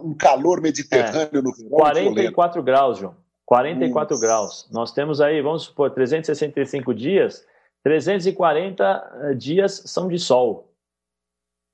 um 0.04 0.14
calor 0.14 0.60
mediterrâneo 0.60 1.38
é, 1.38 1.42
no 1.42 1.52
verão. 1.52 1.70
44 1.70 2.60
é 2.60 2.64
graus, 2.64 2.98
João. 2.98 3.14
44 3.44 4.14
Nossa. 4.14 4.26
graus. 4.26 4.68
Nós 4.72 4.92
temos 4.92 5.20
aí, 5.20 5.42
vamos 5.42 5.64
supor, 5.64 5.90
365 5.90 6.94
dias, 6.94 7.46
340 7.82 8.84
eh, 8.84 9.34
dias 9.34 9.82
são 9.86 10.08
de 10.08 10.18
sol. 10.18 10.72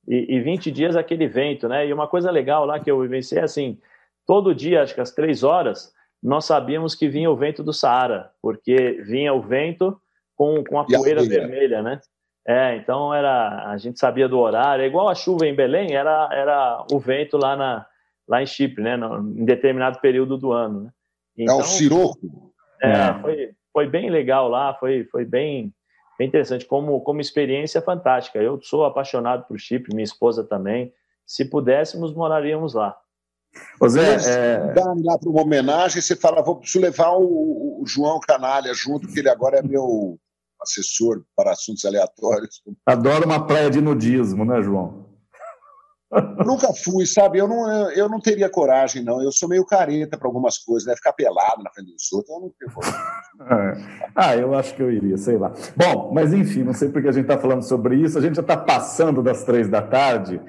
E, 0.07 0.37
e 0.37 0.41
20 0.41 0.71
dias 0.73 0.97
aquele 0.97 1.29
vento, 1.29 1.69
né? 1.69 1.87
E 1.87 1.93
uma 1.93 2.09
coisa 2.09 2.31
legal 2.31 2.65
lá 2.65 2.81
que 2.81 2.91
eu 2.91 3.01
vivenciei 3.01 3.41
é 3.41 3.45
assim: 3.45 3.79
todo 4.27 4.55
dia, 4.55 4.83
acho 4.83 4.95
que 4.95 5.01
às 5.01 5.13
três 5.13 5.45
horas, 5.45 5.93
nós 6.21 6.47
sabíamos 6.47 6.95
que 6.97 7.09
vinha 7.09 7.31
o 7.31 7.37
vento 7.37 7.63
do 7.63 7.73
Saara, 7.73 8.33
porque 8.43 9.01
vinha 9.07 9.33
o 9.33 9.41
vento 9.41 10.01
com, 10.35 10.65
com 10.65 10.81
a 10.81 10.85
poeira 10.85 11.23
vermelha, 11.23 11.83
né? 11.83 12.01
É, 12.49 12.77
então 12.77 13.13
era, 13.13 13.71
a 13.71 13.77
gente 13.77 13.99
sabia 13.99 14.27
do 14.27 14.39
horário, 14.39 14.83
é 14.83 14.87
igual 14.87 15.11
a 15.11 15.15
chuva 15.15 15.47
em 15.47 15.55
Belém, 15.55 15.95
era, 15.95 16.31
era 16.33 16.87
o 16.91 16.99
vento 16.99 17.37
lá, 17.37 17.55
na, 17.55 17.87
lá 18.27 18.43
em 18.43 18.47
Chipre, 18.47 18.83
né, 18.83 18.97
no, 18.97 19.19
em 19.39 19.45
determinado 19.45 20.01
período 20.01 20.39
do 20.39 20.51
ano. 20.51 20.85
Né? 20.85 20.91
Então, 21.37 21.57
é 21.57 21.59
o 21.59 21.61
então, 21.61 21.71
siroco. 21.71 22.55
É, 22.83 22.91
é, 22.91 23.21
Foi, 23.21 23.51
foi 23.71 23.87
bem 23.87 24.09
legal 24.09 24.49
lá, 24.49 24.73
foi, 24.73 25.05
foi 25.11 25.27
bem, 25.27 25.75
bem 26.19 26.27
interessante, 26.27 26.65
como, 26.65 26.99
como 27.03 27.21
experiência 27.21 27.83
fantástica. 27.83 28.39
Eu 28.39 28.59
sou 28.63 28.87
apaixonado 28.87 29.45
por 29.47 29.61
Chipre, 29.61 29.95
minha 29.95 30.05
esposa 30.05 30.43
também. 30.43 30.91
Se 31.27 31.45
pudéssemos, 31.45 32.15
moraríamos 32.15 32.73
lá. 32.73 32.97
Ô 33.79 33.87
Zé, 33.91 34.15
é... 34.27 34.73
dá 34.73 34.95
lá 35.05 35.19
para 35.19 35.29
uma 35.29 35.43
homenagem, 35.43 36.01
você 36.01 36.17
fala, 36.17 36.43
vou 36.43 36.57
preciso 36.57 36.81
levar 36.81 37.11
o, 37.11 37.83
o 37.83 37.85
João 37.87 38.19
Canalha 38.21 38.73
junto, 38.73 39.07
que 39.07 39.19
ele 39.19 39.29
agora 39.29 39.59
é 39.59 39.63
meu 39.63 40.19
assessor 40.61 41.25
para 41.37 41.53
assuntos 41.53 41.85
aleatórios. 41.85 42.63
Adoro 42.87 43.25
uma 43.25 43.47
praia 43.47 43.71
de 43.71 43.81
nudismo, 43.81 44.45
né, 44.45 44.63
João? 44.63 45.09
Nunca 46.45 46.73
fui, 46.73 47.05
sabe? 47.05 47.39
Eu 47.39 47.47
não, 47.47 47.91
eu 47.91 48.09
não 48.09 48.19
teria 48.19 48.49
coragem, 48.49 49.05
não. 49.05 49.23
Eu 49.23 49.31
sou 49.31 49.47
meio 49.47 49.65
careta 49.65 50.17
para 50.17 50.27
algumas 50.27 50.57
coisas, 50.57 50.87
né? 50.87 50.97
Ficar 50.97 51.13
pelado 51.13 51.63
na 51.63 51.71
frente 51.71 51.93
dos 51.93 52.11
outros, 52.13 52.35
eu 52.35 52.41
não 52.41 52.53
tenho 52.59 52.73
coragem. 52.73 53.19
Ah, 54.17 54.37
eu 54.37 54.55
acho 54.55 54.75
que 54.75 54.83
eu 54.83 54.91
iria, 54.91 55.17
sei 55.17 55.37
lá. 55.37 55.53
Bom, 55.77 56.11
mas 56.13 56.33
enfim, 56.33 56.65
não 56.65 56.73
sei 56.73 56.89
porque 56.89 57.09
a 57.09 57.13
gente 57.13 57.25
está 57.25 57.39
falando 57.39 57.63
sobre 57.63 57.97
isso. 57.97 58.19
A 58.19 58.21
gente 58.21 58.35
já 58.35 58.43
está 58.43 58.57
passando 58.57 59.23
das 59.23 59.45
três 59.45 59.69
da 59.69 59.81
tarde 59.81 60.41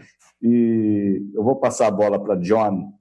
e 0.41 1.21
eu 1.35 1.43
vou 1.43 1.57
passar 1.57 1.87
a 1.87 1.91
bola 1.91 2.19
para 2.19 2.35
John, 2.35 2.93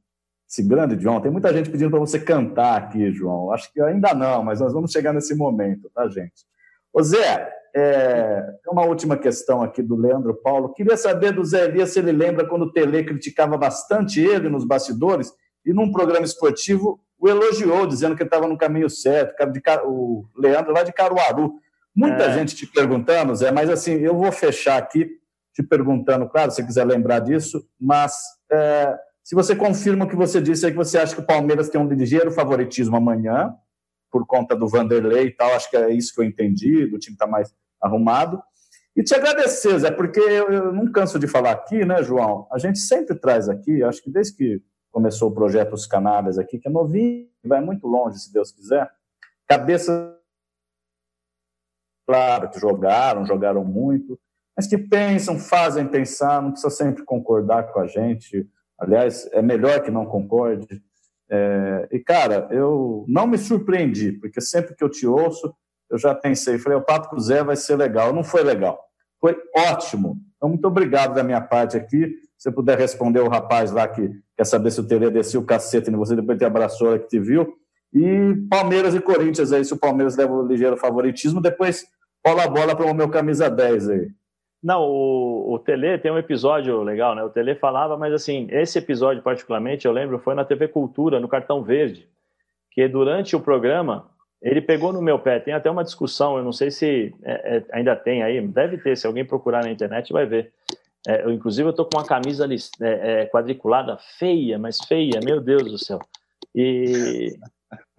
esse 0.48 0.62
grande 0.62 0.96
John. 0.96 1.20
Tem 1.20 1.30
muita 1.30 1.54
gente 1.54 1.70
pedindo 1.70 1.90
para 1.90 2.00
você 2.00 2.18
cantar 2.18 2.76
aqui, 2.76 3.10
João. 3.12 3.52
Acho 3.52 3.72
que 3.72 3.80
ainda 3.80 4.12
não, 4.12 4.42
mas 4.42 4.60
nós 4.60 4.72
vamos 4.72 4.90
chegar 4.90 5.12
nesse 5.12 5.34
momento, 5.34 5.90
tá, 5.94 6.06
gente? 6.08 6.44
Ô 6.92 7.02
Zé, 7.02 7.50
é, 7.74 8.44
uma 8.70 8.84
última 8.84 9.16
questão 9.16 9.62
aqui 9.62 9.82
do 9.82 9.96
Leandro 9.96 10.34
Paulo. 10.34 10.72
Queria 10.72 10.96
saber 10.96 11.32
do 11.32 11.44
Zé 11.44 11.66
Elias 11.66 11.90
se 11.90 11.98
ele 11.98 12.12
lembra 12.12 12.46
quando 12.46 12.62
o 12.62 12.72
Tele 12.72 13.04
criticava 13.04 13.56
bastante 13.56 14.20
ele 14.20 14.48
nos 14.48 14.64
bastidores 14.64 15.32
e 15.64 15.72
num 15.72 15.92
programa 15.92 16.24
esportivo 16.24 17.00
o 17.18 17.28
elogiou, 17.28 17.86
dizendo 17.86 18.14
que 18.14 18.22
ele 18.22 18.28
estava 18.28 18.46
no 18.46 18.56
caminho 18.56 18.88
certo, 18.88 19.34
o 19.84 20.24
Leandro 20.36 20.72
lá 20.72 20.82
de 20.82 20.92
Caruaru. 20.92 21.54
Muita 21.94 22.24
é. 22.24 22.32
gente 22.32 22.54
te 22.54 22.66
perguntando, 22.66 23.34
Zé, 23.34 23.50
mas 23.50 23.68
assim, 23.68 23.94
eu 23.94 24.16
vou 24.16 24.30
fechar 24.30 24.78
aqui 24.78 25.18
te 25.52 25.62
perguntando, 25.62 26.28
claro, 26.28 26.52
se 26.52 26.58
você 26.58 26.64
quiser 26.64 26.84
lembrar 26.84 27.18
disso, 27.18 27.66
mas 27.80 28.14
é, 28.50 28.96
se 29.24 29.34
você 29.34 29.56
confirma 29.56 30.04
o 30.04 30.08
que 30.08 30.14
você 30.14 30.40
disse, 30.40 30.64
é 30.64 30.70
que 30.70 30.76
você 30.76 30.96
acha 30.96 31.14
que 31.14 31.20
o 31.20 31.26
Palmeiras 31.26 31.68
tem 31.68 31.80
um 31.80 31.88
ligeiro 31.88 32.30
favoritismo 32.30 32.96
amanhã, 32.96 33.52
por 34.10 34.26
conta 34.26 34.56
do 34.56 34.68
Vanderlei 34.68 35.26
e 35.26 35.30
tal, 35.30 35.52
acho 35.54 35.70
que 35.70 35.76
é 35.76 35.90
isso 35.90 36.14
que 36.14 36.20
eu 36.20 36.24
entendi, 36.24 36.86
do 36.86 36.98
time 36.98 37.14
está 37.14 37.26
mais 37.26 37.54
arrumado. 37.80 38.42
E 38.96 39.02
te 39.02 39.14
agradecer, 39.14 39.78
Zé, 39.78 39.90
porque 39.90 40.18
eu, 40.18 40.50
eu, 40.50 40.72
não 40.72 40.90
canso 40.90 41.18
de 41.18 41.28
falar 41.28 41.52
aqui, 41.52 41.84
né, 41.84 42.02
João? 42.02 42.48
A 42.52 42.58
gente 42.58 42.78
sempre 42.78 43.14
traz 43.14 43.48
aqui, 43.48 43.82
acho 43.82 44.02
que 44.02 44.10
desde 44.10 44.36
que 44.36 44.62
começou 44.90 45.30
o 45.30 45.34
projeto 45.34 45.74
Os 45.74 45.86
Canalhas 45.86 46.38
aqui, 46.38 46.58
que 46.58 46.68
é 46.68 46.70
novinho, 46.70 47.28
vai 47.44 47.60
muito 47.60 47.86
longe, 47.86 48.18
se 48.18 48.32
Deus 48.32 48.50
quiser, 48.50 48.90
cabeça 49.46 50.18
claro, 52.08 52.48
que 52.50 52.58
jogaram, 52.58 53.26
jogaram 53.26 53.64
muito, 53.64 54.18
mas 54.56 54.66
que 54.66 54.78
pensam, 54.78 55.38
fazem 55.38 55.86
pensar, 55.86 56.42
não 56.42 56.52
precisa 56.52 56.74
sempre 56.74 57.04
concordar 57.04 57.70
com 57.70 57.78
a 57.78 57.86
gente. 57.86 58.48
Aliás, 58.78 59.28
é 59.32 59.42
melhor 59.42 59.82
que 59.82 59.90
não 59.90 60.06
concorde. 60.06 60.82
É, 61.30 61.88
e, 61.92 61.98
cara, 61.98 62.48
eu 62.50 63.04
não 63.08 63.26
me 63.26 63.36
surpreendi, 63.36 64.12
porque 64.12 64.40
sempre 64.40 64.74
que 64.74 64.82
eu 64.82 64.88
te 64.88 65.06
ouço, 65.06 65.54
eu 65.90 65.98
já 65.98 66.14
pensei, 66.14 66.58
falei, 66.58 66.78
o 66.78 66.82
papo 66.82 67.08
com 67.08 67.16
o 67.16 67.20
Zé 67.20 67.42
vai 67.42 67.56
ser 67.56 67.76
legal. 67.76 68.12
Não 68.12 68.22
foi 68.22 68.42
legal. 68.42 68.78
Foi 69.20 69.36
ótimo. 69.54 70.18
Então, 70.36 70.48
muito 70.48 70.66
obrigado 70.66 71.14
da 71.14 71.22
minha 71.22 71.40
parte 71.40 71.76
aqui. 71.76 72.14
Se 72.36 72.44
você 72.44 72.52
puder 72.52 72.78
responder 72.78 73.20
o 73.20 73.28
rapaz 73.28 73.72
lá 73.72 73.88
que 73.88 74.10
quer 74.36 74.44
saber 74.44 74.70
se 74.70 74.80
o 74.80 74.86
Tele 74.86 75.10
desceu 75.10 75.40
o 75.40 75.44
cacete 75.44 75.90
em 75.90 75.96
você, 75.96 76.14
depois 76.14 76.38
te 76.38 76.44
abraçou 76.44 76.98
que 76.98 77.08
te 77.08 77.18
viu. 77.18 77.54
E 77.92 78.34
Palmeiras 78.48 78.94
e 78.94 79.00
Corinthians 79.00 79.52
aí, 79.52 79.64
se 79.64 79.72
o 79.72 79.78
Palmeiras 79.78 80.16
leva 80.16 80.32
o 80.32 80.46
ligeiro 80.46 80.76
favoritismo, 80.76 81.40
depois 81.40 81.86
rola 82.24 82.44
a 82.44 82.48
bola 82.48 82.76
para 82.76 82.86
o 82.86 82.94
meu 82.94 83.08
camisa 83.08 83.50
10 83.50 83.88
aí. 83.88 84.08
Não, 84.62 84.82
o, 84.82 85.54
o 85.54 85.58
Tele 85.58 85.98
tem 85.98 86.10
um 86.10 86.18
episódio 86.18 86.82
legal, 86.82 87.14
né? 87.14 87.22
O 87.22 87.30
Tele 87.30 87.54
falava, 87.54 87.96
mas 87.96 88.12
assim, 88.12 88.48
esse 88.50 88.78
episódio 88.78 89.22
particularmente, 89.22 89.86
eu 89.86 89.92
lembro, 89.92 90.18
foi 90.18 90.34
na 90.34 90.44
TV 90.44 90.68
Cultura, 90.68 91.20
no 91.20 91.28
Cartão 91.28 91.62
Verde, 91.62 92.08
que 92.72 92.86
durante 92.88 93.36
o 93.36 93.40
programa, 93.40 94.10
ele 94.42 94.60
pegou 94.60 94.92
no 94.92 95.02
meu 95.02 95.18
pé. 95.18 95.38
Tem 95.38 95.54
até 95.54 95.70
uma 95.70 95.84
discussão, 95.84 96.36
eu 96.36 96.44
não 96.44 96.52
sei 96.52 96.70
se 96.70 97.14
é, 97.22 97.56
é, 97.56 97.64
ainda 97.72 97.94
tem 97.94 98.22
aí, 98.22 98.40
deve 98.46 98.78
ter, 98.78 98.96
se 98.96 99.06
alguém 99.06 99.24
procurar 99.24 99.62
na 99.62 99.70
internet 99.70 100.12
vai 100.12 100.26
ver. 100.26 100.52
É, 101.06 101.24
eu, 101.24 101.32
inclusive, 101.32 101.68
eu 101.68 101.72
tô 101.72 101.84
com 101.84 101.96
uma 101.96 102.06
camisa 102.06 102.46
é, 102.80 103.22
é, 103.22 103.26
quadriculada 103.26 103.96
feia, 104.18 104.58
mas 104.58 104.78
feia, 104.80 105.20
meu 105.24 105.40
Deus 105.40 105.70
do 105.70 105.78
céu. 105.78 106.00
E 106.54 107.36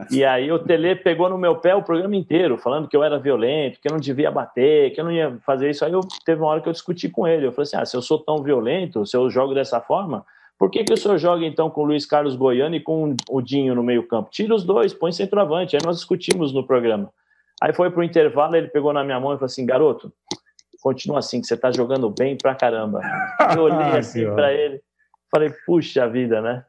e 0.10 0.24
aí 0.24 0.50
o 0.50 0.60
Tele 0.60 0.96
pegou 0.96 1.28
no 1.28 1.38
meu 1.38 1.58
pé 1.58 1.76
o 1.76 1.84
programa 1.84 2.16
inteiro, 2.16 2.58
falando 2.58 2.88
que 2.88 2.96
eu 2.96 3.04
era 3.04 3.20
violento, 3.20 3.80
que 3.82 3.88
eu 3.88 3.92
não 3.92 4.00
devia 4.00 4.32
bater, 4.32 4.92
que 4.92 5.02
eu 5.02 5.04
não 5.04 5.12
ia 5.12 5.38
fazer 5.46 5.70
isso. 5.70 5.84
Aí 5.84 5.92
eu 5.92 6.00
teve 6.26 6.42
uma 6.42 6.50
hora 6.50 6.62
que 6.62 6.70
eu 6.70 6.74
discuti 6.74 7.10
com 7.10 7.28
ele. 7.28 7.46
Eu 7.46 7.52
falei 7.52 7.64
assim: 7.64 7.76
ah, 7.76 7.86
se 7.86 7.98
eu 7.98 8.02
sou 8.02 8.18
tão 8.18 8.42
violento, 8.42 9.06
se 9.06 9.18
eu 9.18 9.30
jogo 9.30 9.54
dessa 9.54 9.82
forma, 9.82 10.26
por 10.58 10.70
que, 10.70 10.86
que 10.86 10.94
o 10.94 10.98
senhor 10.98 11.18
joga 11.18 11.46
então 11.46 11.70
com 11.70 11.82
o 11.82 11.86
Luiz 11.86 12.06
Carlos 12.06 12.36
Goiano 12.36 12.76
e 12.76 12.80
com 12.80 13.14
o 13.30 13.42
Dinho 13.42 13.76
no 13.76 13.84
meio-campo? 13.84 14.30
Tira 14.32 14.56
os 14.56 14.64
dois, 14.64 14.94
põe 14.94 15.12
centroavante. 15.12 15.76
Aí 15.76 15.82
nós 15.84 15.98
discutimos 15.98 16.54
no 16.54 16.66
programa. 16.66 17.12
Aí 17.62 17.74
foi 17.74 17.92
pro 17.92 18.04
intervalo, 18.04 18.56
ele 18.56 18.70
pegou 18.70 18.94
na 18.94 19.04
minha 19.04 19.20
mão 19.20 19.34
e 19.34 19.36
falou 19.36 19.48
assim: 19.48 19.66
garoto, 19.66 20.14
continua 20.82 21.20
assim, 21.20 21.42
que 21.42 21.48
você 21.48 21.58
tá 21.58 21.74
jogando 21.74 22.10
bem 22.10 22.38
pra 22.38 22.56
caramba. 22.56 23.02
Eu 23.54 23.64
olhei 23.64 23.92
assim 24.00 24.26
para 24.34 24.54
ele, 24.54 24.82
falei: 25.30 25.52
puxa 25.66 26.08
vida, 26.08 26.40
né? 26.40 26.64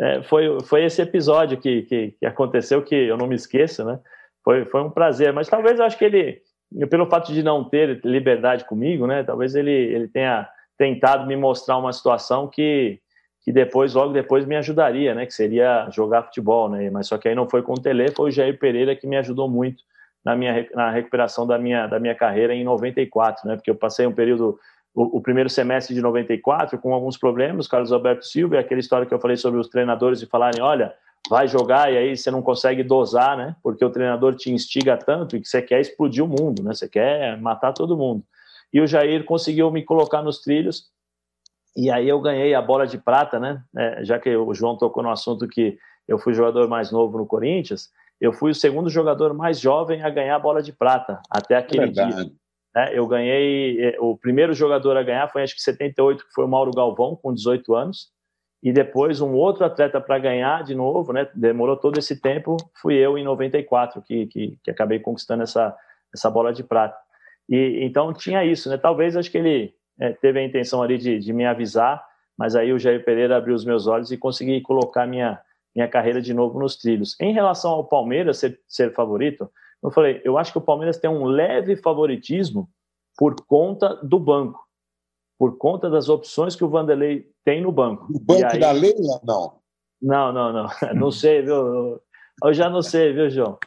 É, 0.00 0.22
foi, 0.22 0.60
foi 0.62 0.84
esse 0.84 1.02
episódio 1.02 1.58
que, 1.58 1.82
que, 1.82 2.14
que, 2.18 2.26
aconteceu, 2.26 2.82
que 2.82 2.94
eu 2.94 3.16
não 3.16 3.26
me 3.26 3.34
esqueço, 3.34 3.84
né? 3.84 3.98
foi, 4.48 4.64
foi 4.64 4.82
um 4.82 4.90
prazer. 4.90 5.30
Mas 5.32 5.46
talvez 5.46 5.78
eu 5.78 5.84
acho 5.84 5.98
que 5.98 6.04
ele, 6.06 6.40
pelo 6.88 7.06
fato 7.06 7.32
de 7.32 7.42
não 7.42 7.64
ter 7.64 8.00
liberdade 8.02 8.64
comigo, 8.64 9.06
né? 9.06 9.22
Talvez 9.22 9.54
ele, 9.54 9.70
ele 9.70 10.08
tenha 10.08 10.48
tentado 10.78 11.26
me 11.26 11.36
mostrar 11.36 11.76
uma 11.76 11.92
situação 11.92 12.48
que, 12.48 12.98
que 13.42 13.52
depois, 13.52 13.92
logo 13.92 14.12
depois, 14.14 14.46
me 14.46 14.56
ajudaria, 14.56 15.14
né? 15.14 15.26
Que 15.26 15.34
seria 15.34 15.86
jogar 15.90 16.22
futebol, 16.22 16.70
né? 16.70 16.88
Mas 16.88 17.08
só 17.08 17.18
que 17.18 17.28
aí 17.28 17.34
não 17.34 17.46
foi 17.46 17.62
com 17.62 17.74
o 17.74 17.80
Tele, 17.80 18.10
foi 18.10 18.30
o 18.30 18.32
Jair 18.32 18.58
Pereira 18.58 18.96
que 18.96 19.06
me 19.06 19.18
ajudou 19.18 19.50
muito 19.50 19.82
na 20.24 20.34
minha 20.34 20.66
na 20.74 20.90
recuperação 20.90 21.46
da 21.46 21.58
minha, 21.58 21.86
da 21.86 22.00
minha 22.00 22.14
carreira 22.14 22.54
em 22.54 22.64
94, 22.64 23.46
né? 23.46 23.56
Porque 23.56 23.70
eu 23.70 23.76
passei 23.76 24.06
um 24.06 24.14
período 24.14 24.58
o, 24.94 25.20
primeiro 25.20 25.48
semestre 25.48 25.94
de 25.94 26.00
94 26.00 26.78
com 26.78 26.92
alguns 26.92 27.16
problemas, 27.16 27.68
Carlos 27.68 27.92
Alberto 27.92 28.26
Silva, 28.26 28.58
aquela 28.58 28.80
história 28.80 29.06
que 29.06 29.14
eu 29.14 29.20
falei 29.20 29.36
sobre 29.36 29.60
os 29.60 29.68
treinadores 29.68 30.20
e 30.20 30.26
falarem, 30.26 30.60
olha, 30.60 30.92
vai 31.28 31.46
jogar 31.46 31.92
e 31.92 31.96
aí 31.96 32.16
você 32.16 32.30
não 32.30 32.42
consegue 32.42 32.82
dosar, 32.82 33.36
né? 33.36 33.54
Porque 33.62 33.84
o 33.84 33.90
treinador 33.90 34.34
te 34.34 34.50
instiga 34.50 34.96
tanto 34.96 35.36
e 35.36 35.40
que 35.40 35.48
você 35.48 35.62
quer 35.62 35.80
explodir 35.80 36.24
o 36.24 36.28
mundo, 36.28 36.62
né? 36.62 36.74
Você 36.74 36.88
quer 36.88 37.38
matar 37.40 37.72
todo 37.72 37.96
mundo. 37.96 38.24
E 38.72 38.80
o 38.80 38.86
Jair 38.86 39.24
conseguiu 39.24 39.70
me 39.70 39.84
colocar 39.84 40.22
nos 40.22 40.40
trilhos 40.40 40.90
e 41.76 41.90
aí 41.90 42.08
eu 42.08 42.20
ganhei 42.20 42.54
a 42.54 42.62
bola 42.62 42.86
de 42.86 42.98
prata, 42.98 43.38
né? 43.38 43.62
É, 43.76 44.04
já 44.04 44.18
que 44.18 44.34
o 44.34 44.52
João 44.52 44.76
tocou 44.76 45.02
no 45.02 45.10
assunto 45.10 45.46
que 45.46 45.78
eu 46.08 46.18
fui 46.18 46.34
jogador 46.34 46.66
mais 46.68 46.90
novo 46.90 47.18
no 47.18 47.26
Corinthians, 47.26 47.90
eu 48.20 48.32
fui 48.32 48.50
o 48.50 48.54
segundo 48.54 48.90
jogador 48.90 49.32
mais 49.32 49.60
jovem 49.60 50.02
a 50.02 50.10
ganhar 50.10 50.36
a 50.36 50.40
bola 50.40 50.60
de 50.60 50.72
prata 50.72 51.20
até 51.30 51.56
aquele 51.56 51.84
é 51.84 51.88
dia. 51.88 52.32
Né? 52.78 52.90
Eu 52.92 53.08
ganhei, 53.08 53.88
é, 53.88 53.96
o 53.98 54.16
primeiro 54.16 54.54
jogador 54.54 54.96
a 54.96 55.02
ganhar 55.02 55.26
foi 55.28 55.42
acho 55.42 55.56
que 55.56 55.60
78, 55.60 56.24
que 56.24 56.32
foi 56.32 56.44
o 56.44 56.48
Mauro 56.48 56.70
Galvão, 56.70 57.16
com 57.16 57.34
18 57.34 57.74
anos, 57.74 58.12
e 58.62 58.72
depois 58.72 59.20
um 59.20 59.32
outro 59.32 59.64
atleta 59.64 60.00
para 60.00 60.16
ganhar 60.20 60.62
de 60.62 60.76
novo, 60.76 61.12
né? 61.12 61.28
Demorou 61.34 61.76
todo 61.76 61.98
esse 61.98 62.20
tempo, 62.20 62.56
fui 62.80 62.94
eu 62.94 63.18
em 63.18 63.24
94 63.24 64.00
que, 64.02 64.26
que, 64.26 64.58
que 64.62 64.70
acabei 64.70 65.00
conquistando 65.00 65.42
essa, 65.42 65.76
essa 66.14 66.30
bola 66.30 66.52
de 66.52 66.62
prata. 66.62 66.96
E 67.48 67.80
então 67.82 68.12
tinha 68.12 68.44
isso, 68.44 68.68
né? 68.68 68.76
Talvez 68.76 69.16
acho 69.16 69.30
que 69.30 69.38
ele 69.38 69.74
é, 69.98 70.12
teve 70.12 70.38
a 70.38 70.44
intenção 70.44 70.80
ali 70.80 70.98
de, 70.98 71.18
de 71.18 71.32
me 71.32 71.44
avisar, 71.44 72.04
mas 72.38 72.54
aí 72.54 72.72
o 72.72 72.78
Jair 72.78 73.04
Pereira 73.04 73.36
abriu 73.36 73.56
os 73.56 73.64
meus 73.64 73.88
olhos 73.88 74.12
e 74.12 74.16
consegui 74.16 74.60
colocar 74.60 75.04
minha 75.04 75.40
minha 75.74 75.88
carreira 75.88 76.20
de 76.20 76.32
novo 76.32 76.58
nos 76.58 76.76
trilhos. 76.76 77.14
Em 77.20 77.32
relação 77.32 77.70
ao 77.70 77.84
Palmeiras 77.84 78.38
ser, 78.38 78.58
ser 78.66 78.92
favorito, 78.94 79.48
eu 79.82 79.90
falei, 79.90 80.20
eu 80.24 80.36
acho 80.36 80.52
que 80.52 80.58
o 80.58 80.62
Palmeiras 80.62 80.98
tem 80.98 81.10
um 81.10 81.24
leve 81.24 81.76
favoritismo 81.76 82.68
por 83.16 83.34
conta 83.46 83.96
do 84.02 84.18
banco, 84.18 84.60
por 85.38 85.56
conta 85.56 85.88
das 85.88 86.08
opções 86.08 86.56
que 86.56 86.64
o 86.64 86.68
Vanderlei 86.68 87.30
tem 87.44 87.60
no 87.60 87.72
banco. 87.72 88.06
O 88.12 88.18
banco 88.18 88.46
aí... 88.46 88.58
da 88.58 88.72
Leila, 88.72 89.20
não? 89.24 89.58
Não, 90.00 90.32
não, 90.32 90.52
não. 90.52 90.68
Não 90.94 91.10
sei, 91.10 91.42
viu? 91.42 92.00
Eu 92.44 92.54
já 92.54 92.70
não 92.70 92.82
sei, 92.82 93.12
viu, 93.12 93.28
João? 93.28 93.58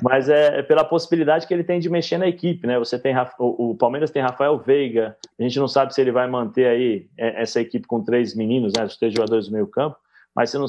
Mas 0.00 0.28
é, 0.28 0.60
é 0.60 0.62
pela 0.62 0.84
possibilidade 0.84 1.46
que 1.46 1.52
ele 1.52 1.64
tem 1.64 1.80
de 1.80 1.90
mexer 1.90 2.16
na 2.16 2.26
equipe, 2.26 2.66
né? 2.66 2.78
Você 2.78 2.98
tem 2.98 3.14
o, 3.38 3.74
Palmeiras 3.74 4.10
tem 4.10 4.22
Rafael 4.22 4.56
Veiga. 4.58 5.16
A 5.38 5.42
gente 5.42 5.58
não 5.58 5.68
sabe 5.68 5.92
se 5.92 6.00
ele 6.00 6.12
vai 6.12 6.28
manter 6.28 6.66
aí 6.66 7.08
é, 7.18 7.42
essa 7.42 7.60
equipe 7.60 7.86
com 7.86 8.02
três 8.02 8.34
meninos, 8.34 8.72
né? 8.76 8.84
Os 8.84 8.96
três 8.96 9.12
jogadores 9.12 9.46
do 9.48 9.52
meio 9.52 9.66
campo. 9.66 9.96
Mas 10.34 10.50
você 10.50 10.58
não 10.58 10.66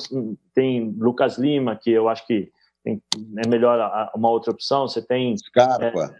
tem 0.53 0.93
Lucas 0.97 1.37
Lima, 1.37 1.75
que 1.75 1.91
eu 1.91 2.09
acho 2.09 2.27
que 2.27 2.51
tem, 2.83 3.01
é 3.43 3.47
melhor 3.47 4.11
uma 4.15 4.29
outra 4.29 4.51
opção. 4.51 4.87
Você 4.87 5.01
tem 5.01 5.35
Scarpa, 5.37 5.85
é, 5.85 6.15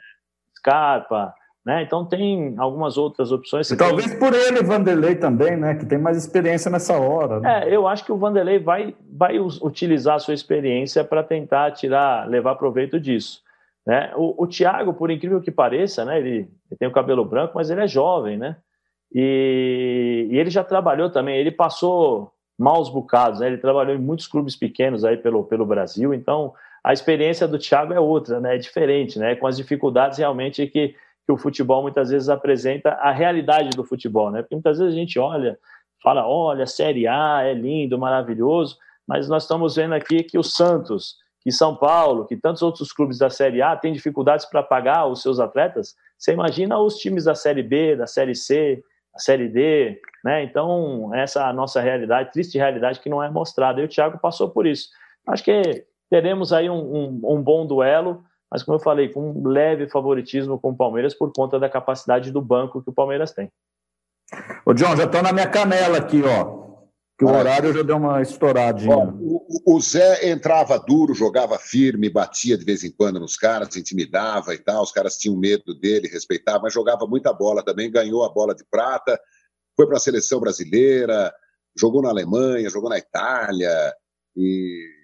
Scarpa, 0.58 1.34
né? 1.66 1.82
Então 1.84 2.06
tem 2.06 2.56
algumas 2.58 2.98
outras 2.98 3.32
opções. 3.32 3.70
E 3.72 3.78
talvez 3.78 4.10
tem... 4.10 4.20
por 4.20 4.34
ele 4.34 4.62
Vanderlei 4.64 5.16
também, 5.16 5.56
né? 5.56 5.76
Que 5.76 5.86
tem 5.86 5.98
mais 5.98 6.18
experiência 6.18 6.70
nessa 6.70 6.98
hora. 6.98 7.40
Né? 7.40 7.64
É, 7.64 7.76
eu 7.76 7.88
acho 7.88 8.04
que 8.04 8.12
o 8.12 8.18
Vanderlei 8.18 8.60
vai, 8.60 8.96
vai 9.12 9.40
utilizar 9.40 10.16
a 10.16 10.20
sua 10.20 10.34
experiência 10.34 11.04
para 11.04 11.24
tentar 11.24 11.72
tirar, 11.72 12.28
levar 12.28 12.56
proveito 12.56 13.00
disso. 13.00 13.42
Né? 13.86 14.12
O, 14.16 14.44
o 14.44 14.48
Thiago, 14.48 14.94
por 14.94 15.10
incrível 15.10 15.42
que 15.42 15.52
pareça, 15.52 16.04
né? 16.04 16.20
Ele, 16.20 16.30
ele, 16.70 16.78
tem 16.80 16.88
o 16.88 16.94
cabelo 16.94 17.24
branco, 17.24 17.54
mas 17.56 17.70
ele 17.70 17.82
é 17.82 17.88
jovem, 17.88 18.38
né? 18.38 18.58
E, 19.14 20.28
e 20.32 20.38
ele 20.38 20.50
já 20.50 20.64
trabalhou 20.64 21.10
também. 21.10 21.38
Ele 21.38 21.52
passou 21.52 22.34
maus 22.64 22.90
bocados. 22.90 23.42
Né? 23.42 23.48
Ele 23.48 23.58
trabalhou 23.58 23.94
em 23.94 24.00
muitos 24.00 24.26
clubes 24.26 24.56
pequenos 24.56 25.04
aí 25.04 25.18
pelo, 25.18 25.44
pelo 25.44 25.66
Brasil, 25.66 26.14
então 26.14 26.54
a 26.84 26.94
experiência 26.94 27.48
do 27.48 27.60
Thiago 27.60 27.94
é 27.94 28.00
outra, 28.00 28.40
né? 28.40 28.56
é 28.56 28.58
diferente, 28.58 29.20
né? 29.20 29.36
com 29.36 29.46
as 29.46 29.58
dificuldades 29.58 30.18
realmente 30.18 30.66
que, 30.68 30.96
que 31.26 31.32
o 31.32 31.38
futebol 31.38 31.82
muitas 31.82 32.10
vezes 32.10 32.30
apresenta 32.30 32.92
a 32.94 33.12
realidade 33.12 33.70
do 33.70 33.84
futebol. 33.84 34.32
Né? 34.32 34.42
Porque 34.42 34.56
muitas 34.56 34.80
vezes 34.80 34.94
a 34.94 34.98
gente 34.98 35.20
olha, 35.20 35.60
fala, 36.02 36.28
olha, 36.28 36.66
Série 36.66 37.08
A 37.08 37.44
é 37.44 37.54
lindo, 37.54 37.98
maravilhoso, 37.98 38.78
mas 39.08 39.28
nós 39.28 39.44
estamos 39.44 39.76
vendo 39.76 39.94
aqui 39.94 40.24
que 40.24 40.38
o 40.38 40.44
Santos, 40.44 41.18
que 41.42 41.52
São 41.52 41.76
Paulo, 41.76 42.26
que 42.26 42.36
tantos 42.38 42.62
outros 42.62 42.92
clubes 42.92 43.18
da 43.18 43.30
Série 43.30 43.62
A 43.62 43.76
têm 43.76 43.94
dificuldades 43.94 44.46
para 44.46 44.64
pagar 44.64 45.06
os 45.08 45.22
seus 45.22 45.40
atletas. 45.40 45.96
Você 46.18 46.34
imagina 46.34 46.80
os 46.80 46.98
times 46.98 47.26
da 47.26 47.36
Série 47.36 47.64
B, 47.64 47.96
da 47.96 48.08
Série 48.08 48.36
C, 48.36 48.84
a 49.14 49.20
Série 49.20 49.48
D, 49.48 50.02
né? 50.24 50.44
Então, 50.44 51.14
essa 51.14 51.42
é 51.42 51.44
a 51.44 51.54
nossa 51.54 51.82
realidade, 51.82 52.32
triste 52.32 52.58
realidade 52.58 53.00
que 53.00 53.10
não 53.10 53.22
é 53.22 53.30
mostrada. 53.30 53.82
E 53.82 53.86
o 53.86 53.88
Thiago 53.88 54.18
passou 54.20 54.50
por 54.50 54.66
isso. 54.66 54.90
Acho 55.28 55.44
que 55.44 55.86
teremos 56.10 56.52
aí 56.52 56.70
um, 56.70 56.76
um, 56.76 57.22
um 57.24 57.42
bom 57.42 57.66
duelo, 57.66 58.24
mas 58.50 58.64
como 58.64 58.78
eu 58.78 58.82
falei, 58.82 59.10
com 59.10 59.32
um 59.32 59.48
leve 59.48 59.88
favoritismo 59.88 60.60
com 60.60 60.70
o 60.72 60.78
Palmeiras 60.78 61.14
por 61.14 61.32
conta 61.34 61.60
da 61.60 61.70
capacidade 61.70 62.32
do 62.32 62.42
banco 62.42 62.82
que 62.82 62.90
o 62.90 62.94
Palmeiras 62.94 63.32
tem. 63.32 63.52
Ô, 64.66 64.74
John, 64.74 64.96
já 64.96 65.04
estou 65.04 65.22
na 65.22 65.34
minha 65.34 65.48
canela 65.48 65.98
aqui, 65.98 66.22
ó. 66.24 66.63
Que 67.24 67.32
o 67.32 67.40
horário 67.40 67.74
já 67.74 67.82
deu 67.82 67.96
uma 67.96 68.22
estouradinha. 68.22 68.98
Ó, 68.98 69.06
o, 69.08 69.76
o, 69.76 69.82
Zé 69.82 70.30
entrava 70.30 70.78
duro, 70.78 71.14
jogava 71.14 71.58
firme, 71.58 72.10
batia 72.10 72.58
de 72.58 72.66
vez 72.66 72.84
em 72.84 72.92
quando 72.92 73.20
nos 73.20 73.38
caras, 73.38 73.76
intimidava 73.78 74.54
e 74.54 74.58
tal. 74.58 74.84
Os 74.84 74.92
caras 74.92 75.18
tinham 75.18 75.38
medo 75.38 75.74
dele, 75.74 76.10
respeitavam, 76.10 76.64
mas 76.64 76.74
jogava 76.74 77.08
muita 77.08 77.32
bola 77.32 77.64
também, 77.64 77.90
ganhou 77.90 78.26
a 78.26 78.30
bola 78.30 78.54
de 78.54 78.66
prata, 78.70 79.18
foi 79.76 79.88
para 79.88 79.96
a 79.98 80.02
seleção 80.02 80.40
brasileira, 80.40 81.34
jogou 81.78 82.02
na 82.02 82.10
Alemanha, 82.10 82.70
jogou 82.70 82.90
na 82.90 82.98
Itália 82.98 83.94
e 84.36 85.03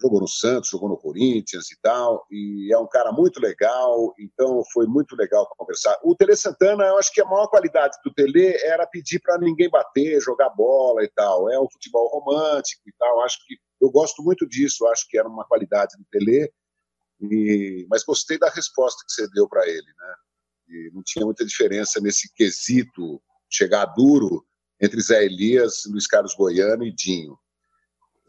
jogou 0.00 0.20
no 0.20 0.28
Santos, 0.28 0.70
jogou 0.70 0.88
no 0.88 0.96
Corinthians 0.96 1.70
e 1.70 1.80
tal, 1.80 2.26
e 2.30 2.72
é 2.72 2.78
um 2.78 2.86
cara 2.86 3.10
muito 3.12 3.40
legal, 3.40 4.14
então 4.18 4.62
foi 4.72 4.86
muito 4.86 5.16
legal 5.16 5.48
conversar. 5.56 5.98
O 6.04 6.14
Tele 6.14 6.36
Santana, 6.36 6.84
eu 6.84 6.98
acho 6.98 7.12
que 7.12 7.20
a 7.20 7.24
maior 7.24 7.48
qualidade 7.48 7.96
do 8.04 8.12
Tele 8.12 8.54
era 8.62 8.86
pedir 8.86 9.20
para 9.20 9.38
ninguém 9.38 9.70
bater, 9.70 10.20
jogar 10.20 10.50
bola 10.50 11.02
e 11.02 11.08
tal. 11.08 11.50
É 11.50 11.58
um 11.58 11.68
futebol 11.70 12.08
romântico 12.08 12.82
e 12.86 12.92
tal. 12.98 13.22
Acho 13.22 13.38
que 13.46 13.56
eu 13.80 13.90
gosto 13.90 14.22
muito 14.22 14.46
disso, 14.46 14.86
acho 14.88 15.06
que 15.08 15.18
era 15.18 15.28
uma 15.28 15.46
qualidade 15.46 15.96
do 15.96 16.04
Tele, 16.10 16.52
e, 17.20 17.86
mas 17.88 18.04
gostei 18.04 18.38
da 18.38 18.50
resposta 18.50 19.02
que 19.06 19.12
você 19.12 19.28
deu 19.30 19.48
para 19.48 19.66
ele, 19.66 19.86
né? 19.98 20.14
E 20.68 20.90
não 20.92 21.02
tinha 21.02 21.24
muita 21.24 21.44
diferença 21.44 22.00
nesse 22.00 22.32
quesito 22.34 23.22
chegar 23.48 23.86
duro 23.86 24.44
entre 24.80 25.00
Zé 25.00 25.24
Elias, 25.24 25.84
Luiz 25.86 26.06
Carlos 26.06 26.34
Goiano 26.34 26.84
e 26.84 26.92
Dinho. 26.92 27.38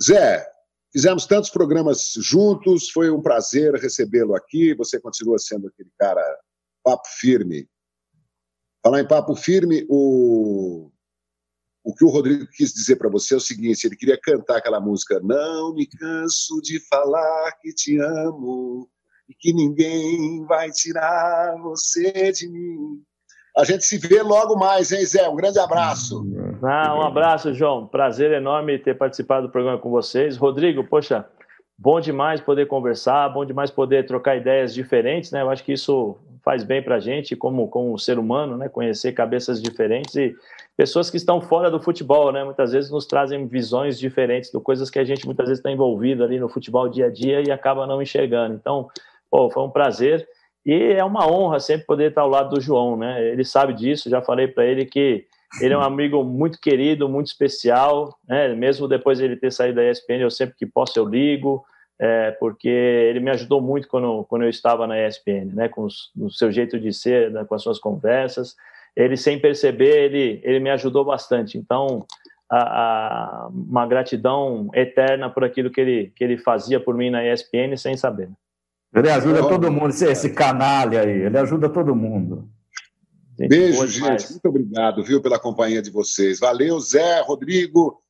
Zé, 0.02 0.48
Fizemos 0.92 1.26
tantos 1.26 1.50
programas 1.50 2.14
juntos, 2.18 2.90
foi 2.90 3.12
um 3.12 3.22
prazer 3.22 3.74
recebê-lo 3.76 4.36
aqui. 4.36 4.74
Você 4.76 5.00
continua 5.00 5.38
sendo 5.38 5.68
aquele 5.68 5.92
cara 5.98 6.22
papo 6.84 7.08
firme. 7.20 7.70
Falar 8.84 9.02
em 9.02 9.08
papo 9.08 9.36
firme, 9.36 9.86
o, 9.90 10.90
o 11.84 11.94
que 11.94 12.06
o 12.06 12.10
Rodrigo 12.10 12.48
quis 12.48 12.74
dizer 12.74 12.96
para 12.96 13.10
você 13.10 13.34
é 13.34 13.38
o 13.38 13.42
seguinte: 13.42 13.86
ele 13.86 13.98
queria 13.98 14.20
cantar 14.22 14.58
aquela 14.58 14.80
música 14.80 15.20
Não 15.20 15.74
me 15.74 15.86
canso 15.86 16.62
de 16.62 16.80
falar 16.88 17.52
que 17.62 17.74
te 17.74 18.00
amo 18.00 18.90
e 19.28 19.34
que 19.34 19.52
ninguém 19.52 20.46
vai 20.46 20.72
tirar 20.72 21.58
você 21.62 22.32
de 22.32 22.48
mim. 22.48 23.04
A 23.58 23.64
gente 23.64 23.84
se 23.86 23.98
vê 23.98 24.22
logo 24.22 24.56
mais, 24.56 24.92
hein, 24.92 25.04
Zé? 25.04 25.28
Um 25.28 25.36
grande 25.36 25.58
abraço. 25.58 26.24
Ah, 26.62 26.96
um 26.96 27.02
abraço, 27.02 27.52
João. 27.56 27.88
Prazer 27.88 28.32
enorme 28.32 28.78
ter 28.78 28.96
participado 28.96 29.48
do 29.48 29.52
programa 29.52 29.80
com 29.80 29.90
vocês. 29.90 30.38
Rodrigo, 30.38 30.84
poxa, 30.84 31.26
bom 31.76 32.00
demais 32.00 32.40
poder 32.40 32.68
conversar, 32.68 33.28
bom 33.30 33.44
demais 33.44 33.72
poder 33.72 34.06
trocar 34.06 34.38
ideias 34.38 34.76
diferentes, 34.76 35.32
né? 35.32 35.42
Eu 35.42 35.50
acho 35.50 35.64
que 35.64 35.74
isso 35.74 36.18
faz 36.46 36.64
bem 36.64 36.84
para 36.84 36.98
a 36.98 37.00
gente, 37.00 37.36
como, 37.36 37.68
como 37.68 37.98
ser 37.98 38.20
humano, 38.20 38.58
né? 38.58 38.70
Conhecer 38.70 39.12
cabeças 39.14 39.60
diferentes 39.60 40.14
e 40.16 40.36
pessoas 40.78 41.10
que 41.10 41.18
estão 41.18 41.42
fora 41.42 41.72
do 41.72 41.80
futebol, 41.80 42.32
né? 42.32 42.44
Muitas 42.44 42.74
vezes 42.74 42.92
nos 42.92 43.08
trazem 43.08 43.48
visões 43.48 43.98
diferentes 43.98 44.52
de 44.52 44.60
coisas 44.60 44.92
que 44.92 45.00
a 45.00 45.04
gente 45.04 45.26
muitas 45.26 45.48
vezes 45.48 45.60
está 45.60 45.72
envolvido 45.72 46.24
ali 46.24 46.40
no 46.40 46.48
futebol 46.48 46.88
dia 46.88 47.08
a 47.08 47.10
dia 47.10 47.42
e 47.42 47.52
acaba 47.52 47.88
não 47.88 48.04
enxergando. 48.04 48.54
Então, 48.54 48.88
pô, 49.32 49.50
foi 49.50 49.64
um 49.64 49.72
prazer. 49.72 50.28
E 50.68 50.92
é 50.92 51.04
uma 51.04 51.26
honra 51.26 51.62
sempre 51.62 51.86
poder 51.86 52.10
estar 52.10 52.24
ao 52.24 52.30
lado 52.30 52.54
do 52.54 52.60
João, 52.60 52.98
né? 52.98 53.26
Ele 53.26 53.46
sabe 53.46 53.72
disso, 53.72 54.10
já 54.10 54.22
falei 54.22 54.50
para 54.50 54.66
ele 54.66 54.86
que 54.86 55.26
ele 55.62 55.74
é 55.74 55.78
um 55.78 55.82
amigo 55.82 56.22
muito 56.26 56.60
querido, 56.60 57.08
muito 57.08 57.28
especial, 57.28 58.14
né? 58.28 58.50
Mesmo 58.50 58.86
depois 58.86 59.18
de 59.18 59.24
ele 59.24 59.38
ter 59.38 59.50
saído 59.50 59.78
da 59.78 59.90
ESPN, 59.90 60.20
eu 60.20 60.30
sempre 60.30 60.58
que 60.58 60.66
posso 60.66 61.00
eu 61.00 61.06
ligo, 61.06 61.64
é, 61.98 62.32
porque 62.32 62.68
ele 62.68 63.22
me 63.22 63.32
ajudou 63.32 63.62
muito 63.62 63.88
quando, 63.88 64.26
quando 64.26 64.42
eu 64.42 64.50
estava 64.50 64.86
na 64.86 65.08
ESPN, 65.08 65.54
né? 65.54 65.70
Com 65.70 65.88
o 66.18 66.30
seu 66.30 66.52
jeito 66.52 66.78
de 66.78 66.92
ser, 66.92 67.32
né? 67.32 67.46
com 67.46 67.56
as 67.56 67.64
suas 67.64 67.80
conversas. 67.80 68.54
Ele, 68.94 69.16
sem 69.16 69.40
perceber, 69.40 70.12
ele, 70.12 70.42
ele 70.44 70.60
me 70.60 70.70
ajudou 70.72 71.06
bastante. 71.06 71.58
Então, 71.58 72.06
a, 72.52 72.58
a, 72.58 73.48
uma 73.48 73.88
gratidão 73.88 74.70
eterna 74.74 75.30
por 75.30 75.46
aquilo 75.46 75.72
que 75.72 75.80
ele, 75.80 76.12
que 76.14 76.26
ele 76.26 76.38
fazia 76.38 76.78
por 76.78 76.94
mim 76.94 77.10
na 77.10 77.26
ESPN 77.26 77.78
sem 77.78 77.96
saber. 77.96 78.30
Ele 78.98 79.10
ajuda 79.10 79.48
todo 79.48 79.72
mundo, 79.72 79.90
esse, 79.90 80.06
esse 80.06 80.30
canalha 80.32 81.02
aí, 81.02 81.22
ele 81.22 81.38
ajuda 81.38 81.70
todo 81.70 81.96
mundo. 81.96 82.50
Beijo, 83.38 83.86
gente. 83.88 84.32
Muito 84.32 84.48
obrigado, 84.48 85.04
viu, 85.04 85.22
pela 85.22 85.38
companhia 85.38 85.82
de 85.82 85.92
vocês. 85.92 86.40
Valeu, 86.40 86.80
Zé, 86.80 87.22
Rodrigo. 87.22 88.02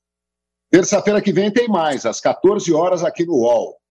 Terça-feira 0.71 1.21
que 1.21 1.33
vem 1.33 1.51
tem 1.51 1.67
mais, 1.67 2.05
às 2.05 2.21
14 2.21 2.73
horas 2.73 3.03
aqui 3.03 3.25
no 3.25 3.33
UOL. 3.33 3.76